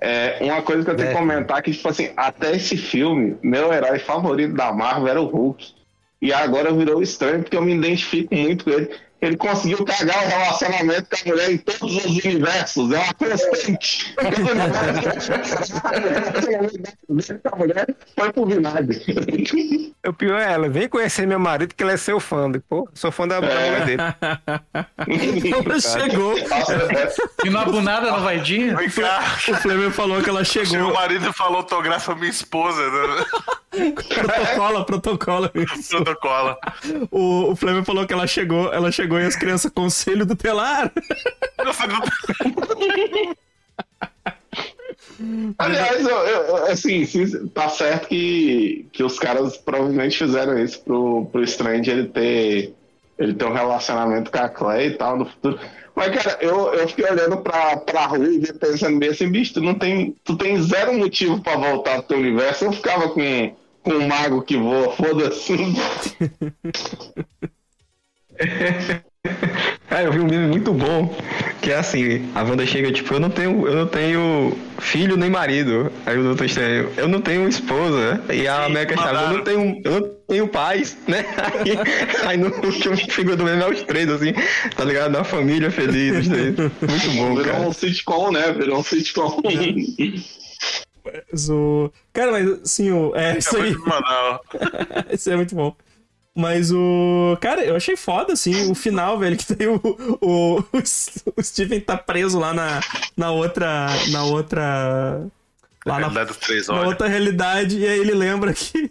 É, 0.00 0.38
uma 0.42 0.60
coisa 0.62 0.84
que 0.84 0.90
eu 0.90 0.96
tenho 0.96 1.08
que 1.10 1.14
É. 1.14 1.18
comentar 1.18 1.62
que, 1.62 1.70
tipo 1.72 1.88
assim, 1.88 2.10
até 2.16 2.54
esse 2.56 2.76
filme, 2.76 3.36
meu 3.42 3.72
herói 3.72 3.98
favorito 4.00 4.54
da 4.54 4.72
Marvel 4.72 5.08
era 5.08 5.20
o 5.22 5.26
Hulk. 5.26 5.72
E 6.20 6.32
agora 6.32 6.72
virou 6.72 6.98
o 6.98 7.02
estranho, 7.02 7.42
porque 7.42 7.56
eu 7.56 7.62
me 7.62 7.74
identifico 7.74 8.34
muito 8.34 8.64
com 8.64 8.70
ele. 8.70 8.90
Ele 9.24 9.36
conseguiu 9.36 9.84
cagar 9.84 10.24
o 10.24 10.28
relacionamento 10.28 11.08
com 11.08 11.16
a 11.16 11.32
mulher 11.32 11.50
em 11.50 11.58
todos 11.58 11.96
os 12.04 12.24
universos. 12.24 12.92
É 12.92 12.98
uma 12.98 13.14
constante. 13.14 14.14
Todo 14.16 14.36
universo 17.08 17.38
com 17.42 17.54
a 17.54 17.58
mulher 17.58 17.86
foi 18.16 18.32
pro 18.32 18.46
vinagre. 18.46 19.94
O 20.06 20.12
pior 20.12 20.38
é 20.38 20.52
ela, 20.52 20.68
vem 20.68 20.88
conhecer 20.88 21.26
meu 21.26 21.38
marido 21.38 21.74
que 21.74 21.82
ele 21.82 21.92
é 21.92 21.96
seu 21.96 22.20
fã. 22.20 22.52
Pô, 22.68 22.86
sou 22.92 23.10
fã 23.10 23.26
da, 23.26 23.40
mulher 23.40 23.86
dele. 23.86 24.02
Ela 25.64 25.80
chegou, 25.80 26.34
E 27.44 27.50
no 27.50 27.58
Abunada 27.58 28.10
não 28.10 28.22
vai 28.22 28.38
dia? 28.40 28.76
Vem 28.76 28.90
cá. 28.90 29.36
o 29.48 29.54
Flemer 29.54 29.90
falou 29.90 30.22
que 30.22 30.28
ela 30.28 30.44
Chegou 30.44 30.90
o 30.90 30.94
marido 30.94 31.32
falou 31.32 31.58
autografa 31.58 32.14
minha 32.14 32.30
esposa. 32.30 32.80
Né? 32.90 33.24
Protocola, 34.14 34.84
protocola. 34.84 35.52
Protocola. 35.88 36.58
O, 37.10 37.52
o 37.52 37.56
Flemer 37.56 37.84
falou 37.84 38.06
que 38.06 38.12
ela 38.12 38.26
chegou, 38.26 38.72
ela 38.72 38.92
chegou 38.92 39.13
e 39.20 39.26
as 39.26 39.36
crianças, 39.36 39.70
conselho 39.72 40.26
do 40.26 40.36
telar. 40.36 40.92
Aliás, 45.58 46.06
eu, 46.06 46.16
eu- 46.16 46.56
assim, 46.66 47.04
sim, 47.04 47.46
tá 47.48 47.68
certo 47.68 48.08
que, 48.08 48.86
que 48.92 49.02
os 49.02 49.18
caras 49.18 49.56
provavelmente 49.56 50.18
fizeram 50.18 50.58
isso 50.58 50.80
pro, 50.82 51.26
pro 51.26 51.42
Strange 51.44 51.90
ele 51.90 52.08
ter, 52.08 52.74
ele 53.18 53.34
ter 53.34 53.44
um 53.44 53.52
relacionamento 53.52 54.30
com 54.30 54.38
a 54.38 54.48
Clay 54.48 54.88
e 54.88 54.96
tal 54.96 55.18
no 55.18 55.26
futuro. 55.26 55.58
Mas, 55.94 56.10
cara, 56.22 56.38
eu, 56.40 56.72
eu 56.74 56.88
fiquei 56.88 57.04
olhando 57.08 57.36
pra, 57.38 57.76
pra 57.76 58.06
rua 58.06 58.26
e 58.28 58.52
pensando 58.54 58.98
bem 58.98 59.10
assim, 59.10 59.30
bicho, 59.30 59.54
tu 59.54 59.60
não 59.60 59.74
tem, 59.74 60.14
tu 60.24 60.36
tem 60.36 60.60
zero 60.60 60.92
motivo 60.94 61.40
pra 61.40 61.56
voltar 61.56 61.98
pro 61.98 62.08
teu 62.08 62.18
universo. 62.18 62.64
Eu 62.64 62.72
ficava 62.72 63.08
com, 63.10 63.54
com 63.82 63.90
um 63.92 64.08
mago 64.08 64.42
que 64.42 64.56
voa, 64.56 64.92
foda-se. 64.92 65.54
Eu 70.02 70.12
vi 70.12 70.20
um 70.20 70.26
meme 70.26 70.48
muito 70.48 70.72
bom, 70.72 71.16
que 71.62 71.70
é 71.70 71.76
assim, 71.76 72.28
a 72.34 72.42
Wanda 72.42 72.66
chega, 72.66 72.90
tipo, 72.90 73.14
eu 73.14 73.20
não 73.20 73.30
tenho, 73.30 73.66
eu 73.66 73.76
não 73.76 73.86
tenho 73.86 74.56
filho 74.78 75.16
nem 75.16 75.30
marido. 75.30 75.90
Aí 76.04 76.18
o 76.18 76.22
Doutor 76.22 76.46
Estranho, 76.46 76.90
eu 76.96 77.08
não 77.08 77.20
tenho 77.20 77.48
esposa. 77.48 78.20
E 78.32 78.48
a 78.48 78.56
Sim, 78.56 78.62
América 78.66 78.96
Chaves, 78.96 79.22
eu 79.22 79.36
não 79.36 79.44
tenho, 79.44 79.82
eu 79.84 80.00
não 80.00 80.10
tenho 80.28 80.48
pais, 80.48 80.98
né? 81.06 81.24
Aí, 81.60 82.28
aí 82.28 82.36
no 82.36 82.48
último 82.48 82.96
figura 82.96 83.36
do 83.36 83.44
meme 83.44 83.62
é 83.62 83.68
os 83.68 83.82
três, 83.82 84.10
assim, 84.10 84.32
tá 84.76 84.84
ligado? 84.84 85.12
Da 85.12 85.22
família 85.22 85.70
feliz, 85.70 86.18
os 86.18 86.28
três. 86.28 86.56
Muito 86.56 87.10
bom, 87.16 87.36
Virou 87.36 87.52
cara. 87.52 87.68
um 87.68 87.72
sitcom, 87.72 88.32
né? 88.32 88.52
Virou 88.52 88.80
um 88.80 88.82
sitcom. 88.82 89.40
Mas 91.30 91.48
o... 91.50 91.92
Cara, 92.12 92.32
mas 92.32 92.48
assim, 92.62 92.90
o... 92.90 93.14
é 93.14 93.38
isso 93.38 93.56
Acabou 93.56 93.94
aí. 93.94 95.14
Isso 95.14 95.30
é 95.30 95.36
muito 95.36 95.54
bom. 95.54 95.76
Mas 96.36 96.72
o. 96.72 97.38
Cara, 97.40 97.64
eu 97.64 97.76
achei 97.76 97.96
foda, 97.96 98.32
assim, 98.32 98.70
o 98.70 98.74
final, 98.74 99.18
velho, 99.18 99.36
que 99.36 99.54
tem 99.54 99.68
o. 99.68 99.80
O, 100.20 100.64
o 101.36 101.42
Steven 101.42 101.80
tá 101.80 101.96
preso 101.96 102.38
lá 102.40 102.52
na, 102.52 102.80
na 103.16 103.30
outra. 103.30 103.86
Na 104.10 104.24
outra. 104.24 105.26
Lá 105.86 106.00
na, 106.00 106.08
na 106.74 106.80
outra 106.88 107.06
realidade, 107.06 107.78
e 107.78 107.86
aí 107.86 107.98
ele 108.00 108.14
lembra 108.14 108.52
que. 108.52 108.90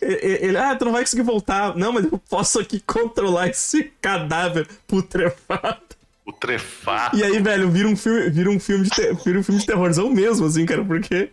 Ele, 0.00 0.56
ah, 0.56 0.74
tu 0.74 0.86
não 0.86 0.92
vai 0.92 1.02
conseguir 1.02 1.22
voltar. 1.22 1.76
Não, 1.76 1.92
mas 1.92 2.04
eu 2.10 2.18
posso 2.30 2.58
aqui 2.60 2.80
controlar 2.80 3.48
esse 3.48 3.92
cadáver 4.00 4.66
putrefado. 4.86 5.82
O 6.24 6.32
trefar. 6.32 7.10
E 7.14 7.22
aí, 7.22 7.38
velho, 7.42 7.70
vira 7.70 7.88
um 7.88 7.96
filme, 7.96 8.30
vira 8.30 8.48
um 8.48 8.58
filme 8.60 8.84
de, 8.84 8.90
te- 8.90 9.12
vira 9.24 9.38
um 9.38 9.42
filme 9.42 9.60
de 9.60 9.66
terrorzão 9.66 10.08
mesmo, 10.08 10.46
assim, 10.46 10.64
cara, 10.64 10.82
porque. 10.84 11.28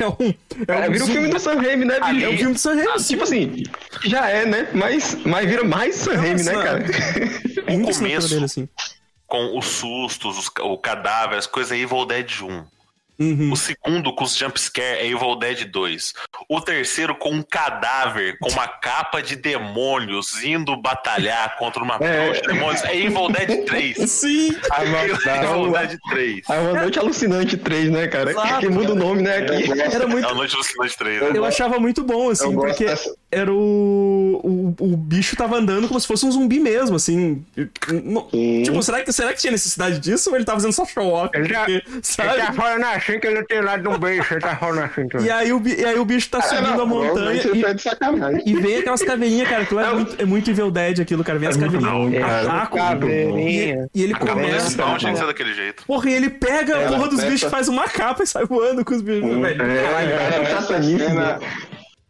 É 0.00 0.08
um. 0.08 0.34
É 0.62 0.66
Cara, 0.66 0.90
vira 0.90 1.04
um 1.04 1.06
filme 1.06 1.28
do 1.28 1.38
Sam 1.38 1.60
Raimi, 1.60 1.84
né, 1.84 2.00
bicho? 2.00 2.24
É 2.24 2.28
um 2.28 2.36
filme 2.38 2.52
do 2.54 2.58
Sam 2.58 2.74
Raimi, 2.74 3.04
Tipo 3.04 3.22
assim, 3.22 3.62
já 4.04 4.28
é, 4.30 4.46
né? 4.46 4.68
Mas, 4.72 5.16
mas 5.24 5.48
vira 5.48 5.64
mais 5.64 5.94
Sam 5.96 6.16
Raimi, 6.16 6.42
né, 6.42 6.52
cara? 6.52 6.84
É 7.66 7.74
assinatura 7.74 7.94
começo 7.94 8.28
dele, 8.30 8.44
assim. 8.44 8.68
com 9.26 9.58
os 9.58 9.66
sustos, 9.66 10.38
os, 10.38 10.50
o 10.60 10.78
cadáver, 10.78 11.38
as 11.38 11.46
coisas 11.46 11.72
Evil 11.72 12.06
Dead 12.06 12.40
1. 12.42 12.64
Uhum. 13.18 13.50
O 13.52 13.56
segundo 13.56 14.14
com 14.14 14.24
os 14.24 14.36
jumpscare 14.36 14.98
é 15.00 15.06
Evil 15.06 15.34
Dead 15.36 15.64
2. 15.64 16.12
O 16.48 16.60
terceiro 16.60 17.16
com 17.16 17.30
um 17.30 17.42
cadáver, 17.42 18.38
com 18.38 18.50
uma 18.50 18.68
capa 18.68 19.20
de 19.20 19.34
demônios 19.36 20.42
indo 20.44 20.76
batalhar 20.80 21.56
contra 21.58 21.82
uma 21.82 21.96
É. 22.02 22.30
de 22.32 22.42
demônios 22.42 22.84
é 22.84 22.96
Evil 22.96 23.28
Dead 23.28 23.64
3. 23.64 23.96
Sim! 24.10 24.48
Evil 24.80 25.72
Dead 25.72 25.98
3. 26.10 26.42
É 26.48 26.58
uma 26.60 26.80
noite 26.82 26.98
alucinante 26.98 27.56
3, 27.56 27.90
né, 27.90 28.06
cara? 28.06 28.30
Exato, 28.30 28.60
que 28.60 28.68
muda 28.68 28.92
o 28.92 28.96
nome, 28.96 29.22
né, 29.22 29.40
Eu 29.40 29.44
aqui. 29.54 29.66
gosto- 29.66 29.80
Era 29.82 30.04
É 30.04 30.06
muito. 30.06 30.28
a 30.28 30.34
Noite 30.34 30.54
Alucinante 30.54 30.96
3. 30.98 31.22
Eu 31.22 31.42
Né? 31.42 31.48
achava 31.48 31.78
muito 31.80 32.04
bom, 32.04 32.30
assim, 32.30 32.44
eu 32.44 32.52
porque 32.60 32.84
dessa- 32.84 33.14
era 33.30 33.52
o, 33.52 34.40
o. 34.44 34.68
O 34.80 34.96
bicho 34.96 35.34
tava 35.36 35.56
andando 35.56 35.88
como 35.88 35.98
se 36.00 36.06
fosse 36.06 36.24
um 36.24 36.30
zumbi 36.30 36.60
mesmo, 36.60 36.94
assim. 36.96 37.44
Sim. 38.30 38.62
Tipo, 38.62 38.82
será 38.82 39.02
que, 39.02 39.12
será 39.12 39.32
que 39.32 39.40
tinha 39.40 39.50
necessidade 39.50 39.98
disso 39.98 40.30
ou 40.30 40.36
ele 40.36 40.44
tava 40.44 40.58
fazendo 40.58 40.72
só 40.72 40.84
show 40.86 41.08
off? 41.12 41.30
Ele 41.36 41.48
já- 41.48 41.68
Ele 41.68 41.82
sabe? 42.02 42.38
tá 42.40 42.52
falando 42.52 42.84
assim 43.08 43.20
que 43.20 43.26
ele 43.26 43.36
não 43.40 43.46
tem 43.46 43.60
lado 43.60 43.82
de 43.82 43.88
um 43.88 43.98
beijo, 43.98 44.26
ele 44.34 44.40
tá 44.40 44.56
falando 44.56 44.78
assim. 44.80 45.08
E 45.24 45.30
aí, 45.30 45.52
o, 45.52 45.62
e 45.66 45.84
aí 45.84 45.98
o 45.98 46.04
bicho 46.04 46.28
tá 46.30 46.38
Ah, 46.38 46.42
subindo 46.42 46.74
não, 46.76 46.82
a 46.82 46.86
montanha 46.86 47.42
e, 47.54 47.62
tá 47.62 47.72
de 47.72 47.82
sacanagem. 47.82 48.42
e 48.46 48.54
vem 48.54 48.76
aquelas 48.78 49.02
caveirinhas, 49.02 49.48
cara. 49.48 49.62
Aquilo 49.62 49.80
é 49.80 49.92
muito, 49.94 50.22
é 50.22 50.24
muito 50.24 50.50
Evil 50.50 50.70
Dead, 50.70 51.00
aquilo, 51.00 51.24
cara. 51.24 51.38
Vem 51.38 51.48
as 51.48 51.56
caveirinhas. 51.56 52.14
É, 52.14 52.22
ataco, 52.22 52.76
caveirinha. 52.76 53.88
e, 53.94 54.00
e 54.00 54.02
ele 54.04 54.12
Não 54.12 54.20
começa. 54.20 54.96
tinha 54.98 55.12
que 55.12 55.18
ser 55.18 55.26
daquele 55.26 55.54
jeito. 55.54 55.84
Porra, 55.86 56.10
e 56.10 56.14
ele 56.14 56.30
pega 56.30 56.76
a 56.76 56.80
Ela 56.82 56.96
porra 56.96 57.08
dos 57.08 57.24
bichos, 57.24 57.50
faz 57.50 57.68
uma 57.68 57.88
capa 57.88 58.22
e 58.22 58.26
sai 58.26 58.44
voando 58.44 58.84
com 58.84 58.94
os 58.94 59.02
bichos, 59.02 59.36
velho. 59.36 59.58
Cara, 59.58 60.38
nessa 60.40 60.82
cena. 60.82 61.40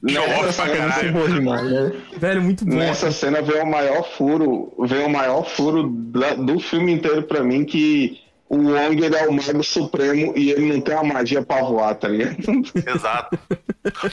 Show 0.09 0.29
Nessa 0.29 0.53
cena. 0.67 1.13
Boa 1.13 1.29
demais, 1.29 1.63
né? 1.71 1.93
Velho, 2.19 2.41
muito 2.43 2.65
bom. 2.65 2.77
nessa 2.77 3.11
cena 3.11 3.43
veio 3.43 3.65
o 3.65 3.71
maior 3.71 4.05
furo, 4.17 4.73
veio 4.87 5.07
o 5.07 5.11
maior 5.11 5.45
furo 5.45 5.83
do 5.89 6.61
filme 6.61 6.93
inteiro 6.93 7.23
pra 7.25 7.43
mim 7.43 7.65
que 7.65 8.17
o 8.49 8.57
Wong 8.57 9.05
ele 9.05 9.15
é 9.17 9.27
o 9.29 9.33
mago 9.33 9.63
supremo 9.63 10.33
e 10.37 10.51
ele 10.51 10.73
não 10.73 10.81
tem 10.81 10.95
a 10.95 11.03
magia 11.03 11.43
pra 11.43 11.63
voar, 11.63 11.95
tá 11.95 12.09
ligado? 12.09 12.37
Exato. 12.87 13.39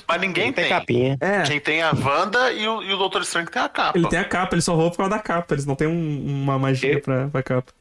Mas 0.07 0.21
ninguém 0.21 0.51
Tem 0.51 0.65
tem. 0.65 0.69
capinha. 0.69 1.17
É, 1.21 1.41
Quem 1.43 1.59
tem 1.59 1.81
a 1.81 1.91
Wanda 1.91 2.51
e 2.51 2.67
o, 2.67 2.81
e 2.83 2.93
o 2.93 2.97
Doutor 2.97 3.21
Estranho 3.21 3.45
que 3.47 3.53
tem 3.53 3.61
a 3.61 3.69
capa. 3.69 3.97
ele 3.97 4.07
tem 4.09 4.19
a 4.19 4.25
capa, 4.25 4.55
ele 4.55 4.61
só 4.61 4.75
voa 4.75 4.89
por 4.91 4.97
causa 4.97 5.11
da 5.11 5.19
capa. 5.19 5.53
Eles 5.53 5.65
não 5.65 5.75
tem 5.75 5.87
um- 5.87 6.25
uma 6.25 6.59
magia 6.59 6.93
Eu- 6.93 7.01
pra, 7.01 7.27
pra 7.27 7.41
capa. 7.43 7.71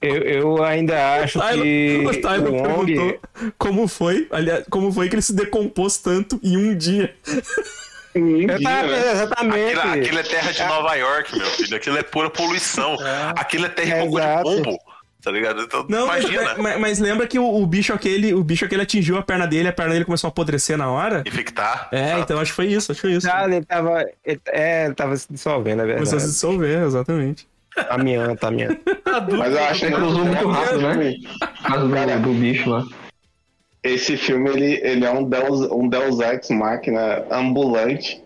Eu, 0.00 0.16
eu 0.16 0.64
ainda 0.64 1.14
acho 1.22 1.38
que 1.38 2.02
o 2.10 2.20
Tyler 2.20 2.52
o 2.52 2.56
Wong... 2.56 2.92
perguntou 2.92 3.20
como 3.56 3.86
foi, 3.86 4.26
aliás, 4.32 4.64
como 4.68 4.90
foi 4.92 5.08
que 5.08 5.14
ele 5.14 5.22
se 5.22 5.32
decompôs 5.32 5.96
tanto 5.98 6.40
em 6.42 6.56
um 6.56 6.76
dia. 6.76 7.14
Um 8.16 8.36
dia, 8.46 8.60
tava- 8.60 8.88
né? 8.88 9.12
exatamente. 9.12 9.78
Aquilo, 9.78 9.94
aquilo 10.02 10.18
é 10.18 10.22
terra 10.24 10.50
de 10.52 10.64
Nova 10.64 10.94
York, 10.96 11.38
meu 11.38 11.46
filho. 11.46 11.76
Aquilo 11.76 11.98
é 11.98 12.02
pura 12.02 12.28
poluição. 12.28 12.96
Aquilo 13.36 13.66
é 13.66 13.68
terra 13.68 14.00
cocô 14.04 14.20
de 14.20 14.42
pombo. 14.42 14.78
Tá 15.22 15.30
ligado? 15.30 15.62
Então, 15.62 15.86
Não, 15.88 16.06
mas, 16.08 16.24
imagina. 16.24 16.54
mas- 16.58 16.80
mas 16.80 16.98
lembra 16.98 17.26
que 17.28 17.38
o, 17.38 17.44
o 17.44 17.64
bicho 17.66 17.92
aquele, 17.92 18.34
o 18.34 18.42
bicho 18.42 18.64
aquele 18.64 18.82
atingiu 18.82 19.16
a 19.16 19.22
perna 19.22 19.46
dele, 19.46 19.68
a 19.68 19.72
perna 19.72 19.92
dele 19.92 20.04
começou 20.04 20.26
a 20.26 20.30
apodrecer 20.30 20.76
na 20.76 20.90
hora? 20.90 21.22
Infectar. 21.24 21.88
É, 21.92 22.08
sabe? 22.08 22.20
então 22.22 22.40
acho 22.40 22.50
que 22.50 22.56
foi 22.56 22.66
isso, 22.66 22.90
acho 22.90 23.00
que 23.00 23.06
foi 23.08 23.16
isso. 23.16 23.28
Ah, 23.30 23.44
ele 23.44 23.64
tava. 23.64 24.04
Ele, 24.24 24.40
é, 24.48 24.86
ele 24.86 24.94
tava 24.94 25.16
se 25.16 25.26
dissolvendo, 25.32 25.82
é 25.82 25.94
Começou 25.94 26.02
a 26.02 26.06
se 26.06 26.10
verdade. 26.26 26.32
dissolver, 26.32 26.82
exatamente. 26.84 27.46
Tá 27.74 27.96
miando, 27.96 28.36
tá. 28.36 28.50
Mas 28.50 29.52
eu 29.54 29.64
achei 29.64 29.90
que 29.90 29.94
Cruzou 29.96 30.24
muito 30.24 30.48
rápido, 30.48 30.80
né? 30.82 31.14
Causa 31.66 31.86
do, 31.86 32.22
do 32.22 32.34
bicho 32.34 32.68
lá. 32.68 32.84
Esse 33.82 34.16
filme 34.16 34.50
ele, 34.50 34.80
ele 34.82 35.04
é 35.04 35.10
um 35.10 35.24
Deus, 35.24 35.60
um 35.72 35.88
Deus 35.88 36.20
Ex 36.20 36.50
Máquina 36.50 37.24
ambulante 37.30 38.21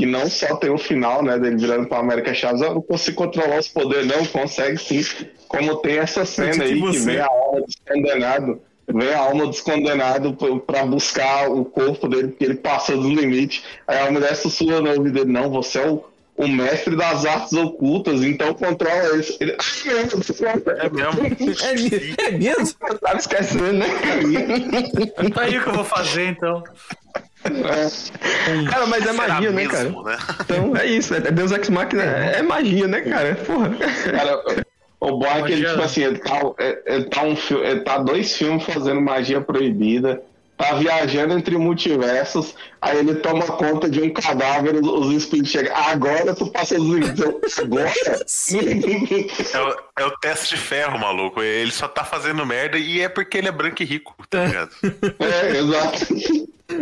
que 0.00 0.06
não 0.06 0.26
só 0.30 0.56
tem 0.56 0.70
o 0.70 0.78
final, 0.78 1.22
né, 1.22 1.38
dele 1.38 1.56
virando 1.56 1.86
pra 1.86 1.98
América 1.98 2.32
Chaves, 2.32 2.62
eu 2.62 2.72
não 2.74 2.80
consigo 2.82 3.16
controlar 3.18 3.58
os 3.58 3.68
poderes, 3.68 4.06
não, 4.06 4.24
consegue 4.24 4.78
sim. 4.78 5.02
Como 5.46 5.76
tem 5.76 5.98
essa 5.98 6.24
cena 6.24 6.52
tipo 6.52 6.62
aí 6.64 6.74
que 6.74 6.80
você. 6.80 6.98
vem 7.10 7.20
a 7.20 7.26
alma 7.26 7.60
dos 7.60 7.76
condenados, 7.86 8.56
vem 8.88 9.12
a 9.12 9.18
alma 9.18 9.46
dos 9.46 9.60
condenados 9.60 10.34
pra- 10.36 10.56
pra 10.60 10.86
buscar 10.86 11.50
o 11.50 11.64
corpo 11.64 12.08
dele, 12.08 12.28
porque 12.28 12.44
ele 12.44 12.54
passou 12.54 12.96
do 12.96 13.08
limite. 13.10 13.62
Aí 13.86 13.98
a 13.98 14.10
mulher 14.10 14.34
sussurra 14.36 14.80
no 14.80 14.88
ouvido 14.90 15.12
dele, 15.12 15.30
não, 15.32 15.50
você 15.50 15.80
é 15.80 15.86
o, 15.90 16.02
o 16.36 16.48
mestre 16.48 16.96
das 16.96 17.26
artes 17.26 17.52
ocultas, 17.52 18.22
então 18.22 18.54
controla 18.54 19.18
isso. 19.18 19.36
Ele, 19.40 19.54
"Ah, 19.58 19.64
não, 19.84 20.72
É 20.78 20.88
mesmo. 20.88 21.56
É, 21.62 21.74
me- 21.74 22.14
é 22.18 22.30
mesmo? 22.30 22.76
Eu 22.88 22.98
tava 22.98 23.18
esquecendo, 23.18 23.72
né? 23.74 23.86
Tá 25.34 25.42
aí 25.42 25.58
o 25.58 25.62
que 25.62 25.68
eu 25.68 25.74
vou 25.74 25.84
fazer, 25.84 26.26
então. 26.28 26.62
Cara, 27.42 28.86
mas 28.86 29.06
é 29.06 29.12
Será 29.12 29.28
magia, 29.28 29.50
né, 29.50 29.66
cara? 29.66 29.84
mesmo, 29.84 30.02
né? 30.02 30.18
Então 30.40 30.76
é 30.76 30.86
isso, 30.86 31.14
é 31.14 31.20
Deus 31.20 31.52
Ex 31.52 31.68
Machina, 31.70 32.02
é 32.02 32.42
magia, 32.42 32.86
né, 32.86 33.00
cara? 33.00 33.34
Porra. 33.34 33.70
Cara, 34.10 34.42
o 35.00 35.18
bom 35.18 35.26
é 35.26 35.42
que 35.42 35.52
ele, 35.52 35.66
tipo 35.66 35.82
assim, 35.82 36.02
ele 36.02 36.18
tá, 36.18 36.40
ele, 36.86 37.04
tá 37.04 37.22
um, 37.22 37.34
ele 37.62 37.80
tá 37.80 37.98
dois 37.98 38.36
filmes 38.36 38.64
fazendo 38.64 39.00
magia 39.00 39.40
proibida, 39.40 40.22
tá 40.58 40.74
viajando 40.74 41.32
entre 41.32 41.56
multiversos, 41.56 42.54
aí 42.82 42.98
ele 42.98 43.14
toma 43.14 43.46
conta 43.46 43.88
de 43.88 44.02
um 44.02 44.12
cadáver, 44.12 44.74
os, 44.74 44.86
os 44.86 45.14
espíritos 45.14 45.50
chegam, 45.50 45.74
agora 45.74 46.34
tu 46.34 46.52
passa 46.52 46.74
os 46.74 46.86
limites. 46.86 47.18
Eu, 47.18 47.40
Agora? 47.64 47.90
É 49.52 49.60
o, 49.60 49.76
é 50.00 50.06
o 50.06 50.10
teste 50.18 50.54
de 50.54 50.60
ferro, 50.60 50.98
maluco. 50.98 51.42
Ele 51.42 51.70
só 51.70 51.88
tá 51.88 52.04
fazendo 52.04 52.44
merda 52.44 52.76
e 52.76 53.00
é 53.00 53.08
porque 53.08 53.38
ele 53.38 53.48
é 53.48 53.52
branco 53.52 53.82
e 53.82 53.86
rico, 53.86 54.14
tá 54.28 54.44
ligado? 54.44 54.70
é, 55.18 55.56
exato. 55.56 56.06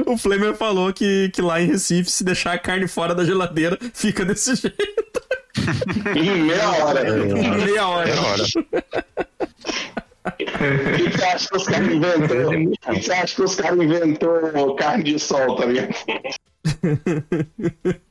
O 0.06 0.16
Flamer 0.16 0.54
falou 0.54 0.92
que, 0.92 1.30
que 1.32 1.42
lá 1.42 1.60
em 1.60 1.66
Recife, 1.66 2.10
se 2.10 2.24
deixar 2.24 2.52
a 2.52 2.58
carne 2.58 2.86
fora 2.86 3.14
da 3.14 3.24
geladeira, 3.24 3.78
fica 3.94 4.24
desse 4.24 4.54
jeito. 4.54 5.22
Em 6.16 6.42
meia 6.42 6.70
hora. 6.70 7.08
Em 7.08 7.64
meia 7.64 7.88
hora. 7.88 8.10
É 8.10 8.18
hora. 8.18 8.42
O 10.28 10.32
que 10.36 11.10
você 11.10 11.24
acha 11.24 11.48
que 11.48 11.56
os 11.56 11.64
caras 11.66 11.88
inventou? 11.88 12.50
O 12.50 12.94
que 12.94 13.02
você 13.02 13.12
acha 13.12 13.34
que 13.34 13.42
os 13.42 13.54
caras 13.54 13.78
inventou 13.80 14.76
carne 14.76 15.04
de 15.04 15.18
sol, 15.18 15.56
tá 15.56 15.64
ligado? 15.66 15.94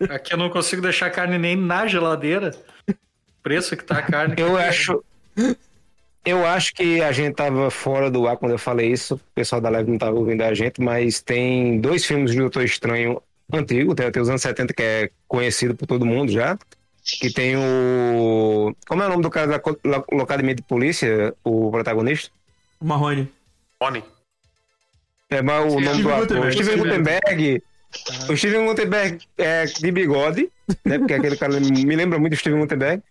Aqui 0.09 0.33
eu 0.33 0.37
não 0.37 0.49
consigo 0.49 0.81
deixar 0.81 1.07
a 1.07 1.11
carne 1.11 1.37
nem 1.37 1.55
na 1.55 1.87
geladeira. 1.87 2.55
Preço 3.43 3.77
que 3.77 3.83
tá 3.83 3.99
a 3.99 4.01
carne. 4.01 4.35
Eu 4.37 4.57
acho. 4.57 5.03
Eu 6.25 6.45
acho 6.45 6.73
que 6.73 7.01
a 7.01 7.11
gente 7.11 7.35
tava 7.35 7.71
fora 7.71 8.11
do 8.11 8.27
ar 8.27 8.37
quando 8.37 8.51
eu 8.51 8.57
falei 8.57 8.91
isso. 8.91 9.15
O 9.15 9.19
pessoal 9.33 9.61
da 9.61 9.69
live 9.69 9.89
não 9.89 9.97
tava 9.97 10.17
ouvindo 10.17 10.41
a 10.41 10.53
gente, 10.53 10.81
mas 10.81 11.21
tem 11.21 11.79
dois 11.79 12.05
filmes 12.05 12.31
de 12.31 12.37
Doutor 12.37 12.63
Estranho 12.63 13.21
antigo, 13.51 13.95
tem 13.95 14.07
até 14.07 14.19
os 14.19 14.29
anos 14.29 14.41
70, 14.41 14.73
que 14.73 14.83
é 14.83 15.09
conhecido 15.27 15.73
por 15.73 15.87
todo 15.87 16.05
mundo 16.05 16.31
já. 16.31 16.57
Que 17.19 17.31
tem 17.31 17.55
o. 17.55 18.75
Como 18.85 19.01
é 19.01 19.05
o 19.05 19.09
nome 19.09 19.23
do 19.23 19.29
cara 19.29 19.47
da 19.47 19.61
Locademia 20.11 20.53
de 20.53 20.61
Polícia, 20.61 21.33
o 21.41 21.71
protagonista? 21.71 22.29
Marrone. 22.81 23.31
Oni. 23.79 24.03
É 25.29 25.41
mas 25.41 25.73
o 25.73 25.77
Sim, 25.79 25.85
nome 25.85 26.03
do 26.03 26.09
ator. 26.09 26.21
Guttenberg. 26.21 26.53
Steven 26.53 26.77
Gutenberg. 26.77 27.63
O 28.29 28.35
Steven 28.37 28.65
Gutenberg 28.65 29.25
é 29.37 29.65
de 29.65 29.91
bigode, 29.91 30.51
né? 30.85 30.99
Porque 30.99 31.13
aquele 31.13 31.37
cara 31.37 31.59
me 31.59 31.95
lembra 31.95 32.19
muito 32.19 32.33
do 32.33 32.37
Steven 32.37 32.59
Gutenberg. 32.59 33.01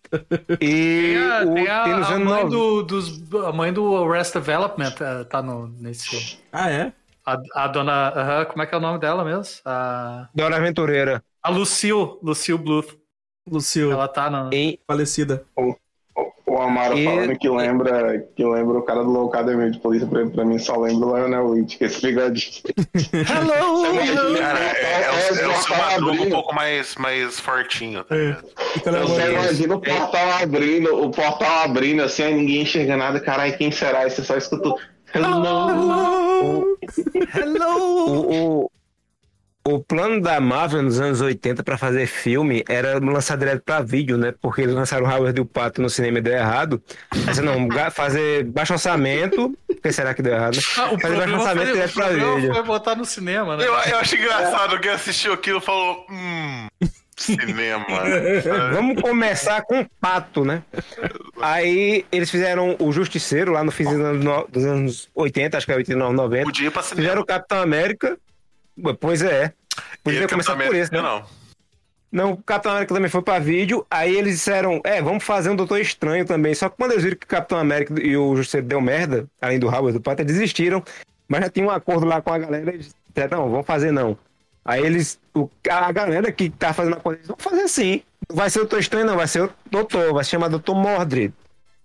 E 0.61 1.15
Tem 1.15 1.19
a, 1.19 1.43
o, 1.45 1.55
tem 1.55 1.69
a- 1.69 1.85
tem 1.85 1.95
nos 1.97 2.11
a 2.11 2.19
mãe 2.19 2.45
90. 2.45 2.49
do, 2.51 2.83
dos, 2.83 3.33
a 3.45 3.53
mãe 3.53 3.73
do 3.73 3.97
Arrest 3.97 4.35
Development 4.35 4.95
eh, 5.01 5.25
tá 5.25 5.43
no, 5.43 5.69
nesse 5.69 6.09
filme. 6.09 6.39
Ah, 6.53 6.71
é? 6.71 6.93
A, 7.25 7.39
a 7.55 7.67
dona. 7.69 8.09
aham, 8.11 8.45
como 8.45 8.63
é 8.63 8.67
que 8.67 8.75
é 8.75 8.79
o 8.79 8.81
nome 8.81 8.99
dela 9.01 9.25
mesmo? 9.25 9.61
A, 9.65 10.29
Dora 10.35 10.57
Aventureira. 10.57 11.23
a 11.43 11.51
Lucille, 11.51 12.19
Lucille 12.23 12.59
Bluth. 12.59 12.97
Lucio, 13.49 13.93
Ela 13.93 14.09
tá. 14.09 14.51
E 14.53 14.79
falecida. 14.87 15.45
O 16.57 16.63
Amaro 16.63 16.97
E- 16.97 17.05
falando 17.05 17.39
que 17.39 17.49
lembra, 17.51 18.19
que 18.35 18.43
lembra 18.45 18.79
o 18.79 18.83
cara 18.83 19.05
do 19.05 19.11
Locademia 19.11 19.71
de 19.71 19.79
Polícia, 19.79 20.07
pra, 20.09 20.25
pra 20.27 20.45
mim 20.45 20.59
só 20.59 20.77
lembra 20.79 21.07
o 21.09 21.17
Lionel 21.17 21.53
Rich, 21.53 21.77
que 21.77 21.85
esse 21.85 22.01
bigode. 22.01 22.63
Hello! 23.13 24.39
Cara, 24.39 24.59
é, 24.61 24.83
é, 24.83 25.03
É, 25.03 25.11
o, 25.11 25.15
é 25.15 25.49
o 25.49 25.51
é, 25.51 25.55
seu 25.55 25.77
tá 25.77 25.77
Madruga 25.77 26.23
um 26.23 26.31
pouco 26.31 26.55
mais, 26.55 26.95
mais 26.97 27.39
fortinho, 27.39 28.05
tá 28.05 28.15
É. 28.17 28.19
ligado? 28.19 28.45
Fica 28.73 28.91
na 28.91 28.99
Eu 29.01 29.09
só 29.09 29.19
mão. 29.19 29.29
imagino 29.33 29.75
o 29.77 29.81
portal 29.81 30.31
abrindo, 30.43 31.05
o 31.05 31.11
portal 31.11 31.65
abrindo, 31.65 32.03
assim, 32.03 32.23
aí 32.23 32.35
ninguém 32.35 32.63
enxerga 32.63 32.97
nada, 32.97 33.21
caralho, 33.21 33.57
quem 33.59 33.71
será? 33.71 34.07
E 34.07 34.11
você 34.11 34.23
só 34.25 34.37
escuta. 34.37 34.69
o 34.71 34.79
Hello! 35.15 36.77
O, 38.09 38.65
o, 38.65 38.71
o 39.69 39.83
plano 39.83 40.21
da 40.21 40.41
Marvel 40.41 40.83
nos 40.83 41.01
anos 41.01 41.21
80 41.21 41.63
para 41.65 41.77
fazer 41.77 42.07
filme 42.07 42.63
era 42.69 42.99
lançar 42.99 43.37
direto 43.37 43.63
para 43.65 43.81
vídeo, 43.83 44.17
né? 44.17 44.33
Porque 44.41 44.63
eles 44.63 44.75
lançaram 44.75 45.07
Howard 45.07 45.39
e 45.39 45.43
o 45.43 45.45
Pato 45.45 45.83
no 45.83 45.91
cinema 45.91 46.19
e 46.19 46.23
deu 46.23 46.33
errado. 46.35 46.81
Mas 47.25 47.39
não, 47.39 47.69
fazer 47.91 48.45
baixo 48.45 48.73
orçamento. 48.75 49.57
Por 49.67 49.77
que 49.83 49.93
será 49.93 50.15
que 50.15 50.23
deu 50.23 50.35
errado? 50.35 50.59
Ah, 50.79 50.93
o 50.93 51.01
fazer 51.01 51.17
baixo 51.17 51.35
orçamento 51.35 51.65
foi, 51.67 51.73
direto 51.75 51.91
o 51.91 51.95
pra 51.95 52.05
problema 52.07 52.35
vídeo. 52.37 52.55
foi 52.55 52.63
botar 52.63 52.95
no 52.95 53.05
cinema, 53.05 53.57
né? 53.57 53.65
Eu, 53.67 53.73
eu 53.75 53.99
acho 53.99 54.15
engraçado 54.17 54.79
quem 54.81 54.91
assistiu 54.93 55.33
aquilo 55.33 55.61
falou: 55.61 56.07
hum, 56.11 56.67
cinema. 57.17 57.85
Vamos 58.73 59.01
começar 59.03 59.63
com 59.63 59.81
o 59.81 59.87
Pato, 60.01 60.45
né? 60.45 60.63
Aí 61.41 62.05
eles 62.13 62.31
fizeram 62.31 62.77
o 62.79 62.93
Justiceiro 62.93 63.53
lá 63.53 63.63
no 63.65 63.71
fim 63.71 63.85
dos 63.85 63.95
anos, 63.95 64.25
no- 64.25 64.47
dos 64.49 64.65
anos 64.65 65.09
80, 65.15 65.57
acho 65.57 65.67
que 65.67 65.73
é 65.73 65.77
89, 65.77 66.15
90. 66.15 66.45
Podia 66.45 66.69
ir 66.69 66.71
pra 66.71 66.83
cinema. 66.83 67.03
Fizeram 67.03 67.23
o 67.23 67.27
Capitão 67.27 67.61
América. 67.61 68.17
Pois 69.01 69.23
é. 69.23 69.53
Podia 70.03 70.21
ter 70.21 70.29
começado 70.29 70.63
por 70.65 70.75
esse, 70.75 70.93
né? 70.93 71.01
Não. 71.01 71.25
Não, 72.11 72.33
o 72.33 72.37
Capitão 72.43 72.73
América 72.73 72.95
também 72.95 73.11
foi 73.11 73.21
pra 73.21 73.39
vídeo. 73.39 73.87
Aí 73.91 74.17
eles 74.17 74.37
disseram, 74.37 74.81
é, 74.85 75.03
vamos 75.03 75.25
fazer 75.25 75.51
um 75.51 75.57
Doutor 75.57 75.81
Estranho 75.81 76.25
também. 76.25 76.55
Só 76.55 76.69
que 76.69 76.77
quando 76.77 76.93
eles 76.93 77.05
viram 77.05 77.17
que 77.17 77.27
o 77.27 77.29
Capitão 77.29 77.59
América 77.59 78.01
e 78.01 78.17
o 78.17 78.37
Justiceiro 78.37 78.67
deu 78.67 78.81
merda, 78.81 79.27
além 79.41 79.59
do 79.59 79.67
Howard 79.67 79.93
do 79.93 80.01
Pata, 80.01 80.25
desistiram. 80.25 80.83
Mas 81.29 81.43
já 81.43 81.51
tinha 81.51 81.67
um 81.67 81.71
acordo 81.71 82.07
lá 82.07 82.23
com 82.23 82.33
a 82.33 82.39
galera 82.39 82.75
e 82.75 82.79
disseram, 82.79 83.39
não, 83.39 83.51
vamos 83.51 83.67
fazer 83.67 83.91
não. 83.91 84.17
Aí 84.65 84.85
eles, 84.85 85.19
o, 85.35 85.49
a 85.69 85.93
galera 85.93 86.33
que 86.33 86.51
tá 86.51 86.73
fazendo 86.73 86.97
a 86.97 87.01
coisa, 87.01 87.21
vamos 87.27 87.43
fazer 87.43 87.69
sim. 87.69 88.03
Vai 88.33 88.51
ser 88.51 88.61
o 88.61 88.63
Doutor 88.63 88.81
Estranho, 88.81 89.07
não, 89.07 89.17
vai 89.17 89.29
ser 89.29 89.43
o 89.43 89.51
Doutor, 89.71 90.15
vai 90.15 90.25
se 90.25 90.31
chamar 90.31 90.49
Doutor 90.49 90.75
Mordred. 90.75 91.35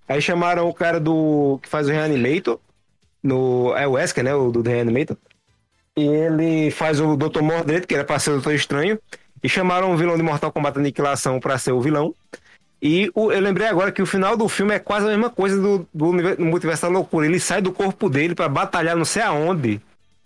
Aí 0.07 0.21
chamaram 0.21 0.67
o 0.67 0.73
cara 0.73 0.99
do 0.99 1.59
que 1.61 1.69
faz 1.69 1.87
o 1.87 1.91
Reanimator, 1.91 2.59
no, 3.21 3.75
é 3.75 3.87
o 3.87 3.91
Wesker, 3.91 4.23
né, 4.23 4.33
o 4.33 4.51
do 4.51 4.61
Reanimator. 4.61 5.17
E 6.01 6.07
ele 6.07 6.71
faz 6.71 6.99
o 6.99 7.15
Dr. 7.15 7.41
Mordred, 7.41 7.85
que 7.85 7.93
era 7.93 8.03
pra 8.03 8.17
ser 8.19 8.31
o 8.31 8.33
Doutor 8.33 8.53
Estranho. 8.53 8.99
E 9.43 9.49
chamaram 9.49 9.91
o 9.93 9.97
vilão 9.97 10.17
de 10.17 10.23
Mortal 10.23 10.51
Kombat 10.51 10.77
Aniquilação 10.79 11.39
pra 11.39 11.57
ser 11.57 11.71
o 11.71 11.81
vilão. 11.81 12.13
E 12.81 13.11
o- 13.13 13.31
eu 13.31 13.39
lembrei 13.39 13.67
agora 13.67 13.91
que 13.91 14.01
o 14.01 14.05
final 14.05 14.35
do 14.35 14.47
filme 14.49 14.73
é 14.73 14.79
quase 14.79 15.05
a 15.05 15.09
mesma 15.09 15.29
coisa 15.29 15.59
do, 15.61 15.87
do, 15.93 16.35
do 16.35 16.45
Multiverso 16.45 16.83
da 16.83 16.87
Loucura. 16.89 17.25
Ele 17.27 17.39
sai 17.39 17.61
do 17.61 17.71
corpo 17.71 18.09
dele 18.09 18.33
pra 18.33 18.49
batalhar 18.49 18.95
não 18.95 19.05
sei 19.05 19.21
aonde. 19.21 19.79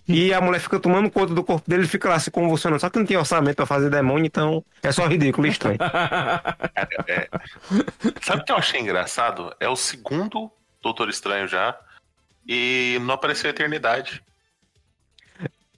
E 0.07 0.33
a 0.33 0.39
mulher 0.39 0.59
fica 0.59 0.79
tomando 0.79 1.09
conta 1.09 1.33
do 1.33 1.43
corpo 1.43 1.67
dele 1.69 1.83
e 1.83 1.87
fica 1.87 2.07
lá 2.07 2.19
se 2.19 2.29
convulsionando. 2.29 2.79
Só 2.79 2.89
que 2.89 2.99
não 2.99 3.05
tinha 3.05 3.17
orçamento 3.19 3.55
pra 3.55 3.65
fazer 3.65 3.89
demônio, 3.89 4.25
então 4.27 4.63
é 4.83 4.91
só 4.91 5.07
ridículo 5.07 5.47
e 5.47 5.49
estranho. 5.49 5.77
Cara, 5.79 6.55
é- 7.07 7.27
Sabe 8.21 8.41
o 8.41 8.45
que 8.45 8.51
eu 8.51 8.57
achei 8.57 8.79
engraçado? 8.79 9.53
É 9.59 9.67
o 9.67 9.75
segundo 9.75 10.51
Doutor 10.83 11.09
Estranho 11.09 11.47
já. 11.47 11.75
E 12.47 12.97
não 13.01 13.15
apareceu 13.15 13.49
a 13.49 13.51
eternidade. 13.51 14.21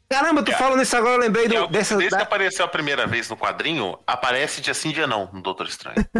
Caramba, 0.10 0.42
tu 0.42 0.54
falando 0.54 0.82
isso 0.82 0.96
agora, 0.96 1.16
eu 1.16 1.20
lembrei 1.20 1.50
Que 1.50 1.56
é 1.56 1.60
do, 1.60 1.66
o- 1.66 1.68
dessa. 1.68 1.96
Desde 1.98 2.16
que 2.16 2.18
Da, 2.18 2.24
apareceu 2.24 2.64
a 2.64 2.68
primeira 2.70 3.06
vez 3.06 3.30
no 3.30 3.36
quadrinho, 3.36 4.00
aparece 4.08 4.62
dia 4.62 4.74
sim, 4.74 4.92
dia 4.92 5.06
não, 5.06 5.30
no 5.34 5.42
Doutor 5.42 5.68
Estranho. 5.68 5.98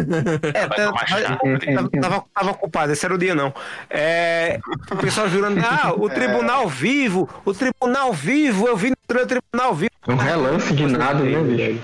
é, 0.54 0.66
Vai 0.66 0.76
tá- 0.78 0.92
tá 0.92 1.38
tava, 1.74 1.90
tava, 2.00 2.24
tava 2.34 2.50
ocupado, 2.50 2.92
esse 2.92 3.04
era 3.06 3.14
o 3.14 3.18
dia 3.18 3.34
não. 3.34 3.52
É, 3.88 4.58
o 4.92 4.96
pessoal 4.96 5.26
jurando, 5.30 5.58
ah, 5.64 5.94
o 5.96 6.08
tribunal 6.10 6.68
vivo, 6.68 7.28
o 7.46 7.54
tribunal 7.54 8.12
vivo, 8.12 8.68
eu 8.68 8.76
vi 8.76 8.90
no 8.90 9.26
tribunal 9.26 9.74
vivo. 9.74 9.90
Um 10.06 10.16
relance 10.16 10.74
de 10.74 10.84
nada, 10.86 11.20
né, 11.24 11.40
bicho? 11.42 11.80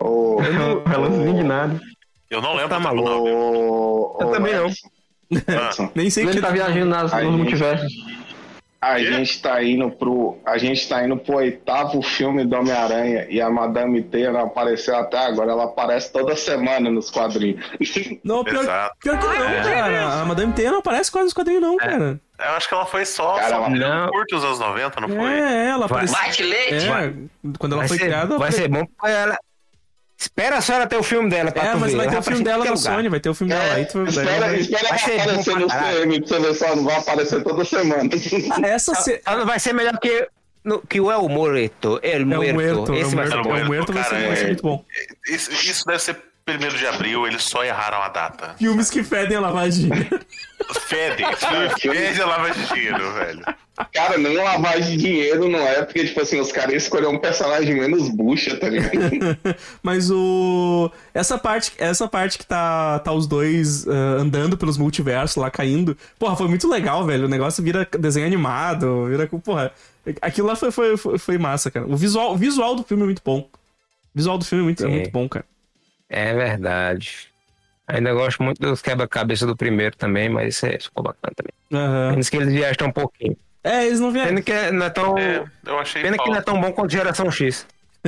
Um 0.00 0.36
relance 0.36 1.34
de 1.34 1.42
nada. 1.42 1.80
Eu 2.30 2.40
não 2.40 2.54
lembro 2.54 2.68
Tá 2.68 2.78
maluco. 2.78 4.16
Eu 4.20 4.30
também 4.30 4.54
não. 4.54 4.66
Ah, 5.48 5.90
Nem 5.94 6.08
sei 6.08 6.24
Ele 6.24 6.34
que. 6.34 6.40
tá 6.40 6.50
viajando 6.50 6.86
nas, 6.86 7.10
nos 7.12 7.20
gente. 7.20 7.36
multiversos. 7.36 7.92
A 8.82 8.94
Quê? 8.96 9.04
gente 9.12 9.42
tá 9.42 9.62
indo 9.62 9.90
pro. 9.90 10.38
A 10.46 10.56
gente 10.56 10.88
tá 10.88 11.04
indo 11.04 11.14
pro 11.16 11.36
oitavo 11.36 12.00
filme 12.00 12.46
do 12.46 12.56
Homem-Aranha 12.56 13.26
e 13.28 13.38
a 13.38 13.50
Madame 13.50 14.02
Teia 14.02 14.32
não 14.32 14.40
apareceu 14.40 14.96
até 14.96 15.18
agora. 15.18 15.52
Ela 15.52 15.64
aparece 15.64 16.10
toda 16.10 16.34
semana 16.34 16.90
nos 16.90 17.10
quadrinhos. 17.10 17.62
Não, 18.24 18.42
pior, 18.42 18.62
Exato. 18.62 18.96
pior 19.02 19.18
que 19.18 19.26
não, 19.26 19.34
É. 19.34 19.62
cara. 19.62 20.20
A 20.22 20.24
Madame 20.24 20.52
Teia 20.54 20.70
não 20.70 20.78
aparece 20.78 21.12
quase 21.12 21.24
nos 21.26 21.34
quadrinhos, 21.34 21.60
não, 21.62 21.76
cara. 21.76 22.18
Eu 22.38 22.50
acho 22.52 22.68
que 22.68 22.74
ela 22.74 22.86
foi 22.86 23.04
só, 23.04 23.34
Cara, 23.34 23.48
só 23.48 23.54
ela- 23.56 23.68
Não. 23.68 24.08
curto 24.08 24.36
os 24.36 24.44
anos 24.44 24.58
90, 24.58 24.98
não 25.02 25.08
foi? 25.10 25.30
É, 25.30 25.66
ela 25.68 25.84
apareceu. 25.84 26.46
leite! 26.48 26.86
É, 26.88 27.12
quando 27.58 27.72
ela 27.72 27.80
Vai 27.82 27.88
foi 27.88 27.98
ser, 27.98 28.04
criada. 28.06 28.38
vai 28.38 28.50
ser 28.52 28.66
bom 28.68 28.82
pra 28.98 29.10
ela. 29.10 29.38
Espera 30.20 30.60
só 30.60 30.74
ela 30.74 30.86
ter 30.86 30.96
o 30.96 31.02
filme 31.02 31.30
dela 31.30 31.50
pra 31.50 31.64
É, 31.64 31.72
tu 31.72 31.78
mas 31.78 31.92
ver. 31.92 31.96
vai 31.96 32.06
ter 32.06 32.12
ela 32.12 32.20
o 32.20 32.22
filme 32.22 32.44
dela 32.44 32.58
lugar. 32.64 32.76
Sony, 32.76 33.08
vai 33.08 33.20
ter 33.20 33.30
o 33.30 33.34
filme 33.34 33.52
dela 33.54 33.74
aí. 33.74 33.86
Tu, 33.86 34.04
espera 34.04 34.38
vai- 34.40 34.60
espera 34.60 34.88
vai 34.90 34.98
ser 34.98 35.10
ela 35.12 35.22
aparecer 35.22 35.50
pra 35.52 35.60
no. 35.60 35.68
CM, 35.68 36.20
pra 36.20 36.28
você 36.28 36.40
ver 36.40 36.54
só, 36.54 36.76
não 36.76 36.84
vai 36.84 36.96
aparecer 36.96 37.42
toda 37.42 37.64
semana. 37.64 38.10
Ah, 38.52 38.66
essa 38.68 38.94
ce... 38.96 39.20
Ela 39.24 39.38
não 39.38 39.46
vai 39.46 39.58
ser 39.58 39.72
melhor 39.72 39.98
que, 39.98 40.28
no, 40.62 40.80
que 40.82 41.00
o 41.00 41.10
El 41.10 41.26
Muerto. 41.30 41.98
El 42.02 42.20
É 42.20 42.22
o 42.22 42.26
Muerto. 42.26 42.54
Muerto, 42.54 42.92
é 42.92 42.98
Esse 43.00 43.14
o 43.14 43.16
vai 43.16 43.26
ser 43.28 43.32
é 43.38 43.42
bom. 43.42 43.48
o 43.62 43.64
Muerto 43.66 43.92
vai 43.94 44.02
ser, 44.04 44.10
Cara, 44.10 44.26
vai 44.26 44.36
ser 44.36 44.42
é- 44.42 44.46
muito 44.48 44.62
bom. 44.62 44.84
Isso, 45.26 45.50
isso 45.52 45.84
deve 45.86 45.98
ser 46.00 46.16
primeiro 46.44 46.76
de 46.76 46.86
abril, 46.86 47.26
eles 47.26 47.42
só 47.42 47.64
erraram 47.64 48.02
a 48.02 48.08
data. 48.08 48.54
Filmes 48.58 48.90
que 48.90 49.02
fedem 49.02 49.36
a 49.36 49.40
lavagem. 49.40 49.90
Fede, 50.88 51.24
fede 51.80 52.22
a 52.22 52.48
de 52.50 52.74
dinheiro, 52.74 53.14
velho. 53.14 53.44
Cara, 53.92 54.18
nem 54.18 54.36
lavagem 54.36 54.96
de 54.96 55.04
dinheiro 55.04 55.48
não 55.48 55.60
é, 55.60 55.82
porque, 55.82 56.04
tipo 56.04 56.20
assim, 56.20 56.38
os 56.38 56.52
caras 56.52 56.74
escolheram 56.74 57.12
um 57.12 57.18
personagem 57.18 57.74
menos 57.74 58.08
bucha, 58.10 58.56
tá 58.56 58.68
ligado? 58.68 59.00
Mas 59.82 60.10
o. 60.10 60.90
Essa 61.14 61.38
parte, 61.38 61.72
essa 61.78 62.06
parte 62.06 62.36
que 62.36 62.44
tá, 62.44 62.98
tá 62.98 63.12
os 63.12 63.26
dois 63.26 63.88
ah, 63.88 64.18
andando 64.18 64.56
pelos 64.56 64.76
multiversos 64.76 65.36
lá 65.36 65.50
caindo. 65.50 65.96
Porra, 66.18 66.36
foi 66.36 66.48
muito 66.48 66.68
legal, 66.68 67.06
velho. 67.06 67.24
O 67.24 67.28
negócio 67.28 67.62
vira 67.64 67.88
desenho 67.98 68.26
animado, 68.26 69.06
vira. 69.06 69.26
Porra, 69.26 69.72
aquilo 70.20 70.48
lá 70.48 70.56
foi, 70.56 70.70
foi, 70.70 70.96
foi, 70.96 71.18
foi 71.18 71.38
massa, 71.38 71.70
cara. 71.70 71.86
O 71.86 71.96
visual, 71.96 72.34
o 72.34 72.36
visual 72.36 72.76
do 72.76 72.82
filme 72.82 73.02
é 73.02 73.06
muito 73.06 73.22
bom. 73.24 73.40
O 73.40 73.48
visual 74.14 74.36
do 74.36 74.44
filme 74.44 74.62
é 74.62 74.66
muito, 74.66 74.84
é 74.84 74.88
muito 74.88 75.10
bom, 75.10 75.28
cara. 75.28 75.46
É 76.10 76.34
verdade. 76.34 77.28
Ainda 77.86 78.12
gosto 78.12 78.42
muito 78.42 78.60
dos 78.60 78.82
quebra-cabeça 78.82 79.46
do 79.46 79.56
primeiro 79.56 79.96
também, 79.96 80.28
mas 80.28 80.54
isso 80.56 80.66
é, 80.66 80.78
ficou 80.78 81.02
bacana 81.02 81.32
também. 81.34 82.10
Menos 82.10 82.28
que 82.28 82.36
eles 82.36 82.52
viajam 82.52 82.88
um 82.88 82.92
pouquinho. 82.92 83.36
É, 83.64 83.86
eles 83.86 84.00
não 84.00 84.10
vieram. 84.10 84.28
Pena 84.28 84.42
que 84.42 84.52
é- 84.52 84.70
não 84.72 84.86
é 84.86 84.90
tão. 84.90 85.18
É, 85.18 85.44
eu 85.66 85.78
achei 85.78 86.02
Pena 86.02 86.16
que 86.18 86.28
não 86.28 86.36
é 86.36 86.40
tão 86.42 86.60
bom 86.60 86.72
quanto 86.72 86.90
Geração 86.92 87.30
X. 87.30 87.66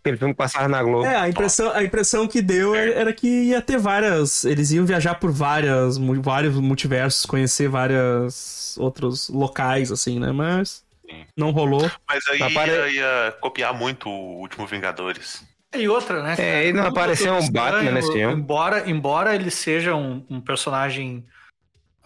Aquele 0.00 0.18
filme 0.18 0.34
que 0.34 0.38
passava 0.38 0.68
na 0.68 0.82
Globo. 0.82 1.06
É, 1.06 1.16
a 1.16 1.28
impressão, 1.28 1.70
a 1.72 1.82
impressão 1.82 2.28
que 2.28 2.42
deu 2.42 2.74
era, 2.74 2.92
era 2.92 3.12
que 3.12 3.26
ia 3.26 3.62
ter 3.62 3.78
várias. 3.78 4.44
Eles 4.44 4.70
iam 4.70 4.84
viajar 4.84 5.14
por 5.14 5.30
várias, 5.32 5.96
vários 5.96 6.56
multiversos, 6.58 7.24
conhecer 7.24 7.68
vários 7.70 8.76
outros 8.78 9.30
locais, 9.30 9.90
assim, 9.90 10.18
né? 10.20 10.30
Mas 10.30 10.84
Sim. 11.08 11.24
não 11.34 11.52
rolou. 11.52 11.90
Mas 12.06 12.26
aí 12.28 12.42
Apare- 12.42 12.70
ia, 12.70 12.88
ia 12.88 13.32
copiar 13.40 13.72
muito 13.72 14.10
o 14.10 14.40
último 14.40 14.66
Vingadores. 14.66 15.42
E 15.76 15.88
outra, 15.88 16.22
né? 16.22 16.34
É, 16.38 16.68
e 16.68 16.72
não 16.72 16.84
O 16.84 16.86
apareceu 16.88 17.32
Doutor 17.32 17.48
um 17.48 17.52
Batman 17.52 17.90
nesse 17.92 18.12
filme. 18.12 18.34
Embora, 18.34 18.90
embora 18.90 19.34
ele 19.34 19.50
seja 19.50 19.94
um, 19.94 20.24
um 20.28 20.40
personagem 20.40 21.24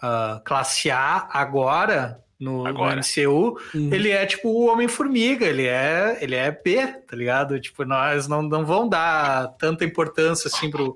ah, 0.01 0.41
classe 0.43 0.89
A 0.89 1.27
agora, 1.31 2.19
no, 2.39 2.63
no 2.63 2.67
Agora. 2.67 2.95
MCU, 3.01 3.59
Uhum. 3.75 3.93
ele 3.93 4.09
é 4.11 4.25
tipo 4.25 4.47
o 4.49 4.67
Homem-Formiga, 4.67 5.45
ele 5.45 5.67
é, 5.67 6.17
ele 6.21 6.35
é 6.35 6.49
B, 6.49 6.87
tá 7.07 7.15
ligado? 7.15 7.59
Tipo, 7.59 7.83
nós 7.83 8.27
não, 8.27 8.41
não 8.41 8.65
vão 8.65 8.87
dar 8.87 9.49
tanta 9.59 9.83
importância 9.83 10.47
assim 10.47 10.71
pro. 10.71 10.95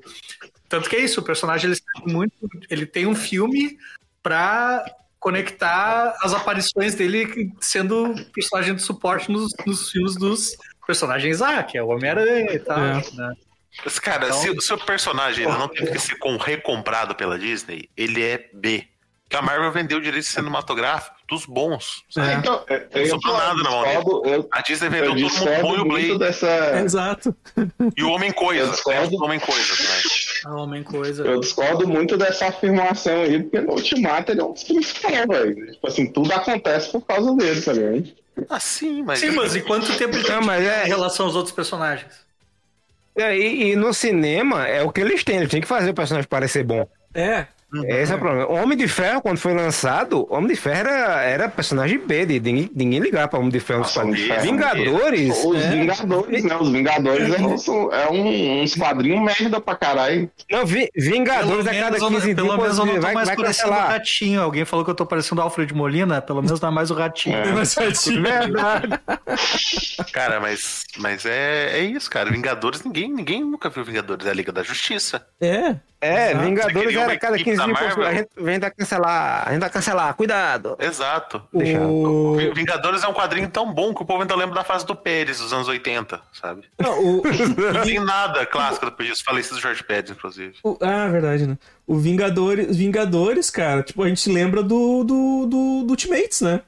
Tanto 0.70 0.90
que 0.90 0.96
é 0.96 1.00
isso, 1.02 1.20
o 1.20 1.24
personagem 1.24 1.70
ele, 1.70 1.80
muito, 2.12 2.34
ele 2.70 2.86
tem 2.86 3.06
um 3.06 3.14
filme 3.14 3.78
pra 4.24 4.86
conectar 5.20 6.18
as 6.22 6.34
aparições 6.34 6.96
dele 6.96 7.52
sendo 7.60 8.14
personagem 8.34 8.74
de 8.76 8.82
suporte 8.82 9.32
nos, 9.32 9.52
nos 9.66 9.92
filmes 9.92 10.16
dos 10.16 10.58
personagens 10.86 11.42
A, 11.42 11.64
que 11.64 11.78
é 11.78 11.84
o 11.84 11.88
Homem-Aranha 11.90 12.54
e 12.54 12.60
tal. 12.60 12.78
É. 12.80 12.94
né? 13.14 13.34
Mas, 13.84 14.00
cara, 14.00 14.26
Então- 14.28 14.38
se 14.40 14.50
o 14.52 14.62
seu 14.62 14.78
personagem 14.78 15.48
não 15.48 15.68
teve 15.68 15.92
que 15.92 16.00
ser 16.00 16.16
com- 16.16 16.38
recomprado 16.38 17.16
pela 17.16 17.40
Disney, 17.40 17.90
ele 17.98 18.24
é 18.24 18.50
B. 18.54 18.88
Que 19.30 19.38
a 19.38 19.42
Marvel 19.42 19.72
vendeu 19.72 20.00
direitos 20.00 20.30
cinematográficos 20.30 21.18
dos 21.28 21.46
bons. 21.48 22.04
É. 22.16 22.34
Então, 22.36 22.64
eu, 22.70 22.82
eu, 23.02 23.08
sobrou 23.08 23.36
nada 23.36 23.56
na 23.64 23.70
mão 23.72 24.22
dele. 24.22 24.46
A 24.52 24.62
Disney 24.62 24.88
eu 24.88 24.92
vendeu 24.92 25.28
todo 25.30 25.40
mundo 25.40 25.62
bom 25.62 25.76
e 25.76 25.80
o 25.80 25.86
Blade. 25.86 26.20
dessa. 26.20 26.80
Exato. 26.86 27.36
E 27.98 28.04
o 28.04 28.12
Homem-Coisa. 28.12 28.62
Eu 28.62 28.70
discordo. 28.72 29.16
O 29.18 29.24
Homem-Coisa 29.24 29.76
também. 29.76 30.02
A 30.46 30.62
Homem 30.62 30.84
Coisa. 30.84 31.24
Eu 31.26 31.40
discordo 31.40 31.88
muito 31.88 32.16
dessa 32.16 32.48
afirmação 32.50 33.24
aí, 33.24 33.42
porque 33.42 33.60
no 33.62 33.72
Ultimato 33.72 34.32
ele 34.32 34.42
é 34.42 34.44
um 34.44 34.54
dos 34.54 34.64
principais, 34.66 35.26
velho. 35.26 35.72
Tipo 35.72 35.88
assim, 35.88 36.12
tudo 36.12 36.32
acontece 36.32 36.92
por 36.92 37.02
causa 37.02 37.36
dele, 37.36 37.60
tá 37.60 37.74
ligado? 37.74 38.14
Ah, 38.50 38.60
sim, 38.60 39.04
mas. 39.04 39.20
Sim, 39.20 39.32
mas 39.32 39.56
e 39.56 39.62
quanto 39.62 39.96
tempo 39.98 40.16
ele 40.16 40.24
tem 40.26 40.36
Não, 40.40 40.52
é- 40.52 40.86
em 40.86 40.90
relação 40.90 41.26
aos 41.28 41.36
outros 41.36 41.54
personagens? 41.56 42.26
É, 43.16 43.38
E, 43.38 43.72
e 43.72 43.76
no 43.76 43.94
cinema 43.94 44.68
é 44.68 44.82
o 44.84 44.92
que 44.92 45.02
eles 45.02 45.24
têm, 45.24 45.38
eles 45.38 45.50
têm 45.50 45.62
que 45.62 45.68
fazer 45.68 45.92
o 45.92 45.94
personagem 45.94 46.28
parecer 46.28 46.64
bom. 46.64 46.88
É. 47.14 47.53
Esse 47.88 48.12
é 48.12 48.16
o 48.16 48.20
problema. 48.20 48.48
O 48.50 48.54
Homem 48.56 48.78
de 48.78 48.88
Ferro, 48.88 49.22
quando 49.22 49.38
foi 49.38 49.54
lançado, 49.54 50.28
o 50.30 50.34
Homem 50.36 50.50
de 50.50 50.56
Ferro 50.56 50.80
era, 50.90 51.22
era 51.24 51.50
personagem 51.50 51.98
B, 52.00 52.26
de 52.26 52.40
ninguém, 52.40 52.70
ninguém 52.76 53.00
ligar 53.00 53.28
pra 53.28 53.40
Homem 53.40 53.52
de 53.52 53.60
Ferro. 53.60 53.80
Nossa, 53.80 54.02
Homem 54.02 54.14
de 54.16 54.28
Ferro. 54.28 54.42
Vingadores. 54.42 55.44
Os 55.46 55.64
é. 55.64 55.70
Vingadores, 55.72 56.44
né? 56.44 56.56
Os 56.58 56.70
Vingadores 56.70 57.34
é, 57.34 57.42
um- 57.72 57.92
é 57.94 58.10
um, 58.12 58.62
uns 58.64 58.76
quadrinhos 58.76 59.22
merda 59.24 59.60
pra 59.60 59.76
caralho. 59.76 60.30
Não, 60.52 60.66
Vi- 60.66 60.90
Vingadores 60.96 61.66
a 61.68 61.74
cada 61.74 61.98
eu 61.98 62.02
não- 62.02 62.10
15 62.10 62.34
dias 62.34 62.36
pelo 62.48 62.58
menos 62.62 62.78
eu 62.78 62.86
não 62.86 62.96
tô 62.96 63.02
vai, 63.02 63.14
mais 63.14 63.28
vai 63.28 63.36
parecendo 63.38 63.68
o 63.70 63.72
cancelar. 63.72 63.92
ratinho. 63.92 64.42
Alguém 64.42 64.66
falou 64.66 64.86
que 64.86 64.92
eu 64.92 64.96
tô 64.96 65.06
parecendo 65.06 65.42
o 65.42 65.44
Alfred 65.44 65.74
Molina, 65.74 66.22
pelo 66.22 66.42
menos 66.42 66.60
não 66.62 66.70
é 66.70 66.72
mais 66.72 66.92
o 66.92 66.94
ratinho. 66.94 67.36
É. 67.38 67.66
Certinho. 67.66 68.22
Verdade. 68.24 69.00
Cara, 70.12 70.40
mas, 70.40 70.84
mas 70.98 71.26
é, 71.26 71.80
é 71.80 71.84
isso, 71.84 72.10
cara. 72.10 72.30
Vingadores, 72.30 72.84
ninguém, 72.84 73.12
ninguém 73.12 73.42
nunca 73.44 73.70
viu 73.70 73.84
Vingadores. 73.84 74.26
É 74.28 74.30
a 74.30 74.34
Liga 74.34 74.52
da 74.52 74.64
Justiça. 74.64 75.26
É. 75.42 75.76
É, 76.04 76.32
Exato. 76.32 76.46
Vingadores 76.46 76.96
era 76.96 77.18
cada 77.18 77.36
equipe 77.36 77.52
15 77.52 77.58
da 77.58 77.66
dias. 77.66 77.80
Marvel? 77.80 78.06
A 78.08 78.14
gente 78.14 78.30
vem 78.38 78.60
da 78.60 78.70
cancelar. 78.72 79.48
A 79.48 79.52
gente 79.52 79.62
vai 79.62 79.70
cancelar. 79.70 80.14
Cuidado. 80.16 80.76
Exato. 80.80 81.42
O... 81.54 82.36
Vi- 82.36 82.52
Vingadores 82.54 83.04
é 83.04 83.08
um 83.08 83.14
quadrinho 83.14 83.50
tão 83.50 83.72
bom 83.74 83.94
que 83.94 84.02
o 84.02 84.06
povo 84.06 84.22
ainda 84.22 84.36
lembra 84.36 84.56
da 84.56 84.64
fase 84.64 84.86
do 84.86 84.96
Pérez, 84.96 85.40
dos 85.40 85.54
anos 85.54 85.68
80, 85.68 86.20
sabe? 86.34 86.64
Não, 86.80 87.00
o... 87.00 87.24
Não 87.74 87.82
tem 87.84 88.00
nada 88.00 88.46
clássico 88.46 88.86
do 88.88 88.92
Pérez, 88.92 89.22
falecido 89.22 89.60
Jorge 89.60 89.84
Pérez, 89.84 90.10
inclusive. 90.12 90.54
o- 90.64 90.78
Ah, 90.82 91.08
verdade, 91.08 91.48
né? 91.48 91.58
O 91.88 91.98
Vingadores, 91.98 92.76
Vingadores, 92.76 93.50
cara, 93.50 93.84
tipo, 93.84 94.02
a 94.04 94.08
gente 94.08 94.30
lembra 94.32 94.62
do, 94.64 95.04
do, 95.04 95.46
do, 95.46 95.84
do 95.84 95.90
Ultimates, 95.92 96.42
né? 96.42 96.62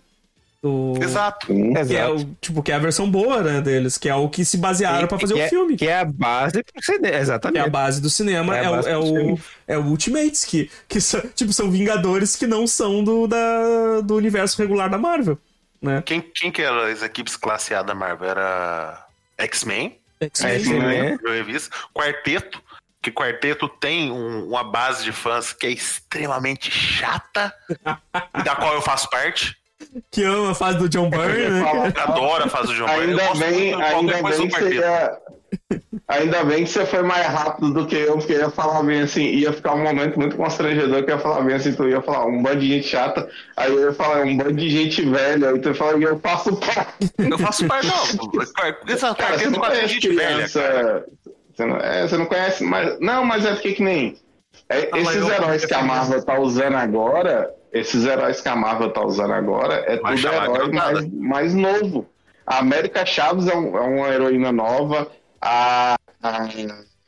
Do... 0.66 0.94
Exato. 1.00 1.46
Que 1.46 1.54
é, 1.78 1.80
Exato. 1.82 2.16
o, 2.16 2.36
tipo, 2.42 2.64
que 2.64 2.72
é 2.72 2.76
a 2.76 2.80
versão 2.80 3.08
boa, 3.10 3.44
né, 3.44 3.62
deles, 3.62 4.00
que 4.00 4.10
é 4.10 4.16
o 4.16 4.28
que 4.28 4.44
se 4.44 4.58
basearam 4.58 5.08
pra 5.08 5.20
fazer 5.20 5.36
o 5.36 5.40
é- 5.40 5.48
filme. 5.48 5.78
Que 5.78 5.88
é 5.88 6.00
a 6.00 6.06
base 6.06 6.64
pro 6.64 6.84
cinema, 6.84 7.08
Que 7.08 7.14
é 7.14 7.18
a 7.18 7.22
exatamente. 7.22 7.70
base 7.70 8.02
do 8.02 8.10
cinema, 8.10 8.58
É 8.58 8.64
é, 8.64 8.70
o, 8.72 8.76
é, 8.80 8.94
do 8.94 9.00
o, 9.00 9.06
filme. 9.06 9.42
é 9.68 9.78
o 9.78 9.84
Ultimates, 9.84 10.44
que, 10.44 10.72
que 10.88 11.00
são, 11.00 11.22
tipo, 11.36 11.54
são 11.54 11.70
Vingadores 11.70 12.36
que 12.36 12.48
não 12.48 12.66
são 12.66 13.04
do, 13.04 13.28
da, 13.28 14.02
do 14.02 14.16
universo 14.16 14.60
regular 14.60 14.90
da 14.90 14.98
Marvel, 14.98 15.38
né? 15.80 16.02
Quem, 16.04 16.20
quem 16.22 16.52
que 16.52 16.64
era 16.64 16.92
as 16.92 17.04
equipes 17.04 17.36
classe 17.36 17.72
A 17.76 17.84
da 17.84 17.94
Marvel? 17.94 18.28
Era 18.28 19.06
X-Men? 19.38 20.00
X-Men. 20.20 21.20
Revisto. 21.24 21.70
Quarteto. 21.94 22.60
Que 23.04 23.12
Quarteto 23.12 23.70
tem 23.70 24.12
um- 24.12 24.48
uma 24.48 24.64
base 24.64 25.04
de 25.04 25.12
fãs 25.12 25.54
que 25.54 25.68
é 25.68 25.70
extremamente 25.70 26.72
chata, 26.72 27.54
e 28.40 28.42
da 28.44 28.56
qual 28.56 28.74
eu 28.74 28.82
faço 28.82 29.08
parte. 29.12 29.56
Que 30.12 30.24
ama 30.24 30.52
a 30.52 30.56
fase 30.56 30.78
do 30.78 30.90
John 30.90 31.10
Byrne, 31.10 31.50
né? 31.50 31.94
Adoro 31.98 32.44
a 32.44 32.50
fase 32.50 32.68
do 32.68 32.74
John 32.76 32.86
Byrne. 32.86 33.20
Ainda 33.20 33.36
bem, 33.36 33.74
ainda 33.74 34.14
bem 34.14 34.24
que 34.24 34.32
você 34.32 34.48
Quarteto. 34.50 34.74
ia... 34.74 35.18
Ainda 36.08 36.44
bem 36.44 36.64
que 36.66 36.70
você 36.70 36.86
foi 36.86 37.02
mais 37.02 37.26
rápido 37.26 37.74
do 37.74 37.88
que 37.88 37.96
eu, 37.96 38.18
porque 38.18 38.34
eu 38.34 38.40
ia 38.40 38.50
falar 38.52 38.84
bem 38.84 39.02
assim, 39.02 39.24
ia 39.24 39.52
ficar 39.52 39.74
um 39.74 39.82
momento 39.84 40.20
muito 40.20 40.36
constrangedor 40.36 41.04
que 41.04 41.10
eu 41.12 41.16
ia 41.16 41.22
falar 41.22 41.42
bem 41.42 41.56
assim, 41.56 41.74
tu 41.74 41.88
ia 41.88 42.02
falar 42.02 42.26
um 42.26 42.44
bando 42.44 42.60
de 42.60 42.68
gente 42.68 42.88
chata, 42.88 43.28
aí 43.58 43.72
eu 43.72 43.86
ia 43.86 43.94
falar 43.94 44.24
um 44.24 44.38
bando 44.38 44.54
de 44.54 44.70
gente 44.70 45.02
velha, 45.04 45.50
aí 45.50 45.60
tu 45.60 45.70
ia 45.70 45.74
falar, 45.76 46.00
eu 46.00 46.20
faço 46.20 46.56
parte. 46.58 47.12
Eu 47.18 47.40
faço 47.40 47.66
parte, 47.66 47.88
não. 47.88 48.94
Exato, 48.94 49.16
Cara, 49.16 49.38
você 49.40 49.50
não 49.50 49.60
conhece 49.60 49.88
gente 49.88 50.10
velha, 50.10 50.36
criança. 50.36 50.62
cara. 50.62 51.06
Você 51.56 51.66
não, 51.66 51.78
é, 51.78 52.08
você 52.08 52.18
não 52.18 52.26
conhece, 52.26 52.64
mas. 52.64 53.00
Não, 53.00 53.24
mas 53.26 53.46
é 53.46 53.54
porque 53.54 53.74
que 53.74 53.82
nem. 53.84 54.18
é, 54.70 54.90
Ah, 54.92 55.00
esses 55.00 55.28
heróis 55.28 55.66
que 55.66 55.74
a 55.74 55.82
Marvel 55.82 56.24
tá 56.24 56.38
usando 56.38 56.76
agora, 56.76 57.50
esses 57.76 58.06
heróis 58.06 58.40
que 58.40 58.48
a 58.48 58.56
Marvel 58.56 58.90
tá 58.90 59.02
usando 59.06 59.34
agora, 59.34 59.76
é 59.86 59.98
Vai 60.00 60.16
tudo 60.16 60.28
herói 60.34 60.72
mais, 60.72 61.12
mais 61.14 61.54
novo. 61.54 62.08
A 62.48 62.60
América 62.60 63.06
Chaves 63.06 63.48
é, 63.48 63.56
um- 63.56 63.78
é 63.78 63.82
uma 63.82 64.08
heroína 64.10 64.52
nova. 64.52 65.12
A, 65.42 65.96
a 66.24 66.48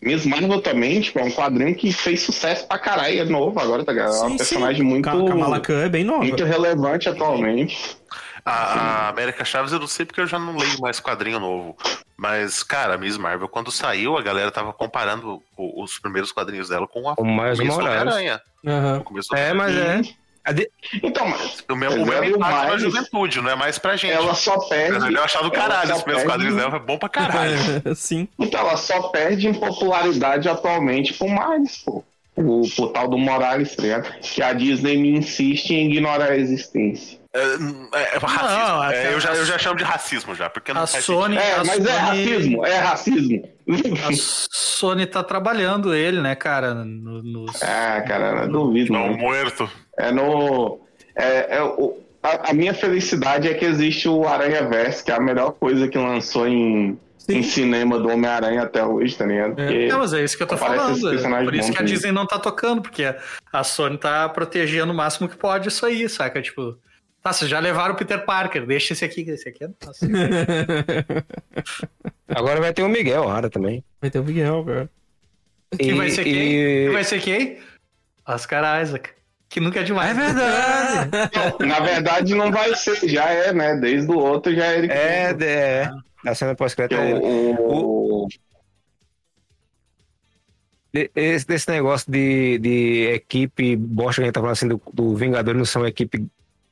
Miss 0.01 0.25
Marvel 0.25 0.61
também, 0.61 0.99
tipo, 0.99 1.19
é 1.19 1.23
um 1.23 1.31
quadrinho 1.31 1.73
que 1.73 1.91
fez 1.93 2.21
sucesso 2.21 2.67
pra 2.67 2.77
caralho, 2.77 3.19
é 3.21 3.23
novo 3.23 3.59
agora, 3.59 3.85
tá 3.85 3.91
ligado? 3.93 4.13
É 4.13 4.19
uma 4.19 4.29
Sim, 4.31 4.37
personagem 4.37 4.81
sim. 4.81 4.87
muito, 4.87 5.05
Ka- 5.05 5.11
Kamala 5.11 5.59
Khan 5.61 5.85
é 5.85 5.89
bem 5.89 6.03
nova. 6.03 6.23
muito 6.25 6.43
relevante 6.43 7.07
atualmente. 7.07 7.97
A, 8.45 8.51
a 8.51 9.09
América 9.09 9.43
Chaves 9.45 9.71
eu 9.73 9.79
não 9.79 9.87
sei 9.87 10.05
porque 10.05 10.21
eu 10.21 10.27
já 10.27 10.37
não 10.39 10.55
leio 10.57 10.79
mais 10.81 10.99
quadrinho 10.99 11.39
novo. 11.39 11.75
Mas, 12.17 12.63
cara, 12.63 12.95
a 12.95 12.97
Miss 12.97 13.17
Marvel, 13.17 13.47
quando 13.47 13.71
saiu, 13.71 14.17
a 14.17 14.21
galera 14.21 14.51
tava 14.51 14.73
comparando 14.73 15.41
o- 15.55 15.83
os 15.83 15.97
primeiros 15.99 16.31
quadrinhos 16.31 16.69
dela 16.69 16.87
com 16.87 17.07
a 17.09 17.13
O 17.13 17.15
do 17.17 17.25
Morales. 17.25 17.59
Homem-Aranha. 17.59 18.41
Do 18.63 19.35
É, 19.35 19.53
mas 19.53 19.75
é. 19.75 20.01
De- 20.53 20.69
Então, 21.03 21.27
mas 21.27 21.63
O 21.69 21.75
mesmo, 21.75 22.03
o 22.03 22.05
mesmo 22.07 22.25
impacto 22.37 22.55
pra 22.55 22.65
Miles- 22.75 22.81
juventude, 22.81 23.41
não 23.41 23.49
é 23.51 23.55
mais 23.55 23.77
pra 23.77 23.95
gente. 23.95 24.13
ela 24.13 24.33
só 24.33 24.57
perde. 24.67 24.93
Mas 24.93 25.03
ele 25.03 25.17
é 25.17 25.21
achado 25.21 25.43
do 25.45 25.51
caralho, 25.51 25.81
primeiros 25.81 26.03
perde- 26.05 26.25
quadrinhos 26.25 26.55
dela 26.55 26.71
foi 26.71 26.79
bom 26.79 26.97
pra 26.97 27.09
caralho. 27.09 27.55
Sim. 27.95 28.27
Então, 28.39 28.59
ela 28.61 28.77
só 28.77 29.09
perde 29.09 29.47
em 29.47 29.53
popularidade 29.53 30.47
atualmente 30.47 31.13
pro 31.13 31.27
Miles, 31.27 31.77
pô. 31.85 32.03
O, 32.35 32.61
o 32.61 32.87
tal 32.89 33.07
do 33.07 33.17
Morales, 33.17 33.75
tá? 33.75 34.01
Que 34.21 34.43
a 34.43 34.53
Disney 34.53 34.95
me 34.95 35.09
insiste 35.09 35.71
em 35.73 35.89
ignorar 35.89 36.31
a 36.31 36.37
existência. 36.37 37.17
É, 37.33 37.39
é, 37.39 38.15
é 38.15 38.17
racismo. 38.19 38.57
Não, 38.59 38.83
É, 38.83 39.13
eu, 39.13 39.19
já, 39.19 39.33
eu 39.33 39.43
já 39.45 39.57
chamo 39.57 39.75
de 39.77 39.83
racismo 39.83 40.35
já, 40.35 40.47
porque 40.47 40.71
não 40.71 40.83
A 40.83 40.87
Sony, 40.87 41.35
É, 41.35 41.55
a 41.55 41.63
mas 41.63 41.83
é 41.83 41.91
Sony- 41.93 41.97
racismo, 41.97 42.65
é 42.65 42.77
racismo. 42.77 43.43
A 44.07 44.09
Sony 44.51 45.05
tá 45.07 45.23
trabalhando 45.23 45.93
ele, 45.95 46.21
né, 46.21 46.35
cara? 46.35 46.73
no- 46.75 47.23
nos- 47.23 47.61
ah, 47.63 48.01
cara, 48.07 48.43
eu 48.43 48.51
duvido, 48.51 48.93
não. 48.93 49.17
morto. 49.17 49.67
É 49.97 50.11
no. 50.11 50.79
É, 51.15 51.57
é 51.57 51.63
o, 51.63 51.97
a, 52.21 52.51
a 52.51 52.53
minha 52.53 52.73
felicidade 52.73 53.47
é 53.47 53.53
que 53.53 53.65
existe 53.65 54.07
o 54.07 54.27
Aranha 54.27 54.67
Verso, 54.67 55.03
que 55.03 55.11
é 55.11 55.15
a 55.15 55.19
melhor 55.19 55.51
coisa 55.53 55.87
que 55.87 55.97
lançou 55.97 56.47
em, 56.47 56.99
em 57.29 57.43
cinema 57.43 57.99
do 57.99 58.09
Homem-Aranha 58.09 58.63
até 58.63 58.85
hoje, 58.85 59.17
tá 59.17 59.25
ligado? 59.25 59.59
É, 59.59 59.91
mas 59.93 60.13
é 60.13 60.23
isso 60.23 60.37
que 60.37 60.43
eu 60.43 60.47
tô 60.47 60.57
falando. 60.57 60.99
Por 61.45 61.55
isso 61.55 61.71
que 61.71 61.81
a. 61.81 61.85
Disney 61.85 62.11
não 62.11 62.27
tá 62.27 62.37
tocando, 62.37 62.81
porque 62.81 63.03
a 63.51 63.63
Sony 63.63 63.97
tá 63.97 64.27
protegendo 64.29 64.91
o 64.91 64.95
máximo 64.95 65.27
que 65.27 65.37
pode 65.37 65.69
isso 65.69 65.85
aí, 65.85 66.07
saca? 66.07 66.41
Tipo, 66.41 66.77
tá, 67.23 67.33
vocês 67.33 67.49
já 67.49 67.59
levaram 67.59 67.95
o 67.95 67.97
Peter 67.97 68.23
Parker, 68.23 68.65
deixa 68.65 68.93
esse 68.93 69.03
aqui, 69.05 69.21
esse 69.21 69.49
aqui 69.49 69.63
é 69.63 69.69
nosso. 69.85 70.05
Agora 72.27 72.59
vai 72.59 72.73
ter 72.73 72.83
o 72.83 72.89
Miguel 72.89 73.27
Ara 73.29 73.49
também. 73.49 73.83
Vai 74.01 74.11
ter 74.11 74.19
o 74.19 74.23
Miguel, 74.23 74.63
cara. 74.65 74.89
Quem 75.77 75.89
E- 75.89 75.93
vai 75.93 76.09
ser 76.09 76.23
quem? 76.23 76.33
e- 76.33 76.83
Quem 76.85 76.93
vai 76.93 77.03
ser 77.03 77.21
quem? 77.21 77.57
Oscar 78.27 78.81
Isaac. 78.81 79.09
Que 79.49 79.59
nunca 79.59 79.79
é 79.79 79.83
demais. 79.83 80.09
É 80.11 80.13
verdade. 80.13 81.65
Na 81.65 81.79
verdade, 81.79 82.35
não 82.35 82.51
vai 82.51 82.75
ser, 82.75 83.07
já 83.07 83.29
é, 83.29 83.53
né? 83.53 83.75
Desde 83.77 84.11
o 84.11 84.17
outro 84.17 84.53
já 84.53 84.65
é 84.65 84.77
ele 84.77 84.87
que 84.87 84.93
É, 84.93 85.35
é. 85.39 85.91
Da 86.23 86.35
cena 86.35 86.55
pós-crédito. 86.55 86.99
é 86.99 87.11
ele. 87.11 87.19
O, 87.59 88.27
Esse, 91.15 91.45
desse 91.45 91.69
negócio 91.69 92.11
de, 92.11 92.57
de 92.59 93.03
equipe 93.13 93.75
bosta 93.75 94.15
que 94.15 94.21
a 94.21 94.25
gente 94.25 94.33
tá 94.33 94.39
falando 94.39 94.53
assim, 94.53 94.67
do, 94.67 94.81
do 94.93 95.15
Vingadores 95.15 95.57
não 95.57 95.65
ser 95.65 95.77
uma 95.77 95.89
equipe 95.89 96.25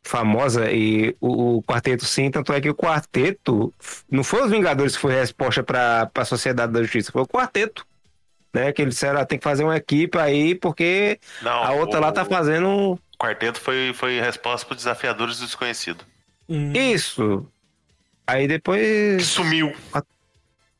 famosa 0.04 0.72
e 0.72 1.16
o, 1.20 1.58
o 1.58 1.64
quarteto 1.64 2.06
sim, 2.06 2.30
tanto 2.30 2.54
é 2.54 2.62
que 2.62 2.70
o 2.70 2.76
quarteto 2.76 3.74
não 4.10 4.24
foi 4.24 4.44
os 4.44 4.52
Vingadores 4.52 4.96
que 4.96 5.02
foi 5.02 5.16
a 5.16 5.20
resposta 5.20 5.64
para 5.64 6.10
a 6.14 6.26
Sociedade 6.26 6.72
da 6.74 6.82
Justiça, 6.82 7.12
foi 7.12 7.22
o 7.22 7.28
quarteto. 7.28 7.86
Né, 8.56 8.72
que 8.72 8.82
eles 8.82 8.94
disseram, 8.94 9.20
ah, 9.20 9.26
tem 9.26 9.38
que 9.38 9.44
fazer 9.44 9.66
uma 9.66 9.76
equipe 9.76 10.18
aí, 10.18 10.56
porque 10.56 11.20
Não, 11.42 11.52
a 11.52 11.72
outra 11.74 12.00
o, 12.00 12.02
lá 12.02 12.12
tá 12.12 12.24
fazendo 12.24 12.70
O 12.94 13.00
quarteto 13.20 13.60
foi, 13.60 13.92
foi 13.94 14.20
resposta 14.22 14.66
pro 14.66 14.76
Desafiadores 14.76 15.40
do 15.40 15.46
Desconhecido. 15.46 16.06
Hum. 16.48 16.72
isso. 16.74 17.46
Aí 18.26 18.44
Que 18.44 18.48
depois. 18.48 19.26
sumiu. 19.26 19.74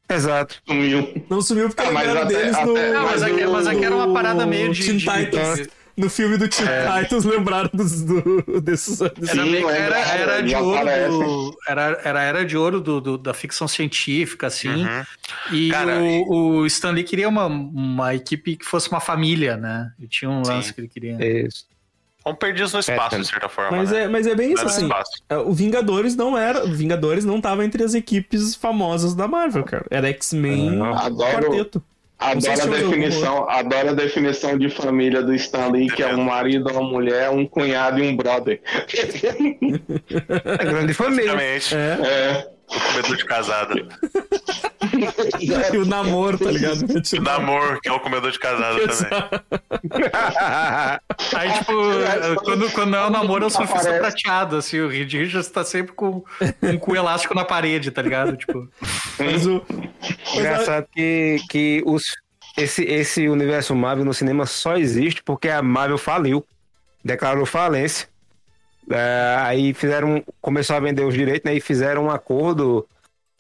Exato. 0.10 0.62
sumiu. 0.68 1.26
Não 1.30 1.42
sumiu 1.42 1.68
porque 1.68 1.82
Ah, 1.82 1.92
mas 1.92 2.08
até- 2.10 2.26
deles 2.26 2.56
até- 2.56 2.66
no. 2.66 2.74
Não, 2.94 3.04
mas 3.08 3.24
aqui, 3.24 3.46
mas 3.46 3.68
aqui 3.68 3.84
era 3.86 3.96
uma 3.96 4.14
parada 4.14 4.46
meio 4.46 4.72
de. 4.72 4.84
Teen 4.86 4.98
de- 4.98 5.06
Titans. 5.26 5.56
de- 5.58 5.70
No 5.98 6.10
filme 6.10 6.38
do 6.38 6.48
Teen 6.50 6.68
Titans, 7.04 7.24
lembraram 7.24 7.70
dos, 7.74 8.02
do, 8.02 8.62
desses. 8.62 9.00
desses- 9.00 9.30
Era, 9.30 9.44
Sim, 9.46 9.64
era, 9.66 10.00
era 10.00 10.44
de 10.44 10.54
ouro 10.56 10.86
do, 11.10 11.58
era, 11.70 12.02
era 12.04 12.20
a 12.20 12.24
era 12.24 12.46
de 12.46 12.58
ouro 12.58 12.82
do, 12.82 13.00
do- 13.00 13.18
da 13.18 13.34
ficção 13.34 13.66
científica, 13.68 14.48
assim. 14.48 14.68
Uhum. 14.86 15.04
E 15.54 15.70
Cara, 15.70 16.00
o, 16.02 16.58
o 16.58 16.66
Stan 16.66 16.92
Lee 16.92 17.04
queria 17.06 17.30
uma, 17.30 17.46
uma 17.46 18.14
equipe 18.14 18.58
que 18.58 18.66
fosse 18.66 18.90
uma 18.90 19.00
família, 19.00 19.56
né? 19.56 19.92
E 19.98 20.06
tinha 20.08 20.30
um 20.30 20.42
lance 20.46 20.68
Sim. 20.68 20.74
que 20.74 20.82
ele 20.82 20.88
queria. 20.90 21.46
Isso. 21.46 21.66
São 22.22 22.34
perdidos 22.36 22.74
no 22.74 22.80
espaço, 22.80 23.16
É, 23.16 23.20
de 23.20 23.28
certa 23.28 23.48
forma. 23.48 23.78
Mas 23.78 23.92
né? 23.92 24.02
é, 24.04 24.08
mas 24.08 24.26
é 24.28 24.34
bem 24.34 24.52
isso, 24.52 24.66
assim. 24.66 24.90
é, 25.30 25.38
O 25.38 25.54
Vingadores 25.54 26.16
não 26.16 26.36
era. 26.38 26.66
O 26.66 26.74
Vingadores 26.74 27.24
não 27.24 27.40
tava 27.40 27.64
entre 27.64 27.84
as 27.84 27.94
equipes 27.94 28.56
famosas 28.56 29.14
da 29.14 29.28
Marvel, 29.28 29.64
cara. 29.64 29.86
Era 29.92 30.10
X-Men 30.10 30.76
e 30.76 30.82
Adoro, 30.82 31.46
Quarteto. 31.52 31.84
Adoro, 32.18 32.62
a 32.62 32.66
definição, 32.66 33.50
adoro 33.50 33.90
a 33.90 33.94
definição 33.94 34.58
de 34.58 34.70
família 34.70 35.22
do 35.22 35.34
Stanley, 35.36 35.88
que 35.88 36.02
é 36.02 36.16
um 36.16 36.24
marido, 36.24 36.72
uma 36.72 36.82
mulher, 36.82 37.30
um 37.30 37.46
cunhado 37.46 38.00
e 38.00 38.08
um 38.08 38.16
brother. 38.16 38.62
É 40.46 40.66
grande 40.66 40.94
família. 40.94 41.34
Exatamente. 41.34 41.76
É. 41.76 41.98
É. 42.08 42.56
O 42.68 42.80
comedor 42.80 43.18
de 43.18 43.26
casada. 43.26 43.74
E 45.74 45.78
o 45.78 45.86
namoro, 45.86 46.38
tá 46.38 46.52
ligado? 46.52 46.86
O 47.18 47.22
namor, 47.22 47.80
que 47.82 47.90
é 47.90 47.92
o 47.92 48.00
comedor 48.00 48.32
de 48.32 48.40
casada 48.40 48.80
também. 48.88 49.42
Aí, 51.36 51.54
tipo, 51.54 51.74
quando, 52.44 52.72
quando 52.72 52.90
não 52.90 53.00
é 53.00 53.08
o 53.08 53.10
namoro, 53.10 53.44
é 53.44 53.48
o 53.48 53.50
surfista 53.50 53.90
Aparece. 53.90 54.00
prateado, 54.00 54.58
assim, 54.58 54.80
o 54.80 54.88
Reed 54.88 55.12
Richards 55.14 55.50
tá 55.50 55.64
sempre 55.64 55.94
com 55.94 56.24
um 56.62 56.78
cu 56.78 56.96
elástico 56.96 57.34
na 57.34 57.46
parede, 57.46 57.92
tá 57.92 58.02
ligado? 58.02 58.36
Tipo, 58.38 58.68
Mas 59.20 59.46
o. 59.46 59.62
Engraçado 60.36 60.88
que, 60.92 61.38
que 61.50 61.84
os, 61.86 62.14
esse, 62.58 62.84
esse 62.84 63.28
universo 63.28 63.76
Marvel 63.76 64.06
no 64.06 64.14
cinema 64.14 64.46
só 64.46 64.78
existe 64.78 65.22
porque 65.24 65.50
a 65.50 65.62
Marvel 65.62 65.98
faliu. 65.98 66.46
Declarou 67.04 67.46
falência. 67.46 68.08
É, 68.90 69.36
aí 69.40 69.74
fizeram. 69.74 70.24
Começou 70.42 70.76
a 70.76 70.80
vender 70.80 71.04
os 71.04 71.14
direitos, 71.14 71.44
né? 71.50 71.56
E 71.56 71.62
fizeram 71.62 72.06
um 72.06 72.10
acordo 72.10 72.88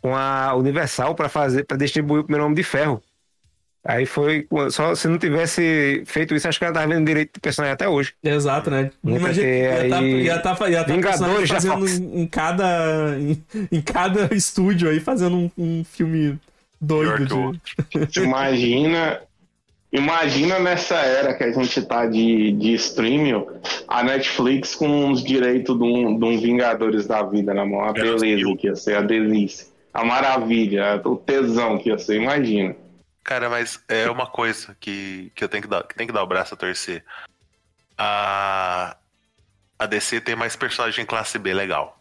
com 0.05 0.15
a 0.15 0.53
Universal 0.55 1.15
para 1.15 1.27
fazer 1.27 1.63
para 1.63 1.77
distribuir 1.77 2.19
o 2.19 2.23
primeiro 2.23 2.45
Homem 2.45 2.55
de 2.55 2.61
Ferro. 2.61 3.01
Aí 3.83 4.05
foi. 4.05 4.47
Só 4.69 4.93
se 4.93 5.07
não 5.07 5.17
tivesse 5.17 6.03
feito 6.05 6.35
isso, 6.35 6.47
acho 6.47 6.59
que 6.59 6.65
ela 6.65 6.73
tava 6.75 6.93
vendo 6.93 7.07
direito 7.07 7.33
de 7.33 7.39
personagem 7.39 7.73
até 7.73 7.89
hoje. 7.89 8.13
Exato, 8.23 8.69
né? 8.69 8.91
Nunca 9.03 9.19
Imagina, 9.21 9.47
ter 9.47 9.89
tá, 9.89 9.97
aí 9.97 10.23
ia 10.23 10.39
tá, 10.39 10.69
ia 10.69 10.83
tá 10.83 10.93
Vingadores 10.93 11.49
da 11.49 11.55
fazendo 11.55 11.87
em, 11.87 12.21
em 12.21 12.27
cada 12.27 13.17
em, 13.19 13.43
em 13.71 13.81
cada 13.81 14.29
estúdio 14.35 14.91
aí 14.91 14.99
fazendo 14.99 15.37
um, 15.37 15.51
um 15.57 15.83
filme 15.83 16.37
doido 16.79 17.59
de... 18.11 18.21
Imagina, 18.21 19.21
imagina 19.91 20.59
nessa 20.59 20.97
era 20.97 21.33
que 21.33 21.45
a 21.45 21.51
gente 21.51 21.81
tá 21.81 22.05
de, 22.05 22.51
de 22.51 22.75
streaming, 22.75 23.43
a 23.87 24.03
Netflix 24.03 24.75
com 24.75 25.09
os 25.09 25.23
direitos 25.23 25.75
de 25.75 25.83
um, 25.83 26.19
de 26.19 26.25
um 26.25 26.39
Vingadores 26.39 27.07
da 27.07 27.23
vida 27.23 27.55
na 27.55 27.65
mão. 27.65 27.83
A 27.83 27.91
beleza 27.91 28.55
que 28.55 28.67
ia 28.67 28.75
ser, 28.75 28.97
a 28.97 29.01
delícia. 29.01 29.73
A 29.95 30.03
maravilha, 30.03 31.01
o 31.05 31.15
tesão 31.15 31.77
que 31.77 31.89
ia 31.89 31.97
ser, 31.97 32.21
imagina. 32.21 32.75
Cara, 33.23 33.49
mas 33.49 33.81
é 33.87 34.09
uma 34.11 34.27
coisa 34.27 34.75
que, 34.79 35.31
que 35.33 35.43
eu 35.43 35.47
tenho 35.49 35.63
que 35.63 35.69
dar, 35.69 35.83
que 35.83 35.95
tem 35.95 36.05
que 36.05 36.13
dar 36.13 36.21
o 36.21 36.27
braço 36.27 36.53
a 36.53 36.57
torcer. 36.57 37.03
A, 37.97 38.95
a 39.79 39.85
DC 39.85 40.21
tem 40.21 40.35
mais 40.35 40.55
personagem 40.55 41.05
classe 41.05 41.39
B 41.39 41.53
legal. 41.53 41.97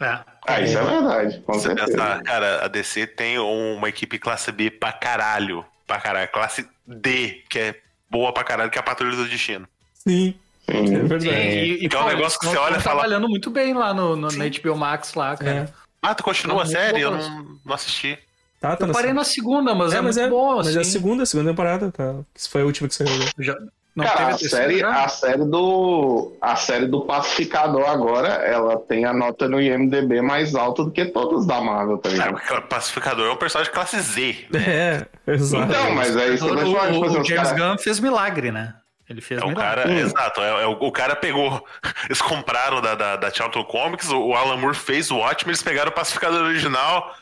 É. 0.00 0.18
Ah, 0.46 0.60
isso 0.60 0.78
é 0.78 0.84
verdade, 0.84 1.40
com 1.40 1.54
Você 1.54 1.68
certeza. 1.68 1.90
pensa, 1.96 2.22
cara, 2.22 2.64
a 2.64 2.68
DC 2.68 3.06
tem 3.06 3.38
uma 3.38 3.88
equipe 3.88 4.18
classe 4.18 4.52
B 4.52 4.70
pra 4.70 4.92
caralho. 4.92 5.64
Pra 5.86 5.98
caralho. 5.98 6.28
Classe 6.30 6.68
D, 6.86 7.42
que 7.48 7.58
é 7.58 7.80
boa 8.10 8.32
pra 8.32 8.44
caralho, 8.44 8.70
que 8.70 8.78
é 8.78 8.80
a 8.80 8.84
Patrulha 8.84 9.16
do 9.16 9.26
Destino. 9.26 9.66
Sim, 9.94 10.34
é 10.68 10.82
verdade. 10.82 11.28
E, 11.30 11.84
e 11.86 11.88
Que 11.88 11.96
é 11.96 12.00
um 12.00 12.06
negócio 12.06 12.38
que 12.38 12.46
você 12.46 12.56
olha 12.58 12.74
e 12.74 12.78
estão 12.78 12.92
fala- 12.92 13.00
trabalhando 13.00 13.28
muito 13.28 13.50
bem 13.50 13.74
lá 13.74 13.92
no, 13.92 14.14
no, 14.14 14.28
na 14.30 14.44
HBO 14.46 14.76
Max 14.76 15.14
lá, 15.14 15.36
cara. 15.36 15.50
É. 15.84 15.87
Ah, 16.02 16.14
tu 16.14 16.22
continua 16.22 16.62
a 16.62 16.66
série? 16.66 17.00
Eu 17.00 17.10
não, 17.10 17.58
não 17.64 17.74
assisti. 17.74 18.18
Tá, 18.60 18.76
tá 18.76 18.86
Eu 18.86 18.92
parei 18.92 19.12
na 19.12 19.24
segunda, 19.24 19.74
mas 19.74 19.92
é, 19.92 19.98
É, 19.98 20.00
mas 20.00 20.16
muito 20.16 20.26
é, 20.26 20.30
bom, 20.30 20.56
mas 20.56 20.66
assim. 20.68 20.78
é 20.78 20.80
a 20.80 20.84
segunda, 20.84 21.22
a 21.22 21.26
segunda 21.26 21.50
temporada, 21.50 21.92
tá? 21.92 22.14
Isso 22.34 22.50
foi 22.50 22.62
a 22.62 22.64
última 22.64 22.88
que 22.88 22.94
saiu. 22.94 23.08
Já, 23.38 23.54
não 23.94 24.04
Cara, 24.04 24.16
teve 24.18 24.30
a 24.32 24.36
terceira 24.38 24.64
série, 24.64 24.78
já? 24.80 25.04
a 25.04 25.08
série 25.08 25.44
do 25.44 26.32
a 26.40 26.56
série 26.56 26.86
do 26.86 27.00
Pacificador 27.02 27.88
agora, 27.88 28.28
ela 28.28 28.76
tem 28.76 29.04
a 29.04 29.12
nota 29.12 29.48
no 29.48 29.60
IMDb 29.60 30.20
mais 30.22 30.54
alta 30.56 30.84
do 30.84 30.90
que 30.90 31.04
todas 31.06 31.46
da 31.46 31.60
Marvel, 31.60 31.98
tá 31.98 32.08
ligado? 32.08 32.32
porque 32.34 32.52
o 32.54 32.62
Pacificador 32.62 33.26
é 33.28 33.32
um 33.32 33.36
personagem 33.36 33.72
classe 33.72 34.00
Z. 34.00 34.46
né? 34.50 34.60
É, 35.26 35.32
exato. 35.34 35.64
Então, 35.72 35.94
mas 35.94 36.16
é 36.16 36.28
isso 36.34 36.44
que 36.44 36.50
eu 36.50 36.56
tô 36.56 36.62
O, 36.70 36.74
falando, 36.74 36.92
tipo 36.92 37.04
o- 37.04 37.08
assim, 37.08 37.18
o 37.20 37.24
James 37.24 37.48
caras- 37.50 37.60
Gunn 37.62 37.78
fez 37.78 38.00
milagre, 38.00 38.50
né? 38.52 38.74
Ele 39.08 39.20
fez 39.22 39.40
É 39.40 39.44
o 39.44 39.54
cara, 39.54 39.88
Hum. 39.88 39.96
exato, 39.98 40.40
é, 40.42 40.62
é 40.62 40.66
o, 40.66 40.72
o 40.72 40.92
cara 40.92 41.16
pegou, 41.16 41.64
eles 42.06 42.20
compraram 42.20 42.80
da, 42.82 42.94
da, 42.94 43.16
da 43.16 43.30
Charlton 43.30 43.64
Comics, 43.64 44.10
o, 44.10 44.18
o 44.28 44.34
Alan 44.34 44.56
Moore 44.58 44.76
fez 44.76 45.10
o 45.10 45.16
ótimo, 45.16 45.50
eles 45.50 45.62
pegaram 45.62 45.90
o 45.90 45.94
pacificador 45.94 46.42
original. 46.44 47.14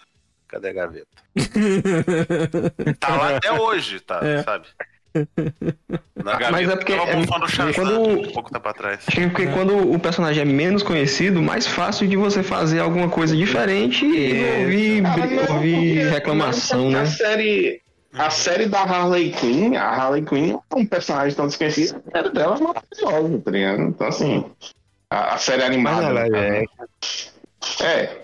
Cadê 0.48 0.70
a 0.70 0.72
gaveta? 0.72 1.06
Tá 2.98 3.08
lá 3.16 3.36
até 3.36 3.52
hoje, 3.52 4.00
tá, 4.00 4.20
É. 4.22 4.42
sabe? 4.42 4.66
Na 6.22 6.32
gaveta 6.32 6.52
Mas 6.52 6.68
é 6.68 6.76
porque 6.76 6.94
tava 6.94 7.10
é- 7.10 7.16
bufando 7.16 7.44
o 7.46 7.48
Shazam 7.48 7.72
quando- 7.72 8.00
um 8.28 8.32
pouco 8.32 8.52
tempo 8.52 8.68
atrás. 8.68 9.00
Acho 9.06 9.16
que 9.16 9.26
porque 9.28 9.46
quando 9.46 9.92
o 9.92 9.98
personagem 9.98 10.42
é 10.42 10.44
menos 10.44 10.82
conhecido, 10.82 11.40
mais 11.40 11.66
fácil 11.66 12.06
de 12.06 12.16
você 12.16 12.42
fazer 12.42 12.80
alguma 12.80 13.08
coisa 13.08 13.34
diferente 13.36 14.04
e 14.04 14.62
ouvir, 14.62 15.02
Cara, 15.02 15.26
não, 15.26 15.54
ouvir 15.56 16.08
reclamação, 16.10 16.90
né? 16.90 17.00
A 17.00 17.06
série, 17.06 17.80
a 18.16 18.30
série 18.30 18.66
da 18.66 18.80
Harley 18.82 19.32
Quinn, 19.32 19.76
a 19.76 19.84
Harley 19.88 20.24
Quinn 20.24 20.52
não 20.52 20.62
é 20.70 20.76
um 20.76 20.86
personagem 20.86 21.36
tão 21.36 21.46
desconhecido, 21.46 22.02
a 22.06 22.10
série 22.10 22.30
dela 22.30 22.56
é 22.56 22.60
maravilhosa, 22.60 23.42
tá 23.44 23.50
ligado? 23.50 23.82
Então, 23.82 24.06
assim, 24.06 24.44
a, 25.10 25.34
a 25.34 25.38
série 25.38 25.62
animada. 25.62 26.12
Né, 26.28 26.64
é, 26.64 26.64
É, 27.82 28.22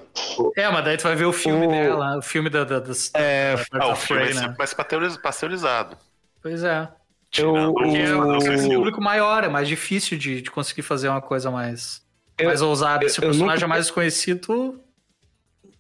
É, 0.57 0.71
mas 0.71 0.85
daí 0.85 0.97
tu 0.97 1.03
vai 1.05 1.17
ver 1.17 1.25
o 1.25 1.33
filme 1.33 1.67
O- 1.67 1.71
dela, 1.71 2.19
o 2.19 2.23
filme 2.23 2.49
da, 2.51 2.65
da, 2.65 2.79
das- 2.81 3.11
É, 3.15 3.53
da 3.57 3.57
Birds 3.57 3.69
Ah, 3.81 3.89
o 3.89 3.97
filme 3.97 4.23
é 4.23 4.27
sempre 4.33 4.49
né? 4.49 4.55
mais 4.59 4.75
pasteuriz- 4.75 5.17
pasteurizado. 5.17 5.97
Pois 6.43 6.63
é. 6.65 6.89
Tirando 7.31 7.73
Porque 7.73 7.97
é 7.97 8.15
o- 8.15 8.37
um 8.37 8.75
público 8.77 9.01
maior, 9.01 9.43
é 9.45 9.49
mais 9.49 9.67
difícil 9.67 10.19
de, 10.19 10.43
de 10.43 10.51
conseguir 10.51 10.83
fazer 10.83 11.09
uma 11.09 11.23
coisa 11.23 11.51
mais, 11.51 12.03
Eu- 12.37 12.47
mais 12.49 12.61
ousada. 12.61 13.09
Se 13.09 13.19
o 13.21 13.25
eu 13.25 13.29
personagem 13.29 13.55
nunca- 13.55 13.65
é 13.65 13.69
mais 13.69 13.85
desconhecido, 13.87 14.79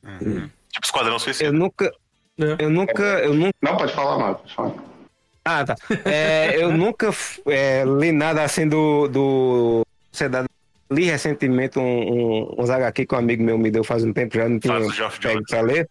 Tipo 0.02 0.86
Esquadrão 0.86 1.18
Suicida. 1.18 1.44
eu 1.48 1.52
nunca. 1.52 1.93
Eu 2.39 2.71
nunca. 2.71 3.03
Eu 3.03 3.35
nunca. 3.35 3.55
não 3.61 3.77
pode 3.77 3.93
falar, 3.93 4.19
não, 4.19 4.35
pode 4.35 4.55
falar. 4.55 4.75
Ah, 5.45 5.65
tá. 5.65 5.77
É, 6.05 6.57
eu 6.57 6.73
nunca 6.73 7.11
é, 7.47 7.85
li 7.85 8.13
nada 8.13 8.43
assim 8.43 8.67
do. 8.67 9.09
do 9.09 9.87
Sociedade. 10.11 10.49
Li 10.91 11.05
recentemente 11.05 11.79
um, 11.79 11.83
um, 11.83 12.55
uns 12.59 12.69
HQ 12.69 13.07
que 13.07 13.15
um 13.15 13.19
amigo 13.19 13.43
meu 13.43 13.57
me 13.57 13.71
deu 13.71 13.83
faz 13.83 14.05
um 14.05 14.13
tempo, 14.13 14.37
já 14.37 14.47
não 14.47 14.59
tinha 14.61 14.79
pego 15.21 15.43
pra 15.49 15.63
ler. 15.63 15.89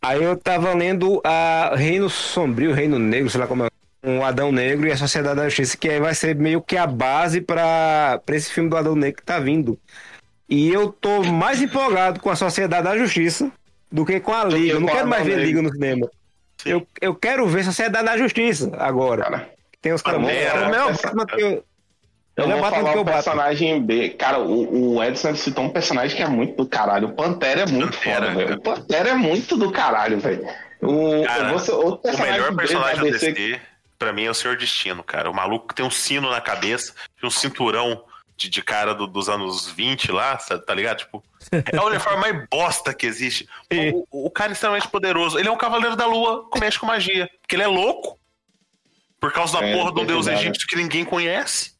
Aí 0.00 0.22
eu 0.22 0.36
tava 0.36 0.72
lendo 0.72 1.20
a 1.24 1.74
Reino 1.74 2.08
Sombrio, 2.08 2.72
Reino 2.72 2.98
Negro, 2.98 3.28
sei 3.28 3.40
lá 3.40 3.46
como 3.46 3.64
é. 3.64 3.68
Um 4.06 4.22
Adão 4.22 4.52
Negro 4.52 4.86
e 4.86 4.92
a 4.92 4.98
Sociedade 4.98 5.36
da 5.36 5.48
Justiça, 5.48 5.78
que 5.78 5.88
aí 5.88 5.98
vai 5.98 6.14
ser 6.14 6.36
meio 6.36 6.60
que 6.60 6.76
a 6.76 6.86
base 6.86 7.40
pra, 7.40 8.20
pra 8.24 8.36
esse 8.36 8.52
filme 8.52 8.68
do 8.68 8.76
Adão 8.76 8.94
Negro 8.94 9.16
que 9.16 9.26
tá 9.26 9.40
vindo. 9.40 9.78
E 10.46 10.68
eu 10.70 10.92
tô 10.92 11.22
mais 11.24 11.62
empolgado 11.62 12.20
com 12.20 12.28
a 12.28 12.36
Sociedade 12.36 12.84
da 12.84 12.98
Justiça 12.98 13.50
do 13.94 14.04
que 14.04 14.18
com 14.18 14.32
a 14.34 14.48
que 14.48 14.54
Liga. 14.56 14.72
Eu 14.74 14.80
não 14.80 14.88
quero 14.88 15.06
o 15.06 15.08
mais 15.08 15.24
ver. 15.24 15.38
Liga 15.38 15.62
no 15.62 15.70
cinema. 15.70 16.10
Sim. 16.60 16.70
Eu, 16.70 16.86
eu 17.00 17.14
quero 17.14 17.46
ver 17.46 17.62
Sociedade 17.62 18.04
da 18.04 18.18
Justiça 18.18 18.72
agora. 18.76 19.22
Cara, 19.22 19.50
Tem 19.80 19.92
os 19.92 20.02
caras. 20.02 20.28
É 20.28 20.52
o 20.84 20.92
Batman 20.92 21.26
que 21.26 21.40
eu. 21.40 21.64
é 22.36 22.42
vou 22.46 22.58
falar 22.58 22.90
que 22.90 22.96
o 22.96 23.00
eu 23.00 23.04
bato. 23.04 23.16
personagem 23.16 23.80
B. 23.80 24.10
Cara, 24.10 24.40
o, 24.40 24.96
o 24.96 25.04
Edson 25.04 25.36
citou 25.36 25.64
um 25.64 25.70
personagem 25.70 26.16
que 26.16 26.22
é 26.22 26.26
muito 26.26 26.56
do 26.56 26.68
caralho. 26.68 27.08
O 27.08 27.12
Pantera 27.12 27.60
é 27.60 27.66
muito 27.66 27.96
Pantera, 27.96 28.26
foda, 28.26 28.34
velho. 28.36 28.56
O 28.56 28.60
Pantera 28.60 29.08
é 29.10 29.14
muito 29.14 29.56
do 29.56 29.70
caralho, 29.70 30.18
velho. 30.18 30.44
O, 30.82 31.24
Cara, 31.24 31.52
você, 31.52 31.70
O 31.70 31.96
personagem 31.96 32.32
melhor 32.32 32.56
personagem 32.56 32.96
da 32.96 33.10
DC 33.10 33.32
DC, 33.32 33.60
pra 33.96 34.12
mim, 34.12 34.24
é 34.24 34.30
o 34.30 34.34
Senhor 34.34 34.56
Destino, 34.56 35.04
cara. 35.04 35.30
O 35.30 35.34
maluco 35.34 35.68
que 35.68 35.74
tem 35.76 35.86
um 35.86 35.90
sino 35.90 36.28
na 36.28 36.40
cabeça, 36.40 36.92
tem 37.20 37.28
um 37.28 37.30
cinturão 37.30 38.02
de, 38.36 38.48
de 38.50 38.62
cara 38.62 38.94
do- 38.94 39.06
dos 39.06 39.28
anos 39.28 39.68
20 39.70 40.10
lá, 40.12 40.36
tá 40.36 40.74
ligado? 40.74 40.98
Tipo, 40.98 41.22
é 41.72 41.80
o 41.80 41.86
uniforme 41.86 42.20
mais 42.20 42.48
bosta 42.50 42.92
que 42.92 43.06
existe. 43.06 43.48
O, 43.72 44.06
o- 44.10 44.26
o 44.26 44.30
cara 44.30 44.50
é 44.50 44.54
extremamente 44.54 44.88
poderoso. 44.88 45.38
Ele 45.38 45.48
é 45.48 45.52
um 45.52 45.56
cavaleiro 45.56 45.96
da 45.96 46.06
lua 46.06 46.48
que 46.52 46.58
mexe 46.60 46.78
com 46.78 46.86
magia. 46.86 47.28
Porque 47.40 47.54
ele 47.56 47.62
é 47.62 47.66
louco. 47.68 48.18
Por 49.20 49.32
causa 49.32 49.58
da 49.60 49.66
É, 49.66 49.72
porra 49.74 49.92
de 49.92 50.00
um 50.00 50.06
deus 50.06 50.26
egípcio 50.26 50.66
que 50.66 50.76
ninguém 50.76 51.04
conhece. 51.04 51.72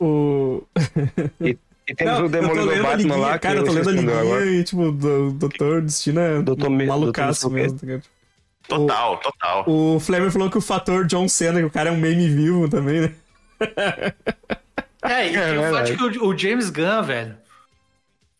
O... 0.00 0.62
E 1.90 1.94
temos 1.94 2.18
Não, 2.18 2.26
o 2.26 2.28
Demolidor 2.28 2.82
Batman 2.82 2.96
liguinha, 2.96 3.16
lá. 3.16 3.38
Cara, 3.38 3.60
eu 3.60 3.64
tô 3.64 3.72
lendo 3.72 3.88
a 3.88 3.92
liguinha 3.92 4.20
agora. 4.20 4.44
e, 4.44 4.62
tipo, 4.62 4.82
o 4.82 5.32
Doutor 5.32 5.80
Destino 5.80 6.20
é 6.20 6.42
Doutor 6.42 6.68
Me- 6.68 6.84
malucaço 6.84 7.48
Doutor 7.48 7.54
mesmo. 7.62 7.78
tá 7.78 7.86
ligado? 7.86 8.02
Total, 8.68 9.16
total. 9.20 9.64
O 9.66 9.98
Flamer 9.98 10.30
falou 10.30 10.50
que 10.50 10.58
o 10.58 10.60
fator 10.60 11.06
John 11.06 11.26
Cena, 11.26 11.60
que 11.60 11.64
o 11.64 11.70
cara 11.70 11.88
é 11.88 11.92
um 11.92 11.96
meme 11.96 12.28
vivo 12.28 12.68
também, 12.68 13.00
né? 13.00 13.14
É, 15.08 15.30
e 15.30 15.34
É 15.36 15.58
o 15.58 15.72
fato 15.74 15.96
que 15.96 16.18
o, 16.18 16.28
o 16.28 16.36
James 16.38 16.70
Gunn, 16.70 17.02
velho, 17.02 17.36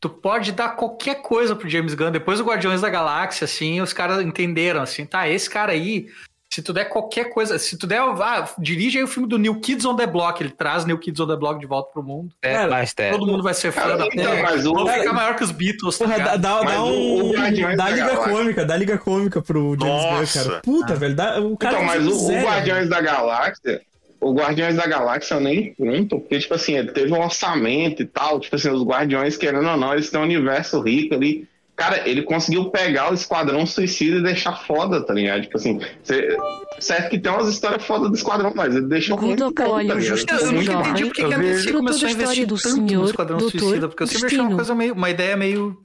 tu 0.00 0.08
pode 0.08 0.52
dar 0.52 0.70
qualquer 0.70 1.16
coisa 1.22 1.56
pro 1.56 1.68
James 1.68 1.94
Gunn. 1.94 2.10
Depois 2.10 2.38
do 2.38 2.44
Guardiões 2.44 2.80
da 2.80 2.88
Galáxia, 2.90 3.44
assim, 3.46 3.80
os 3.80 3.92
caras 3.92 4.22
entenderam, 4.22 4.80
assim, 4.82 5.04
tá, 5.04 5.28
esse 5.28 5.48
cara 5.50 5.72
aí, 5.72 6.06
se 6.50 6.62
tu 6.62 6.72
der 6.72 6.86
qualquer 6.86 7.24
coisa, 7.30 7.58
se 7.58 7.76
tu 7.76 7.86
der, 7.86 8.00
ah, 8.00 8.48
dirige 8.58 8.96
aí 8.96 9.04
o 9.04 9.08
filme 9.08 9.28
do 9.28 9.36
New 9.38 9.60
Kids 9.60 9.84
on 9.84 9.94
the 9.96 10.06
Block, 10.06 10.40
ele 10.42 10.48
traz 10.50 10.84
New 10.86 10.96
Kids 10.96 11.20
on 11.20 11.26
the 11.26 11.36
Block 11.36 11.60
de 11.60 11.66
volta 11.66 11.92
pro 11.92 12.02
mundo. 12.02 12.32
É, 12.40 12.54
Cara, 12.54 12.70
mas 12.70 12.94
é. 12.96 13.10
Todo 13.10 13.26
mundo 13.26 13.42
vai 13.42 13.52
ser 13.52 13.70
fã 13.70 13.82
Cara, 13.82 13.96
da 13.98 14.06
então, 14.06 14.42
mas 14.42 14.64
o- 14.66 14.72
Vão 14.72 14.86
ficar 14.86 14.98
Cara, 15.00 15.12
maior 15.12 15.36
que 15.36 15.44
os 15.44 15.50
Beatles, 15.50 15.98
tá 15.98 16.04
Porra, 16.06 16.18
dá, 16.20 16.36
dá, 16.36 16.60
o- 16.84 16.88
um. 16.88 17.24
o 17.24 17.32
Guardiões 17.34 17.76
dá 17.76 17.84
da 17.84 17.90
liga 17.90 18.06
Galáxia- 18.06 18.32
cômica, 18.32 18.64
dá 18.64 18.76
liga 18.76 18.98
cômica 18.98 19.42
pro 19.42 19.76
James 19.78 20.02
Gunn, 20.04 20.10
Nossa. 20.20 20.44
cara. 20.48 20.60
Puta, 20.62 20.94
velho. 20.94 21.14
Dá, 21.14 21.38
o 21.40 21.56
cara 21.56 21.74
Então, 21.74 21.84
mas 21.86 22.06
o, 22.06 22.28
o. 22.30 22.42
Guardiões 22.42 22.88
da 22.88 23.00
Galáxia, 23.02 23.82
o 24.20 24.32
Guardiões 24.32 24.76
da 24.76 24.86
Galáxia 24.86 25.34
eu 25.34 25.40
nem 25.40 25.74
conto, 25.74 26.18
porque, 26.20 26.38
tipo 26.38 26.54
assim, 26.54 26.76
ele 26.76 26.90
teve 26.92 27.12
um 27.12 27.20
orçamento 27.22 28.02
e 28.02 28.06
tal, 28.06 28.40
tipo 28.40 28.56
assim, 28.56 28.70
os 28.70 28.82
Guardiões, 28.82 29.36
querendo 29.36 29.68
ou 29.68 29.76
não, 29.76 29.92
eles 29.92 30.10
têm 30.10 30.20
um 30.20 30.24
universo 30.24 30.80
rico 30.80 31.14
ali. 31.14 31.46
Cara, 31.76 32.08
ele 32.08 32.22
conseguiu 32.22 32.70
pegar 32.70 33.12
o 33.12 33.14
Esquadrão 33.14 33.64
Suicida 33.64 34.16
e 34.16 34.22
deixar 34.22 34.52
foda, 34.66 35.00
tá 35.00 35.14
ligado? 35.14 35.42
Tipo 35.42 35.58
assim, 35.58 35.80
cê- 36.02 36.36
certo 36.80 37.10
que 37.10 37.18
tem 37.20 37.30
umas 37.30 37.46
histórias 37.48 37.84
foda 37.84 38.08
do 38.08 38.16
Esquadrão, 38.16 38.52
mas 38.52 38.74
ele 38.74 38.86
deixou 38.86 39.16
muito 39.20 39.44
Olho, 39.44 39.54
tá 39.54 39.94
ligado? 39.94 40.18
Eu 40.42 40.52
nunca 40.52 40.72
entendi 40.72 41.04
porque 41.04 41.24
que 41.24 41.34
a 41.34 41.38
DC 41.38 41.72
começou 41.72 42.08
a 42.08 42.10
investir 42.10 42.46
do 42.46 42.56
tanto 42.56 42.80
no 42.80 42.88
Senhor, 42.88 43.04
Esquadrão 43.04 43.38
Doutor 43.38 43.60
Suicida, 43.60 43.88
porque 43.88 44.02
eu 44.02 44.06
sempre 44.08 44.26
achei 44.26 44.40
uma 44.40 44.56
coisa 44.56 44.74
meio, 44.74 44.94
uma 44.94 45.08
ideia 45.10 45.36
meio... 45.36 45.78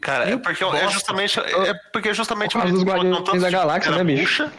Cara, 0.00 0.28
é 0.28 0.36
porque 0.36 0.64
é 0.64 0.88
justamente, 0.88 1.38
é 1.38 1.74
porque 1.92 2.08
é 2.08 2.14
justamente 2.14 2.54
Por 2.54 2.62
causa 2.62 2.72
dos 2.72 2.82
eles 2.82 2.92
botam 2.92 3.08
Guardiões 3.12 3.24
tanto 3.30 3.40
da 3.40 3.46
de 3.46 3.52
Galáxia, 3.52 3.92
cara 3.92 4.02
né, 4.02 4.12
bicho? 4.16 4.42
bucha 4.42 4.52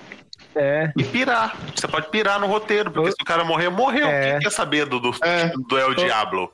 É. 0.56 0.92
E 0.98 1.04
pirar. 1.04 1.56
Você 1.76 1.88
pode 1.88 2.08
pirar 2.10 2.40
no 2.40 2.48
roteiro, 2.48 2.92
porque 2.92 3.12
se 3.12 3.18
o 3.22 3.26
cara 3.26 3.44
morrer, 3.44 3.70
morreu. 3.70 4.08
É. 4.08 4.32
Quem 4.34 4.40
quer 4.42 4.52
saber 4.52 4.86
do, 4.86 5.00
do, 5.00 5.12
É. 5.24 5.52
do 5.68 5.78
El 5.78 5.94
Diablo? 5.96 6.50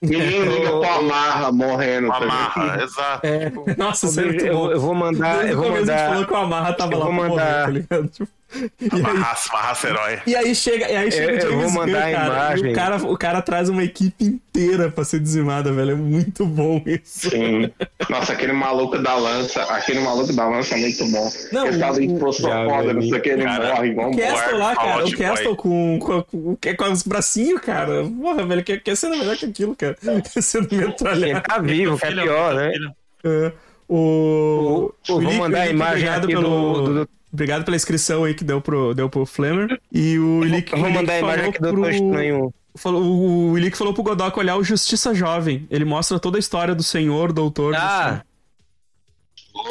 Ninguém 0.00 0.42
liga 0.44 0.70
pro 0.70 0.84
Amarra 0.84 1.50
morrendo, 1.50 2.06
Uma 2.06 2.14
tá 2.14 2.20
ligado? 2.24 2.52
amarra, 2.54 2.82
exato. 2.84 3.26
É. 3.26 3.52
Nossa, 3.76 4.20
é 4.20 4.48
Eu, 4.48 4.70
eu 4.70 4.80
vou 4.80 4.94
mandar. 4.94 5.48
Eu 5.48 5.56
vou 5.56 5.68
a 5.68 5.72
mandar. 5.72 6.08
falou 6.10 6.24
que 6.26 6.32
o 6.32 6.36
Amarra 6.36 6.72
tava 6.72 6.92
eu 6.92 6.98
lá 7.00 7.04
vou 7.06 7.14
morrer, 7.14 7.28
mandar- 7.30 7.64
tá 7.64 7.70
ligado? 7.70 8.08
Tipo, 8.08 8.30
e 8.30 8.37
Uma 8.80 9.10
aí, 9.10 9.16
raça, 9.18 9.50
uma 9.50 9.60
raça 9.60 9.88
herói. 9.88 10.20
e 10.26 10.34
aí 10.34 10.54
chega, 10.54 10.90
e 10.90 10.96
aí 10.96 11.10
chega 11.12 11.32
Eu- 11.32 11.34
o 11.34 11.36
eu 11.36 11.40
James 11.50 11.72
vou 11.74 11.82
Gunn, 11.84 11.86
mandar 11.92 11.98
a 12.08 12.12
cara, 12.12 12.32
e 12.32 12.36
imagem. 12.60 12.70
o 12.70 12.74
cara, 12.74 12.96
o 12.96 13.18
cara 13.18 13.42
traz 13.42 13.68
uma 13.68 13.84
equipe 13.84 14.24
inteira 14.24 14.90
pra 14.90 15.04
ser 15.04 15.20
dizimada, 15.20 15.70
velho. 15.72 15.90
É 15.90 15.94
muito 15.94 16.46
bom 16.46 16.82
isso. 16.86 17.28
Sim. 17.30 17.70
Nossa, 18.08 18.32
aquele 18.32 18.52
maluco 18.54 18.98
da 18.98 19.14
lança, 19.16 19.62
aquele 19.64 20.00
maluco 20.00 20.32
da 20.32 20.48
lança 20.48 20.74
é 20.76 20.78
muito 20.78 21.04
bom. 21.10 21.30
Não, 21.52 21.64
o- 21.66 22.00
em 22.00 22.18
pô, 22.18 22.32
sou 22.32 22.48
Já 22.48 22.64
foda, 22.64 22.92
não 22.94 23.02
sei 23.02 23.12
o 23.12 23.20
que, 23.20 23.28
ele 23.28 23.44
Cara, 23.44 23.74
morre 23.74 23.88
igual 23.88 24.08
um 24.08 24.14
O 24.14 24.16
Castle 24.18 24.58
lá, 24.58 24.76
cara, 24.76 25.04
o. 25.06 25.16
Castle 25.18 25.56
com, 25.56 25.98
com, 26.00 26.22
com, 26.22 26.56
com, 26.56 26.76
com 26.76 26.92
os 26.92 27.02
bracinhos, 27.02 27.60
cara. 27.60 28.04
Porra, 28.04 28.46
velho, 28.46 28.64
que, 28.64 28.78
que 28.78 28.96
cena 28.96 29.16
melhor 29.16 29.36
que 29.36 29.44
aquilo, 29.44 29.76
cara. 29.76 29.96
Sendo 30.40 30.68
Ele 30.72 30.86
metralhado. 30.86 31.42
tá 31.46 31.58
vivo, 31.58 31.98
que 31.98 32.06
é 32.06 32.10
pior, 32.12 32.54
né? 32.54 32.72
filho. 32.72 32.92
É. 33.24 33.52
O, 33.90 34.92
Eu 35.08 35.14
vou 35.14 35.20
Lick- 35.20 35.38
mandar 35.38 35.60
a 35.62 35.68
imagem 35.68 36.08
aqui 36.08 36.26
pelo, 36.28 36.82
do- 36.82 36.94
do- 37.04 37.08
Obrigado 37.32 37.64
pela 37.64 37.76
inscrição 37.76 38.24
aí 38.24 38.34
que 38.34 38.42
deu 38.44 38.60
pro, 38.60 38.94
deu 38.94 39.08
pro 39.08 39.26
Flamer. 39.26 39.80
E 39.92 40.18
o 40.18 40.44
Ilick 40.44 40.72
Eu 40.72 40.78
vou 40.80 40.90
mandar 40.90 41.12
a 41.14 41.18
imagem 41.18 41.46
aqui 41.50 41.60
do 41.60 41.70
pro- 41.72 41.90
Estranho. 41.90 42.54
Falou, 42.76 43.02
o 43.50 43.58
Ilick 43.58 43.76
falou 43.76 43.92
pro 43.92 44.02
Godok 44.02 44.38
olhar 44.38 44.56
o 44.56 44.62
Justiça 44.64 45.12
Jovem. 45.14 45.66
Ele 45.70 45.84
mostra 45.84 46.18
toda 46.18 46.38
a 46.38 46.40
história 46.40 46.74
do 46.74 46.82
Senhor, 46.82 47.32
Doutor. 47.32 47.74
Ah, 47.76 48.22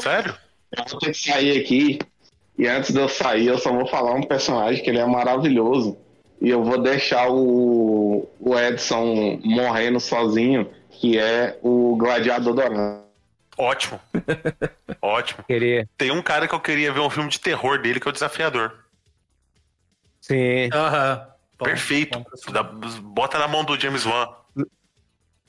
Sério? 0.01 0.35
Eu 0.77 0.83
vou 0.91 0.99
ter 0.99 1.11
que 1.11 1.17
sair 1.31 1.59
aqui. 1.61 1.99
E 2.57 2.67
antes 2.67 2.91
de 2.91 2.99
eu 2.99 3.07
sair, 3.07 3.47
eu 3.47 3.57
só 3.57 3.71
vou 3.71 3.87
falar 3.87 4.13
um 4.13 4.23
personagem 4.23 4.83
que 4.83 4.89
ele 4.89 4.99
é 4.99 5.05
maravilhoso. 5.05 5.95
e 6.41 6.49
eu 6.49 6.63
vou 6.63 6.77
deixar 6.81 7.29
o, 7.31 8.27
o 8.39 8.59
Edson 8.59 9.39
morrendo 9.43 9.99
sozinho, 9.99 10.67
que 10.91 11.17
é 11.17 11.57
o 11.63 11.95
Gladiador 11.95 12.53
Dourado. 12.53 13.06
Ótimo. 13.57 13.99
Ótimo. 15.01 15.43
Queria. 15.45 15.89
Tem 15.97 16.11
um 16.11 16.21
cara 16.21 16.47
que 16.47 16.53
eu 16.55 16.59
queria 16.59 16.91
ver 16.93 16.99
um 16.99 17.09
filme 17.09 17.29
de 17.29 17.39
terror 17.39 17.81
dele, 17.81 17.99
que 17.99 18.07
é 18.07 18.09
o 18.09 18.13
Desafiador. 18.13 18.73
Sim. 20.21 20.69
Aham. 20.73 21.27
Bom, 21.57 21.65
Perfeito. 21.65 22.19
bom 22.19 22.89
bota 23.01 23.39
na 23.39 23.47
mão 23.47 23.63
do 23.63 23.79
James 23.79 24.05
Wan. 24.05 24.27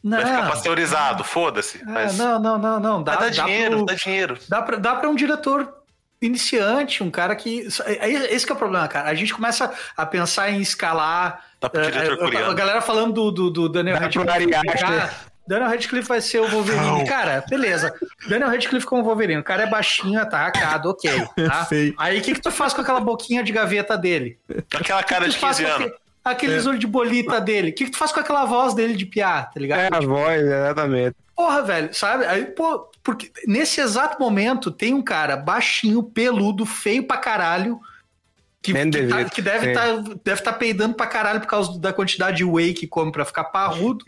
Não, 0.03 0.17
Vai 0.23 0.27
ficar 0.27 0.49
pasteurizado, 0.49 1.25
foda-se. 1.25 1.83
Ah, 1.83 1.91
Mas 1.91 2.17
não, 2.17 2.39
não, 2.39 2.57
não, 2.59 2.81
não. 2.81 3.03
Dá, 3.03 3.17
dá, 3.17 3.21
dá 3.23 3.29
dinheiro, 3.31 3.77
pro- 3.79 3.87
dá 3.87 3.95
dinheiro. 3.95 4.39
Dá 4.49 4.63
pra, 4.63 4.77
dá 4.79 4.95
pra 4.95 5.09
um 5.11 5.15
diretor 5.15 5.75
iniciante, 6.23 7.03
um 7.03 7.11
cara 7.11 7.35
que. 7.37 7.67
é- 7.85 8.09
é- 8.15 8.33
Esse 8.35 8.47
que 8.47 8.53
é 8.53 8.55
o 8.55 8.59
problema, 8.59 8.87
cara. 8.89 9.09
A 9.11 9.15
gente 9.15 9.35
começa 9.35 9.75
a 9.97 10.07
pensar 10.07 10.51
em 10.51 10.61
escalar. 10.61 11.45
Dá 11.61 11.69
pro 11.69 11.81
é, 11.83 11.91
diretor 11.91 12.13
é, 12.13 12.15
a 12.15 12.19
coreano. 12.19 12.55
galera 12.55 12.81
falando 12.81 13.13
do, 13.13 13.31
do, 13.31 13.51
do 13.51 13.69
Daniel 13.69 13.99
Radcliffe. 13.99 14.47
Daniel 15.49 15.71
Radcliffe 15.71 16.09
vai 16.09 16.21
ser 16.21 16.41
o 16.41 16.49
Wolverine. 16.49 16.85
Não. 16.87 17.05
Cara, 17.07 17.43
beleza. 17.49 17.93
Daniel 18.29 18.51
Radcliffe 18.51 18.87
como 18.87 19.03
Wolverine. 19.03 19.41
O 19.41 19.45
cara 19.45 19.63
é 19.65 19.67
baixinho, 19.67 20.21
atarracado, 20.21 20.91
ok. 20.91 21.11
Tá? 21.47 21.65
Feio. 21.65 21.95
Aí 21.99 22.19
o 22.19 22.23
que, 22.23 22.35
que 22.35 22.41
tu 22.41 22.51
faz 22.51 22.73
com 22.75 22.81
aquela 22.83 23.01
boquinha 23.01 23.43
de 23.43 23.51
gaveta 23.53 23.97
dele? 23.97 24.39
Aquela 24.75 25.03
cara 25.03 25.23
O 25.23 25.25
que 25.25 25.31
de 25.31 25.37
tu 25.37 25.41
faz 25.41 25.57
15 25.57 25.69
com 25.69 25.75
anos. 25.77 25.87
aquele- 25.87 26.09
Aqueles 26.25 26.67
olhos 26.67 26.81
de 26.81 26.87
bolita 26.87 27.41
dele. 27.41 27.71
O 27.71 27.75
que, 27.75 27.87
que 27.87 27.91
tu 27.93 27.97
faz 27.97 28.13
com 28.13 28.21
aquela 28.21 28.45
voz 28.45 28.75
dele 28.75 28.95
de 28.95 29.07
piá, 29.07 29.45
tá 29.45 29.59
ligado? 29.59 29.81
É 29.81 29.89
a 29.97 30.01
voz, 30.01 30.43
exatamente. 30.43 31.17
Porra, 31.35 31.63
velho, 31.63 31.95
sabe? 31.95 32.27
Aí, 32.27 32.45
pô, 32.45 32.91
porque 33.03 33.31
nesse 33.47 33.81
exato 33.81 34.21
momento 34.21 34.71
tem 34.71 34.93
um 34.93 35.01
cara 35.01 35.37
baixinho, 35.39 36.03
peludo, 36.03 36.67
feio 36.67 37.05
pra 37.05 37.17
caralho, 37.17 37.81
que, 38.61 38.75
que, 38.75 39.07
tá- 39.07 39.25
que 39.25 39.41
deve 39.41 39.69
estar 39.69 39.87
deve 40.23 40.43
tá 40.43 40.53
peidando 40.53 40.95
pra 40.95 41.07
caralho 41.07 41.41
por 41.41 41.47
causa 41.47 41.79
da 41.81 41.95
quantidade 41.95 42.39
de 42.39 42.45
whey 42.45 42.75
que 42.75 42.87
come 42.87 43.11
pra 43.11 43.25
ficar 43.25 43.45
parrudo. 43.45 44.05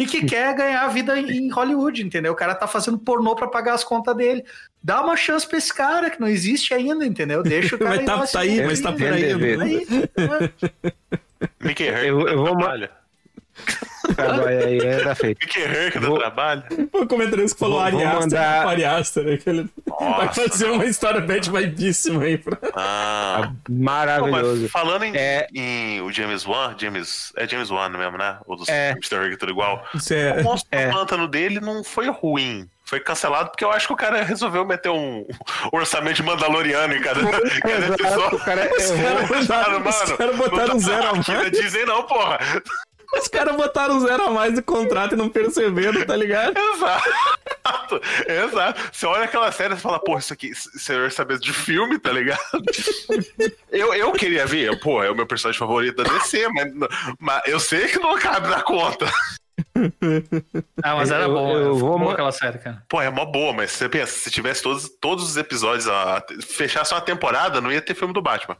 E 0.00 0.06
que 0.06 0.24
quer 0.24 0.54
ganhar 0.54 0.82
a 0.82 0.88
vida 0.88 1.18
em 1.20 1.50
Hollywood, 1.50 2.02
entendeu? 2.02 2.32
O 2.32 2.36
cara 2.36 2.54
tá 2.54 2.66
fazendo 2.66 2.98
pornô 2.98 3.34
pra 3.36 3.46
pagar 3.46 3.74
as 3.74 3.84
contas 3.84 4.16
dele. 4.16 4.44
Dá 4.82 5.02
uma 5.02 5.14
chance 5.16 5.46
pra 5.46 5.58
esse 5.58 5.72
cara 5.74 6.08
que 6.10 6.18
não 6.20 6.26
existe 6.26 6.72
ainda, 6.72 7.04
entendeu? 7.04 7.42
Deixa 7.42 7.76
o 7.76 7.78
cara 7.78 7.96
Mas 7.96 8.06
tá- 8.06 8.26
tá 8.26 8.40
aí, 8.40 8.64
mas 8.64 8.80
tá 8.80 8.92
por 8.92 9.12
aí. 9.12 9.34
Né? 9.34 9.56
Aí, 9.62 9.86
né? 9.90 10.50
Mickey 11.60 11.84
Herc 11.86 12.06
Eu- 12.06 12.26
eu 12.28 12.38
vou 12.44 12.54
ma- 12.54 12.88
Trabalho 14.14 14.46
aí, 14.48 14.78
é, 14.78 15.04
tá 15.04 15.14
feito. 15.14 15.38
Mickey 15.40 15.62
Herc 15.62 15.98
Vou- 15.98 16.18
trabalho. 16.18 16.62
O 16.92 17.06
comentarista 17.06 17.54
que 17.54 17.60
falou 17.60 17.76
Vou- 17.78 17.84
Ari 17.86 17.96
vou 17.96 18.06
Aster, 18.06 18.20
mandar- 18.20 19.24
né, 19.24 19.36
que 19.36 19.50
ele 19.50 19.68
vai 19.98 20.28
fazer 20.32 20.70
uma 20.70 20.84
história 20.86 21.20
bad 21.20 21.50
vibíssima 21.50 22.22
aí. 22.24 22.38
Pra... 22.38 22.56
Ah. 22.74 23.52
Pô, 23.64 23.72
Maravilhoso. 23.72 24.68
falando 24.68 25.04
em, 25.04 25.16
É. 25.16 25.46
em 25.54 26.00
o 26.00 26.10
James 26.12 26.46
Wan, 26.46 26.74
James, 26.78 27.32
é 27.36 27.46
James 27.46 27.70
Wan 27.70 27.88
mesmo, 27.90 28.16
né? 28.18 28.38
O 28.46 28.56
dos 28.56 28.68
É. 28.68 28.94
terror 29.08 29.28
que 29.28 29.34
é 29.34 29.36
tudo 29.36 29.52
igual. 29.52 29.84
É... 30.10 30.40
O 30.40 30.44
monstro 30.44 30.68
É. 30.72 30.86
do 30.86 30.92
pântano 30.94 31.28
dele 31.28 31.60
não 31.60 31.84
foi 31.84 32.08
ruim. 32.08 32.68
Foi 32.84 32.98
cancelado 32.98 33.50
porque 33.50 33.64
eu 33.64 33.70
acho 33.70 33.86
que 33.86 33.92
o 33.92 33.96
cara 33.96 34.20
resolveu 34.24 34.64
meter 34.66 34.88
um 34.90 35.24
orçamento 35.72 36.16
de 36.16 36.22
Mandaloriano 36.24 36.92
em 36.92 37.00
cada, 37.00 37.20
cada 37.62 37.76
Exato, 37.86 37.92
o 37.92 37.94
episódio. 37.94 38.38
cara 38.40 38.68
Os 38.76 38.90
errou. 38.90 38.98
caras 38.98 39.28
botaram, 39.28 39.84
os 39.84 40.12
caras 40.16 40.36
botaram 40.36 40.66
não 40.74 40.78
zero 40.80 41.06
a 41.08 41.12
mais. 41.14 41.50
Disney 41.52 41.84
não, 41.84 42.02
porra. 42.02 42.38
Os 43.18 43.28
caras 43.28 43.56
botaram 43.56 43.98
zero 44.00 44.24
a 44.24 44.30
mais 44.30 44.54
no 44.54 44.62
contrato 44.62 45.14
e 45.14 45.18
não 45.18 45.28
perceberam, 45.28 46.04
tá 46.06 46.14
ligado? 46.16 46.54
Exato. 46.56 48.00
Exato. 48.28 48.80
Você 48.92 49.06
olha 49.06 49.24
aquela 49.24 49.50
série 49.52 49.74
e 49.74 49.76
fala, 49.76 49.98
pô, 49.98 50.16
isso 50.18 50.32
aqui, 50.32 50.54
senhor 50.54 51.10
saber 51.10 51.38
de 51.38 51.52
filme, 51.52 51.98
tá 51.98 52.12
ligado? 52.12 52.40
eu, 53.70 53.92
eu 53.94 54.12
queria 54.12 54.46
ver, 54.46 54.78
pô, 54.80 55.02
é 55.02 55.10
o 55.10 55.14
meu 55.14 55.26
personagem 55.26 55.58
favorito 55.58 56.02
da 56.02 56.04
DC, 56.12 56.48
mas, 56.48 56.72
mas 57.18 57.42
eu 57.46 57.58
sei 57.60 57.88
que 57.88 57.98
não 57.98 58.18
cabe 58.18 58.48
na 58.48 58.62
conta. 58.62 59.10
Ah, 60.82 60.94
mas 60.96 61.10
era 61.10 61.24
Eu- 61.24 61.32
bom. 61.34 61.52
eu 61.52 61.58
Eu, 61.66 61.74
vou 61.74 61.98
bom 61.98 62.06
ma- 62.06 62.12
aquela 62.12 62.32
série, 62.32 62.58
cara. 62.58 62.82
Pô, 62.88 63.00
é 63.00 63.10
mó 63.10 63.24
boa, 63.24 63.52
mas 63.52 63.72
você 63.72 63.88
pensa, 63.88 64.12
se 64.12 64.30
tivesse 64.30 64.62
todos, 64.62 64.88
todos 65.00 65.24
os 65.24 65.36
episódios, 65.36 65.86
a, 65.88 66.22
fechasse 66.46 66.92
uma 66.94 67.00
temporada, 67.00 67.60
não 67.60 67.70
ia 67.72 67.82
ter 67.82 67.94
filme 67.94 68.14
do 68.14 68.22
Batman. 68.22 68.56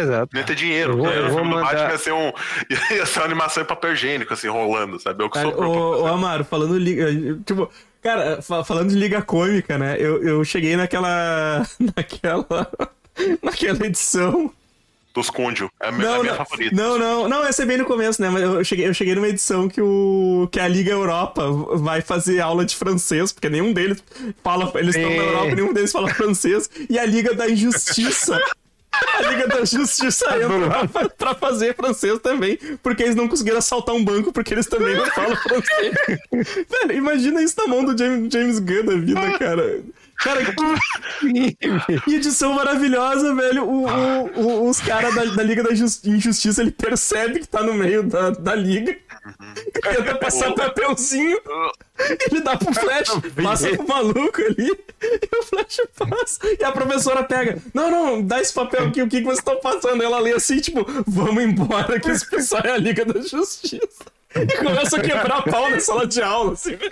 Exato. 0.00 0.28
Não 0.32 0.40
ia 0.40 0.46
ter 0.46 0.54
dinheiro. 0.54 0.92
Eu 0.92 0.96
vou- 0.98 1.06
né? 1.06 1.18
eu 1.18 1.20
o 1.20 1.28
vou 1.28 1.36
filme 1.38 1.50
do 1.50 1.56
mandar- 1.56 1.72
Batman 1.74 1.90
ia 1.92 1.98
ser, 1.98 2.12
um, 2.12 2.32
ia 2.96 3.06
ser 3.06 3.18
uma 3.20 3.24
animação 3.26 3.62
em 3.62 3.66
papel 3.66 3.92
higiênico, 3.92 4.32
assim, 4.34 4.48
rolando, 4.48 4.98
sabe? 5.00 5.22
Eu 5.22 5.28
que 5.30 5.38
Cara, 5.38 5.50
sou 5.50 5.64
ô, 5.64 6.02
ô, 6.02 6.06
Amaro, 6.06 6.44
falando 6.44 6.76
liga. 6.78 7.06
Tipo, 7.46 7.70
cara, 8.02 8.42
fa- 8.42 8.64
falando 8.64 8.90
de 8.90 8.96
liga 8.96 9.22
cômica, 9.22 9.78
né? 9.78 9.96
Eu, 9.98 10.22
eu 10.22 10.44
cheguei 10.44 10.76
naquela. 10.76 11.66
naquela. 11.96 12.68
naquela 13.42 13.86
edição. 13.86 14.50
dos 15.14 15.30
Cúndio. 15.30 15.70
É 15.80 15.86
a 15.88 15.92
minha, 15.92 16.08
a 16.08 16.10
Não, 16.14 16.20
minha 16.22 16.32
não, 16.32 16.44
favorita. 16.44 16.74
não, 16.74 16.98
não, 16.98 17.28
não, 17.28 17.44
essa 17.46 17.62
é 17.62 17.66
bem 17.66 17.78
no 17.78 17.84
começo, 17.84 18.20
né? 18.20 18.28
Mas 18.28 18.42
eu 18.42 18.64
cheguei, 18.64 18.88
eu 18.88 18.92
cheguei 18.94 19.14
numa 19.14 19.28
edição 19.28 19.68
que 19.68 19.80
o 19.80 20.48
que 20.50 20.58
a 20.58 20.66
Liga 20.66 20.90
Europa 20.90 21.48
vai 21.76 22.00
fazer 22.00 22.40
aula 22.40 22.64
de 22.64 22.74
francês, 22.74 23.30
porque 23.32 23.48
nenhum 23.48 23.72
deles 23.72 24.02
fala, 24.42 24.72
eles 24.74 24.96
estão 24.96 25.08
na 25.10 25.16
É. 25.22 25.28
Europa, 25.28 25.54
nenhum 25.54 25.72
deles 25.72 25.92
fala 25.92 26.08
francês, 26.12 26.68
e 26.90 26.98
a 26.98 27.06
Liga 27.06 27.32
da 27.32 27.48
Injustiça. 27.48 28.40
A 29.16 29.22
Liga 29.22 29.48
da 29.48 29.64
Justiça 29.64 30.26
entra 30.36 30.88
pra, 30.88 31.08
pra 31.08 31.34
fazer 31.34 31.74
francês 31.74 32.18
também, 32.20 32.58
porque 32.82 33.02
eles 33.02 33.14
não 33.14 33.28
conseguiram 33.28 33.58
assaltar 33.58 33.94
um 33.94 34.04
banco 34.04 34.32
porque 34.32 34.54
eles 34.54 34.66
também 34.66 34.94
não 34.94 35.06
falam 35.06 35.36
francês. 35.36 35.94
Velho, 36.68 36.92
imagina 36.92 37.42
isso 37.42 37.54
na 37.58 37.66
mão 37.66 37.84
do 37.84 37.96
James, 37.96 38.32
James 38.32 38.58
Gunn 38.58 38.84
da 38.84 38.96
vida, 38.96 39.38
cara. 39.38 39.80
Cara, 40.18 40.40
que, 42.04 42.14
edição 42.14 42.52
maravilhosa, 42.54 43.34
velho. 43.34 43.64
O- 43.64 43.86
o- 43.86 44.40
o- 44.40 44.68
os 44.70 44.80
caras 44.80 45.14
da, 45.14 45.24
da 45.24 45.42
Liga 45.42 45.62
da 45.62 45.74
Jus- 45.74 46.04
Injustiça, 46.04 46.62
ele 46.62 46.70
percebe 46.70 47.40
que 47.40 47.48
tá 47.48 47.62
no 47.62 47.74
meio 47.74 48.02
da, 48.04 48.30
da 48.30 48.54
liga. 48.54 48.96
Tenta 49.82 50.14
passar 50.16 50.52
papelzinho. 50.54 51.38
Ele 52.30 52.40
dá 52.40 52.56
pro 52.56 52.72
Flash, 52.74 53.08
passa 53.42 53.68
pro 53.70 53.86
maluco 53.88 54.40
ali. 54.40 54.70
E 55.02 55.38
o 55.38 55.42
Flash 55.42 55.80
passa. 55.96 56.38
E 56.58 56.64
a 56.64 56.72
professora 56.72 57.22
pega. 57.24 57.58
Não, 57.72 57.90
não, 57.90 58.22
dá 58.22 58.40
esse 58.40 58.52
papel 58.52 58.86
aqui, 58.88 59.02
o 59.02 59.08
que, 59.08 59.18
que 59.18 59.24
vocês 59.24 59.38
estão 59.38 59.56
passando? 59.60 60.02
Ela 60.02 60.18
lê 60.18 60.32
assim, 60.32 60.58
tipo, 60.60 60.84
vamos 61.06 61.42
embora, 61.42 61.98
que 62.00 62.10
esse 62.10 62.28
pessoal 62.28 62.62
é 62.64 62.70
a 62.72 62.76
Liga 62.78 63.04
da 63.04 63.20
Justiça. 63.20 64.04
E 64.36 64.46
começa 64.58 64.96
a 64.96 65.00
quebrar 65.00 65.42
pau 65.44 65.70
na 65.70 65.78
sala 65.78 66.06
de 66.06 66.20
aula, 66.20 66.54
assim, 66.54 66.74
velho. 66.74 66.90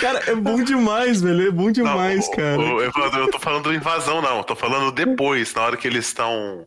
Cara, 0.00 0.22
é 0.26 0.34
bom 0.34 0.62
demais, 0.62 1.20
velho. 1.20 1.48
É 1.48 1.50
bom 1.50 1.64
Não, 1.64 1.72
demais, 1.72 2.26
o- 2.26 2.30
cara. 2.32 2.58
o- 2.60 2.82
Evandro, 2.82 3.20
eu 3.20 3.30
tô 3.30 3.38
falando 3.38 3.64
do 3.64 3.74
invasão, 3.74 4.20
não. 4.22 4.38
Eu 4.38 4.44
tô 4.44 4.54
falando 4.56 4.92
depois, 4.92 5.52
na 5.54 5.62
hora 5.62 5.76
que 5.76 5.86
eles 5.88 6.06
estão 6.06 6.66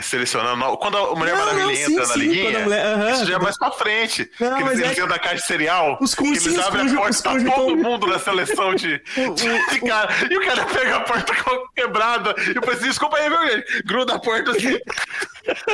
selecionando. 0.00 0.78
Quando 0.78 0.96
a 0.96 1.14
Mulher 1.14 1.34
Não, 1.36 1.40
Maravilha 1.44 1.64
não, 1.64 1.70
entra 1.72 2.04
sim, 2.06 2.10
na 2.10 2.16
liguinha, 2.16 2.58
mulher- 2.60 3.10
isso 3.12 3.26
já 3.26 3.36
é 3.36 3.38
mais 3.38 3.58
pra 3.58 3.70
frente. 3.70 4.30
Não, 4.40 4.56
que 4.56 4.62
eles 4.62 4.80
é 4.80 4.92
entram 4.92 5.06
que- 5.06 5.12
da 5.12 5.18
caixa 5.18 5.36
de 5.36 5.42
cereal, 5.46 5.98
Os 6.00 6.14
que 6.14 6.26
eles 6.26 6.58
abrem 6.58 6.88
a 6.90 6.94
porta 6.94 7.10
os 7.10 7.20
tá 7.20 7.34
todo 7.54 7.76
mundo 7.76 8.06
na 8.06 8.18
seleção 8.18 8.74
de, 8.74 8.98
de 9.70 9.80
cara. 9.86 10.08
E 10.30 10.38
o 10.38 10.46
cara 10.46 10.64
pega 10.64 10.96
a 10.96 11.00
porta 11.00 11.34
quebrada 11.76 12.34
e 12.50 12.56
eu 12.56 12.62
pensei, 12.62 12.88
desculpa 12.88 13.18
aí, 13.18 13.28
meu 13.28 13.46
gente. 13.46 13.82
Gruda 13.82 14.14
a 14.14 14.18
porta 14.18 14.52
assim. 14.52 14.78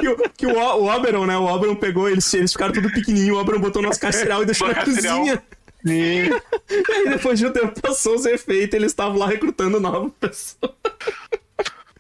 Que, 0.01 0.09
o- 0.09 0.31
que 0.39 0.47
o, 0.47 0.57
O- 0.57 0.85
o 0.85 0.89
Oberon, 0.95 1.27
né? 1.27 1.37
O 1.37 1.45
Oberon 1.45 1.75
pegou, 1.77 2.09
eles, 2.09 2.33
eles 2.33 2.53
ficaram 2.53 2.73
tudo 2.73 2.89
pequenininho, 2.91 3.35
o 3.35 3.39
Oberon 3.41 3.59
botou 3.61 3.83
nas 3.83 3.99
caixas 3.99 4.21
cereal 4.23 4.43
e 4.43 4.47
deixou 4.47 4.67
Na 4.69 4.75
na 4.75 4.81
caixa 4.81 4.93
cereal. 4.93 5.25
Sim. 5.87 6.31
E 6.69 6.93
aí 6.93 7.09
depois 7.11 7.39
de 7.39 7.47
um 7.47 7.53
tempo 7.53 7.81
passou 7.81 8.17
os 8.17 8.27
efeitos, 8.27 8.75
eles 8.75 8.91
estavam 8.93 9.17
lá 9.19 9.27
recrutando 9.29 9.79
novas 9.81 10.11
pessoas. 10.19 10.73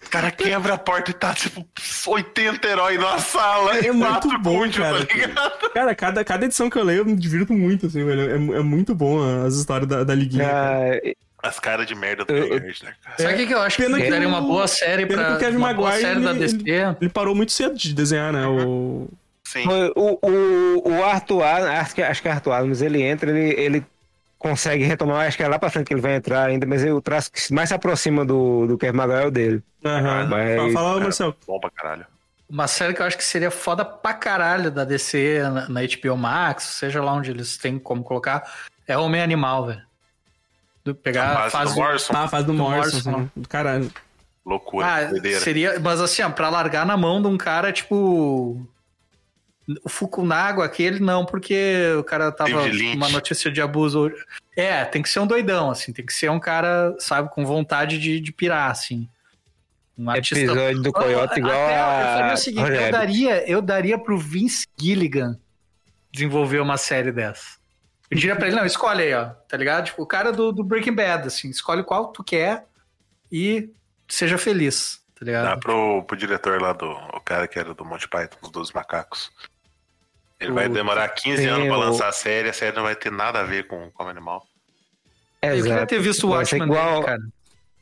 O 0.05 0.11
cara 0.11 0.31
quebra 0.31 0.75
a 0.75 0.79
porta 0.79 1.11
e 1.11 1.15
tá, 1.15 1.35
tipo, 1.35 1.67
80 2.07 2.67
heróis 2.67 2.99
na 2.99 3.19
sala. 3.19 3.77
É 3.77 3.87
e 3.87 3.93
muito 3.93 4.09
quatro 4.09 4.39
bom, 4.39 4.69
cara. 4.71 5.05
Tá 5.05 5.15
ligado? 5.15 5.71
Cara, 5.73 5.95
cada, 5.95 6.25
cada 6.25 6.45
edição 6.47 6.71
que 6.71 6.79
eu 6.79 6.85
leio 6.85 6.99
eu 7.01 7.05
me 7.05 7.17
divirto 7.17 7.53
muito, 7.53 7.87
assim, 7.87 8.05
velho. 8.05 8.55
É, 8.55 8.59
é 8.59 8.63
muito 8.63 8.95
bom 8.95 9.21
as 9.45 9.55
histórias 9.57 9.89
da, 9.89 10.05
da 10.05 10.15
liguinha. 10.15 10.49
Ah, 10.49 11.49
As 11.49 11.59
caras 11.61 11.87
de 11.87 11.95
merda 11.95 12.25
do 12.25 12.33
Eu- 12.33 12.61
Nerd, 12.61 12.85
né, 12.85 12.95
cara? 13.03 13.17
Sabe 13.19 13.35
o 13.35 13.37
que, 13.37 13.47
que 13.47 13.55
eu 13.55 13.61
acho 13.61 13.77
Pena 13.77 14.01
que 14.01 14.11
o- 14.11 14.29
uma 14.29 14.41
boa 14.41 14.67
série 14.67 15.07
pena 15.07 15.23
pra. 15.23 15.31
que 15.33 15.37
o 15.37 15.39
Kevin 15.47 15.57
uma 15.59 15.75
boa 15.75 15.89
Maguire, 15.91 16.09
série 16.09 16.21
da 16.25 16.31
ele- 16.31 16.39
DC? 16.41 16.97
Ele 17.01 17.11
parou 17.11 17.35
muito 17.35 17.53
cedo 17.53 17.77
de 17.77 17.93
desenhar, 17.95 18.33
né? 18.33 18.47
O... 18.47 19.09
Sim. 19.52 19.64
o, 19.94 20.18
o, 20.23 20.90
o 20.90 21.05
Arthur 21.05 21.43
acho 21.44 21.94
que, 21.94 22.02
acho 22.02 22.20
que 22.20 22.28
é 22.28 22.32
Arthur 22.32 22.52
Adams, 22.52 22.82
ele 22.82 23.01
entra, 23.02 23.31
ele, 23.31 23.55
ele 23.60 23.86
consegue 24.39 24.82
retomar, 24.85 25.27
acho 25.27 25.36
que 25.36 25.43
é 25.43 25.48
lá 25.48 25.59
pra 25.59 25.70
frente 25.70 25.86
que 25.86 25.94
ele 25.94 26.01
vai 26.01 26.16
entrar 26.16 26.44
ainda, 26.47 26.66
mas 26.66 26.85
o 26.85 27.01
traço 27.01 27.31
que 27.31 27.52
mais 27.55 27.68
se 27.68 27.74
aproxima 27.74 28.24
do, 28.24 28.66
do 28.66 28.77
Kevin 28.77 28.98
é 29.12 29.27
o 29.27 29.31
dele. 29.31 29.62
Aham. 29.85 30.27
Mas- 30.27 30.73
Fala, 30.73 31.01
Marcelo. 31.01 31.36
Bom 31.47 31.60
pra 31.60 31.70
caralho. 31.70 32.06
Uma 32.48 32.66
série 32.68 32.93
que 32.94 33.01
eu 33.02 33.06
acho 33.06 33.16
que 33.16 33.24
seria 33.24 33.51
foda 33.51 33.85
pra 33.85 34.14
caralho 34.14 34.70
da 34.70 34.85
DC 34.85 35.40
na, 35.43 35.68
na 35.68 35.81
HBO 35.82 36.16
Max, 36.16 36.64
seja 36.64 37.02
lá 37.02 37.12
onde 37.12 37.31
eles 37.31 37.56
têm 37.56 37.78
como 37.78 38.02
colocar, 38.05 38.43
é 38.86 38.97
Homem 38.98 39.20
Animal, 39.23 39.66
velho. 39.66 39.82
Do- 40.85 40.94
Pegar 40.94 41.47
A 41.47 41.51
fase 41.51 41.74
do 41.74 41.81
Morrison, 41.81 42.12
Tá, 42.12 42.20
a 42.24 42.28
fase 42.28 42.47
do, 42.47 42.55
Morrison, 42.55 42.81
Morrison, 43.10 43.10
assim, 43.10 43.31
do 43.36 43.48
caralho. 43.48 43.90
loucura, 44.44 44.86
Ah, 44.86 45.05
doideira. 45.05 45.40
seria. 45.40 45.81
Mas 45.81 46.01
assim, 46.01 46.23
ó, 46.23 46.31
pra 46.31 46.48
largar 46.48 46.85
na 46.86 46.97
mão 46.97 47.20
de 47.20 47.27
um 47.28 47.36
cara, 47.36 47.73
tipo. 47.73 48.64
O 49.84 49.88
Fukunaga, 49.88 50.64
aquele 50.64 51.01
não, 51.01 51.24
porque 51.24 51.93
o 51.98 52.05
cara 52.05 52.30
tava 52.30 52.51
uma 52.94 53.09
notícia 53.09 53.51
de 53.51 53.60
abuso. 53.60 54.12
É, 54.56 54.84
tem 54.84 55.02
que 55.02 55.09
ser 55.09 55.20
um 55.20 55.26
doidão, 55.26 55.70
assim, 55.70 55.93
tem 55.93 56.06
que 56.06 56.12
ser 56.12 56.30
um 56.30 56.38
cara, 56.38 56.94
sabe, 56.98 57.30
com 57.30 57.44
vontade 57.44 57.98
de, 57.98 58.20
de 58.20 58.32
pirar, 58.32 58.70
assim. 58.70 59.09
Um 59.98 60.10
artista. 60.10 60.38
Episódio 60.38 60.82
do 60.82 60.93
Coyote 60.93 61.38
igual 61.38 61.55
Até 61.55 61.80
a. 61.80 62.01
Eu 62.01 62.18
faria 62.18 62.34
o 62.34 62.36
seguinte, 62.36 62.70
eu 62.70 62.93
daria, 62.93 63.51
eu 63.51 63.62
daria 63.62 63.98
pro 63.98 64.18
Vince 64.18 64.66
Gilligan 64.78 65.38
desenvolver 66.12 66.60
uma 66.60 66.76
série 66.76 67.10
dessa. 67.10 67.59
Eu 68.10 68.18
diria 68.18 68.36
pra 68.36 68.47
ele, 68.47 68.56
não, 68.56 68.64
escolhe 68.64 69.02
aí, 69.02 69.14
ó, 69.14 69.30
tá 69.48 69.56
ligado? 69.56 69.86
Tipo, 69.86 70.02
o 70.02 70.06
cara 70.06 70.32
do, 70.32 70.52
do 70.52 70.62
Breaking 70.62 70.94
Bad, 70.94 71.26
assim, 71.26 71.51
escolhe 71.51 71.82
qual 71.82 72.12
tu 72.12 72.22
quer 72.22 72.66
e 73.32 73.70
seja 74.09 74.38
feliz, 74.38 75.02
tá 75.18 75.24
ligado? 75.24 75.44
Dá 75.44 75.56
pro, 75.56 76.05
pro 76.05 76.16
diretor 76.16 76.60
lá 76.60 76.72
do. 76.72 76.88
O 76.88 77.20
cara 77.20 77.48
que 77.48 77.59
era 77.59 77.74
do 77.74 77.84
Monty 77.84 78.09
Python, 78.09 78.36
dos 78.43 78.51
12 78.51 78.74
macacos. 78.74 79.32
Ele 80.39 80.53
vai 80.53 80.69
demorar 80.69 81.09
15 81.09 81.43
Sim, 81.43 81.49
anos 81.49 81.67
pra 81.69 81.77
lançar 81.77 82.09
a 82.09 82.13
série, 82.13 82.49
a 82.49 82.53
série 82.53 82.77
não 82.77 82.83
vai 82.83 82.95
ter 82.95 83.11
nada 83.11 83.41
a 83.41 83.43
ver 83.43 83.67
com, 83.67 83.91
com 83.91 84.05
o 84.05 84.09
animal. 84.09 84.47
eu 85.43 85.63
queria 85.63 85.87
ter 85.87 86.01
visto 86.01 86.27
o 86.27 86.31
Watchman 86.31 86.65
igual- 86.65 86.95
dele, 86.95 87.07
cara. 87.07 87.23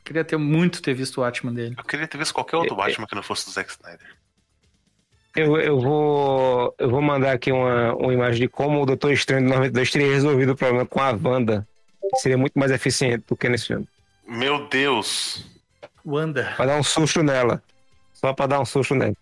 Queria 0.04 0.24
ter 0.24 0.36
muito 0.36 0.82
ter 0.82 0.92
visto 0.94 1.16
o 1.18 1.20
Watchman 1.22 1.54
dele. 1.54 1.74
Eu 1.78 1.84
queria 1.84 2.06
ter 2.06 2.18
visto 2.18 2.34
qualquer 2.34 2.56
outro 2.58 2.76
Batman 2.76 3.06
que 3.06 3.14
não 3.14 3.22
fosse 3.22 3.46
do 3.46 3.50
Zack 3.52 3.70
Snyder. 3.70 4.06
Eu, 5.34 5.58
eu, 5.58 5.80
vou, 5.80 6.74
eu 6.78 6.88
vou 6.90 7.02
mandar 7.02 7.32
aqui 7.32 7.50
uma, 7.50 7.94
uma 7.94 8.12
imagem 8.12 8.42
de 8.42 8.48
como 8.48 8.82
o 8.82 8.86
Doutor 8.86 9.10
Estranho 9.12 9.42
de 9.42 9.48
92 9.52 9.90
teria 9.90 10.12
resolvido 10.12 10.52
o 10.52 10.56
problema 10.56 10.86
com 10.86 11.00
a 11.00 11.10
Wanda. 11.10 11.66
Seria 12.16 12.36
muito 12.38 12.56
mais 12.56 12.70
eficiente 12.70 13.24
do 13.26 13.34
que 13.36 13.48
nesse 13.48 13.66
filme. 13.68 13.88
Meu 14.28 14.68
Deus! 14.68 15.44
Wanda. 16.06 16.52
Pra 16.54 16.66
dar 16.66 16.76
um 16.76 16.82
susto 16.84 17.22
nela. 17.22 17.62
Só 18.12 18.32
pra 18.32 18.46
dar 18.46 18.60
um 18.60 18.64
susto 18.64 18.94
nela. 18.94 19.14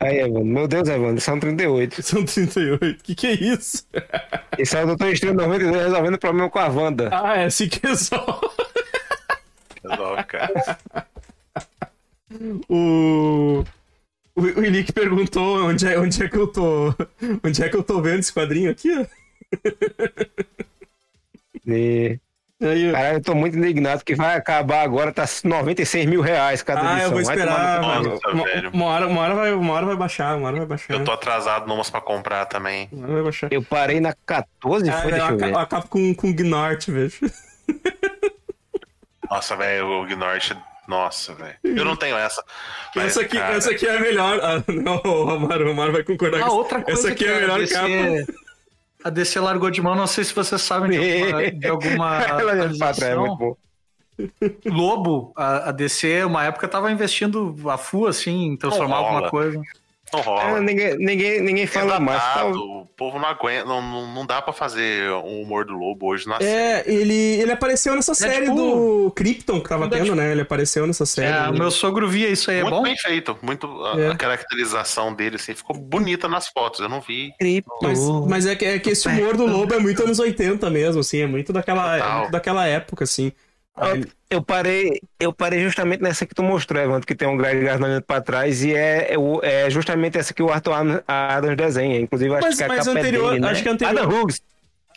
Aí, 0.00 0.18
Evandro. 0.18 0.44
Meu 0.44 0.68
Deus, 0.68 0.88
Evandro, 0.88 1.20
são 1.20 1.38
38. 1.38 2.02
São 2.02 2.24
38. 2.24 3.02
Que 3.02 3.14
que 3.14 3.26
é 3.26 3.32
isso? 3.32 3.86
Esse 4.58 4.76
é 4.76 4.82
o 4.82 4.86
Doutor 4.86 5.08
Estranho 5.12 5.36
de 5.36 5.42
92 5.42 5.82
resolvendo 5.84 6.14
o 6.14 6.18
problema 6.18 6.50
com 6.50 6.58
a 6.58 6.68
Wanda. 6.68 7.10
Ah, 7.12 7.36
é 7.36 7.44
assim 7.44 7.68
que 7.68 7.86
resolve. 7.86 8.48
Resolve, 9.84 10.24
cara. 10.24 10.78
O. 12.68 13.64
O, 14.34 14.40
o 14.40 14.60
Nick 14.62 14.92
perguntou 14.92 15.62
onde 15.66 15.86
é, 15.86 15.98
onde 15.98 16.22
é 16.22 16.28
que 16.28 16.36
eu 16.36 16.46
tô. 16.46 16.94
Onde 17.44 17.62
é 17.62 17.68
que 17.68 17.76
eu 17.76 17.82
tô 17.82 18.00
vendo 18.00 18.20
esse 18.20 18.32
quadrinho 18.32 18.70
aqui, 18.70 18.90
ó. 18.98 19.06
E... 21.66 22.18
Aí. 22.62 22.92
Caralho, 22.92 23.16
eu 23.16 23.22
tô 23.22 23.34
muito 23.34 23.56
indignado 23.58 24.04
que 24.04 24.14
vai 24.14 24.36
acabar 24.36 24.82
agora, 24.82 25.12
tá 25.12 25.24
96 25.44 26.06
mil 26.06 26.20
reais 26.20 26.62
cada 26.62 26.80
Ah, 26.80 26.92
edição. 26.92 27.02
eu 27.04 27.10
vou 27.10 27.24
Vai 27.24 27.34
esperar. 27.36 27.80
tomar 27.80 28.02
no 28.02 28.04
cu. 28.04 28.10
Nossa, 28.14 28.28
uma, 28.30 28.44
velho. 28.44 28.70
uma 28.72 28.84
hora, 28.86 29.06
uma, 29.08 29.20
hora 29.22 29.34
vai, 29.34 29.52
uma 29.52 29.72
hora 29.74 29.86
vai 29.86 29.96
baixar, 29.96 30.36
uma 30.36 30.46
hora 30.48 30.56
vai 30.58 30.66
baixar. 30.66 30.94
Eu 30.94 31.04
tô 31.04 31.12
atrasado 31.12 31.66
numas 31.66 31.90
pra 31.90 32.00
comprar 32.00 32.46
também. 32.46 32.88
Uma 32.92 33.04
hora 33.04 33.12
vai 33.14 33.22
baixar. 33.24 33.52
Eu 33.52 33.62
parei 33.62 34.00
na 34.00 34.14
14, 34.26 34.88
Ah, 34.88 34.92
foi, 35.02 35.12
eu 35.12 35.16
deixa 35.16 35.32
eu 35.32 35.38
eu 35.50 35.58
acabo 35.58 35.88
com, 35.88 36.14
com 36.14 36.32
Gnort, 36.32 36.88
vejo. 36.90 37.18
Nossa, 39.30 39.56
velho, 39.56 39.86
o 39.86 40.06
Gnort. 40.06 40.52
Nossa, 40.86 41.32
velho. 41.34 41.54
Eu 41.64 41.84
não 41.84 41.96
tenho 41.96 42.16
essa. 42.18 42.42
Mas, 42.94 43.06
Essa 43.06 43.22
aqui, 43.22 43.38
cara, 43.38 43.54
essa 43.56 43.70
aqui 43.70 43.86
é 43.86 43.96
a 43.96 44.00
melhor. 44.00 44.38
Ah, 44.42 44.62
não, 44.68 44.96
o 45.04 45.30
Amaro, 45.30 45.68
o 45.68 45.70
Amaro 45.70 45.92
vai 45.92 46.02
concordar 46.02 46.40
Ah, 46.42 46.46
com 46.46 46.50
outra 46.56 46.82
coisa 46.82 47.00
Essa 47.00 47.08
aqui 47.12 47.24
que 47.24 47.30
é 47.30 47.36
a 47.36 47.40
melhor 47.40 47.66
capa. 47.68 48.41
A 49.04 49.10
DC 49.10 49.40
largou 49.40 49.70
de 49.70 49.82
mão, 49.82 49.94
não 49.94 50.06
sei 50.06 50.24
se 50.24 50.34
vocês 50.34 50.60
sabem 50.62 50.90
de 50.90 50.98
alguma, 50.98 51.50
de 51.50 51.66
alguma 51.66 52.20
é 53.00 53.16
muito 53.16 53.36
bom. 53.36 53.56
Lobo, 54.66 55.32
a, 55.36 55.70
a 55.70 55.72
DC, 55.72 56.24
uma 56.24 56.44
época 56.44 56.68
tava 56.68 56.92
investindo 56.92 57.56
a 57.68 57.76
full, 57.76 58.06
assim, 58.06 58.44
em 58.44 58.56
transformar 58.56 58.96
rola. 58.98 59.08
alguma 59.08 59.30
coisa. 59.30 59.62
Não 60.12 60.20
É, 60.20 60.22
rola. 60.22 60.60
ninguém, 60.60 60.96
ninguém, 60.98 61.40
ninguém 61.40 61.66
fala 61.66 61.96
É 61.96 61.98
mais. 61.98 62.22
Tá, 62.22 62.46
O 62.46 62.86
povo 62.96 63.18
não 63.18 63.26
aguenta. 63.28 63.64
Não, 63.64 63.80
não, 63.80 64.14
não 64.14 64.26
dá 64.26 64.42
pra 64.42 64.52
fazer 64.52 65.10
um 65.10 65.42
humor 65.42 65.64
do 65.64 65.72
lobo 65.72 66.06
hoje 66.06 66.28
na 66.28 66.38
série. 66.38 66.50
É, 66.50 66.84
ele, 66.86 67.14
ele 67.40 67.50
apareceu 67.52 67.94
nessa 67.94 68.14
série 68.14 68.46
Deadpool. 68.46 69.04
do 69.06 69.10
Krypton 69.12 69.60
que 69.60 69.68
tava 69.68 69.88
tendo, 69.88 70.14
né? 70.14 70.32
Ele 70.32 70.42
apareceu 70.42 70.86
nessa 70.86 71.06
série. 71.06 71.32
É, 71.34 71.48
o 71.50 71.54
meu 71.54 71.70
sogro 71.70 72.08
via 72.08 72.28
isso 72.28 72.50
aí, 72.50 72.58
é 72.58 72.62
Muito 72.62 72.74
bom? 72.76 72.82
bem 72.82 72.96
feito. 72.96 73.36
Muito, 73.42 73.66
a, 73.86 74.00
É. 74.00 74.08
a 74.10 74.16
caracterização 74.16 75.14
dele 75.14 75.36
assim, 75.36 75.54
ficou 75.54 75.76
bonita 75.76 76.28
nas 76.28 76.48
fotos. 76.48 76.80
Eu 76.80 76.88
não 76.88 77.00
vi. 77.00 77.32
Mas, 77.82 77.98
mas 78.28 78.46
é, 78.46 78.54
que, 78.54 78.64
é 78.64 78.78
que 78.78 78.90
esse 78.90 79.08
humor 79.08 79.36
do 79.36 79.46
Lobo 79.46 79.74
é 79.74 79.78
muito 79.78 80.02
anos 80.02 80.18
80 80.18 80.68
mesmo, 80.70 81.00
assim, 81.00 81.20
é 81.20 81.26
muito 81.26 81.52
daquela, 81.52 81.96
é 81.96 82.18
muito 82.18 82.30
daquela 82.30 82.66
época, 82.66 83.04
assim. 83.04 83.32
Eu, 84.30 84.42
parei, 84.42 85.00
eu 85.18 85.32
parei 85.32 85.60
justamente 85.62 86.02
nessa 86.02 86.24
que 86.26 86.34
tu 86.34 86.42
mostrou, 86.42 86.80
Evandro, 86.82 87.06
que 87.06 87.14
tem 87.14 87.26
um 87.28 87.36
grade 87.36 87.60
garnamento 87.60 88.04
pra 88.06 88.20
trás, 88.20 88.62
e 88.62 88.74
é, 88.74 89.14
é, 89.14 89.64
é 89.66 89.70
justamente 89.70 90.16
essa 90.18 90.32
que 90.32 90.42
o 90.42 90.50
Arthur 90.50 90.72
Adam- 90.72 91.02
Adams 91.06 91.56
desenha. 91.56 92.00
Inclusive, 92.00 92.34
acho 92.34 92.46
Mas- 92.46 92.56
que 92.56 92.64
a 92.64 92.68
mas 92.68 92.78
capa 92.86 92.98
anterior- 92.98 93.26
é 93.26 93.30
dele, 93.30 93.40
né? 93.40 93.50
acho 93.50 93.62
que 93.62 93.68
anterior- 93.68 93.98
Adam 93.98 94.10
Hughes. 94.22 94.42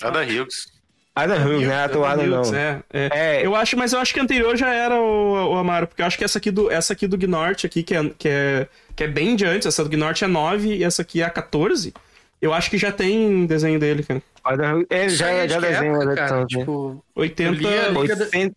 Ada 0.01 0.21
Hughes. 0.23 0.75
Adam 1.15 1.45
Hughes, 1.47 1.67
né? 1.67 1.75
Arthur 1.75 2.03
Adam 2.05 2.25
não. 2.27 2.37
Hughes, 2.41 2.53
é, 2.53 2.79
é. 2.93 3.09
É, 3.13 3.45
Eu 3.45 3.55
acho, 3.55 3.77
mas 3.77 3.93
eu 3.93 3.99
acho 3.99 4.13
que 4.13 4.19
a 4.19 4.23
anterior 4.23 4.55
já 4.57 4.73
era 4.73 4.99
o, 4.99 5.53
o 5.53 5.57
Amaro, 5.57 5.87
porque 5.87 6.01
eu 6.01 6.05
acho 6.05 6.17
que 6.17 6.23
essa 6.25 6.37
aqui 6.37 6.51
do, 6.51 6.69
essa 6.69 6.91
aqui 6.93 7.07
do 7.07 7.17
Gnort 7.17 7.65
aqui, 7.65 7.81
que 7.83 7.95
é, 7.95 8.09
que, 8.17 8.27
é, 8.27 8.67
que 8.95 9.03
é 9.05 9.07
bem 9.07 9.35
de 9.37 9.45
antes, 9.45 9.65
essa 9.65 9.83
do 9.83 9.89
Gnort 9.89 10.21
é 10.21 10.27
9 10.27 10.75
e 10.75 10.83
essa 10.83 11.01
aqui 11.01 11.21
é 11.21 11.25
a 11.25 11.29
14. 11.29 11.93
Eu 12.41 12.53
acho 12.53 12.69
que 12.69 12.77
já 12.77 12.91
tem 12.91 13.45
desenho 13.45 13.79
dele, 13.79 14.03
cara. 14.03 14.21
Adam 14.43 14.75
Hughes, 14.79 14.87
é, 14.89 15.09
já, 15.09 15.27
já 15.27 15.45
de 15.47 15.53
que 15.55 15.61
desenha 15.71 15.91
época, 15.91 16.05
uma 16.05 16.15
cara? 16.15 16.39
né? 16.41 16.45
Tipo, 16.49 17.03
80, 17.15 17.49
Eu 17.49 17.53
li 17.53 17.67
a 17.79 17.87
Liga 17.89 18.15
da- 18.17 18.25
80, 18.25 18.55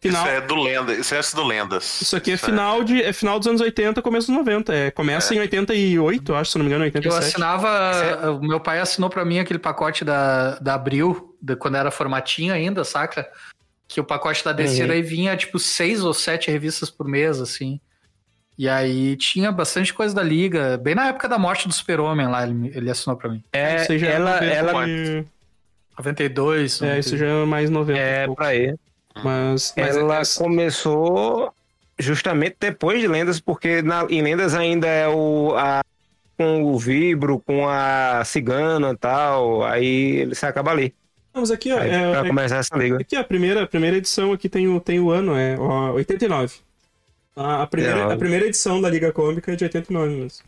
final. 0.00 0.22
Isso 0.26 0.34
é 0.34 0.40
do 0.40 0.54
Lenda. 0.56 0.92
Isso 0.94 1.14
é 1.14 1.20
do 1.34 1.44
Lendas. 1.44 2.00
Isso 2.02 2.16
aqui 2.16 2.32
é 2.32 2.36
final, 2.36 2.82
de, 2.82 3.02
é 3.02 3.12
final 3.12 3.38
dos 3.38 3.46
anos 3.48 3.60
80, 3.60 4.00
começo 4.02 4.26
dos 4.28 4.36
90. 4.36 4.74
É, 4.74 4.90
começa 4.90 5.34
em 5.34 5.38
88, 5.40 6.32
eu 6.32 6.36
acho, 6.36 6.50
se 6.52 6.58
não 6.58 6.64
me 6.64 6.70
engano, 6.70 6.84
eu 6.84 6.86
87. 6.86 7.18
assinava. 7.26 8.32
O 8.32 8.40
meu 8.40 8.58
pai 8.60 8.80
assinou 8.80 9.10
pra 9.10 9.24
mim 9.24 9.38
aquele 9.38 9.58
pacote 9.58 10.04
da, 10.04 10.58
da 10.58 10.74
Abril, 10.74 11.36
da- 11.40 11.56
quando 11.56 11.76
era 11.76 11.90
formatinho 11.90 12.52
ainda, 12.54 12.82
saca? 12.84 13.28
Que 13.86 14.00
o 14.00 14.04
pacote 14.04 14.44
da 14.44 14.52
DC 14.52 14.82
Uhum. 14.82 14.88
daí 14.88 15.02
vinha, 15.02 15.36
tipo, 15.36 15.58
seis 15.58 16.02
ou 16.04 16.14
sete 16.14 16.50
revistas 16.50 16.88
por 16.90 17.06
mês, 17.08 17.40
assim. 17.40 17.80
E 18.56 18.68
aí 18.68 19.16
tinha 19.16 19.50
bastante 19.50 19.92
coisa 19.92 20.14
da 20.14 20.22
Liga. 20.22 20.76
Bem 20.76 20.94
na 20.94 21.08
época 21.08 21.26
da 21.28 21.38
morte 21.38 21.66
do 21.66 21.72
Super-Homem 21.74 22.26
lá, 22.28 22.46
ele, 22.46 22.70
ele 22.74 22.90
assinou 22.90 23.16
pra 23.16 23.28
mim. 23.30 23.42
é, 23.52 23.82
Isso 23.82 23.92
aí 23.92 23.98
já 23.98 24.06
é 24.08 24.12
ela, 24.12 24.34
90 24.34 24.54
ela 24.54 24.88
e- 24.88 25.24
92. 25.98 26.82
É, 26.82 26.98
isso 26.98 27.16
já 27.16 27.26
é 27.26 27.44
mais 27.44 27.68
90. 27.70 27.98
é 27.98 28.28
um 28.28 28.34
pra 28.34 28.54
ele. 28.54 28.76
Mas, 29.14 29.74
mas 29.76 29.96
ela 29.96 30.20
é- 30.20 30.22
começou 30.38 31.52
justamente 31.98 32.56
depois 32.58 33.00
de 33.00 33.08
Lendas, 33.08 33.40
porque 33.40 33.82
na, 33.82 34.06
em 34.08 34.22
Lendas 34.22 34.54
ainda 34.54 34.86
é 34.86 35.08
o 35.08 35.54
a, 35.56 35.82
com 36.36 36.62
o 36.64 36.78
Vibro, 36.78 37.38
com 37.40 37.68
a 37.68 38.22
Cigana 38.24 38.92
e 38.92 38.96
tal, 38.96 39.62
aí 39.64 40.16
ele 40.20 40.34
se 40.34 40.46
acaba 40.46 40.70
ali. 40.70 40.94
Vamos 41.34 41.50
aqui, 41.50 41.72
ó. 41.72 41.78
Aí, 41.78 41.90
é- 41.90 42.10
pra 42.10 42.24
é- 42.24 42.28
começar 42.28 42.56
essa 42.56 42.76
liga. 42.76 42.98
aqui, 42.98 43.14
a 43.16 43.22
primeira, 43.24 43.62
a 43.62 43.66
primeira 43.66 43.96
edição 43.96 44.32
aqui 44.32 44.48
tem 44.48 44.66
o, 44.68 44.80
tem 44.80 44.98
o 44.98 45.10
ano, 45.10 45.36
é 45.36 45.56
ó, 45.58 45.92
89. 45.92 46.54
A, 47.36 47.62
a, 47.62 47.66
primeira, 47.66 47.94
89. 47.96 48.14
a 48.14 48.18
primeira 48.18 48.46
edição 48.46 48.80
da 48.80 48.90
Liga 48.90 49.12
Cômica 49.12 49.52
é 49.52 49.56
de 49.56 49.64
89 49.64 50.14
mesmo. 50.14 50.44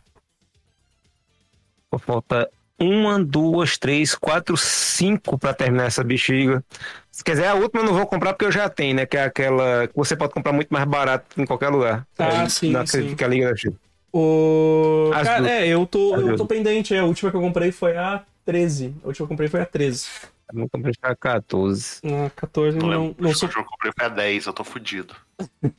Falta 1.99 2.49
uma, 2.87 3.23
duas, 3.23 3.77
três, 3.77 4.15
quatro, 4.15 4.55
cinco 4.57 5.37
pra 5.37 5.53
terminar 5.53 5.85
essa 5.85 6.03
bexiga. 6.03 6.63
Se 7.11 7.23
quiser, 7.23 7.47
a 7.47 7.53
última 7.55 7.81
eu 7.81 7.85
não 7.85 7.93
vou 7.93 8.05
comprar 8.07 8.33
porque 8.33 8.45
eu 8.45 8.51
já 8.51 8.67
tenho, 8.69 8.95
né? 8.95 9.05
Que 9.05 9.17
é 9.17 9.23
aquela 9.23 9.87
que 9.87 9.95
você 9.95 10.15
pode 10.15 10.33
comprar 10.33 10.51
muito 10.53 10.69
mais 10.69 10.85
barato 10.85 11.39
em 11.39 11.45
qualquer 11.45 11.69
lugar. 11.69 12.05
Ah, 12.17 12.43
É, 12.43 12.49
sim, 12.49 12.71
não 12.71 12.85
sim. 12.85 12.97
acredito 12.97 13.17
que 13.17 13.23
a 13.23 13.27
Liga 13.27 13.49
da 13.49 13.55
Chica. 13.55 13.75
O... 14.11 15.11
As 15.13 15.23
Cara, 15.27 15.39
duas. 15.39 15.51
é, 15.51 15.67
eu 15.67 15.85
tô, 15.85 16.13
As 16.13 16.21
eu 16.21 16.27
duas. 16.27 16.37
tô 16.37 16.45
pendente. 16.45 16.93
é, 16.93 16.99
A 16.99 17.05
última 17.05 17.31
que 17.31 17.37
eu 17.37 17.41
comprei 17.41 17.71
foi 17.71 17.97
a 17.97 18.23
13. 18.45 18.95
A 19.03 19.07
última 19.07 19.13
que 19.15 19.21
eu 19.23 19.27
comprei 19.27 19.49
foi 19.49 19.61
a 19.61 19.65
13. 19.65 20.07
Eu 20.51 20.59
não 20.59 20.67
comprei 20.69 20.93
a 21.01 21.15
14. 21.15 21.99
A 22.25 22.29
14 22.29 22.77
Não, 22.77 22.87
não, 22.87 23.15
não 23.17 23.33
sou. 23.33 23.49
que 23.49 23.57
eu 23.57 23.63
comprei 23.63 23.91
foi 23.97 24.05
a 24.05 24.09
10, 24.09 24.45
eu 24.45 24.53
tô 24.53 24.63
fudido. 24.63 25.15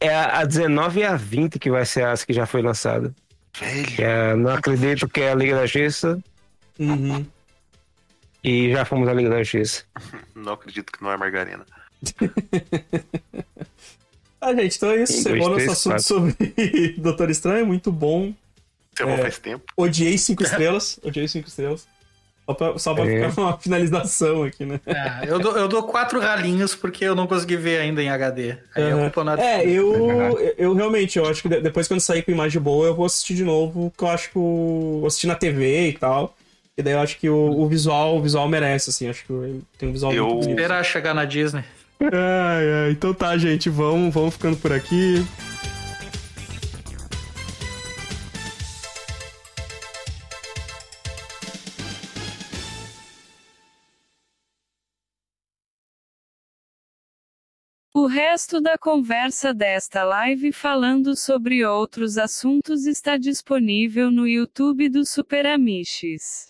É 0.00 0.14
a, 0.14 0.40
a 0.40 0.44
19 0.44 1.00
e 1.00 1.04
a 1.04 1.16
20 1.16 1.58
que 1.58 1.70
vai 1.70 1.84
ser 1.84 2.04
as 2.04 2.24
que 2.24 2.32
já 2.32 2.46
foi 2.46 2.62
lançada. 2.62 3.14
Velho. 3.60 4.00
É, 4.04 4.34
não 4.36 4.50
acredito 4.52 5.08
que 5.08 5.20
é 5.20 5.32
a 5.32 5.34
Liga 5.34 5.54
da 5.56 5.66
Justiça. 5.66 6.22
Uhum. 6.78 7.26
E 8.44 8.70
já 8.72 8.84
fomos 8.84 9.08
à 9.08 9.12
Liga 9.12 9.28
da 9.30 9.42
Justiça. 9.42 9.84
Não 10.34 10.52
acredito 10.52 10.92
que 10.92 11.02
não 11.02 11.10
é 11.10 11.16
margarina. 11.16 11.66
Ah, 14.40 14.54
gente, 14.54 14.76
então 14.76 14.90
é 14.92 15.02
isso. 15.02 15.14
Você 15.14 15.30
dois, 15.36 15.66
nosso 15.66 15.90
assunto 15.90 15.92
quatro. 15.94 16.04
sobre 16.06 16.92
Doutor 16.98 17.28
Estranho, 17.28 17.66
muito 17.66 17.90
bom. 17.90 18.32
Você 18.94 19.02
É. 19.02 19.18
faz 19.18 19.38
tempo. 19.40 19.64
Odiei 19.76 20.16
5 20.16 20.44
estrelas. 20.44 21.00
Odiei 21.02 21.26
5 21.26 21.48
estrelas. 21.48 21.88
Só 22.48 22.54
pra, 22.54 22.78
só 22.78 22.94
pra 22.94 23.04
É. 23.06 23.28
ficar 23.28 23.42
uma 23.42 23.58
finalização 23.58 24.42
aqui, 24.44 24.64
né? 24.64 24.80
É, 24.86 25.28
eu, 25.30 25.38
dou, 25.38 25.54
eu 25.54 25.68
dou 25.68 25.82
quatro 25.82 26.18
ralinhos 26.18 26.74
porque 26.74 27.04
eu 27.04 27.14
não 27.14 27.26
consegui 27.26 27.56
ver 27.56 27.78
ainda 27.80 28.02
em 28.02 28.08
HD. 28.08 28.56
Aí 28.74 28.90
não 28.90 29.04
é, 29.04 29.10
É, 29.38 29.62
eu, 29.68 30.54
eu 30.56 30.72
realmente, 30.74 31.18
eu 31.18 31.26
acho 31.28 31.42
que 31.42 31.48
de- 31.50 31.60
depois 31.60 31.86
quando 31.86 32.00
sair 32.00 32.22
com 32.22 32.30
imagem 32.30 32.60
boa, 32.60 32.86
eu 32.86 32.94
vou 32.94 33.04
assistir 33.04 33.34
de 33.34 33.44
novo, 33.44 33.92
que 33.96 34.02
eu 34.02 34.08
acho 34.08 34.30
que 34.30 34.38
o. 34.38 34.96
Vou 35.00 35.06
assistir 35.08 35.26
na 35.26 35.34
TV 35.34 35.88
e 35.90 35.92
tal. 35.92 36.34
E 36.76 36.82
daí 36.82 36.94
eu 36.94 37.00
acho 37.00 37.18
que 37.18 37.28
o, 37.28 37.36
o 37.36 37.68
visual, 37.68 38.16
o 38.16 38.22
visual 38.22 38.48
merece, 38.48 38.88
assim, 38.88 39.08
acho 39.10 39.26
que 39.26 39.60
tem 39.76 39.88
um 39.90 39.92
visual 39.92 40.12
Eu- 40.14 40.24
muito 40.28 40.36
bonito. 40.44 40.50
Esperar 40.58 40.82
chegar 40.84 41.12
na 41.12 41.26
Disney. 41.26 41.64
Ai, 42.00 42.08
ai, 42.86 42.90
então 42.92 43.12
tá, 43.12 43.36
gente, 43.36 43.68
vamos, 43.68 44.14
vamos 44.14 44.32
ficando 44.34 44.56
por 44.56 44.72
aqui. 44.72 45.22
Resto 58.08 58.60
da 58.60 58.76
conversa 58.76 59.54
desta 59.54 60.02
live 60.02 60.50
falando 60.50 61.14
sobre 61.14 61.64
outros 61.64 62.18
assuntos 62.18 62.86
está 62.86 63.16
disponível 63.16 64.10
no 64.10 64.26
YouTube 64.26 64.88
do 64.88 65.04
Super 65.04 65.46
Amiches. 65.46 66.48